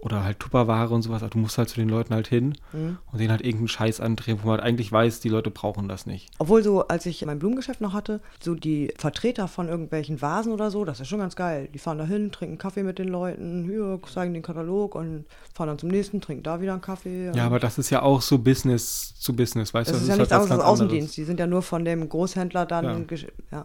Oder 0.00 0.22
halt 0.22 0.38
Tupperware 0.38 0.94
und 0.94 1.02
sowas, 1.02 1.22
aber 1.24 1.30
du 1.30 1.38
musst 1.38 1.58
halt 1.58 1.68
zu 1.68 1.74
den 1.74 1.88
Leuten 1.88 2.14
halt 2.14 2.28
hin 2.28 2.56
Mhm. 2.72 2.98
und 3.10 3.18
denen 3.18 3.32
halt 3.32 3.40
irgendeinen 3.40 3.66
Scheiß 3.66 4.00
andrehen, 4.00 4.38
wo 4.40 4.46
man 4.46 4.58
halt 4.58 4.62
eigentlich 4.68 4.92
weiß, 4.92 5.18
die 5.18 5.28
Leute 5.28 5.50
brauchen 5.50 5.88
das 5.88 6.06
nicht. 6.06 6.30
Obwohl 6.38 6.62
so, 6.62 6.86
als 6.86 7.04
ich 7.06 7.24
mein 7.26 7.40
Blumengeschäft 7.40 7.80
noch 7.80 7.94
hatte, 7.94 8.20
so 8.40 8.54
die 8.54 8.94
Vertreter 8.96 9.48
von 9.48 9.68
irgendwelchen 9.68 10.22
Vasen 10.22 10.52
oder 10.52 10.70
so, 10.70 10.84
das 10.84 11.00
ist 11.00 11.08
schon 11.08 11.18
ganz 11.18 11.34
geil. 11.34 11.68
Die 11.74 11.80
fahren 11.80 11.98
da 11.98 12.04
hin, 12.04 12.30
trinken 12.30 12.58
Kaffee 12.58 12.84
mit 12.84 13.00
den 13.00 13.08
Leuten, 13.08 13.64
hier, 13.64 13.98
zeigen 14.12 14.34
den 14.34 14.42
Katalog 14.44 14.94
und 14.94 15.24
fahren 15.52 15.66
dann 15.66 15.78
zum 15.80 15.88
nächsten, 15.88 16.20
trinken 16.20 16.44
da 16.44 16.60
wieder 16.60 16.74
einen 16.74 16.80
Kaffee. 16.80 17.32
Ja, 17.34 17.44
aber 17.46 17.58
das 17.58 17.76
ist 17.78 17.90
ja 17.90 18.02
auch 18.02 18.20
so 18.22 18.38
Business 18.38 19.16
zu 19.18 19.34
Business, 19.34 19.74
weißt 19.74 19.90
das 19.90 19.96
du? 19.96 20.02
ist 20.02 20.08
ja 20.08 20.12
halt 20.12 20.20
nichts 20.20 20.30
was 20.32 20.42
anderes 20.42 20.50
als 20.52 20.60
ganz 20.60 20.70
anderes. 20.70 20.80
Außendienst. 20.90 21.16
Die 21.16 21.24
sind 21.24 21.40
ja 21.40 21.48
nur 21.48 21.62
von 21.62 21.84
dem 21.84 22.08
Großhändler 22.08 22.66
dann. 22.66 23.06
Ja. 23.50 23.64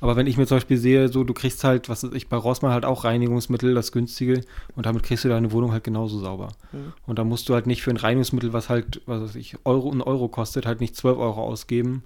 Aber 0.00 0.16
wenn 0.16 0.26
ich 0.26 0.36
mir 0.36 0.46
zum 0.46 0.58
Beispiel 0.58 0.76
sehe, 0.76 1.08
so 1.08 1.24
du 1.24 1.34
kriegst 1.34 1.64
halt, 1.64 1.88
was 1.88 2.04
ich, 2.04 2.28
bei 2.28 2.36
Rossmann 2.36 2.72
halt 2.72 2.84
auch 2.84 3.04
Reinigungsmittel, 3.04 3.74
das 3.74 3.92
günstige, 3.92 4.42
und 4.76 4.86
damit 4.86 5.02
kriegst 5.02 5.24
du 5.24 5.28
deine 5.28 5.50
Wohnung 5.52 5.72
halt 5.72 5.84
genauso 5.84 6.20
sauber. 6.20 6.48
Mhm. 6.72 6.92
Und 7.06 7.18
da 7.18 7.24
musst 7.24 7.48
du 7.48 7.54
halt 7.54 7.66
nicht 7.66 7.82
für 7.82 7.90
ein 7.90 7.96
Reinigungsmittel, 7.96 8.52
was 8.52 8.68
halt, 8.68 9.02
was 9.06 9.22
weiß 9.22 9.34
ich, 9.34 9.56
Euro, 9.64 9.90
ein 9.90 10.02
Euro 10.02 10.28
kostet, 10.28 10.66
halt 10.66 10.80
nicht 10.80 10.94
12 10.96 11.18
Euro 11.18 11.42
ausgeben. 11.42 12.04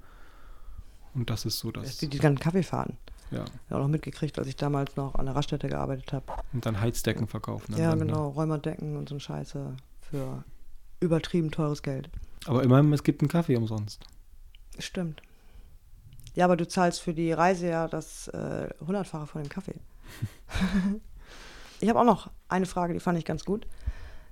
Und 1.14 1.28
das 1.28 1.44
ist 1.44 1.58
so 1.58 1.70
das. 1.70 1.98
Die, 1.98 2.08
die 2.08 2.18
ganzen 2.18 2.40
Kaffeefahrten. 2.40 2.96
Ja. 3.30 3.44
Ja, 3.70 3.76
auch 3.76 3.80
noch 3.80 3.88
mitgekriegt, 3.88 4.38
als 4.38 4.48
ich 4.48 4.56
damals 4.56 4.96
noch 4.96 5.14
an 5.14 5.26
der 5.26 5.34
Raststätte 5.34 5.68
gearbeitet 5.68 6.12
habe. 6.12 6.24
Und 6.52 6.64
dann 6.66 6.80
Heizdecken 6.80 7.26
verkaufen. 7.26 7.74
Ja, 7.76 7.90
dann, 7.90 7.98
ne? 8.00 8.06
genau. 8.06 8.28
Räumerdecken 8.28 8.96
und 8.96 9.08
so 9.08 9.16
ein 9.16 9.20
Scheiße 9.20 9.74
für 10.00 10.44
übertrieben 11.00 11.50
teures 11.50 11.82
Geld. 11.82 12.10
Aber 12.46 12.62
immerhin, 12.62 12.92
es 12.92 13.02
gibt 13.02 13.22
einen 13.22 13.28
Kaffee 13.28 13.56
umsonst. 13.56 14.04
Stimmt. 14.78 15.22
Ja, 16.34 16.46
aber 16.46 16.56
du 16.56 16.66
zahlst 16.66 17.00
für 17.00 17.14
die 17.14 17.32
Reise 17.32 17.68
ja 17.68 17.88
das 17.88 18.28
äh, 18.28 18.68
hundertfache 18.80 19.26
von 19.26 19.42
dem 19.42 19.48
Kaffee. 19.48 19.74
ich 21.80 21.88
habe 21.88 22.00
auch 22.00 22.04
noch 22.04 22.30
eine 22.48 22.66
Frage, 22.66 22.94
die 22.94 23.00
fand 23.00 23.18
ich 23.18 23.24
ganz 23.24 23.44
gut. 23.44 23.66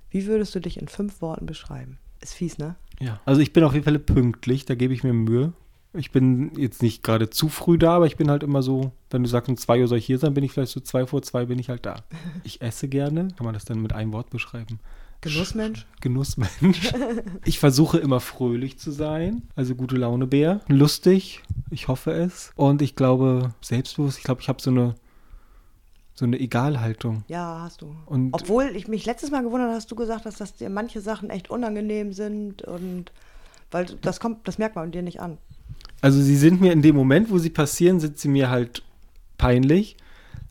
Wie 0.09 0.25
würdest 0.25 0.53
du 0.55 0.59
dich 0.59 0.79
in 0.79 0.87
fünf 0.87 1.21
Worten 1.21 1.45
beschreiben? 1.45 1.97
Ist 2.19 2.33
fies, 2.33 2.57
ne? 2.57 2.75
Ja. 2.99 3.19
Also 3.25 3.41
ich 3.41 3.53
bin 3.53 3.63
auf 3.63 3.73
jeden 3.73 3.85
Fall 3.85 3.97
pünktlich, 3.99 4.65
da 4.65 4.75
gebe 4.75 4.93
ich 4.93 5.03
mir 5.03 5.13
Mühe. 5.13 5.53
Ich 5.93 6.11
bin 6.11 6.51
jetzt 6.55 6.81
nicht 6.81 7.03
gerade 7.03 7.29
zu 7.29 7.49
früh 7.49 7.77
da, 7.77 7.95
aber 7.97 8.05
ich 8.05 8.15
bin 8.15 8.31
halt 8.31 8.43
immer 8.43 8.63
so, 8.63 8.91
wenn 9.09 9.23
du 9.23 9.29
sagst, 9.29 9.49
um 9.49 9.57
zwei 9.57 9.81
Uhr 9.81 9.87
soll 9.87 9.97
ich 9.97 10.05
hier 10.05 10.19
sein, 10.19 10.33
bin 10.33 10.43
ich 10.43 10.53
vielleicht 10.53 10.71
so 10.71 10.79
zwei 10.79 11.05
vor 11.05 11.21
zwei, 11.21 11.45
bin 11.45 11.59
ich 11.59 11.69
halt 11.69 11.85
da. 11.85 11.97
Ich 12.43 12.61
esse 12.61 12.87
gerne. 12.87 13.27
Kann 13.35 13.45
man 13.45 13.53
das 13.53 13.65
dann 13.65 13.81
mit 13.81 13.93
einem 13.93 14.13
Wort 14.13 14.29
beschreiben? 14.29 14.79
Genussmensch? 15.21 15.85
Genussmensch. 16.01 16.93
Ich 17.45 17.59
versuche 17.59 17.97
immer 17.99 18.19
fröhlich 18.19 18.79
zu 18.79 18.91
sein, 18.91 19.43
also 19.55 19.75
gute 19.75 19.95
Laune 19.95 20.27
Bär. 20.27 20.61
Lustig, 20.67 21.43
ich 21.69 21.87
hoffe 21.87 22.11
es. 22.11 22.51
Und 22.55 22.81
ich 22.81 22.95
glaube, 22.95 23.53
selbstbewusst, 23.61 24.17
ich 24.17 24.23
glaube, 24.23 24.41
ich 24.41 24.49
habe 24.49 24.61
so 24.61 24.71
eine, 24.71 24.95
so 26.15 26.25
eine 26.25 26.39
Egalhaltung. 26.39 27.23
Ja, 27.27 27.61
hast 27.63 27.81
du. 27.81 27.95
Und 28.07 28.33
Obwohl 28.33 28.75
ich 28.75 28.87
mich 28.87 29.05
letztes 29.05 29.31
Mal 29.31 29.43
gewundert 29.43 29.67
habe, 29.67 29.75
hast 29.75 29.91
du 29.91 29.95
gesagt 29.95 30.25
hast, 30.25 30.41
dass 30.41 30.55
dir 30.55 30.69
manche 30.69 31.01
Sachen 31.01 31.29
echt 31.29 31.49
unangenehm 31.49 32.13
sind 32.13 32.63
und 32.63 33.11
weil 33.69 33.85
das 34.01 34.19
kommt, 34.19 34.47
das 34.47 34.57
merkt 34.57 34.75
man 34.75 34.91
dir 34.91 35.01
nicht 35.01 35.19
an. 35.21 35.37
Also 36.01 36.19
sie 36.19 36.35
sind 36.35 36.61
mir 36.61 36.73
in 36.73 36.81
dem 36.81 36.95
Moment, 36.95 37.29
wo 37.29 37.37
sie 37.37 37.51
passieren, 37.51 37.99
sind 37.99 38.17
sie 38.17 38.27
mir 38.27 38.49
halt 38.49 38.83
peinlich. 39.37 39.97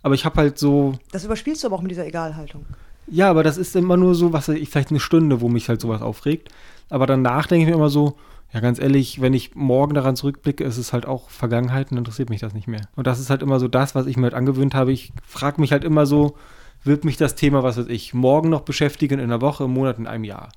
Aber 0.02 0.14
ich 0.14 0.24
habe 0.24 0.36
halt 0.36 0.58
so, 0.58 0.94
Das 1.12 1.24
überspielst 1.24 1.62
du 1.62 1.66
aber 1.66 1.76
auch 1.76 1.82
mit 1.82 1.90
dieser 1.90 2.06
Egalhaltung. 2.06 2.64
Ja, 3.10 3.28
aber 3.28 3.42
das 3.42 3.58
ist 3.58 3.74
immer 3.76 3.96
nur 3.96 4.14
so, 4.14 4.32
was 4.32 4.48
ich, 4.48 4.68
vielleicht 4.68 4.90
eine 4.90 5.00
Stunde, 5.00 5.40
wo 5.40 5.48
mich 5.48 5.68
halt 5.68 5.80
sowas 5.80 6.00
aufregt. 6.00 6.48
Aber 6.88 7.06
danach 7.06 7.46
denke 7.46 7.64
ich 7.64 7.68
mir 7.68 7.76
immer 7.76 7.90
so, 7.90 8.16
ja, 8.52 8.60
ganz 8.60 8.80
ehrlich, 8.80 9.20
wenn 9.20 9.34
ich 9.34 9.54
morgen 9.54 9.94
daran 9.94 10.16
zurückblicke, 10.16 10.64
ist 10.64 10.78
es 10.78 10.92
halt 10.92 11.06
auch 11.06 11.30
Vergangenheit 11.30 11.92
und 11.92 11.98
interessiert 11.98 12.30
mich 12.30 12.40
das 12.40 12.54
nicht 12.54 12.66
mehr. 12.66 12.88
Und 12.96 13.06
das 13.06 13.20
ist 13.20 13.30
halt 13.30 13.42
immer 13.42 13.60
so 13.60 13.68
das, 13.68 13.94
was 13.94 14.06
ich 14.06 14.16
mir 14.16 14.24
halt 14.24 14.34
angewöhnt 14.34 14.74
habe. 14.74 14.92
Ich 14.92 15.12
frage 15.24 15.60
mich 15.60 15.72
halt 15.72 15.84
immer 15.84 16.06
so, 16.06 16.36
wird 16.82 17.04
mich 17.04 17.16
das 17.16 17.34
Thema, 17.34 17.62
was 17.62 17.76
weiß 17.76 17.86
ich, 17.88 18.14
morgen 18.14 18.48
noch 18.48 18.62
beschäftigen, 18.62 19.18
in 19.18 19.24
einer 19.24 19.40
Woche, 19.40 19.64
im 19.64 19.72
Monat, 19.72 19.98
in 19.98 20.06
einem 20.06 20.24
Jahr? 20.24 20.50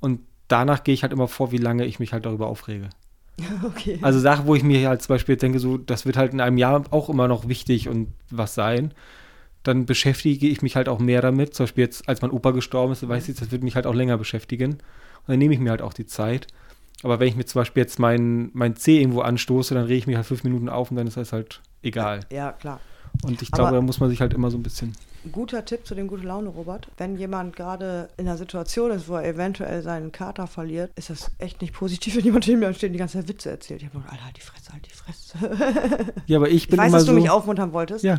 Und 0.00 0.20
danach 0.48 0.84
gehe 0.84 0.94
ich 0.94 1.02
halt 1.02 1.12
immer 1.12 1.28
vor, 1.28 1.50
wie 1.52 1.58
lange 1.58 1.84
ich 1.84 1.98
mich 1.98 2.12
halt 2.12 2.26
darüber 2.26 2.46
aufrege. 2.46 2.90
Okay. 3.64 3.98
Also 4.00 4.18
Sachen, 4.18 4.46
wo 4.46 4.54
ich 4.54 4.62
mir 4.62 4.88
halt 4.88 5.02
zum 5.02 5.14
Beispiel 5.14 5.36
denke, 5.36 5.58
so, 5.58 5.76
das 5.76 6.06
wird 6.06 6.16
halt 6.16 6.32
in 6.32 6.40
einem 6.40 6.56
Jahr 6.56 6.84
auch 6.90 7.10
immer 7.10 7.28
noch 7.28 7.48
wichtig 7.48 7.86
und 7.86 8.08
was 8.30 8.54
sein. 8.54 8.94
Dann 9.66 9.86
beschäftige 9.86 10.46
ich 10.48 10.62
mich 10.62 10.76
halt 10.76 10.88
auch 10.88 10.98
mehr 10.98 11.22
damit. 11.22 11.54
Zum 11.54 11.64
Beispiel 11.64 11.84
jetzt, 11.84 12.08
als 12.08 12.22
mein 12.22 12.30
Opa 12.30 12.50
gestorben 12.52 12.92
ist, 12.92 13.06
weiß 13.06 13.28
ich, 13.28 13.36
das 13.38 13.50
wird 13.50 13.62
mich 13.62 13.74
halt 13.74 13.86
auch 13.86 13.94
länger 13.94 14.16
beschäftigen. 14.18 14.72
Und 14.74 14.80
dann 15.26 15.38
nehme 15.38 15.54
ich 15.54 15.60
mir 15.60 15.70
halt 15.70 15.82
auch 15.82 15.92
die 15.94 16.06
Zeit. 16.06 16.46
Aber 17.02 17.20
wenn 17.20 17.28
ich 17.28 17.36
mir 17.36 17.44
zum 17.44 17.60
Beispiel 17.60 17.82
jetzt 17.82 17.98
mein, 17.98 18.50
mein 18.54 18.76
C 18.76 19.00
irgendwo 19.00 19.20
anstoße, 19.20 19.74
dann 19.74 19.84
rege 19.84 19.98
ich 19.98 20.06
mich 20.06 20.16
halt 20.16 20.26
fünf 20.26 20.44
Minuten 20.44 20.68
auf 20.68 20.90
und 20.90 20.96
dann 20.96 21.06
ist 21.06 21.16
das 21.16 21.32
halt 21.32 21.60
egal. 21.82 22.20
ja, 22.30 22.52
klar. 22.52 22.80
Und 23.22 23.40
ich 23.42 23.48
Aber- 23.52 23.62
glaube, 23.62 23.76
da 23.76 23.80
muss 23.82 23.98
man 24.00 24.10
sich 24.10 24.20
halt 24.20 24.34
immer 24.34 24.50
so 24.50 24.58
ein 24.58 24.62
bisschen. 24.62 24.92
Guter 25.32 25.64
Tipp 25.64 25.84
zu 25.86 25.94
dem 25.96 26.06
gute 26.06 26.24
Laune, 26.24 26.50
Robert. 26.50 26.86
Wenn 26.98 27.16
jemand 27.16 27.56
gerade 27.56 28.08
in 28.16 28.28
einer 28.28 28.36
Situation 28.36 28.92
ist, 28.92 29.08
wo 29.08 29.14
er 29.16 29.24
eventuell 29.24 29.82
seinen 29.82 30.12
Kater 30.12 30.46
verliert, 30.46 30.92
ist 30.96 31.10
das 31.10 31.32
echt 31.38 31.60
nicht 31.62 31.72
positiv, 31.74 32.14
wenn 32.16 32.24
jemand 32.24 32.46
neben 32.46 32.60
mir 32.60 32.72
steht 32.74 32.90
und 32.90 32.92
die 32.92 32.98
ganze 33.00 33.18
Zeit 33.18 33.28
Witze 33.28 33.50
erzählt. 33.50 33.82
Ich 33.82 33.88
habe 33.88 33.98
nur, 33.98 34.08
Alter, 34.10 34.24
halt 34.24 34.36
die 34.36 34.40
Fresse, 34.42 34.72
halt 34.72 34.86
die 34.86 34.94
Fresse. 34.94 36.12
Ja, 36.26 36.36
aber 36.38 36.48
ich 36.48 36.54
Ich 36.54 36.68
bin 36.68 36.78
weiß, 36.78 36.88
immer 36.88 36.98
dass 36.98 37.06
du 37.06 37.12
so. 37.12 37.18
mich 37.18 37.28
aufmuntern 37.30 37.72
wolltest, 37.72 38.04
ja, 38.04 38.18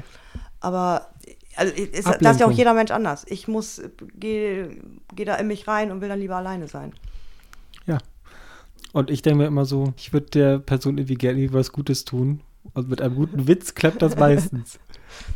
aber 0.60 1.08
also, 1.58 1.74
ist, 1.74 2.08
das 2.08 2.36
ist 2.36 2.40
ja 2.40 2.48
auch 2.48 2.52
jeder 2.52 2.74
Mensch 2.74 2.92
anders. 2.92 3.26
Ich 3.28 3.48
muss, 3.48 3.82
gehe 4.16 4.78
geh 5.16 5.26
da 5.26 5.36
in 5.36 5.48
mich 5.48 5.68
rein 5.68 5.92
und 5.92 6.02
will 6.02 6.10
dann 6.10 6.20
lieber 6.20 6.36
alleine 6.36 6.68
sein. 6.68 6.94
ja. 7.86 7.98
Und 8.94 9.12
ich 9.12 9.22
denke 9.22 9.40
mir 9.40 9.48
immer 9.48 9.66
so, 9.66 9.94
ich 9.98 10.14
würde 10.14 10.28
der 10.28 10.60
Person 10.60 10.98
irgendwie 10.98 11.16
gerne 11.16 11.54
was 11.54 11.72
Gutes 11.72 12.06
tun. 12.06 12.42
Und 12.74 12.90
mit 12.90 13.02
einem 13.02 13.16
guten 13.16 13.48
Witz 13.48 13.76
klappt 13.76 14.02
das 14.02 14.18
meistens. 14.18 14.80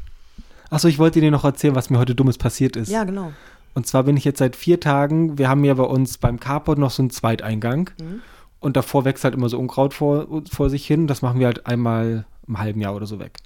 Achso, 0.70 0.88
ich 0.88 1.00
wollte 1.00 1.20
dir 1.22 1.32
noch 1.32 1.44
erzählen, 1.44 1.76
was 1.76 1.90
mir 1.90 2.00
heute 2.00 2.16
Dummes 2.16 2.38
passiert 2.38 2.76
ist. 2.76 2.90
Ja, 2.90 3.04
genau. 3.04 3.34
Und 3.74 3.88
zwar 3.88 4.04
bin 4.04 4.18
ich 4.18 4.26
jetzt 4.26 4.40
seit 4.40 4.56
vier 4.56 4.80
Tagen, 4.80 5.38
wir 5.38 5.50
haben 5.50 5.64
ja 5.64 5.74
bei 5.74 5.84
uns 5.84 6.18
beim 6.18 6.40
Carport 6.40 6.80
noch 6.80 6.92
so 6.92 7.04
einen 7.04 7.10
Zweiteingang. 7.10 7.92
Mhm. 8.02 8.22
Und 8.60 8.78
davor 8.78 9.06
wächst 9.06 9.24
halt 9.24 9.34
immer 9.34 9.50
so 9.50 9.60
Unkraut 9.60 9.94
vor, 9.94 10.44
vor 10.50 10.70
sich 10.70 10.86
hin. 10.86 11.08
Das 11.08 11.22
machen 11.22 11.40
wir 11.40 11.48
halt 11.48 11.66
einmal 11.66 12.26
im 12.48 12.60
halben 12.60 12.80
Jahr 12.82 12.96
oder 12.96 13.06
so 13.06 13.20
weg. 13.20 13.38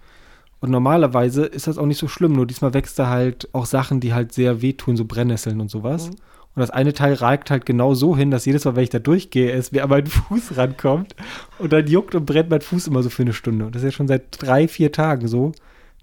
Und 0.65 0.71
normalerweise 0.71 1.45
ist 1.45 1.67
das 1.67 1.77
auch 1.77 1.85
nicht 1.85 1.99
so 1.99 2.07
schlimm, 2.07 2.33
nur 2.33 2.47
diesmal 2.47 2.73
wächst 2.73 2.97
da 2.97 3.07
halt 3.07 3.47
auch 3.53 3.67
Sachen, 3.67 3.99
die 3.99 4.15
halt 4.15 4.33
sehr 4.33 4.63
wehtun, 4.63 4.97
so 4.97 5.05
Brennnesseln 5.05 5.61
und 5.61 5.69
sowas. 5.69 6.07
Mhm. 6.07 6.15
Und 6.55 6.61
das 6.61 6.71
eine 6.71 6.93
Teil 6.93 7.13
ragt 7.13 7.51
halt 7.51 7.67
genau 7.67 7.93
so 7.93 8.17
hin, 8.17 8.31
dass 8.31 8.45
jedes 8.45 8.65
Mal, 8.65 8.75
wenn 8.75 8.83
ich 8.83 8.89
da 8.89 8.97
durchgehe, 8.97 9.51
es 9.51 9.71
mir 9.71 9.83
an 9.83 9.91
meinen 9.91 10.07
Fuß 10.07 10.57
rankommt. 10.57 11.15
Und 11.59 11.71
dann 11.71 11.85
juckt 11.85 12.15
und 12.15 12.25
brennt 12.25 12.49
mein 12.49 12.61
Fuß 12.61 12.87
immer 12.87 13.03
so 13.03 13.11
für 13.11 13.21
eine 13.21 13.33
Stunde. 13.33 13.67
Und 13.67 13.75
das 13.75 13.83
ist 13.83 13.91
ja 13.91 13.95
schon 13.95 14.07
seit 14.07 14.41
drei, 14.41 14.67
vier 14.67 14.91
Tagen 14.91 15.27
so, 15.27 15.51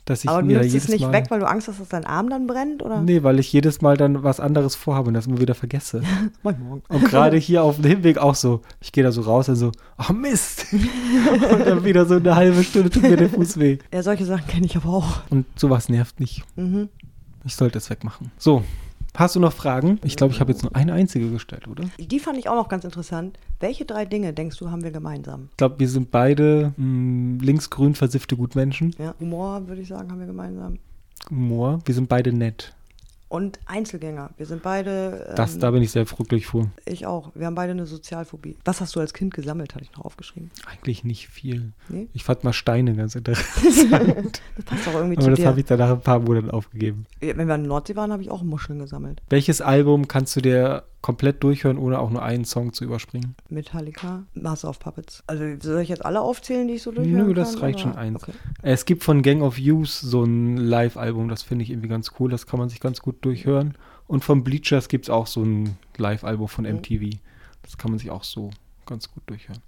dass 0.05 0.25
ich 0.25 0.31
Aber 0.31 0.41
du 0.41 0.47
mir 0.47 0.59
nimmst 0.59 0.73
jedes 0.73 0.85
es 0.85 0.91
nicht 0.91 1.03
Mal. 1.03 1.13
weg, 1.13 1.27
weil 1.29 1.41
du 1.41 1.49
Angst 1.49 1.69
hast, 1.69 1.81
dass 1.81 1.89
dein 1.89 2.05
Arm 2.05 2.29
dann 2.29 2.47
brennt? 2.47 2.83
Oder? 2.83 3.01
Nee, 3.01 3.23
weil 3.23 3.39
ich 3.39 3.53
jedes 3.53 3.81
Mal 3.83 3.97
dann 3.97 4.23
was 4.25 4.41
anderes 4.41 4.75
vorhabe 4.75 5.09
und 5.09 5.15
das 5.15 5.27
immer 5.27 5.41
wieder 5.41 5.55
vergesse. 5.55 6.03
Morgen. 6.43 6.83
Und 6.89 7.05
gerade 7.05 7.37
hier 7.39 7.63
auf 7.63 7.77
dem 7.77 7.85
Hinweg 7.85 8.19
auch 8.19 8.35
so. 8.35 8.63
Ich 8.81 8.93
gehe 8.93 9.05
da 9.05 9.13
so 9.13 9.21
raus 9.23 9.49
und 9.49 9.57
so, 9.57 9.71
oh 9.99 10.13
Mist. 10.13 10.67
und 10.73 11.67
dann 11.67 11.85
wieder 11.85 12.07
so 12.07 12.17
eine 12.17 12.35
halbe 12.35 12.65
Stunde 12.65 12.91
tut 12.91 13.03
mir 13.03 13.17
der 13.17 13.31
Fuß 13.31 13.59
weh. 13.59 13.79
Ja, 13.93 14.03
solche 14.03 14.25
Sachen 14.25 14.47
kenne 14.47 14.67
ich 14.67 14.77
aber 14.77 14.89
auch. 14.89 15.23
Und 15.31 15.47
sowas 15.57 15.89
nervt 15.89 16.19
mich. 16.19 16.43
Mhm. 16.57 16.89
Ich 17.45 17.57
sollte 17.57 17.79
es 17.79 17.91
wegmachen. 17.91 18.31
So, 18.39 18.65
hast 19.17 19.37
du 19.37 19.41
noch 19.41 19.53
Fragen? 19.53 20.01
Ich 20.05 20.17
glaube, 20.17 20.33
ich 20.33 20.41
habe 20.41 20.53
jetzt 20.53 20.63
nur 20.63 20.75
eine 20.75 20.93
einzige 20.93 21.31
gestellt, 21.31 21.69
oder? 21.69 21.85
Die 21.99 22.19
fand 22.19 22.39
ich 22.39 22.49
auch 22.49 22.57
noch 22.57 22.69
ganz 22.69 22.85
interessant. 22.85 23.39
Welche 23.61 23.85
drei 23.85 24.05
Dinge, 24.05 24.33
denkst 24.33 24.59
du, 24.59 24.71
haben 24.71 24.83
wir 24.83 24.91
gemeinsam? 24.91 25.49
Ich 25.51 25.57
glaube, 25.57 25.79
wir 25.79 25.89
sind 25.89 26.11
beide 26.11 26.73
mh, 26.77 27.43
linksgrün 27.45 27.95
versiffte 27.95 28.37
Gutmenschen. 28.37 28.95
Ja, 28.99 29.15
Humor, 29.21 29.69
würde 29.69 29.83
ich 29.83 29.89
sagen, 29.89 30.11
haben 30.11 30.21
wir 30.21 30.27
gemeinsam. 30.27 30.79
Humor. 31.31 31.81
Wir 31.85 31.95
sind 31.95 32.09
beide 32.09 32.33
nett. 32.33 32.75
Und 33.33 33.61
Einzelgänger. 33.65 34.29
Wir 34.37 34.45
sind 34.45 34.63
beide. 34.63 35.25
Ähm, 35.31 35.37
Das, 35.37 35.59
da 35.59 35.71
bin 35.71 35.83
ich 35.83 35.91
sehr 35.91 36.05
glücklich 36.05 36.47
vor. 36.47 36.71
Ich 36.85 37.07
auch. 37.07 37.31
Wir 37.35 37.47
haben 37.47 37.55
beide 37.55 37.71
eine 37.71 37.87
Sozialphobie. 37.87 38.59
Was 38.67 38.83
hast 38.83 38.95
du 38.95 39.01
als 39.01 39.15
Kind 39.15 39.33
gesammelt, 39.33 39.75
hatte 39.75 39.85
ich 39.85 39.97
noch 39.97 40.05
aufgeschrieben. 40.05 40.51
Eigentlich 40.67 41.03
nicht 41.03 41.29
viel. 41.29 41.73
Nee? 41.89 42.09
Ich 42.13 42.25
fand 42.25 42.45
mal 42.45 42.53
Steine 42.53 42.95
ganz 42.95 43.15
interessant. 43.17 44.43
Das 44.57 44.65
passt 44.67 44.87
auch 44.89 44.95
irgendwie 44.97 45.17
Aber 45.17 45.25
zu 45.25 45.31
das 45.31 45.47
habe 45.47 45.61
ich 45.61 45.65
dann 45.65 45.79
nach 45.79 45.93
ein 45.93 46.03
paar 46.03 46.21
Monaten 46.21 46.51
aufgegeben. 46.51 47.07
Wenn 47.21 47.49
wir 47.49 47.55
an 47.55 47.63
der 47.63 47.69
Nordsee 47.69 47.97
waren, 47.97 48.13
habe 48.13 48.23
ich 48.23 48.31
auch 48.31 48.43
Muscheln 48.43 48.81
gesammelt. 48.81 49.23
Welches 49.31 49.63
Album 49.63 50.09
kannst 50.09 50.37
du 50.37 50.43
dir 50.43 50.83
komplett 51.03 51.43
durchhören, 51.43 51.77
ohne 51.79 51.99
auch 51.99 52.11
nur 52.11 52.23
einen 52.23 52.45
Song 52.45 52.73
zu 52.73 52.85
überspringen? 52.85 53.35
Metallica, 53.51 54.23
Master 54.35 54.69
of 54.71 54.79
Puppets. 54.79 55.23
Also 55.27 55.45
soll 55.61 55.83
ich 55.83 55.89
jetzt 55.89 56.05
alle 56.05 56.21
aufzählen, 56.21 56.67
die 56.69 56.75
ich 56.75 56.83
so 56.83 56.93
durchhören 56.93 57.27
Nö, 57.27 57.35
das 57.35 57.55
kann, 57.55 57.61
reicht 57.63 57.81
oder? 57.81 57.93
schon 57.93 57.97
eins. 57.97 58.23
Okay. 58.23 58.33
Es 58.63 58.85
gibt 58.85 59.03
von 59.05 59.23
Gang 59.23 59.43
of 59.43 59.59
Youth 59.59 59.89
so 59.89 60.23
ein 60.25 60.57
Live-Album, 60.57 61.29
das 61.29 61.43
finde 61.43 61.65
ich 61.65 61.71
irgendwie 61.71 61.89
ganz 61.89 62.13
cool, 62.19 62.31
das 62.31 62.47
kann 62.47 62.59
man 62.61 62.69
sich 62.69 62.81
ganz 62.81 63.01
gut 63.01 63.25
durchhören. 63.25 63.75
Und 64.07 64.25
von 64.25 64.45
Bleachers 64.45 64.89
gibt 64.89 65.07
es 65.07 65.11
auch 65.11 65.27
so 65.27 65.43
ein 65.43 65.77
Live-Album 65.97 66.49
von 66.49 66.65
Mhm. 66.65 66.77
MTV. 66.79 67.19
Das 67.63 67.77
kann 67.79 67.91
man 67.91 67.99
sich 67.99 68.11
auch 68.11 68.25
so 68.25 68.51
ganz 68.87 69.11
gut 69.13 69.23
durchhören. 69.27 69.61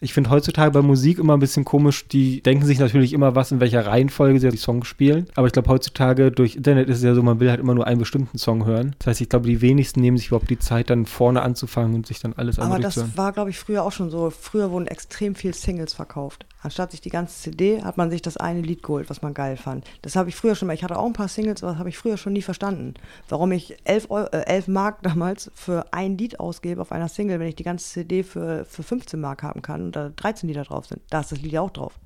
Ich 0.00 0.14
finde 0.14 0.30
heutzutage 0.30 0.70
bei 0.70 0.82
Musik 0.82 1.18
immer 1.18 1.36
ein 1.36 1.40
bisschen 1.40 1.64
komisch, 1.64 2.06
die 2.06 2.40
denken 2.40 2.64
sich 2.64 2.78
natürlich 2.78 3.12
immer, 3.12 3.34
was 3.34 3.50
in 3.50 3.58
welcher 3.58 3.84
Reihenfolge 3.84 4.38
sie 4.38 4.48
die 4.48 4.56
Songs 4.56 4.86
spielen. 4.86 5.26
Aber 5.34 5.48
ich 5.48 5.52
glaube, 5.52 5.68
heutzutage 5.70 6.30
durch 6.30 6.54
Internet 6.54 6.88
ist 6.88 6.98
es 6.98 7.02
ja 7.02 7.14
so, 7.14 7.22
man 7.22 7.40
will 7.40 7.50
halt 7.50 7.58
immer 7.58 7.74
nur 7.74 7.86
einen 7.86 7.98
bestimmten 7.98 8.38
Song 8.38 8.64
hören. 8.64 8.94
Das 9.00 9.08
heißt, 9.08 9.20
ich 9.22 9.28
glaube, 9.28 9.48
die 9.48 9.60
wenigsten 9.60 10.00
nehmen 10.00 10.16
sich 10.16 10.28
überhaupt 10.28 10.50
die 10.50 10.58
Zeit, 10.58 10.90
dann 10.90 11.04
vorne 11.04 11.42
anzufangen 11.42 11.94
und 11.96 12.06
sich 12.06 12.20
dann 12.20 12.32
alles 12.34 12.58
Aber 12.58 12.66
einmal 12.66 12.80
das 12.80 13.16
war, 13.16 13.32
glaube 13.32 13.50
ich, 13.50 13.58
früher 13.58 13.82
auch 13.82 13.90
schon 13.90 14.10
so. 14.10 14.30
Früher 14.30 14.70
wurden 14.70 14.86
extrem 14.86 15.34
viel 15.34 15.52
Singles 15.52 15.94
verkauft. 15.94 16.46
Anstatt 16.60 16.90
sich 16.90 17.00
die 17.00 17.10
ganze 17.10 17.40
CD, 17.40 17.82
hat 17.82 17.96
man 17.96 18.10
sich 18.10 18.20
das 18.20 18.36
eine 18.36 18.60
Lied 18.60 18.82
geholt, 18.82 19.10
was 19.10 19.22
man 19.22 19.32
geil 19.32 19.56
fand. 19.56 19.84
Das 20.02 20.16
habe 20.16 20.28
ich 20.28 20.36
früher 20.36 20.54
schon 20.54 20.66
mal. 20.66 20.74
Ich 20.74 20.82
hatte 20.82 20.98
auch 20.98 21.06
ein 21.06 21.12
paar 21.12 21.28
Singles, 21.28 21.62
aber 21.62 21.72
das 21.72 21.78
habe 21.78 21.88
ich 21.88 21.98
früher 21.98 22.16
schon 22.16 22.32
nie 22.32 22.42
verstanden. 22.42 22.94
Warum 23.28 23.52
ich 23.52 23.76
11, 23.84 24.10
Eu 24.10 24.24
äh, 24.24 24.44
11 24.46 24.68
Mark 24.68 25.02
damals 25.02 25.50
für 25.54 25.92
ein 25.92 26.18
Lied 26.18 26.40
ausgebe 26.40 26.80
auf 26.80 26.92
einer 26.92 27.08
Single, 27.08 27.38
wenn 27.40 27.48
ich 27.48 27.56
die 27.56 27.64
ganze 27.64 27.88
CD 27.88 28.22
für, 28.22 28.64
für 28.64 28.82
15 28.82 29.20
Mark 29.20 29.42
haben 29.58 29.62
kann 29.62 29.82
und 29.86 29.96
da 29.96 30.10
13 30.10 30.48
Lieder 30.48 30.64
drauf 30.64 30.86
sind. 30.86 31.00
Da 31.10 31.20
ist 31.20 31.32
das 31.32 31.40
Lied 31.40 31.52
ja 31.52 31.60
auch 31.60 31.70
drauf. 31.70 31.98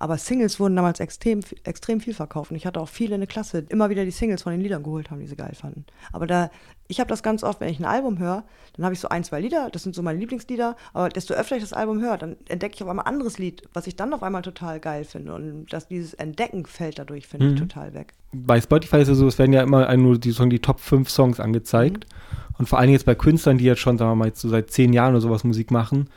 Aber 0.00 0.16
Singles 0.16 0.60
wurden 0.60 0.76
damals 0.76 1.00
extrem, 1.00 1.40
extrem 1.64 2.00
viel 2.00 2.14
verkauft. 2.14 2.52
Und 2.52 2.56
ich 2.56 2.66
hatte 2.66 2.78
auch 2.80 2.88
viele 2.88 3.16
in 3.16 3.20
der 3.20 3.26
Klasse, 3.26 3.64
die 3.64 3.72
immer 3.72 3.90
wieder 3.90 4.04
die 4.04 4.12
Singles 4.12 4.42
von 4.42 4.52
den 4.52 4.60
Liedern 4.60 4.84
geholt 4.84 5.10
haben, 5.10 5.18
die 5.18 5.26
sie 5.26 5.34
geil 5.34 5.54
fanden. 5.60 5.84
Aber 6.12 6.28
da, 6.28 6.52
ich 6.86 7.00
habe 7.00 7.08
das 7.08 7.24
ganz 7.24 7.42
oft, 7.42 7.60
wenn 7.60 7.68
ich 7.68 7.80
ein 7.80 7.84
Album 7.84 8.20
höre, 8.20 8.44
dann 8.76 8.84
habe 8.84 8.94
ich 8.94 9.00
so 9.00 9.08
ein, 9.08 9.24
zwei 9.24 9.40
Lieder, 9.40 9.70
das 9.72 9.82
sind 9.82 9.96
so 9.96 10.02
meine 10.04 10.20
Lieblingslieder. 10.20 10.76
Aber 10.92 11.08
desto 11.08 11.34
öfter 11.34 11.56
ich 11.56 11.62
das 11.62 11.72
Album 11.72 12.00
höre, 12.00 12.16
dann 12.16 12.36
entdecke 12.48 12.76
ich 12.76 12.82
auf 12.84 12.88
einmal 12.88 13.06
ein 13.06 13.12
anderes 13.14 13.38
Lied, 13.38 13.62
was 13.72 13.88
ich 13.88 13.96
dann 13.96 14.12
auf 14.14 14.22
einmal 14.22 14.42
total 14.42 14.78
geil 14.78 15.02
finde. 15.02 15.34
Und 15.34 15.66
das, 15.72 15.88
dieses 15.88 16.14
Entdecken 16.14 16.64
fällt 16.66 17.00
dadurch, 17.00 17.26
finde 17.26 17.46
ich, 17.46 17.52
Mhm. 17.54 17.56
total 17.68 17.92
weg. 17.94 18.14
bei 18.30 18.60
Spotify 18.60 18.98
ist 18.98 19.08
es 19.08 19.18
so, 19.18 19.26
es 19.26 19.38
werden 19.38 19.52
ja 19.52 19.62
immer 19.62 19.96
nur 19.96 20.16
die, 20.18 20.30
die 20.32 20.58
Top 20.60 20.78
5 20.78 21.10
Songs 21.10 21.40
angezeigt. 21.40 22.06
Und 22.56 22.68
vor 22.68 22.78
allem 22.78 22.90
jetzt 22.90 23.06
bei 23.06 23.16
Künstlern, 23.16 23.58
die 23.58 23.64
jetzt 23.64 23.80
schon, 23.80 23.98
sagen 23.98 24.12
wir 24.12 24.14
mal, 24.16 24.28
jetzt 24.28 24.40
so 24.42 24.48
seit 24.48 24.70
zehn 24.70 24.92
Jahren 24.92 25.14
oder 25.14 25.20
sowas 25.22 25.42
Musik 25.44 25.70
machen, 25.72 26.08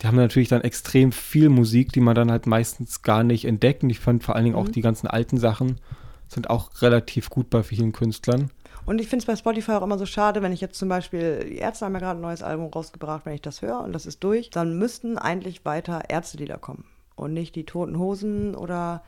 die 0.00 0.06
haben 0.06 0.16
natürlich 0.16 0.48
dann 0.48 0.62
extrem 0.62 1.12
viel 1.12 1.48
Musik, 1.48 1.92
die 1.92 2.00
man 2.00 2.14
dann 2.14 2.30
halt 2.30 2.46
meistens 2.46 3.02
gar 3.02 3.22
nicht 3.22 3.44
entdeckt. 3.44 3.82
Und 3.82 3.90
ich 3.90 4.00
fand 4.00 4.24
vor 4.24 4.34
allen 4.34 4.44
Dingen 4.44 4.56
auch 4.56 4.68
die 4.68 4.80
ganzen 4.80 5.06
alten 5.06 5.38
Sachen 5.38 5.80
sind 6.28 6.48
auch 6.48 6.70
relativ 6.80 7.28
gut 7.28 7.50
bei 7.50 7.62
vielen 7.62 7.92
Künstlern. 7.92 8.50
Und 8.86 9.00
ich 9.00 9.08
finde 9.08 9.22
es 9.22 9.26
bei 9.26 9.36
Spotify 9.36 9.72
auch 9.72 9.82
immer 9.82 9.98
so 9.98 10.06
schade, 10.06 10.42
wenn 10.42 10.52
ich 10.52 10.60
jetzt 10.60 10.78
zum 10.78 10.88
Beispiel, 10.88 11.44
die 11.44 11.56
Ärzte 11.56 11.84
haben 11.84 11.92
ja 11.94 12.00
gerade 12.00 12.18
ein 12.18 12.22
neues 12.22 12.42
Album 12.42 12.66
rausgebracht, 12.66 13.26
wenn 13.26 13.34
ich 13.34 13.42
das 13.42 13.62
höre 13.62 13.80
und 13.80 13.92
das 13.92 14.06
ist 14.06 14.24
durch, 14.24 14.50
dann 14.50 14.78
müssten 14.78 15.18
eigentlich 15.18 15.64
weiter 15.64 16.04
Ärztelieder 16.08 16.56
kommen 16.56 16.84
und 17.14 17.34
nicht 17.34 17.54
die 17.54 17.66
Toten 17.66 17.98
Hosen 17.98 18.54
oder 18.54 19.02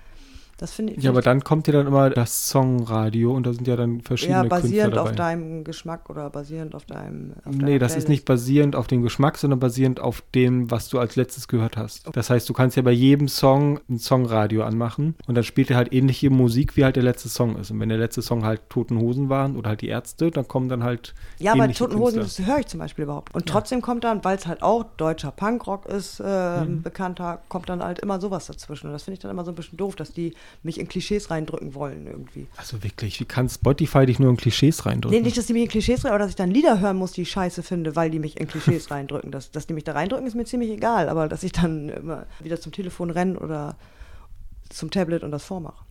das 0.62 0.72
finde 0.72 0.94
ich. 0.94 1.02
Ja, 1.02 1.10
aber 1.10 1.20
dann 1.22 1.44
kommt 1.44 1.66
ja 1.66 1.72
dann 1.74 1.86
immer 1.86 2.08
das 2.10 2.48
Songradio 2.48 3.34
und 3.34 3.46
da 3.46 3.52
sind 3.52 3.66
ja 3.66 3.76
dann 3.76 4.00
verschiedene 4.00 4.42
ja, 4.44 4.48
basierend 4.48 4.96
auf 4.96 5.12
deinem 5.12 5.64
Geschmack 5.64 6.08
oder 6.08 6.30
basierend 6.30 6.74
auf 6.74 6.84
deinem. 6.86 7.32
Auf 7.44 7.54
Nee, 7.54 7.78
das 7.78 7.92
ist 7.92 7.94
Playlist. 7.94 8.08
nicht 8.08 8.24
basierend 8.24 8.76
auf 8.76 8.86
dem 8.86 9.02
Geschmack, 9.02 9.36
sondern 9.38 9.60
basierend 9.60 10.00
auf 10.00 10.22
dem, 10.34 10.70
was 10.70 10.88
du 10.88 10.98
als 10.98 11.16
letztes 11.16 11.48
gehört 11.48 11.76
hast. 11.76 12.08
Das 12.14 12.30
heißt, 12.30 12.48
du 12.48 12.52
kannst 12.52 12.76
ja 12.76 12.82
bei 12.82 12.92
jedem 12.92 13.28
Song 13.28 13.80
ein 13.90 13.98
Songradio 13.98 14.62
anmachen 14.64 15.16
und 15.26 15.34
dann 15.34 15.44
spielt 15.44 15.70
er 15.70 15.76
halt 15.76 15.92
ähnliche 15.92 16.30
Musik, 16.30 16.76
wie 16.76 16.84
halt 16.84 16.96
der 16.96 17.02
letzte 17.02 17.28
Song 17.28 17.56
ist. 17.56 17.70
Und 17.70 17.80
wenn 17.80 17.88
der 17.88 17.98
letzte 17.98 18.22
Song 18.22 18.44
halt 18.44 18.70
Toten 18.70 18.98
Hosen 18.98 19.28
waren 19.28 19.56
oder 19.56 19.70
halt 19.70 19.80
die 19.80 19.88
Ärzte, 19.88 20.30
dann 20.30 20.46
kommen 20.46 20.68
dann 20.68 20.84
halt 20.84 21.14
Ja, 21.38 21.52
aber 21.52 21.70
Toten 21.72 21.98
Hosen, 21.98 22.20
das 22.20 22.38
höre 22.38 22.58
ich 22.60 22.66
zum 22.66 22.80
Beispiel 22.80 23.04
überhaupt. 23.04 23.34
Und 23.34 23.46
trotzdem 23.46 23.82
kommt 23.82 24.04
dann, 24.04 24.22
weil 24.24 24.36
es 24.36 24.46
halt 24.46 24.62
auch 24.62 24.84
deutscher 24.96 25.32
Punkrock 25.32 25.86
ist, 25.86 26.20
äh, 26.20 26.52
Mhm. 26.64 26.82
bekannter, 26.82 27.40
kommt 27.48 27.68
dann 27.68 27.82
halt 27.82 27.98
immer 27.98 28.20
sowas 28.20 28.46
dazwischen. 28.46 28.86
Und 28.86 28.92
das 28.92 29.02
finde 29.04 29.14
ich 29.14 29.18
dann 29.20 29.30
immer 29.30 29.44
so 29.44 29.50
ein 29.50 29.54
bisschen 29.54 29.76
doof, 29.78 29.96
dass 29.96 30.12
die 30.12 30.34
mich 30.62 30.78
in 30.78 30.88
Klischees 30.88 31.30
reindrücken 31.30 31.74
wollen 31.74 32.07
irgendwie. 32.07 32.46
Also 32.57 32.82
wirklich, 32.82 33.20
wie 33.20 33.24
kann 33.24 33.48
Spotify 33.48 34.07
dich 34.07 34.18
nur 34.18 34.30
in 34.30 34.36
Klischees 34.36 34.86
reindrücken? 34.86 35.16
Nee, 35.16 35.24
nicht, 35.24 35.36
dass 35.36 35.46
die 35.46 35.53
mich 35.53 35.62
in 35.62 35.68
Klischees 35.68 36.05
reindrücken, 36.05 36.14
aber 36.14 36.18
dass 36.24 36.30
ich 36.30 36.36
dann 36.36 36.50
Lieder 36.50 36.80
hören 36.80 36.96
muss, 36.96 37.12
die 37.12 37.22
ich 37.22 37.30
scheiße 37.30 37.62
finde, 37.62 37.96
weil 37.96 38.11
die 38.11 38.18
mich 38.18 38.38
in 38.38 38.48
Klischees 38.48 38.90
reindrücken. 38.90 39.30
Dass, 39.30 39.50
dass 39.50 39.66
die 39.66 39.74
mich 39.74 39.84
da 39.84 39.92
reindrücken, 39.92 40.26
ist 40.26 40.34
mir 40.34 40.44
ziemlich 40.44 40.70
egal. 40.70 41.09
Aber 41.09 41.28
dass 41.28 41.42
ich 41.42 41.53
dann 41.53 41.88
immer 41.88 42.26
wieder 42.40 42.61
zum 42.61 42.72
Telefon 42.72 43.11
renne 43.11 43.38
oder 43.38 43.76
zum 44.68 44.90
Tablet 44.90 45.22
und 45.22 45.30
das 45.30 45.44
vormache. 45.44 45.84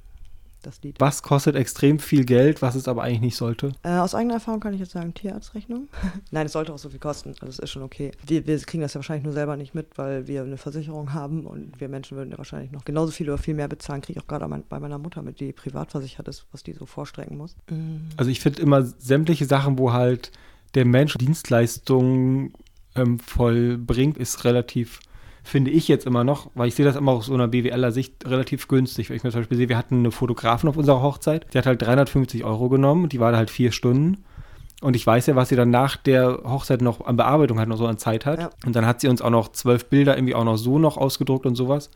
Das 0.62 0.82
Lied. 0.82 1.00
Was 1.00 1.24
kostet 1.24 1.56
extrem 1.56 2.00
viel 2.00 2.26
Geld, 2.26 2.62
was 2.62 2.76
es 2.76 2.88
aber 2.88 3.04
eigentlich 3.04 3.22
nicht 3.22 3.36
sollte? 3.36 3.74
Äh, 3.84 3.98
aus 3.98 4.16
eigener 4.16 4.36
Erfahrung 4.36 4.60
kann 4.60 4.74
ich 4.74 4.80
jetzt 4.80 4.92
sagen, 4.92 5.14
Tierarztrechnung. 5.14 5.88
Nein, 6.32 6.46
es 6.46 6.54
sollte 6.54 6.74
auch 6.74 6.78
so 6.78 6.90
viel 6.90 7.00
kosten. 7.00 7.36
Also 7.42 7.48
es 7.48 7.60
ist 7.60 7.70
schon 7.72 7.84
okay. 7.84 8.12
Wir, 8.26 8.46
wir 8.48 8.58
kriegen 8.60 8.82
das 8.82 8.94
ja 8.94 9.00
wahrscheinlich 9.00 9.24
nur 9.24 9.34
selber 9.34 9.58
nicht 9.58 9.76
mit, 9.76 9.98
weil 9.98 10.28
wir 10.28 10.44
eine 10.44 10.58
Versicherung 10.58 11.14
haben 11.14 11.46
und 11.46 11.80
wir 11.80 11.90
Menschen 11.90 12.18
würden 12.18 12.32
ja 12.32 12.38
wahrscheinlich 12.38 12.72
noch 12.72 12.86
genauso 12.86 13.12
viel 13.12 13.30
oder 13.30 13.38
viel 13.38 13.54
mehr 13.54 13.68
bezahlen. 13.68 14.02
Kriege 14.02 14.20
ich 14.20 14.24
auch 14.24 14.28
gerade 14.28 14.48
mein, 14.48 14.64
bei 14.68 14.80
meiner 14.80 14.98
Mutter 14.98 15.22
mit, 15.22 15.40
die 15.40 15.54
privat 15.54 15.92
versichert 15.92 16.28
ist, 16.28 16.46
was 16.52 16.64
die 16.64 16.74
so 16.74 16.86
vorstrecken 16.86 17.38
muss. 17.38 17.56
Mhm. 17.70 18.08
Also 18.18 18.32
ich 18.32 18.40
finde 18.40 18.62
immer 18.62 18.84
sämtliche 18.84 19.46
Sachen, 19.46 19.78
wo 19.78 19.94
halt 19.94 20.32
der 20.76 20.86
Mensch 20.86 21.16
Dienstleistungen 21.16 22.54
ähm, 22.96 23.20
vollbringt, 23.20 24.18
ist 24.18 24.44
relativ 24.46 25.00
finde 25.44 25.72
ich 25.72 25.88
jetzt 25.88 26.06
immer 26.06 26.24
noch, 26.24 26.50
weil 26.56 26.68
ich 26.68 26.76
sehe 26.76 26.86
das 26.86 26.96
immer 26.96 27.14
aus 27.14 27.26
so 27.26 27.34
einer 27.34 27.48
BWLer 27.48 27.92
Sicht 27.92 28.26
relativ 28.26 28.68
günstig. 28.68 29.10
Weil 29.10 29.18
ich 29.18 29.24
mir 29.24 29.32
zum 29.32 29.42
Beispiel 29.42 29.58
sehe, 29.58 29.70
wir 29.70 29.78
hatten 29.78 30.00
eine 30.00 30.12
Fotografin 30.12 30.70
auf 30.70 30.78
unserer 30.78 31.02
Hochzeit, 31.02 31.54
die 31.54 31.58
hat 31.58 31.66
halt 31.66 31.82
350 31.82 32.44
Euro 32.44 32.70
genommen, 32.70 33.10
die 33.10 33.20
war 33.20 33.32
da 33.32 33.38
halt 33.38 33.50
vier 33.50 33.72
Stunden. 33.72 34.24
Und 34.82 34.96
ich 34.96 35.06
weiß 35.06 35.28
ja, 35.28 35.36
was 35.36 35.50
sie 35.50 35.56
dann 35.56 35.70
nach 35.70 35.96
der 35.96 36.40
Hochzeit 36.44 36.82
noch 36.82 37.06
an 37.06 37.16
Bearbeitung 37.16 37.60
halt 37.60 37.70
noch 37.70 37.78
so 37.78 37.86
an 37.86 38.00
Zeit 38.00 38.26
hat. 38.26 38.40
Ja. 38.40 38.50
Und 38.66 38.76
dann 38.76 38.86
hat 38.86 39.00
sie 39.00 39.08
uns 39.08 39.22
auch 39.22 39.30
noch 39.30 39.52
zwölf 39.52 39.86
Bilder 39.86 40.18
irgendwie 40.18 40.34
auch 40.34 40.44
noch 40.44 40.58
so 40.58 40.80
noch 40.80 40.98
ausgedruckt 40.98 41.46
und 41.46 41.56
sowas. 41.56 41.92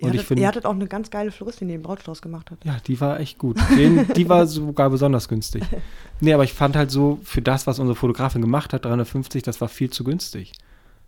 Und 0.00 0.06
ihr, 0.06 0.08
hattet, 0.08 0.20
ich 0.20 0.26
find, 0.26 0.40
ihr 0.40 0.48
hattet 0.48 0.66
auch 0.66 0.72
eine 0.72 0.88
ganz 0.88 1.10
geile 1.10 1.30
Floristin, 1.30 1.68
die 1.68 1.74
den 1.74 1.82
Brautstrauß 1.82 2.20
gemacht 2.20 2.50
hat. 2.50 2.58
Ja, 2.64 2.76
die 2.84 3.00
war 3.00 3.20
echt 3.20 3.38
gut. 3.38 3.56
Den, 3.76 4.08
die 4.14 4.28
war 4.28 4.46
sogar 4.48 4.90
besonders 4.90 5.28
günstig. 5.28 5.62
Nee, 6.20 6.32
aber 6.32 6.42
ich 6.42 6.52
fand 6.52 6.74
halt 6.74 6.90
so, 6.90 7.20
für 7.22 7.40
das, 7.40 7.68
was 7.68 7.78
unsere 7.78 7.94
Fotografin 7.94 8.42
gemacht 8.42 8.72
hat, 8.72 8.84
350, 8.84 9.44
das 9.44 9.60
war 9.60 9.68
viel 9.68 9.90
zu 9.90 10.02
günstig. 10.02 10.52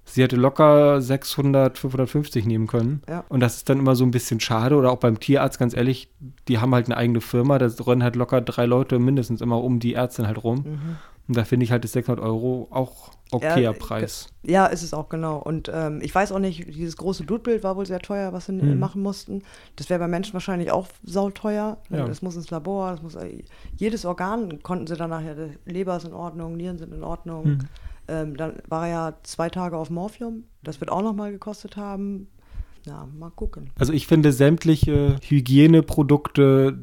Sie 0.09 0.23
hätte 0.23 0.37
locker 0.37 1.03
600, 1.03 1.77
550 1.77 2.47
nehmen 2.47 2.69
können. 2.69 3.03
Ja. 3.09 3.25
Und 3.29 3.41
das 3.41 3.57
ist 3.57 3.69
dann 3.69 3.81
immer 3.81 3.97
so 3.97 4.05
ein 4.05 4.13
bisschen 4.13 4.39
schade. 4.41 4.77
Oder 4.77 4.93
auch 4.93 4.99
beim 4.99 5.19
Tierarzt, 5.19 5.59
ganz 5.59 5.75
ehrlich, 5.75 6.09
die 6.49 6.59
haben 6.59 6.75
halt 6.75 6.87
eine 6.87 6.97
eigene 6.97 7.21
Firma. 7.21 7.59
Da 7.59 7.69
rennen 7.85 8.03
halt 8.03 8.17
locker 8.17 8.41
drei 8.41 8.67
Leute 8.67 8.99
mindestens 8.99 9.41
immer 9.41 9.63
um 9.63 9.81
die 9.81 9.95
Ärztin 9.95 10.27
halt 10.27 10.43
rum. 10.43 10.65
Mhm. 10.65 10.97
Und 11.29 11.37
da 11.37 11.45
finde 11.45 11.65
ich 11.65 11.73
halt 11.73 11.83
das 11.83 11.93
600 11.93 12.25
Euro 12.25 12.69
auch 12.71 13.11
okayer 13.33 13.59
ja, 13.59 13.73
Preis. 13.73 14.29
Ja, 14.45 14.67
ist 14.67 14.85
es 14.85 14.95
auch, 14.95 15.09
genau. 15.09 15.39
Und 15.39 15.69
ähm, 15.75 16.01
ich 16.01 16.15
weiß 16.15 16.31
auch 16.31 16.39
nicht, 16.39 16.69
dieses 16.69 16.97
große 16.97 17.25
Blutbild 17.25 17.65
war 17.65 17.77
wohl 17.77 17.87
sehr 17.87 17.99
teuer, 17.99 18.33
was 18.33 18.47
sie 18.47 18.53
mhm. 18.53 18.79
machen 18.79 19.03
mussten. 19.03 19.43
Das 19.75 19.91
wäre 19.91 19.99
bei 19.99 20.07
Menschen 20.07 20.35
wahrscheinlich 20.35 20.71
auch 20.71 20.87
sauteuer. 21.03 21.79
Ja. 21.91 22.07
Das 22.07 22.23
muss 22.23 22.37
ins 22.37 22.51
Labor, 22.51 22.93
das 22.93 23.03
muss, 23.03 23.17
äh, 23.17 23.43
jedes 23.77 24.05
Organ 24.05 24.63
konnten 24.63 24.87
sie 24.87 24.97
dann 24.97 25.11
nachher, 25.11 25.35
Leber 25.65 25.97
ist 25.97 26.07
in 26.07 26.15
Ordnung, 26.15 26.57
Nieren 26.57 26.79
sind 26.79 26.95
in 26.95 27.03
Ordnung. 27.03 27.45
Mhm. 27.45 27.59
Ähm, 28.09 28.37
dann 28.37 28.55
war 28.69 28.87
er 28.87 28.93
ja 28.93 29.15
zwei 29.23 29.49
Tage 29.49 29.77
auf 29.77 29.91
Morphium. 29.91 30.45
Das 30.63 30.81
wird 30.81 30.91
auch 30.91 31.03
nochmal 31.03 31.33
gekostet 31.33 31.77
haben. 31.77 32.29
Ja, 32.85 33.09
mal 33.19 33.31
gucken. 33.31 33.71
Also 33.79 33.93
ich 33.93 34.07
finde 34.07 34.33
sämtliche 34.33 35.17
Hygieneprodukte, 35.23 36.81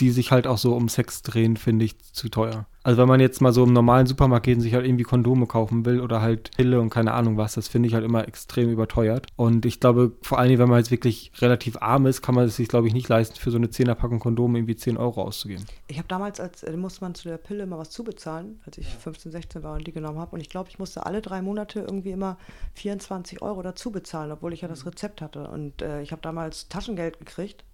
die 0.00 0.10
sich 0.10 0.32
halt 0.32 0.46
auch 0.46 0.58
so 0.58 0.74
um 0.74 0.88
Sex 0.88 1.22
drehen, 1.22 1.56
finde 1.56 1.84
ich 1.84 1.98
zu 2.12 2.28
teuer. 2.28 2.66
Also 2.84 3.00
wenn 3.00 3.08
man 3.08 3.18
jetzt 3.18 3.40
mal 3.40 3.52
so 3.52 3.64
im 3.64 3.72
normalen 3.72 4.06
Supermarkt 4.06 4.44
geht 4.44 4.56
und 4.56 4.60
sich 4.60 4.74
halt 4.74 4.84
irgendwie 4.84 5.04
Kondome 5.04 5.46
kaufen 5.46 5.86
will 5.86 6.00
oder 6.00 6.20
halt 6.20 6.50
Pille 6.54 6.78
und 6.82 6.90
keine 6.90 7.14
Ahnung 7.14 7.38
was, 7.38 7.54
das 7.54 7.66
finde 7.66 7.88
ich 7.88 7.94
halt 7.94 8.04
immer 8.04 8.28
extrem 8.28 8.68
überteuert. 8.68 9.26
Und 9.36 9.64
ich 9.64 9.80
glaube, 9.80 10.12
vor 10.20 10.38
allen 10.38 10.50
Dingen, 10.50 10.60
wenn 10.60 10.68
man 10.68 10.78
jetzt 10.78 10.90
wirklich 10.90 11.32
relativ 11.38 11.78
arm 11.80 12.04
ist, 12.04 12.20
kann 12.20 12.34
man 12.34 12.44
es 12.44 12.56
sich, 12.56 12.68
glaube 12.68 12.86
ich, 12.86 12.92
nicht 12.92 13.08
leisten, 13.08 13.36
für 13.36 13.50
so 13.50 13.56
eine 13.56 13.68
10er-Packung 13.68 14.20
Kondome 14.20 14.58
irgendwie 14.58 14.76
10 14.76 14.98
Euro 14.98 15.22
auszugeben. 15.22 15.64
Ich 15.88 15.96
habe 15.96 16.08
damals, 16.08 16.40
als 16.40 16.62
äh, 16.62 16.76
musste 16.76 17.00
man 17.00 17.14
zu 17.14 17.26
der 17.26 17.38
Pille 17.38 17.62
immer 17.62 17.78
was 17.78 17.88
zubezahlen, 17.88 18.60
als 18.66 18.76
ich 18.76 18.86
15, 18.86 19.32
16 19.32 19.62
war 19.62 19.76
und 19.76 19.86
die 19.86 19.92
genommen 19.92 20.18
habe. 20.18 20.32
Und 20.32 20.42
ich 20.42 20.50
glaube, 20.50 20.68
ich 20.68 20.78
musste 20.78 21.06
alle 21.06 21.22
drei 21.22 21.40
Monate 21.40 21.80
irgendwie 21.80 22.10
immer 22.10 22.36
24 22.74 23.40
Euro 23.40 23.62
dazu 23.62 23.92
bezahlen, 23.92 24.30
obwohl 24.30 24.52
ich 24.52 24.60
ja 24.60 24.68
das 24.68 24.84
Rezept 24.84 25.22
hatte. 25.22 25.48
Und 25.48 25.80
äh, 25.80 26.02
ich 26.02 26.12
habe 26.12 26.20
damals 26.20 26.68
Taschengeld 26.68 27.18
gekriegt. 27.18 27.64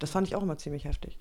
Das 0.00 0.10
fand 0.10 0.26
ich 0.26 0.34
auch 0.34 0.42
immer 0.42 0.58
ziemlich 0.58 0.86
heftig. 0.86 1.18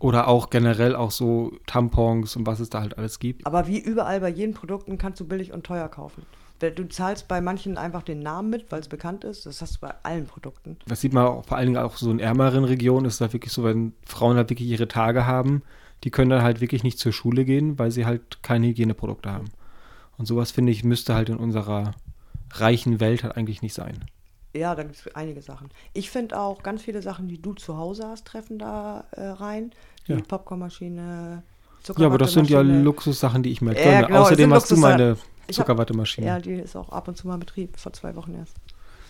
Oder 0.00 0.28
auch 0.28 0.50
generell 0.50 0.94
auch 0.94 1.10
so 1.10 1.52
Tampons 1.66 2.36
und 2.36 2.46
was 2.46 2.60
es 2.60 2.70
da 2.70 2.80
halt 2.80 2.98
alles 2.98 3.18
gibt. 3.18 3.46
Aber 3.46 3.66
wie 3.66 3.78
überall 3.78 4.20
bei 4.20 4.28
jedem 4.28 4.54
Produkten 4.54 4.96
kannst 4.96 5.20
du 5.20 5.26
billig 5.26 5.52
und 5.52 5.64
teuer 5.64 5.88
kaufen. 5.88 6.22
Du 6.60 6.88
zahlst 6.88 7.28
bei 7.28 7.40
manchen 7.40 7.78
einfach 7.78 8.02
den 8.02 8.18
Namen 8.18 8.50
mit, 8.50 8.70
weil 8.70 8.80
es 8.80 8.88
bekannt 8.88 9.22
ist. 9.24 9.46
Das 9.46 9.62
hast 9.62 9.76
du 9.76 9.80
bei 9.80 9.94
allen 10.02 10.26
Produkten. 10.26 10.76
Das 10.86 11.00
sieht 11.00 11.12
man 11.12 11.26
auch, 11.26 11.44
vor 11.44 11.56
allen 11.56 11.66
Dingen 11.66 11.78
auch 11.78 11.96
so 11.96 12.10
in 12.10 12.18
ärmeren 12.18 12.64
Regionen. 12.64 13.06
Ist 13.06 13.20
da 13.20 13.32
wirklich 13.32 13.52
so, 13.52 13.62
wenn 13.62 13.92
Frauen 14.04 14.36
halt 14.36 14.50
wirklich 14.50 14.68
ihre 14.68 14.88
Tage 14.88 15.26
haben, 15.26 15.62
die 16.04 16.10
können 16.10 16.30
dann 16.30 16.42
halt 16.42 16.60
wirklich 16.60 16.82
nicht 16.82 16.98
zur 16.98 17.12
Schule 17.12 17.44
gehen, 17.44 17.78
weil 17.78 17.90
sie 17.90 18.06
halt 18.06 18.42
keine 18.42 18.66
Hygieneprodukte 18.68 19.32
haben. 19.32 19.50
Und 20.16 20.26
sowas, 20.26 20.50
finde 20.50 20.72
ich, 20.72 20.82
müsste 20.82 21.14
halt 21.14 21.28
in 21.28 21.36
unserer 21.36 21.92
reichen 22.52 22.98
Welt 22.98 23.22
halt 23.22 23.36
eigentlich 23.36 23.62
nicht 23.62 23.74
sein. 23.74 24.04
Ja, 24.54 24.74
da 24.74 24.82
gibt 24.82 24.96
es 24.96 25.14
einige 25.14 25.42
Sachen. 25.42 25.68
Ich 25.92 26.10
finde 26.10 26.38
auch 26.38 26.62
ganz 26.62 26.82
viele 26.82 27.02
Sachen, 27.02 27.28
die 27.28 27.40
du 27.40 27.52
zu 27.54 27.76
Hause 27.76 28.06
hast, 28.08 28.26
treffen 28.26 28.58
da 28.58 29.04
äh, 29.12 29.26
rein. 29.26 29.72
Die 30.06 30.12
ja. 30.12 30.18
Popcornmaschine, 30.26 31.42
Ja, 31.96 32.06
aber 32.06 32.18
das 32.18 32.32
sind 32.32 32.48
ja 32.48 32.60
Luxussachen, 32.60 33.42
die 33.42 33.50
ich 33.50 33.60
mir 33.60 33.78
ja, 33.78 34.06
Genau, 34.06 34.22
Außerdem 34.22 34.52
hast 34.54 34.70
du 34.70 34.76
meine 34.76 35.16
Zuckerwattemaschine. 35.50 36.26
Ja, 36.26 36.38
die 36.38 36.54
ist 36.54 36.76
auch 36.76 36.88
ab 36.90 37.08
und 37.08 37.16
zu 37.16 37.26
mal 37.26 37.34
in 37.34 37.40
Betrieb, 37.40 37.78
vor 37.78 37.92
zwei 37.92 38.14
Wochen 38.16 38.34
erst. 38.34 38.56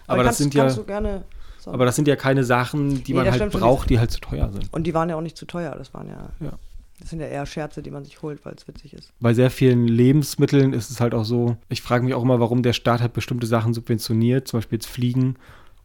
Aber, 0.07 0.15
aber 0.15 0.25
das 0.25 0.39
kannst, 0.39 0.53
sind 0.53 0.55
ja. 0.55 0.69
Gerne, 0.85 1.25
so. 1.59 1.73
Aber 1.73 1.85
das 1.85 1.97
sind 1.97 2.09
ja 2.09 2.17
keine 2.17 2.45
Sachen, 2.45 3.05
die 3.05 3.13
nee, 3.13 3.19
man 3.19 3.31
halt 3.31 3.53
braucht, 3.53 3.91
die 3.91 3.99
halt 3.99 4.11
zu 4.11 4.21
teuer 4.21 4.51
sind. 4.51 4.73
Und 4.73 4.85
die 4.85 4.95
waren 4.95 5.09
ja 5.09 5.17
auch 5.17 5.21
nicht 5.21 5.37
zu 5.37 5.47
teuer. 5.47 5.75
Das 5.77 5.93
waren 5.95 6.09
ja. 6.09 6.31
ja. 6.41 6.53
Das 7.01 7.11
sind 7.11 7.21
ja 7.21 7.27
eher 7.27 7.47
Scherze, 7.47 7.83
die 7.83 7.91
man 7.91 8.05
sich 8.05 8.23
holt, 8.23 8.45
weil 8.45 8.55
es 8.55 8.67
witzig 8.67 8.95
ist. 8.95 9.13
Bei 9.21 9.33
sehr 9.35 9.51
vielen 9.51 9.87
Lebensmitteln 9.87 10.73
ist 10.73 10.91
es 10.91 11.01
halt 11.01 11.15
auch 11.15 11.25
so, 11.25 11.57
ich 11.69 11.83
frage 11.83 12.05
mich 12.05 12.15
auch 12.15 12.23
immer, 12.23 12.41
warum 12.41 12.63
der 12.63 12.73
Staat 12.73 13.01
halt 13.01 13.13
bestimmte 13.13 13.47
Sachen 13.47 13.75
subventioniert, 13.75 14.49
zum 14.49 14.59
Beispiel 14.59 14.77
jetzt 14.77 14.89
Fliegen 14.89 15.37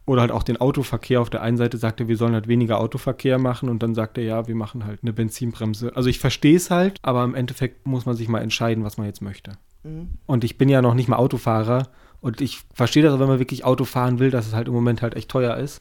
oder 0.06 0.20
halt 0.20 0.32
auch 0.32 0.42
den 0.42 0.56
Autoverkehr. 0.56 1.20
Auf 1.20 1.30
der 1.30 1.42
einen 1.42 1.56
Seite 1.56 1.78
sagt 1.78 2.00
er, 2.00 2.08
wir 2.08 2.16
sollen 2.16 2.34
halt 2.34 2.48
weniger 2.48 2.80
Autoverkehr 2.80 3.38
machen 3.38 3.68
und 3.68 3.82
dann 3.82 3.94
sagt 3.94 4.18
er, 4.18 4.24
ja, 4.24 4.48
wir 4.48 4.54
machen 4.54 4.84
halt 4.84 5.00
eine 5.02 5.12
Benzinbremse. 5.12 5.94
Also 5.94 6.08
ich 6.08 6.18
verstehe 6.18 6.56
es 6.56 6.70
halt, 6.70 6.98
aber 7.02 7.24
im 7.24 7.34
Endeffekt 7.34 7.86
muss 7.86 8.06
man 8.06 8.16
sich 8.16 8.28
mal 8.28 8.42
entscheiden, 8.42 8.84
was 8.84 8.98
man 8.98 9.06
jetzt 9.06 9.22
möchte. 9.22 9.52
Mhm. 9.82 10.08
Und 10.26 10.44
ich 10.44 10.58
bin 10.58 10.68
ja 10.68 10.82
noch 10.82 10.94
nicht 10.94 11.08
mal 11.08 11.16
Autofahrer 11.16 11.88
und 12.20 12.40
ich 12.40 12.62
verstehe 12.72 13.02
das 13.02 13.18
wenn 13.18 13.28
man 13.28 13.38
wirklich 13.38 13.64
Auto 13.64 13.84
fahren 13.84 14.18
will, 14.18 14.30
dass 14.30 14.46
es 14.46 14.54
halt 14.54 14.68
im 14.68 14.74
Moment 14.74 15.02
halt 15.02 15.14
echt 15.14 15.30
teuer 15.30 15.56
ist. 15.56 15.80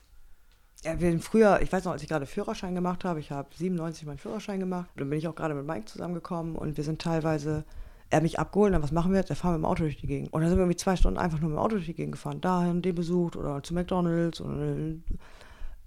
Ja, 0.84 1.00
wir 1.00 1.18
früher, 1.20 1.62
ich 1.62 1.72
weiß 1.72 1.86
noch, 1.86 1.94
als 1.94 2.04
ich 2.04 2.10
gerade 2.10 2.26
Führerschein 2.26 2.76
gemacht 2.76 3.06
habe, 3.06 3.20
ich 3.20 3.32
habe 3.32 3.48
97 3.56 4.06
meinen 4.06 4.18
Führerschein 4.18 4.60
gemacht, 4.60 4.90
dann 4.98 5.10
bin 5.10 5.18
ich 5.18 5.28
auch 5.28 5.36
gerade 5.36 5.54
mit 5.54 5.66
Mike 5.66 5.86
zusammengekommen 5.86 6.56
und 6.56 6.76
wir 6.76 6.84
sind 6.84 7.02
teilweise, 7.02 7.64
er 8.10 8.18
hat 8.18 8.24
mich 8.24 8.38
abgeholt, 8.38 8.74
dann 8.74 8.84
was 8.84 8.92
machen 8.92 9.12
wir 9.12 9.20
jetzt? 9.20 9.30
Er 9.30 9.38
fahren 9.38 9.54
mit 9.54 9.62
dem 9.62 9.66
Auto 9.66 9.84
durch 9.84 9.98
die 9.98 10.08
Gegend. 10.08 10.34
Und 10.34 10.42
dann 10.42 10.50
sind 10.50 10.58
wir 10.58 10.64
irgendwie 10.64 10.78
zwei 10.78 10.98
Stunden 10.98 11.18
einfach 11.18 11.40
nur 11.40 11.50
mit 11.50 11.58
dem 11.58 11.62
Auto 11.62 11.76
durch 11.76 11.86
die 11.86 11.94
Gegend 11.94 12.14
gefahren, 12.14 12.42
dahin, 12.42 12.82
den 12.82 12.96
besucht 12.96 13.38
oder 13.38 13.64
zu 13.64 13.74
McDonalds 13.74 14.42
und 14.42 15.04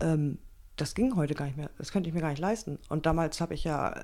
ähm, 0.00 0.38
das 0.76 0.94
ging 0.94 1.14
heute 1.16 1.34
gar 1.34 1.46
nicht 1.46 1.56
mehr. 1.56 1.70
Das 1.78 1.92
könnte 1.92 2.08
ich 2.08 2.14
mir 2.14 2.20
gar 2.20 2.30
nicht 2.30 2.40
leisten. 2.40 2.78
Und 2.88 3.06
damals 3.06 3.40
habe 3.40 3.54
ich 3.54 3.64
ja 3.64 3.94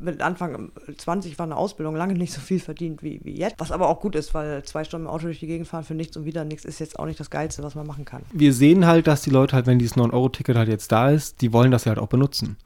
mit 0.00 0.20
Anfang 0.20 0.72
20 0.96 1.38
war 1.38 1.44
eine 1.44 1.56
Ausbildung 1.56 1.96
lange 1.96 2.14
nicht 2.14 2.32
so 2.32 2.40
viel 2.40 2.60
verdient 2.60 3.02
wie, 3.02 3.20
wie 3.24 3.36
jetzt. 3.36 3.56
Was 3.58 3.72
aber 3.72 3.88
auch 3.88 4.00
gut 4.00 4.14
ist, 4.14 4.34
weil 4.34 4.62
zwei 4.64 4.84
Stunden 4.84 5.06
im 5.06 5.10
Auto 5.10 5.26
durch 5.26 5.40
die 5.40 5.46
Gegend 5.46 5.68
fahren 5.68 5.84
für 5.84 5.94
nichts 5.94 6.16
und 6.16 6.24
wieder 6.24 6.44
nichts 6.44 6.64
ist 6.64 6.78
jetzt 6.78 6.98
auch 6.98 7.06
nicht 7.06 7.20
das 7.20 7.30
Geilste, 7.30 7.62
was 7.62 7.74
man 7.74 7.86
machen 7.86 8.04
kann. 8.04 8.22
Wir 8.32 8.52
sehen 8.52 8.86
halt, 8.86 9.06
dass 9.06 9.22
die 9.22 9.30
Leute 9.30 9.56
halt, 9.56 9.66
wenn 9.66 9.78
dieses 9.78 9.96
9-Euro-Ticket 9.96 10.56
halt 10.56 10.68
jetzt 10.68 10.92
da 10.92 11.10
ist, 11.10 11.40
die 11.40 11.52
wollen 11.52 11.70
das 11.70 11.84
ja 11.84 11.90
halt 11.90 11.98
auch 11.98 12.08
benutzen. 12.08 12.56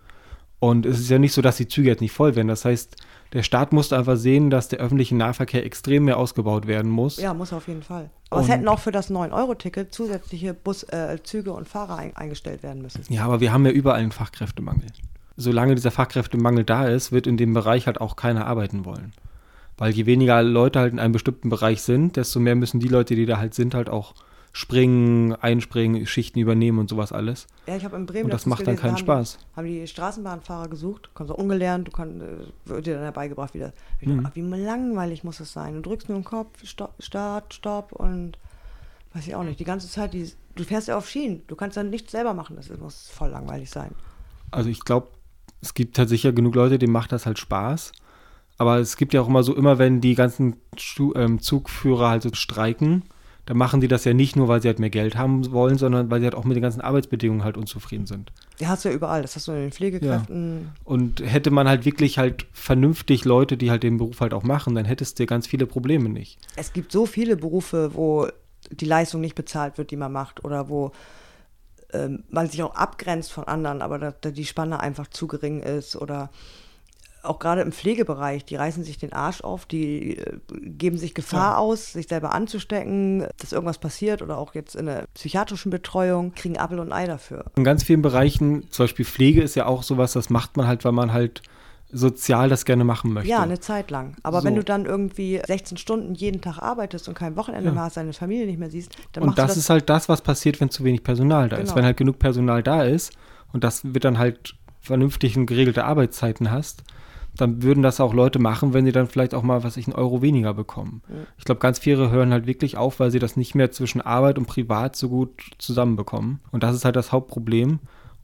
Und 0.61 0.87
es 0.87 0.99
ist 0.99 1.09
ja 1.09 1.19
nicht 1.19 1.33
so, 1.33 1.41
dass 1.41 1.57
die 1.57 1.69
Züge 1.69 1.89
jetzt 1.89 2.01
nicht 2.01 2.13
voll 2.13 2.35
werden. 2.35 2.49
Das 2.49 2.65
heißt, 2.65 2.97
der 3.33 3.43
Staat 3.43 3.73
musste 3.73 3.97
einfach 3.97 4.17
sehen, 4.17 4.51
dass 4.51 4.69
der 4.69 4.81
öffentliche 4.81 5.15
Nahverkehr 5.15 5.65
extrem 5.65 6.07
mehr 6.07 6.17
ausgebaut 6.17 6.67
werden 6.67 6.91
muss. 6.91 7.19
Ja, 7.19 7.33
muss 7.35 7.53
auf 7.53 7.69
jeden 7.69 7.83
Fall. 7.83 8.11
Aber 8.31 8.41
und 8.41 8.47
es 8.47 8.53
hätten 8.53 8.67
auch 8.67 8.81
für 8.81 8.91
das 8.91 9.11
9-Euro-Ticket 9.11 9.95
zusätzliche 9.95 10.55
Bus, 10.55 10.83
äh, 10.85 11.19
Züge 11.23 11.53
und 11.53 11.69
Fahrer 11.69 11.97
ein, 11.97 12.17
eingestellt 12.17 12.63
werden 12.63 12.83
müssen. 12.83 13.05
Ja, 13.09 13.25
aber 13.25 13.41
wir 13.41 13.53
haben 13.53 13.65
ja 13.67 13.73
überall 13.73 14.01
einen 14.01 14.13
Fachkräftemangel 14.13 14.87
solange 15.39 15.77
dieser 15.77 15.93
Fachkräftemangel 15.93 16.65
da 16.65 16.87
ist, 16.87 17.13
wird 17.13 17.27
in 17.27 17.37
dem 17.37 17.55
Bereich 17.55 17.87
halt 17.87 18.01
auch 18.01 18.17
keiner 18.17 18.47
arbeiten 18.47 18.85
wollen. 18.85 19.13
Weil 19.79 19.93
je 19.93 20.05
weniger 20.05 20.43
Leute 20.43 20.81
halt 20.81 20.93
in 20.93 20.99
einem 20.99 21.13
bestimmten 21.13 21.49
Bereich 21.49 21.83
sind, 21.83 22.17
desto 22.17 22.41
mehr 22.41 22.57
müssen 22.57 22.81
die 22.81 22.89
Leute, 22.89 23.15
die 23.15 23.25
da 23.25 23.39
halt 23.39 23.55
sind, 23.55 23.75
halt 23.75 23.89
auch 23.89 24.15
springen, 24.53 25.35
einspringen, 25.35 26.05
Schichten 26.07 26.41
übernehmen 26.41 26.81
und 26.81 26.91
sowas 26.91 27.13
alles. 27.13 27.47
Ja, 27.69 27.77
ich 27.77 27.85
habe 27.85 27.97
in 27.97 28.07
Bremen. 28.07 28.25
Und 28.25 28.33
das 28.33 28.47
macht 28.47 28.67
dann 28.67 28.75
keinen 28.75 28.93
haben, 28.93 28.99
Spaß. 28.99 29.39
Haben 29.55 29.67
die 29.69 29.87
Straßenbahnfahrer 29.87 30.69
gesucht, 30.69 31.11
kommst 31.15 31.33
auch 31.33 31.39
ungelernt, 31.39 31.87
du 31.87 31.93
kannst, 31.93 32.21
äh, 32.21 32.39
wird 32.65 32.87
dir 32.87 32.95
dann 32.95 33.05
herbeigebracht 33.05 33.55
wieder. 33.55 33.73
Mhm. 34.01 34.25
Dachte, 34.25 34.35
wie 34.35 34.41
langweilig 34.41 35.23
muss 35.23 35.39
es 35.39 35.53
sein? 35.53 35.75
Du 35.75 35.83
drückst 35.83 36.09
nur 36.09 36.19
den 36.19 36.25
Kopf, 36.25 36.65
Stopp, 36.65 36.95
Start, 36.99 37.55
Stopp 37.55 37.93
und 37.93 38.37
weiß 39.15 39.29
ich 39.29 39.37
auch 39.37 39.45
nicht. 39.45 39.61
Die 39.61 39.65
ganze 39.65 39.89
Zeit, 39.89 40.13
die, 40.13 40.29
du 40.57 40.65
fährst 40.65 40.89
ja 40.89 40.99
auf 40.99 41.09
Schienen, 41.09 41.43
du 41.47 41.55
kannst 41.55 41.77
dann 41.77 41.91
nichts 41.91 42.11
selber 42.11 42.35
machen, 42.35 42.57
das 42.57 42.69
muss 42.77 43.09
voll 43.09 43.29
langweilig 43.29 43.71
sein. 43.71 43.93
Also 44.51 44.71
ich 44.71 44.81
glaube, 44.81 45.09
es 45.61 45.75
gibt 45.75 45.99
halt 45.99 46.09
sicher 46.09 46.33
genug 46.33 46.55
Leute, 46.55 46.79
denen 46.79 46.93
macht 46.93 47.13
das 47.13 47.27
halt 47.27 47.39
Spaß. 47.39 47.93
Aber 48.59 48.79
es 48.79 48.97
gibt 48.97 49.15
ja 49.15 49.21
auch 49.21 49.29
immer 49.29 49.43
so, 49.43 49.55
immer 49.55 49.79
wenn 49.79 50.01
die 50.01 50.15
ganzen 50.15 50.57
ähm, 51.15 51.41
Zugführer 51.41 52.09
halt 52.09 52.23
so 52.23 52.31
streiken, 52.33 53.05
dann 53.47 53.57
machen 53.57 53.81
die 53.81 53.89
das 53.89 54.05
ja 54.05 54.13
nicht 54.13 54.37
nur, 54.37 54.47
weil 54.49 54.61
sie 54.61 54.69
halt 54.69 54.79
mehr 54.79 54.91
Geld 54.91 55.17
haben 55.17 55.51
wollen, 55.53 55.79
sondern 55.79 56.11
weil 56.11 56.21
sie 56.21 56.27
halt 56.27 56.35
auch 56.35 56.45
mit 56.45 56.55
den 56.55 56.63
ganzen 56.63 56.83
Arbeitsbedingungen 56.83 57.45
halt 57.45 57.57
unzufrieden 57.57 58.05
sind. 58.05 58.31
Ja, 58.59 58.69
hast 58.69 58.85
du 58.85 58.91
ja 58.91 58.95
überall. 58.95 59.23
Das 59.23 59.37
hast 59.37 59.49
du 59.49 59.53
in 59.53 59.59
den 59.59 59.73
Pflegekräften. 59.73 60.65
Ja. 60.65 60.71
Und 60.85 61.23
hätte 61.25 61.51
man 61.51 61.67
halt 61.67 61.87
wirklich 61.87 62.19
halt 62.19 62.47
vernünftig 62.53 63.25
Leute, 63.25 63.57
die 63.57 63.71
halt 63.71 63.85
den 63.85 63.97
Beruf 63.97 64.21
halt 64.21 64.35
auch 64.35 64.43
machen, 64.43 64.75
dann 64.75 64.85
hättest 64.85 65.19
du 65.19 65.25
ganz 65.25 65.47
viele 65.47 65.67
Probleme 65.67 66.11
nicht. 66.11 66.39
Es 66.57 66.75
gibt 66.75 66.93
so 66.93 67.07
viele 67.07 67.37
Berufe, 67.37 67.95
wo 67.95 68.29
die 68.71 68.85
Leistung 68.85 69.23
nicht 69.23 69.35
bezahlt 69.35 69.79
wird, 69.79 69.93
die 69.93 69.97
man 69.97 70.13
macht 70.13 70.45
oder 70.45 70.69
wo 70.69 70.93
ähm, 71.93 72.25
man 72.29 72.49
sich 72.49 72.63
auch 72.63 72.75
abgrenzt 72.75 73.33
von 73.33 73.45
anderen, 73.45 73.83
aber 73.83 73.99
da, 73.99 74.15
da 74.21 74.31
die 74.31 74.45
Spanne 74.45 74.81
einfach 74.81 75.09
zu 75.09 75.27
gering 75.27 75.61
ist 75.61 75.97
oder 75.97 76.31
auch 77.23 77.39
gerade 77.39 77.63
im 77.63 77.73
Pflegebereich, 77.73 78.45
die 78.45 78.57
reißen 78.57 78.85
sich 78.85 78.99
den 78.99 79.13
Arsch 79.13 79.41
auf, 79.43 79.67
die 79.67 80.19
äh, 80.19 80.39
geben 80.49 80.99
sich 80.99 81.15
Gefahr 81.15 81.53
ja. 81.53 81.59
aus, 81.59 81.93
sich 81.93 82.09
selber 82.09 82.33
anzustecken, 82.33 83.27
dass 83.39 83.53
irgendwas 83.53 83.79
passiert 83.79 84.23
oder 84.23 84.39
auch 84.39 84.55
jetzt 84.55 84.77
in 84.77 84.87
der 84.87 85.07
psychiatrischen 85.15 85.71
Betreuung, 85.71 86.35
kriegen 86.35 86.59
Apfel 86.59 86.79
und 86.79 86.93
Ei 86.93 87.07
dafür. 87.07 87.47
In 87.57 87.65
ganz 87.65 87.83
vielen 87.83 88.03
Bereichen, 88.03 88.71
zum 88.71 88.85
Beispiel 88.85 89.05
Pflege 89.05 89.43
ist 89.43 89.57
ja 89.57 89.67
auch 89.67 89.83
sowas, 89.83 90.13
das 90.13 90.31
macht 90.31 90.57
man 90.57 90.67
halt, 90.67 90.85
weil 90.85 90.93
man 90.93 91.13
halt 91.13 91.43
sozial 91.91 92.49
das 92.49 92.65
gerne 92.65 92.85
machen 92.85 93.13
möchte. 93.13 93.31
Ja, 93.31 93.43
eine 93.43 93.61
Zeit 93.61 93.91
lang. 93.91 94.15
Aber 94.23 94.41
so. 94.41 94.47
wenn 94.47 94.55
du 94.55 94.63
dann 94.63 94.85
irgendwie 94.85 95.41
16 95.47 95.79
Stunden 95.79 96.15
jeden 96.15 96.41
Tag 96.41 96.59
arbeitest 96.59 97.09
und 97.09 97.15
kein 97.15 97.37
Wochenende 97.37 97.69
ja. 97.69 97.75
mehr 97.75 97.85
hast, 97.85 97.97
deine 97.97 98.13
Familie 98.13 98.47
nicht 98.47 98.59
mehr 98.59 98.71
siehst, 98.71 98.97
dann 99.13 99.25
Und 99.25 99.39
das, 99.39 99.49
das, 99.49 99.57
ist 99.57 99.71
halt 99.71 99.89
das, 99.89 100.09
was 100.09 100.21
passiert, 100.21 100.61
wenn 100.61 100.71
zu 100.71 100.85
wenig 100.85 101.03
Personal 101.03 101.49
da 101.49 101.57
genau. 101.57 101.69
ist. 101.69 101.77
Wenn 101.77 101.85
halt 101.85 101.97
genug 101.97 102.19
Personal 102.19 102.63
da 102.63 102.83
ist 102.83 103.13
und 103.53 103.65
das 103.65 103.95
wird 103.95 104.05
dann 104.05 104.19
halt 104.19 104.55
vernünftig 104.81 105.37
und 105.37 105.47
geregelte 105.47 105.85
Arbeitszeiten 105.85 106.51
hast, 106.51 106.85
dann 107.37 107.63
würden 107.63 107.83
das 107.83 108.01
auch 108.01 108.13
Leute 108.13 108.39
machen, 108.39 108.75
wenn 108.75 108.85
sie 108.85 108.93
dann 108.93 109.07
vielleicht 109.07 109.35
auch 109.35 109.43
mal, 109.43 109.63
was 109.63 109.77
ich, 109.77 109.87
einen 109.87 109.95
Euro 109.95 110.23
weniger 110.23 110.55
bekommen. 110.55 111.03
Ja. 111.09 111.15
Ich 111.39 111.45
glaube, 111.45 111.61
ganz 111.61 111.79
viele 111.79 112.11
hören 112.11 112.33
halt 112.33 112.47
wirklich 112.47 112.77
auf, 112.77 113.01
weil 113.01 113.11
sie 113.11 113.21
das 113.21 113.37
nicht 113.37 113.55
mehr 113.55 113.71
zwischen 113.71 114.01
Arbeit 114.01 114.39
und 114.39 114.47
Privat 114.47 114.97
so 114.97 115.09
gut 115.09 115.31
zusammenbekommen. 115.59 116.41
Und 116.51 116.63
das 116.63 116.75
ist 116.75 116.85
halt 116.85 116.97
das 116.97 117.13
Hauptproblem. 117.13 117.79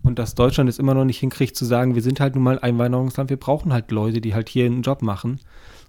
Und 0.04 0.18
dass 0.18 0.34
Deutschland 0.34 0.68
es 0.68 0.78
immer 0.78 0.94
noch 0.94 1.04
nicht 1.04 1.18
hinkriegt 1.18 1.56
zu 1.56 1.64
sagen, 1.64 1.94
wir 1.94 2.02
sind 2.02 2.20
halt 2.20 2.34
nun 2.34 2.44
mal 2.44 2.58
Einwanderungsland, 2.58 3.30
wir 3.30 3.38
brauchen 3.38 3.72
halt 3.72 3.90
Leute, 3.90 4.20
die 4.20 4.34
halt 4.34 4.48
hier 4.48 4.66
einen 4.66 4.82
Job 4.82 5.02
machen. 5.02 5.40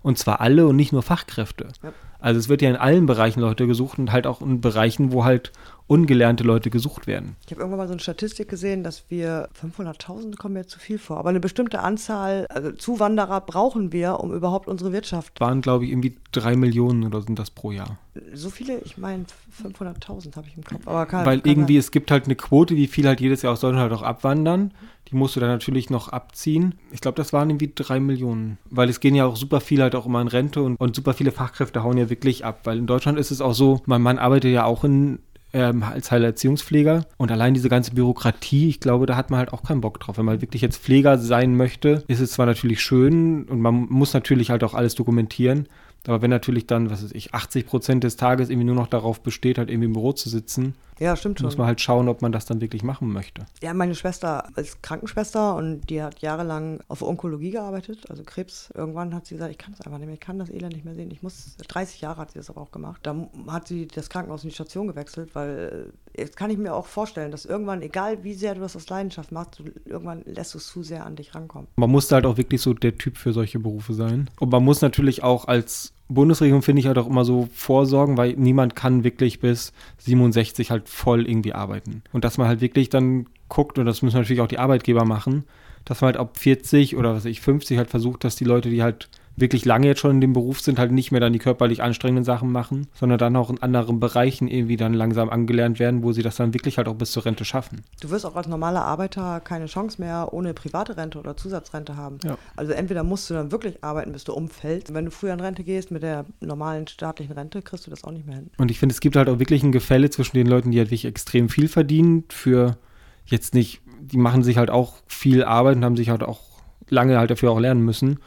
Und 0.01 0.17
zwar 0.17 0.39
alle 0.39 0.67
und 0.67 0.75
nicht 0.77 0.93
nur 0.93 1.03
Fachkräfte. 1.03 1.67
Ja. 1.83 1.93
Also 2.19 2.39
es 2.39 2.49
wird 2.49 2.61
ja 2.61 2.69
in 2.69 2.75
allen 2.75 3.05
Bereichen 3.05 3.41
Leute 3.41 3.67
gesucht 3.67 3.99
und 3.99 4.11
halt 4.11 4.25
auch 4.25 4.41
in 4.41 4.61
Bereichen, 4.61 5.11
wo 5.11 5.25
halt 5.25 5.51
ungelernte 5.87 6.43
Leute 6.43 6.69
gesucht 6.71 7.05
werden. 7.05 7.35
Ich 7.45 7.51
habe 7.51 7.61
irgendwann 7.61 7.77
mal 7.77 7.87
so 7.87 7.93
eine 7.93 8.01
Statistik 8.01 8.49
gesehen, 8.49 8.83
dass 8.83 9.05
wir 9.09 9.49
500.000 9.61 10.35
kommen 10.35 10.55
mir 10.55 10.65
zu 10.65 10.79
viel 10.79 10.97
vor, 10.97 11.17
aber 11.17 11.29
eine 11.29 11.39
bestimmte 11.39 11.79
Anzahl 11.79 12.47
also 12.49 12.71
Zuwanderer 12.71 13.41
brauchen 13.41 13.91
wir, 13.91 14.19
um 14.19 14.33
überhaupt 14.33 14.67
unsere 14.67 14.91
Wirtschaft. 14.93 15.39
Waren, 15.39 15.61
glaube 15.61 15.85
ich, 15.85 15.91
irgendwie 15.91 16.17
drei 16.31 16.55
Millionen 16.55 17.03
oder 17.03 17.21
sind 17.21 17.37
das 17.37 17.51
pro 17.51 17.71
Jahr? 17.71 17.99
So 18.33 18.49
viele? 18.49 18.79
Ich 18.79 18.97
meine 18.97 19.25
500.000 19.63 20.35
habe 20.35 20.47
ich 20.47 20.57
im 20.57 20.63
Kopf. 20.63 20.87
Aber 20.87 21.05
kann, 21.05 21.25
Weil 21.25 21.41
kann 21.41 21.51
irgendwie, 21.51 21.77
es 21.77 21.91
gibt 21.91 22.09
halt 22.09 22.25
eine 22.25 22.35
Quote, 22.35 22.75
wie 22.75 22.87
viel 22.87 23.07
halt 23.07 23.21
jedes 23.21 23.43
Jahr 23.43 23.53
aus 23.53 23.59
Deutschland 23.59 23.81
halt 23.81 23.93
auch 23.93 24.03
abwandern. 24.03 24.73
Die 25.09 25.15
musst 25.15 25.35
du 25.35 25.39
dann 25.39 25.49
natürlich 25.49 25.91
noch 25.91 26.09
abziehen. 26.09 26.75
Ich 26.91 27.01
glaube, 27.01 27.17
das 27.17 27.31
waren 27.31 27.51
irgendwie 27.51 27.71
drei 27.75 27.99
Millionen. 27.99 28.57
Weil 28.71 28.89
es 28.89 28.99
gehen 28.99 29.13
ja 29.13 29.25
auch 29.25 29.35
super 29.35 29.61
viele 29.61 29.83
halt 29.83 29.93
auch 29.93 30.07
immer 30.07 30.21
in 30.21 30.27
Rente 30.27 30.63
und, 30.63 30.77
und 30.77 30.95
super 30.95 31.13
viele 31.13 31.31
Fachkräfte 31.31 31.83
hauen 31.83 31.97
ja 31.97 32.09
wirklich 32.09 32.43
ab. 32.43 32.61
Weil 32.63 32.79
in 32.79 32.87
Deutschland 32.87 33.19
ist 33.19 33.29
es 33.29 33.39
auch 33.39 33.53
so, 33.53 33.81
mein 33.85 34.01
Mann 34.01 34.17
arbeitet 34.17 34.51
ja 34.51 34.65
auch 34.65 34.83
in 34.83 35.19
ähm, 35.55 35.83
als 35.83 36.11
Heilerziehungspfleger. 36.11 37.05
Und 37.15 37.31
allein 37.31 37.53
diese 37.53 37.69
ganze 37.69 37.91
Bürokratie, 37.91 38.67
ich 38.67 38.81
glaube, 38.81 39.05
da 39.05 39.15
hat 39.15 39.31
man 39.31 39.39
halt 39.39 39.53
auch 39.53 39.63
keinen 39.63 39.79
Bock 39.79 40.01
drauf. 40.01 40.17
Wenn 40.17 40.25
man 40.25 40.41
wirklich 40.41 40.61
jetzt 40.61 40.77
Pfleger 40.77 41.17
sein 41.17 41.55
möchte, 41.55 42.03
ist 42.07 42.19
es 42.19 42.33
zwar 42.33 42.45
natürlich 42.45 42.81
schön 42.81 43.45
und 43.45 43.61
man 43.61 43.87
muss 43.89 44.13
natürlich 44.13 44.49
halt 44.49 44.65
auch 44.65 44.73
alles 44.73 44.95
dokumentieren. 44.95 45.67
Aber 46.07 46.21
wenn 46.21 46.29
natürlich 46.29 46.67
dann, 46.67 46.89
was 46.89 47.03
weiß 47.03 47.11
ich, 47.13 47.33
80 47.33 47.65
Prozent 47.65 48.03
des 48.03 48.15
Tages 48.15 48.49
irgendwie 48.49 48.65
nur 48.65 48.75
noch 48.75 48.87
darauf 48.87 49.21
besteht, 49.21 49.57
halt 49.57 49.69
irgendwie 49.69 49.87
im 49.87 49.93
Büro 49.93 50.13
zu 50.13 50.29
sitzen, 50.29 50.75
ja, 50.99 51.15
stimmt 51.15 51.39
schon. 51.39 51.45
Muss 51.45 51.57
man 51.57 51.67
halt 51.67 51.81
schauen, 51.81 52.07
ob 52.07 52.21
man 52.21 52.31
das 52.31 52.45
dann 52.45 52.61
wirklich 52.61 52.83
machen 52.83 53.11
möchte. 53.11 53.45
Ja, 53.61 53.73
meine 53.73 53.95
Schwester 53.95 54.47
ist 54.55 54.81
Krankenschwester 54.81 55.55
und 55.55 55.89
die 55.89 56.01
hat 56.01 56.19
jahrelang 56.19 56.79
auf 56.87 57.01
Onkologie 57.01 57.51
gearbeitet, 57.51 58.09
also 58.09 58.23
Krebs. 58.23 58.69
Irgendwann 58.73 59.13
hat 59.13 59.25
sie 59.25 59.35
gesagt, 59.35 59.51
ich 59.51 59.57
kann 59.57 59.73
es 59.73 59.81
einfach 59.81 59.97
nicht 59.97 60.07
mehr, 60.07 60.13
ich 60.13 60.21
kann 60.21 60.39
das 60.39 60.49
Elend 60.49 60.73
nicht 60.73 60.85
mehr 60.85 60.95
sehen. 60.95 61.11
Ich 61.11 61.21
muss, 61.21 61.57
30 61.67 62.01
Jahre 62.01 62.17
hat 62.21 62.31
sie 62.31 62.39
das 62.39 62.49
aber 62.49 62.61
auch 62.61 62.71
gemacht. 62.71 63.01
Da 63.03 63.27
hat 63.47 63.67
sie 63.67 63.87
das 63.87 64.09
Krankenhaus 64.09 64.43
in 64.43 64.49
die 64.49 64.55
Station 64.55 64.87
gewechselt, 64.87 65.31
weil 65.33 65.91
äh, 66.15 66.21
jetzt 66.21 66.37
kann 66.37 66.49
ich 66.49 66.57
mir 66.57 66.73
auch 66.73 66.85
vorstellen, 66.85 67.31
dass 67.31 67.45
irgendwann, 67.45 67.81
egal 67.81 68.23
wie 68.23 68.33
sehr 68.33 68.55
du 68.55 68.61
das 68.61 68.75
aus 68.75 68.87
Leidenschaft 68.87 69.31
machst, 69.33 69.59
du, 69.59 69.63
irgendwann 69.85 70.23
lässt 70.25 70.53
du 70.53 70.59
es 70.59 70.67
zu 70.67 70.81
sehr 70.81 71.05
an 71.05 71.17
dich 71.17 71.35
rankommen. 71.35 71.67
Man 71.75 71.91
muss 71.91 72.09
halt 72.11 72.25
auch 72.25 72.37
wirklich 72.37 72.61
so 72.61 72.73
der 72.73 72.97
Typ 72.97 73.17
für 73.17 73.33
solche 73.33 73.59
Berufe 73.59 73.93
sein. 73.93 74.29
Und 74.39 74.51
man 74.51 74.63
muss 74.63 74.81
natürlich 74.81 75.23
auch 75.23 75.45
als 75.45 75.94
Bundesregierung 76.07 76.61
finde 76.61 76.81
ich 76.81 76.87
halt 76.87 76.97
auch 76.97 77.07
immer 77.07 77.25
so 77.25 77.47
vorsorgen, 77.53 78.17
weil 78.17 78.33
niemand 78.33 78.75
kann 78.75 79.03
wirklich 79.03 79.39
bis 79.39 79.73
67 79.97 80.69
halt 80.69 80.87
voll 80.87 81.27
irgendwie 81.27 81.53
arbeiten. 81.53 82.03
Und 82.13 82.23
dass 82.23 82.37
man 82.37 82.47
halt 82.47 82.61
wirklich 82.61 82.89
dann 82.89 83.27
guckt, 83.49 83.79
und 83.79 83.85
das 83.85 84.01
müssen 84.01 84.17
natürlich 84.17 84.41
auch 84.41 84.47
die 84.47 84.59
Arbeitgeber 84.59 85.05
machen, 85.05 85.45
dass 85.83 86.01
man 86.01 86.07
halt 86.07 86.17
ab 86.17 86.37
40 86.37 86.95
oder 86.95 87.11
was 87.11 87.25
weiß 87.25 87.31
ich, 87.31 87.41
50 87.41 87.77
halt 87.77 87.89
versucht, 87.89 88.23
dass 88.23 88.35
die 88.35 88.43
Leute, 88.43 88.69
die 88.69 88.83
halt 88.83 89.09
wirklich 89.37 89.65
lange 89.65 89.87
jetzt 89.87 89.99
schon 89.99 90.11
in 90.11 90.21
dem 90.21 90.33
Beruf 90.33 90.61
sind, 90.61 90.79
halt 90.79 90.91
nicht 90.91 91.11
mehr 91.11 91.19
dann 91.19 91.33
die 91.33 91.39
körperlich 91.39 91.83
anstrengenden 91.83 92.23
Sachen 92.23 92.51
machen, 92.51 92.87
sondern 92.93 93.17
dann 93.17 93.35
auch 93.35 93.49
in 93.49 93.61
anderen 93.61 93.99
Bereichen 93.99 94.47
irgendwie 94.47 94.77
dann 94.77 94.93
langsam 94.93 95.29
angelernt 95.29 95.79
werden, 95.79 96.03
wo 96.03 96.13
sie 96.13 96.21
das 96.21 96.37
dann 96.37 96.53
wirklich 96.53 96.77
halt 96.77 96.87
auch 96.87 96.95
bis 96.95 97.11
zur 97.11 97.25
Rente 97.25 97.43
schaffen. 97.43 97.81
Du 98.01 98.09
wirst 98.09 98.25
auch 98.25 98.35
als 98.35 98.47
normaler 98.47 98.85
Arbeiter 98.85 99.41
keine 99.41 99.65
Chance 99.65 100.01
mehr 100.01 100.29
ohne 100.31 100.53
private 100.53 100.95
Rente 100.97 101.19
oder 101.19 101.35
Zusatzrente 101.35 101.97
haben. 101.97 102.19
Ja. 102.23 102.37
Also 102.55 102.71
entweder 102.71 103.03
musst 103.03 103.29
du 103.29 103.33
dann 103.33 103.51
wirklich 103.51 103.83
arbeiten, 103.83 104.13
bis 104.13 104.23
du 104.23 104.33
umfällst. 104.33 104.93
Wenn 104.93 105.05
du 105.05 105.11
früher 105.11 105.33
in 105.33 105.39
Rente 105.39 105.63
gehst 105.63 105.91
mit 105.91 106.03
der 106.03 106.25
normalen 106.39 106.87
staatlichen 106.87 107.33
Rente, 107.33 107.61
kriegst 107.61 107.85
du 107.85 107.91
das 107.91 108.03
auch 108.03 108.11
nicht 108.11 108.25
mehr 108.25 108.37
hin. 108.37 108.49
Und 108.57 108.71
ich 108.71 108.79
finde, 108.79 108.93
es 108.93 109.01
gibt 109.01 109.15
halt 109.15 109.27
auch 109.27 109.39
wirklich 109.39 109.63
ein 109.63 109.71
Gefälle 109.71 110.09
zwischen 110.09 110.37
den 110.37 110.47
Leuten, 110.47 110.71
die 110.71 110.77
halt 110.77 110.87
wirklich 110.87 111.05
extrem 111.05 111.49
viel 111.49 111.67
verdienen, 111.67 112.23
für 112.29 112.77
jetzt 113.25 113.53
nicht, 113.53 113.81
die 113.99 114.17
machen 114.17 114.43
sich 114.43 114.57
halt 114.57 114.69
auch 114.69 114.93
viel 115.07 115.43
Arbeit 115.43 115.75
und 115.75 115.83
haben 115.83 115.97
sich 115.97 116.09
halt 116.09 116.23
auch 116.23 116.41
lange 116.89 117.17
halt 117.17 117.31
dafür 117.31 117.51
auch 117.51 117.59
lernen 117.59 117.81
müssen 117.81 118.19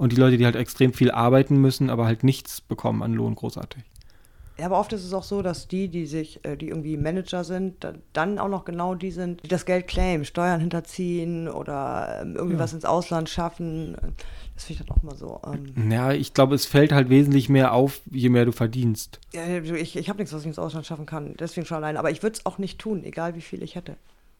und 0.00 0.12
die 0.12 0.16
Leute, 0.16 0.38
die 0.38 0.46
halt 0.46 0.56
extrem 0.56 0.94
viel 0.94 1.10
arbeiten 1.10 1.60
müssen, 1.60 1.90
aber 1.90 2.06
halt 2.06 2.24
nichts 2.24 2.62
bekommen 2.62 3.02
an 3.02 3.12
Lohn 3.12 3.34
großartig. 3.34 3.82
Ja, 4.56 4.64
aber 4.64 4.80
oft 4.80 4.94
ist 4.94 5.04
es 5.04 5.12
auch 5.12 5.22
so, 5.22 5.42
dass 5.42 5.68
die, 5.68 5.88
die 5.88 6.06
sich, 6.06 6.42
äh, 6.42 6.56
die 6.56 6.68
irgendwie 6.68 6.96
Manager 6.96 7.44
sind, 7.44 7.86
dann 8.14 8.38
auch 8.38 8.48
noch 8.48 8.64
genau 8.64 8.94
die 8.94 9.10
sind, 9.10 9.44
die 9.44 9.48
das 9.48 9.66
Geld 9.66 9.88
claimen, 9.88 10.24
Steuern 10.24 10.58
hinterziehen 10.60 11.48
oder 11.48 12.20
ähm, 12.22 12.34
irgendwie 12.34 12.54
ja. 12.54 12.60
was 12.60 12.72
ins 12.72 12.86
Ausland 12.86 13.28
schaffen. 13.28 13.94
Das 14.54 14.64
finde 14.64 14.80
ich 14.80 14.86
dann 14.86 14.96
auch 14.96 15.02
mal 15.02 15.16
so. 15.16 15.38
Ähm 15.46 15.90
ja, 15.90 16.12
ich 16.12 16.32
glaube, 16.32 16.54
es 16.54 16.64
fällt 16.64 16.92
halt 16.92 17.10
wesentlich 17.10 17.50
mehr 17.50 17.74
auf, 17.74 18.00
je 18.10 18.30
mehr 18.30 18.46
du 18.46 18.52
verdienst. 18.52 19.20
Ja, 19.34 19.46
ich, 19.58 19.96
ich 19.96 20.08
habe 20.08 20.18
nichts, 20.18 20.32
was 20.32 20.40
ich 20.40 20.46
ins 20.48 20.58
Ausland 20.58 20.86
schaffen 20.86 21.04
kann, 21.04 21.34
deswegen 21.38 21.66
schon 21.66 21.76
allein. 21.76 21.98
Aber 21.98 22.10
ich 22.10 22.22
würde 22.22 22.38
es 22.38 22.46
auch 22.46 22.56
nicht 22.56 22.78
tun, 22.78 23.04
egal 23.04 23.34
wie 23.34 23.42
viel 23.42 23.62
ich 23.62 23.74
hätte. 23.74 23.96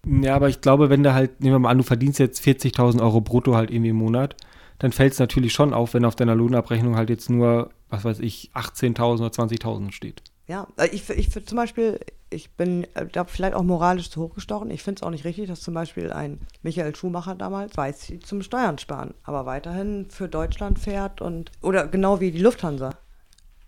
Ja, 0.06 0.36
aber 0.36 0.48
ich 0.48 0.62
glaube, 0.62 0.88
wenn 0.88 1.02
du 1.02 1.12
halt, 1.12 1.42
nehmen 1.42 1.56
wir 1.56 1.58
mal 1.58 1.70
an, 1.70 1.78
du 1.78 1.84
verdienst 1.84 2.18
jetzt 2.18 2.42
40.000 2.42 3.02
Euro 3.02 3.20
brutto 3.20 3.54
halt 3.54 3.70
irgendwie 3.70 3.90
im 3.90 3.96
Monat, 3.96 4.36
dann 4.80 4.92
fällt 4.92 5.12
es 5.12 5.18
natürlich 5.18 5.52
schon 5.52 5.72
auf, 5.72 5.94
wenn 5.94 6.04
auf 6.04 6.16
deiner 6.16 6.34
Lohnabrechnung 6.34 6.96
halt 6.96 7.10
jetzt 7.10 7.30
nur, 7.30 7.70
was 7.90 8.04
weiß 8.04 8.18
ich, 8.20 8.50
18.000 8.54 9.20
oder 9.20 9.28
20.000 9.28 9.92
steht. 9.92 10.22
Ja, 10.48 10.66
äh, 10.78 10.88
ich, 10.88 11.08
ich 11.10 11.30
zum 11.30 11.56
Beispiel, 11.56 12.00
ich 12.30 12.50
bin 12.52 12.84
äh, 12.94 13.06
da 13.06 13.24
vielleicht 13.24 13.54
auch 13.54 13.62
moralisch 13.62 14.10
zu 14.10 14.22
hochgestochen. 14.22 14.70
Ich 14.70 14.82
finde 14.82 15.00
es 15.00 15.02
auch 15.02 15.10
nicht 15.10 15.26
richtig, 15.26 15.48
dass 15.48 15.60
zum 15.60 15.74
Beispiel 15.74 16.12
ein 16.12 16.40
Michael 16.62 16.96
Schumacher 16.96 17.34
damals 17.34 17.76
weiß 17.76 18.14
zum 18.24 18.42
Steuern 18.42 18.78
sparen, 18.78 19.12
aber 19.22 19.44
weiterhin 19.44 20.06
für 20.08 20.28
Deutschland 20.28 20.78
fährt 20.78 21.20
und 21.20 21.52
oder 21.60 21.86
genau 21.86 22.20
wie 22.20 22.32
die 22.32 22.40
Lufthansa. 22.40 22.90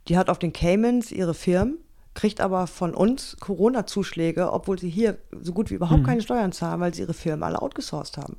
Die 0.08 0.16
hat 0.16 0.30
auf 0.30 0.38
den 0.38 0.54
Caymans 0.54 1.12
ihre 1.12 1.34
Firmen, 1.34 1.76
kriegt 2.14 2.40
aber 2.40 2.66
von 2.66 2.94
uns 2.94 3.36
Corona-Zuschläge, 3.38 4.50
obwohl 4.50 4.78
sie 4.78 4.90
hier 4.90 5.18
so 5.42 5.52
gut 5.52 5.70
wie 5.70 5.74
überhaupt 5.74 6.00
hm. 6.00 6.06
keine 6.06 6.22
Steuern 6.22 6.52
zahlen, 6.52 6.80
weil 6.80 6.94
sie 6.94 7.02
ihre 7.02 7.14
Firmen 7.14 7.42
alle 7.42 7.60
outgesourced 7.60 8.16
haben. 8.16 8.38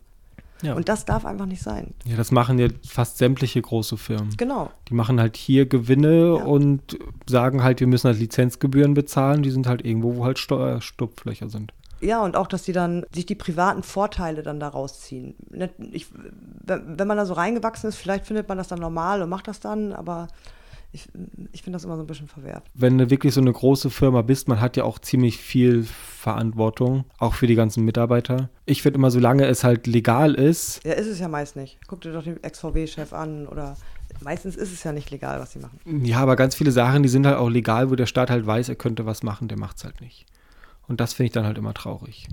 Ja. 0.64 0.74
Und 0.74 0.90
das 0.90 1.06
darf 1.06 1.26
einfach 1.26 1.46
nicht 1.46 1.62
sein. 1.62 1.94
Ja, 2.06 2.16
das 2.16 2.32
machen 2.32 2.58
ja 2.58 2.70
fast 2.88 3.18
sämtliche 3.18 3.62
große 3.62 3.98
Firmen. 3.98 4.36
Genau. 4.38 4.72
Die 4.88 4.94
machen 4.94 5.20
halt 5.20 5.38
hier 5.38 5.68
Gewinne 5.68 6.38
ja. 6.38 6.44
und 6.44 6.98
sagen 7.28 7.64
halt, 7.64 7.82
wir 7.82 7.88
müssen 7.88 8.08
halt 8.08 8.20
Lizenzgebühren 8.20 8.94
bezahlen. 8.94 9.44
Die 9.44 9.52
sind 9.52 9.68
halt 9.68 9.86
irgendwo, 9.86 10.16
wo 10.16 10.26
halt 10.26 10.40
Steuerstupflöcher 10.40 11.50
sind. 11.50 11.74
Ja, 12.00 12.22
und 12.22 12.36
auch, 12.36 12.48
dass 12.48 12.64
die 12.64 12.74
dann 12.74 13.06
sich 13.14 13.26
die 13.26 13.36
privaten 13.36 13.84
Vorteile 13.84 14.44
dann 14.44 14.60
daraus 14.60 15.02
ziehen. 15.02 15.36
Ich, 15.92 16.08
wenn 16.66 17.08
man 17.08 17.18
da 17.18 17.26
so 17.26 17.34
reingewachsen 17.34 17.90
ist, 17.90 17.96
vielleicht 17.96 18.26
findet 18.26 18.50
man 18.50 18.58
das 18.58 18.68
dann 18.68 18.80
normal 18.80 19.22
und 19.22 19.30
macht 19.30 19.48
das 19.48 19.60
dann, 19.60 19.94
aber 19.94 20.28
ich, 20.94 21.10
ich 21.52 21.64
finde 21.64 21.76
das 21.76 21.86
immer 21.86 21.96
so 21.96 22.04
ein 22.04 22.08
bisschen 22.08 22.28
verwehrt. 22.28 22.64
Wenn 22.76 23.00
du 23.00 23.10
wirklich 23.10 23.34
so 23.34 23.42
eine 23.42 23.52
große 23.52 23.90
Firma 23.90 24.22
bist, 24.22 24.48
man 24.48 24.62
hat 24.62 24.78
ja 24.78 24.84
auch 24.84 25.00
ziemlich 25.00 25.38
viel 25.38 25.84
Verantwortung, 25.84 27.06
auch 27.18 27.34
für 27.34 27.48
die 27.48 27.56
ganzen 27.56 27.84
Mitarbeiter. 27.84 28.50
Ich 28.68 28.84
finde 28.84 29.00
immer, 29.00 29.10
solange 29.10 29.46
es 29.48 29.64
halt 29.64 29.88
legal 29.88 30.36
ist. 30.36 30.82
Ja, 30.86 30.94
ist 30.94 31.08
es 31.08 31.20
ja 31.20 31.28
meist 31.28 31.56
nicht. 31.56 31.80
Guck 31.88 32.02
dir 32.02 32.14
doch 32.14 32.24
den 32.24 32.42
Ex-VW-Chef 32.44 33.12
an 33.12 33.48
oder 33.48 33.76
meistens 34.22 34.56
ist 34.56 34.72
es 34.72 34.84
ja 34.84 34.92
nicht 34.92 35.10
legal, 35.10 35.40
was 35.40 35.54
sie 35.54 35.60
machen. 35.60 35.80
Ja, 36.06 36.20
aber 36.20 36.36
ganz 36.36 36.54
viele 36.54 36.72
Sachen, 36.72 37.02
die 37.02 37.10
sind 37.10 37.26
halt 37.26 37.38
auch 37.38 37.50
legal, 37.50 37.90
wo 37.90 37.96
der 37.96 38.06
Staat 38.06 38.30
halt 38.30 38.46
weiß, 38.46 38.70
er 38.70 38.76
könnte 38.76 39.08
was 39.08 39.24
machen, 39.24 39.48
der 39.48 39.58
macht 39.58 39.78
es 39.78 39.86
halt 39.86 40.00
nicht. 40.00 40.28
Und 40.88 41.02
das 41.02 41.14
finde 41.14 41.28
ich 41.28 41.34
dann 41.34 41.46
halt 41.46 41.58
immer 41.58 41.74
traurig. 41.74 42.28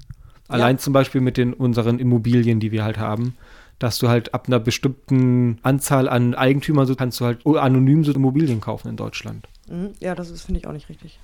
Allein 0.48 0.76
ja. 0.76 0.80
zum 0.80 0.92
Beispiel 0.92 1.22
mit 1.22 1.38
den 1.38 1.54
unseren 1.54 1.98
Immobilien, 1.98 2.60
die 2.60 2.72
wir 2.72 2.84
halt 2.84 2.98
haben 2.98 3.36
dass 3.80 3.98
du 3.98 4.08
halt 4.08 4.32
ab 4.34 4.44
einer 4.46 4.60
bestimmten 4.60 5.58
Anzahl 5.62 6.08
an 6.08 6.34
Eigentümern 6.34 6.86
so 6.86 6.94
kannst 6.94 7.18
du 7.18 7.24
halt 7.24 7.44
anonym 7.44 8.04
so 8.04 8.12
Immobilien 8.12 8.60
kaufen 8.60 8.88
in 8.88 8.96
Deutschland. 8.96 9.48
Mhm. 9.68 9.94
Ja, 9.98 10.14
das 10.14 10.30
ist, 10.30 10.42
finde 10.42 10.60
ich, 10.60 10.68
auch 10.68 10.72
nicht 10.72 10.88
richtig. 10.88 11.18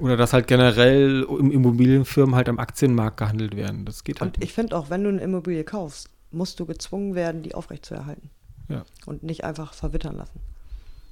Oder 0.00 0.16
dass 0.16 0.32
halt 0.32 0.48
generell 0.48 1.22
Immobilienfirmen 1.22 2.34
halt 2.34 2.48
am 2.48 2.58
Aktienmarkt 2.58 3.16
gehandelt 3.16 3.56
werden. 3.56 3.84
Das 3.84 4.02
geht 4.02 4.20
halt. 4.20 4.36
Und 4.36 4.44
ich 4.44 4.52
finde 4.52 4.76
auch, 4.76 4.90
wenn 4.90 5.04
du 5.04 5.08
eine 5.08 5.20
Immobilie 5.20 5.62
kaufst, 5.62 6.10
musst 6.32 6.58
du 6.58 6.66
gezwungen 6.66 7.14
werden, 7.14 7.42
die 7.42 7.54
aufrechtzuerhalten. 7.54 8.28
Ja. 8.68 8.84
Und 9.06 9.22
nicht 9.22 9.44
einfach 9.44 9.72
verwittern 9.72 10.16
lassen. 10.16 10.40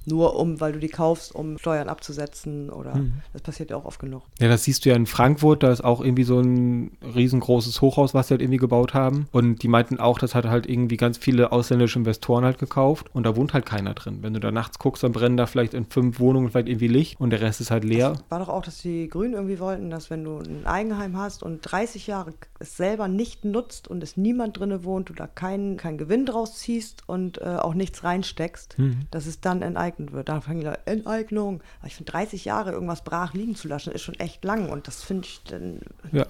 Nur 0.05 0.35
um, 0.39 0.59
weil 0.59 0.73
du 0.73 0.79
die 0.79 0.87
kaufst, 0.89 1.33
um 1.33 1.57
Steuern 1.57 1.89
abzusetzen 1.89 2.69
oder 2.69 2.95
Mhm. 2.95 3.13
das 3.33 3.41
passiert 3.41 3.69
ja 3.69 3.77
auch 3.77 3.85
oft 3.85 3.99
genug. 3.99 4.23
Ja, 4.39 4.47
das 4.49 4.63
siehst 4.63 4.85
du 4.85 4.89
ja 4.89 4.95
in 4.95 5.05
Frankfurt, 5.05 5.63
da 5.63 5.71
ist 5.71 5.83
auch 5.83 6.01
irgendwie 6.01 6.23
so 6.23 6.39
ein 6.39 6.91
riesengroßes 7.15 7.81
Hochhaus, 7.81 8.13
was 8.13 8.27
sie 8.27 8.33
halt 8.33 8.41
irgendwie 8.41 8.57
gebaut 8.57 8.93
haben. 8.93 9.27
Und 9.31 9.63
die 9.63 9.67
meinten 9.67 9.99
auch, 9.99 10.19
das 10.19 10.35
hat 10.35 10.45
halt 10.45 10.67
irgendwie 10.67 10.97
ganz 10.97 11.17
viele 11.17 11.51
ausländische 11.51 11.99
Investoren 11.99 12.43
halt 12.43 12.57
gekauft 12.59 13.07
und 13.13 13.23
da 13.23 13.35
wohnt 13.35 13.53
halt 13.53 13.65
keiner 13.65 13.93
drin. 13.93 14.19
Wenn 14.21 14.33
du 14.33 14.39
da 14.39 14.51
nachts 14.51 14.79
guckst, 14.79 15.03
dann 15.03 15.11
brennen 15.11 15.37
da 15.37 15.45
vielleicht 15.45 15.73
in 15.73 15.85
fünf 15.85 16.19
Wohnungen 16.19 16.49
vielleicht 16.49 16.67
irgendwie 16.67 16.87
Licht 16.87 17.19
und 17.19 17.29
der 17.29 17.41
Rest 17.41 17.61
ist 17.61 17.71
halt 17.71 17.83
leer. 17.83 18.13
War 18.29 18.39
doch 18.39 18.49
auch, 18.49 18.63
dass 18.63 18.79
die 18.79 19.07
Grünen 19.07 19.33
irgendwie 19.33 19.59
wollten, 19.59 19.89
dass 19.89 20.09
wenn 20.09 20.23
du 20.23 20.39
ein 20.39 20.65
Eigenheim 20.65 21.17
hast 21.17 21.43
und 21.43 21.61
30 21.61 22.07
Jahre 22.07 22.33
es 22.59 22.77
selber 22.77 23.07
nicht 23.07 23.45
nutzt 23.45 23.87
und 23.87 24.03
es 24.03 24.17
niemand 24.17 24.59
drinne 24.59 24.83
wohnt, 24.83 25.09
du 25.09 25.13
da 25.13 25.27
keinen 25.27 25.77
keinen 25.77 25.97
Gewinn 25.97 26.25
draus 26.25 26.55
ziehst 26.57 27.03
und 27.07 27.39
äh, 27.41 27.45
auch 27.59 27.73
nichts 27.73 28.03
reinsteckst, 28.03 28.77
Mhm. 28.77 29.01
dass 29.11 29.25
es 29.25 29.39
dann 29.41 29.61
enteignet 29.99 30.13
wird. 30.13 30.29
Da 30.29 30.41
fangen 30.41 30.59
die 30.59 30.65
Leute, 30.65 30.79
Enteignung. 30.85 31.61
Aber 31.79 31.87
ich 31.87 31.95
finde, 31.95 32.11
30 32.11 32.45
Jahre 32.45 32.71
irgendwas 32.71 33.03
brach 33.03 33.33
liegen 33.33 33.55
zu 33.55 33.67
lassen, 33.67 33.91
ist 33.91 34.01
schon 34.01 34.15
echt 34.19 34.43
lang 34.43 34.69
und 34.69 34.87
das 34.87 35.03
finde 35.03 35.27
ich 35.27 35.41
dann 35.49 35.79
Ja. 36.11 36.25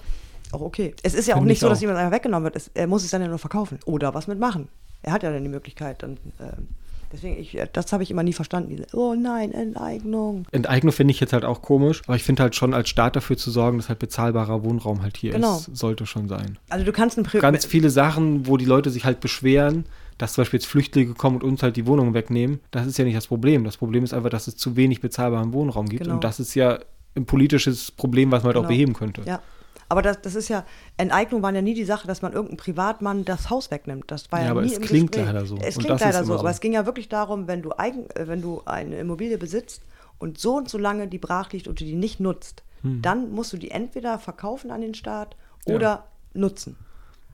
auch 0.51 0.61
okay. 0.61 0.93
Es 1.03 1.13
ist 1.13 1.27
ja 1.27 1.35
auch 1.35 1.39
Find 1.39 1.47
nicht 1.47 1.57
ich 1.57 1.61
so, 1.61 1.69
dass 1.69 1.77
auch. 1.79 1.81
jemand 1.81 1.99
einfach 1.99 2.13
weggenommen 2.13 2.45
wird. 2.45 2.55
Es, 2.55 2.69
er 2.73 2.87
muss 2.87 3.03
es 3.03 3.11
dann 3.11 3.21
ja 3.21 3.27
nur 3.27 3.39
verkaufen 3.39 3.79
oder 3.85 4.13
was 4.13 4.27
mitmachen. 4.27 4.67
Er 5.01 5.11
hat 5.13 5.23
ja 5.23 5.31
dann 5.31 5.43
die 5.43 5.49
Möglichkeit. 5.49 6.03
Und, 6.03 6.19
ähm, 6.39 6.67
deswegen, 7.11 7.37
ich, 7.37 7.57
äh, 7.57 7.67
das 7.73 7.91
habe 7.91 8.03
ich 8.03 8.11
immer 8.11 8.23
nie 8.23 8.31
verstanden. 8.33 8.69
Diese, 8.69 8.85
oh 8.93 9.15
nein, 9.15 9.51
Enteignung. 9.51 10.45
Enteignung 10.51 10.93
finde 10.93 11.11
ich 11.11 11.19
jetzt 11.19 11.33
halt 11.33 11.43
auch 11.45 11.61
komisch, 11.61 12.01
aber 12.05 12.15
ich 12.15 12.23
finde 12.23 12.43
halt 12.43 12.55
schon 12.55 12.73
als 12.73 12.87
Staat 12.89 13.15
dafür 13.15 13.35
zu 13.37 13.51
sorgen, 13.51 13.77
dass 13.77 13.89
halt 13.89 13.99
bezahlbarer 13.99 14.63
Wohnraum 14.63 15.01
halt 15.01 15.17
hier 15.17 15.33
Genau. 15.33 15.57
ist, 15.57 15.75
sollte 15.75 16.05
schon 16.05 16.27
sein. 16.29 16.57
Also 16.69 16.85
du 16.85 16.91
kannst 16.93 17.17
ein 17.17 17.23
Pri 17.23 17.39
Ganz 17.39 17.65
viele 17.65 17.89
Sachen, 17.89 18.47
wo 18.47 18.55
die 18.57 18.65
Leute 18.65 18.89
sich 18.89 19.03
halt 19.05 19.19
beschweren, 19.19 19.85
dass 20.17 20.33
zum 20.33 20.41
Beispiel 20.43 20.59
jetzt 20.59 20.67
Flüchtlinge 20.67 21.13
kommen 21.13 21.37
und 21.37 21.43
uns 21.43 21.63
halt 21.63 21.75
die 21.75 21.85
Wohnungen 21.87 22.13
wegnehmen, 22.13 22.59
das 22.71 22.85
ist 22.87 22.97
ja 22.97 23.05
nicht 23.05 23.17
das 23.17 23.27
Problem. 23.27 23.63
Das 23.63 23.77
Problem 23.77 24.03
ist 24.03 24.13
einfach, 24.13 24.29
dass 24.29 24.47
es 24.47 24.55
zu 24.57 24.75
wenig 24.75 25.01
bezahlbaren 25.01 25.53
Wohnraum 25.53 25.87
gibt 25.87 26.03
Genau. 26.03 26.15
und 26.15 26.23
das 26.23 26.39
ist 26.39 26.55
ja 26.55 26.79
ein 27.15 27.25
politisches 27.25 27.91
Problem, 27.91 28.31
was 28.31 28.43
man 28.43 28.47
halt 28.49 28.57
auch 28.57 28.61
Genau. 28.61 28.69
beheben 28.69 28.93
könnte. 28.93 29.21
Ja. 29.25 29.41
Aber 29.89 30.01
das, 30.01 30.21
das 30.21 30.33
ist 30.33 30.47
ja, 30.47 30.65
Enteignung 30.97 31.43
war 31.43 31.53
ja 31.53 31.61
nie 31.61 31.75
die 31.75 31.83
Sache, 31.83 32.07
dass 32.07 32.21
man 32.23 32.33
irgendeinem 32.33 32.57
Privatmann 32.57 33.25
das 33.25 33.49
Haus 33.51 33.69
wegnimmt. 33.69 34.05
Das 34.07 34.31
war 34.31 34.39
ja, 34.39 34.45
Ja, 34.45 34.51
aber 34.51 34.61
nie 34.61 34.67
es 34.71 34.77
im 34.77 34.83
klingt 34.83 35.11
Gespräch. 35.11 35.27
leider 35.33 35.45
so. 35.45 35.57
Es 35.57 35.77
Und 35.77 35.83
klingt 35.85 35.99
leider 35.99 36.23
so, 36.23 36.33
so. 36.33 36.39
aber 36.39 36.49
es 36.49 36.59
ging 36.61 36.73
ja 36.73 36.85
wirklich 36.87 37.09
darum, 37.09 37.47
wenn 37.47 37.61
du, 37.61 37.71
eigen, 37.77 38.09
äh, 38.11 38.27
wenn 38.27 38.41
du 38.41 38.61
eine 38.65 38.97
Immobilie 38.97 39.37
besitzt 39.37 39.83
und 40.17 40.39
so 40.39 40.55
und 40.55 40.69
so 40.69 40.77
lange 40.79 41.07
die 41.07 41.19
brach 41.19 41.51
liegt 41.51 41.67
und 41.67 41.79
du 41.79 41.85
die 41.85 41.95
nicht 41.95 42.19
nutzt, 42.19 42.63
dann 42.81 43.31
musst 43.31 43.53
du 43.53 43.57
die 43.57 43.71
entweder 43.71 44.19
verkaufen 44.19 44.69
an 44.71 44.81
den 44.81 44.93
Staat 44.93 45.35
Hm. 45.65 45.71
Ja. 45.71 45.75
oder 45.75 46.03
nutzen. 46.33 46.75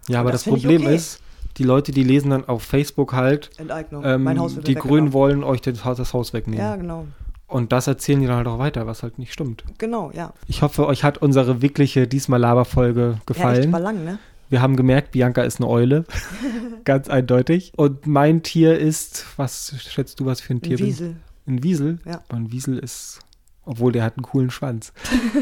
Ja, 0.08 0.20
aber 0.20 0.32
das 0.32 0.44
das, 0.44 0.54
Problem 0.54 0.82
okay. 0.84 0.96
ist, 0.96 1.22
die 1.60 1.64
Leute, 1.66 1.92
die 1.92 2.04
lesen 2.04 2.32
dann 2.32 2.46
auf 2.48 2.64
Facebook 2.64 3.14
halt, 3.14 3.52
Enteignung. 3.58 4.04
ähm, 4.06 4.24
mein 4.24 4.40
Haus 4.40 4.56
wird 4.56 4.68
die 4.68 4.76
Grünen 4.76 5.14
wollen 5.14 5.44
euch 5.44 5.62
das 5.62 5.84
Haus, 5.86 5.98
das 5.98 6.14
Haus 6.14 6.34
wegnehmen. 6.34 6.60
Ja, 6.66 6.76
genau. 6.78 7.06
Und 7.48 7.72
das 7.72 7.88
erzählen 7.88 8.22
die 8.22 8.28
dann 8.28 8.38
halt 8.38 8.48
auch 8.48 8.60
weiter, 8.60 8.88
was 8.88 9.04
halt 9.04 9.20
nicht 9.20 9.34
stimmt. 9.34 9.64
Genau, 9.78 10.12
ja. 10.14 10.34
Ich 10.48 10.62
hoffe, 10.62 10.88
euch 10.88 11.04
hat 11.04 11.18
unsere 11.18 11.62
wirkliche 11.62 12.08
diesmal 12.08 12.40
Laberfolge 12.40 13.02
Ja, 13.02 13.14
echt 13.16 13.26
gefallen. 13.26 13.72
war 13.72 13.80
lang, 13.80 14.04
ne? 14.06 14.20
Wir 14.50 14.62
haben 14.62 14.76
gemerkt, 14.76 15.12
Bianca 15.12 15.42
ist 15.44 15.60
eine 15.60 15.68
Eule. 15.68 16.06
Ganz 16.86 17.10
eindeutig. 17.10 17.74
Und 17.76 18.08
mein 18.08 18.42
Tier 18.42 18.80
ist, 18.80 19.26
was 19.38 19.76
schätzt 19.80 20.20
du, 20.20 20.26
was 20.26 20.42
für 20.42 20.54
ein 20.54 20.62
Tier 20.62 20.74
Ein 20.74 20.78
bin? 20.78 20.88
Wiesel. 20.88 21.16
Ein 21.48 21.64
Wiesel? 21.64 22.00
Ja. 22.06 22.22
Aber 22.30 22.38
Ein 22.38 22.52
Wiesel 22.52 22.78
ist, 22.80 23.20
obwohl 23.66 23.92
der 23.92 24.04
hat 24.04 24.16
einen 24.18 24.24
coolen 24.24 24.50
Schwanz. 24.50 24.94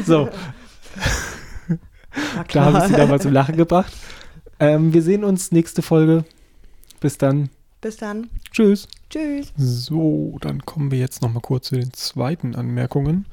So, 0.04 0.28
Na 2.34 2.44
da 2.52 2.64
habe 2.64 2.78
ich 2.78 2.84
sie 2.84 2.94
da 2.94 3.06
mal 3.06 3.20
zum 3.20 3.32
Lachen 3.32 3.56
gebracht. 3.56 3.92
Ähm, 4.60 4.92
wir 4.92 5.02
sehen 5.02 5.24
uns 5.24 5.52
nächste 5.52 5.82
Folge. 5.82 6.24
Bis 7.00 7.18
dann. 7.18 7.50
Bis 7.80 7.96
dann. 7.96 8.28
Tschüss. 8.50 8.88
Tschüss. 9.08 9.52
So, 9.56 10.36
dann 10.40 10.64
kommen 10.66 10.90
wir 10.90 10.98
jetzt 10.98 11.22
noch 11.22 11.32
mal 11.32 11.40
kurz 11.40 11.68
zu 11.68 11.76
den 11.76 11.92
zweiten 11.92 12.56
Anmerkungen. 12.56 13.26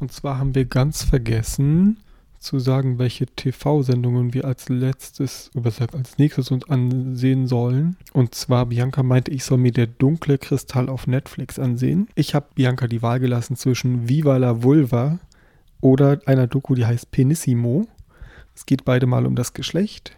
Und 0.00 0.12
zwar 0.12 0.38
haben 0.38 0.54
wir 0.54 0.64
ganz 0.64 1.02
vergessen 1.02 1.98
zu 2.40 2.58
sagen, 2.58 2.98
welche 2.98 3.26
TV-Sendungen 3.26 4.34
wir 4.34 4.44
als 4.44 4.68
letztes, 4.68 5.50
oder 5.54 5.72
als 5.92 6.18
nächstes 6.18 6.50
uns 6.50 6.68
ansehen 6.68 7.46
sollen. 7.46 7.96
Und 8.12 8.34
zwar, 8.34 8.66
Bianca 8.66 9.02
meinte, 9.02 9.30
ich 9.30 9.44
soll 9.44 9.58
mir 9.58 9.72
der 9.72 9.86
dunkle 9.86 10.36
Kristall 10.38 10.88
auf 10.88 11.06
Netflix 11.06 11.58
ansehen. 11.58 12.08
Ich 12.14 12.34
habe 12.34 12.48
Bianca 12.54 12.86
die 12.86 13.00
Wahl 13.00 13.18
gelassen 13.18 13.56
zwischen 13.56 14.08
Viva 14.08 14.36
la 14.36 14.62
Vulva 14.62 15.18
oder 15.80 16.20
einer 16.26 16.46
Doku, 16.46 16.74
die 16.74 16.84
heißt 16.84 17.10
Penissimo. 17.10 17.86
Es 18.54 18.66
geht 18.66 18.84
beide 18.84 19.06
mal 19.06 19.24
um 19.24 19.36
das 19.36 19.54
Geschlecht. 19.54 20.14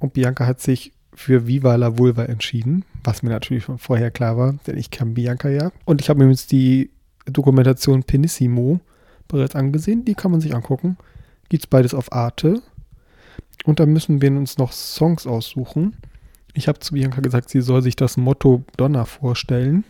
Und 0.00 0.14
Bianca 0.14 0.46
hat 0.46 0.60
sich 0.60 0.92
für 1.14 1.46
Viva 1.46 1.76
la 1.76 1.98
Vulva 1.98 2.24
entschieden, 2.24 2.84
was 3.04 3.22
mir 3.22 3.30
natürlich 3.30 3.64
schon 3.64 3.78
vorher 3.78 4.10
klar 4.10 4.36
war, 4.36 4.54
denn 4.66 4.76
ich 4.76 4.90
kann 4.90 5.14
Bianca 5.14 5.48
ja. 5.48 5.70
Und 5.84 6.00
ich 6.00 6.08
habe 6.08 6.24
mir 6.24 6.30
jetzt 6.30 6.50
die 6.50 6.90
Dokumentation 7.26 8.02
Penissimo 8.02 8.80
bereits 9.28 9.54
angesehen, 9.54 10.04
die 10.04 10.14
kann 10.14 10.30
man 10.30 10.40
sich 10.40 10.54
angucken. 10.54 10.96
Gibt's 11.48 11.66
beides 11.66 11.94
auf 11.94 12.12
Arte. 12.12 12.62
Und 13.64 13.78
da 13.78 13.86
müssen 13.86 14.22
wir 14.22 14.30
uns 14.30 14.58
noch 14.58 14.72
Songs 14.72 15.26
aussuchen. 15.26 15.96
Ich 16.54 16.66
habe 16.66 16.80
zu 16.80 16.94
Bianca 16.94 17.20
gesagt, 17.20 17.50
sie 17.50 17.60
soll 17.60 17.82
sich 17.82 17.94
das 17.94 18.16
Motto 18.16 18.64
Donna 18.76 19.04
vorstellen. 19.04 19.84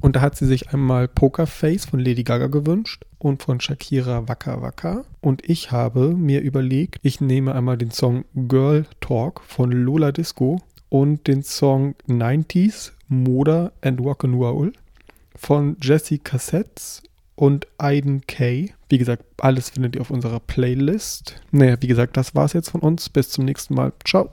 Und 0.00 0.16
da 0.16 0.20
hat 0.20 0.36
sie 0.36 0.46
sich 0.46 0.70
einmal 0.70 1.08
Pokerface 1.08 1.86
von 1.86 2.00
Lady 2.00 2.24
Gaga 2.24 2.48
gewünscht 2.48 3.04
und 3.18 3.42
von 3.42 3.60
Shakira 3.60 4.28
Waka 4.28 4.60
Waka. 4.60 5.04
Und 5.20 5.48
ich 5.48 5.70
habe 5.70 6.14
mir 6.14 6.40
überlegt, 6.40 7.00
ich 7.02 7.20
nehme 7.20 7.54
einmal 7.54 7.78
den 7.78 7.90
Song 7.90 8.24
Girl 8.34 8.86
Talk 9.00 9.40
von 9.46 9.72
Lola 9.72 10.12
Disco 10.12 10.60
und 10.88 11.26
den 11.26 11.42
Song 11.42 11.94
90s 12.08 12.92
Moda 13.08 13.72
and 13.80 14.00
Rock'n'Roll 14.00 14.72
von 15.36 15.76
Jesse 15.80 16.18
Cassettes 16.18 17.02
und 17.34 17.66
Aiden 17.78 18.26
Kay. 18.26 18.72
Wie 18.88 18.98
gesagt, 18.98 19.24
alles 19.38 19.70
findet 19.70 19.96
ihr 19.96 20.00
auf 20.00 20.10
unserer 20.10 20.40
Playlist. 20.40 21.40
Naja, 21.50 21.76
wie 21.80 21.88
gesagt, 21.88 22.16
das 22.16 22.34
war's 22.34 22.52
jetzt 22.52 22.70
von 22.70 22.80
uns. 22.80 23.08
Bis 23.08 23.30
zum 23.30 23.44
nächsten 23.44 23.74
Mal. 23.74 23.92
Ciao. 24.04 24.30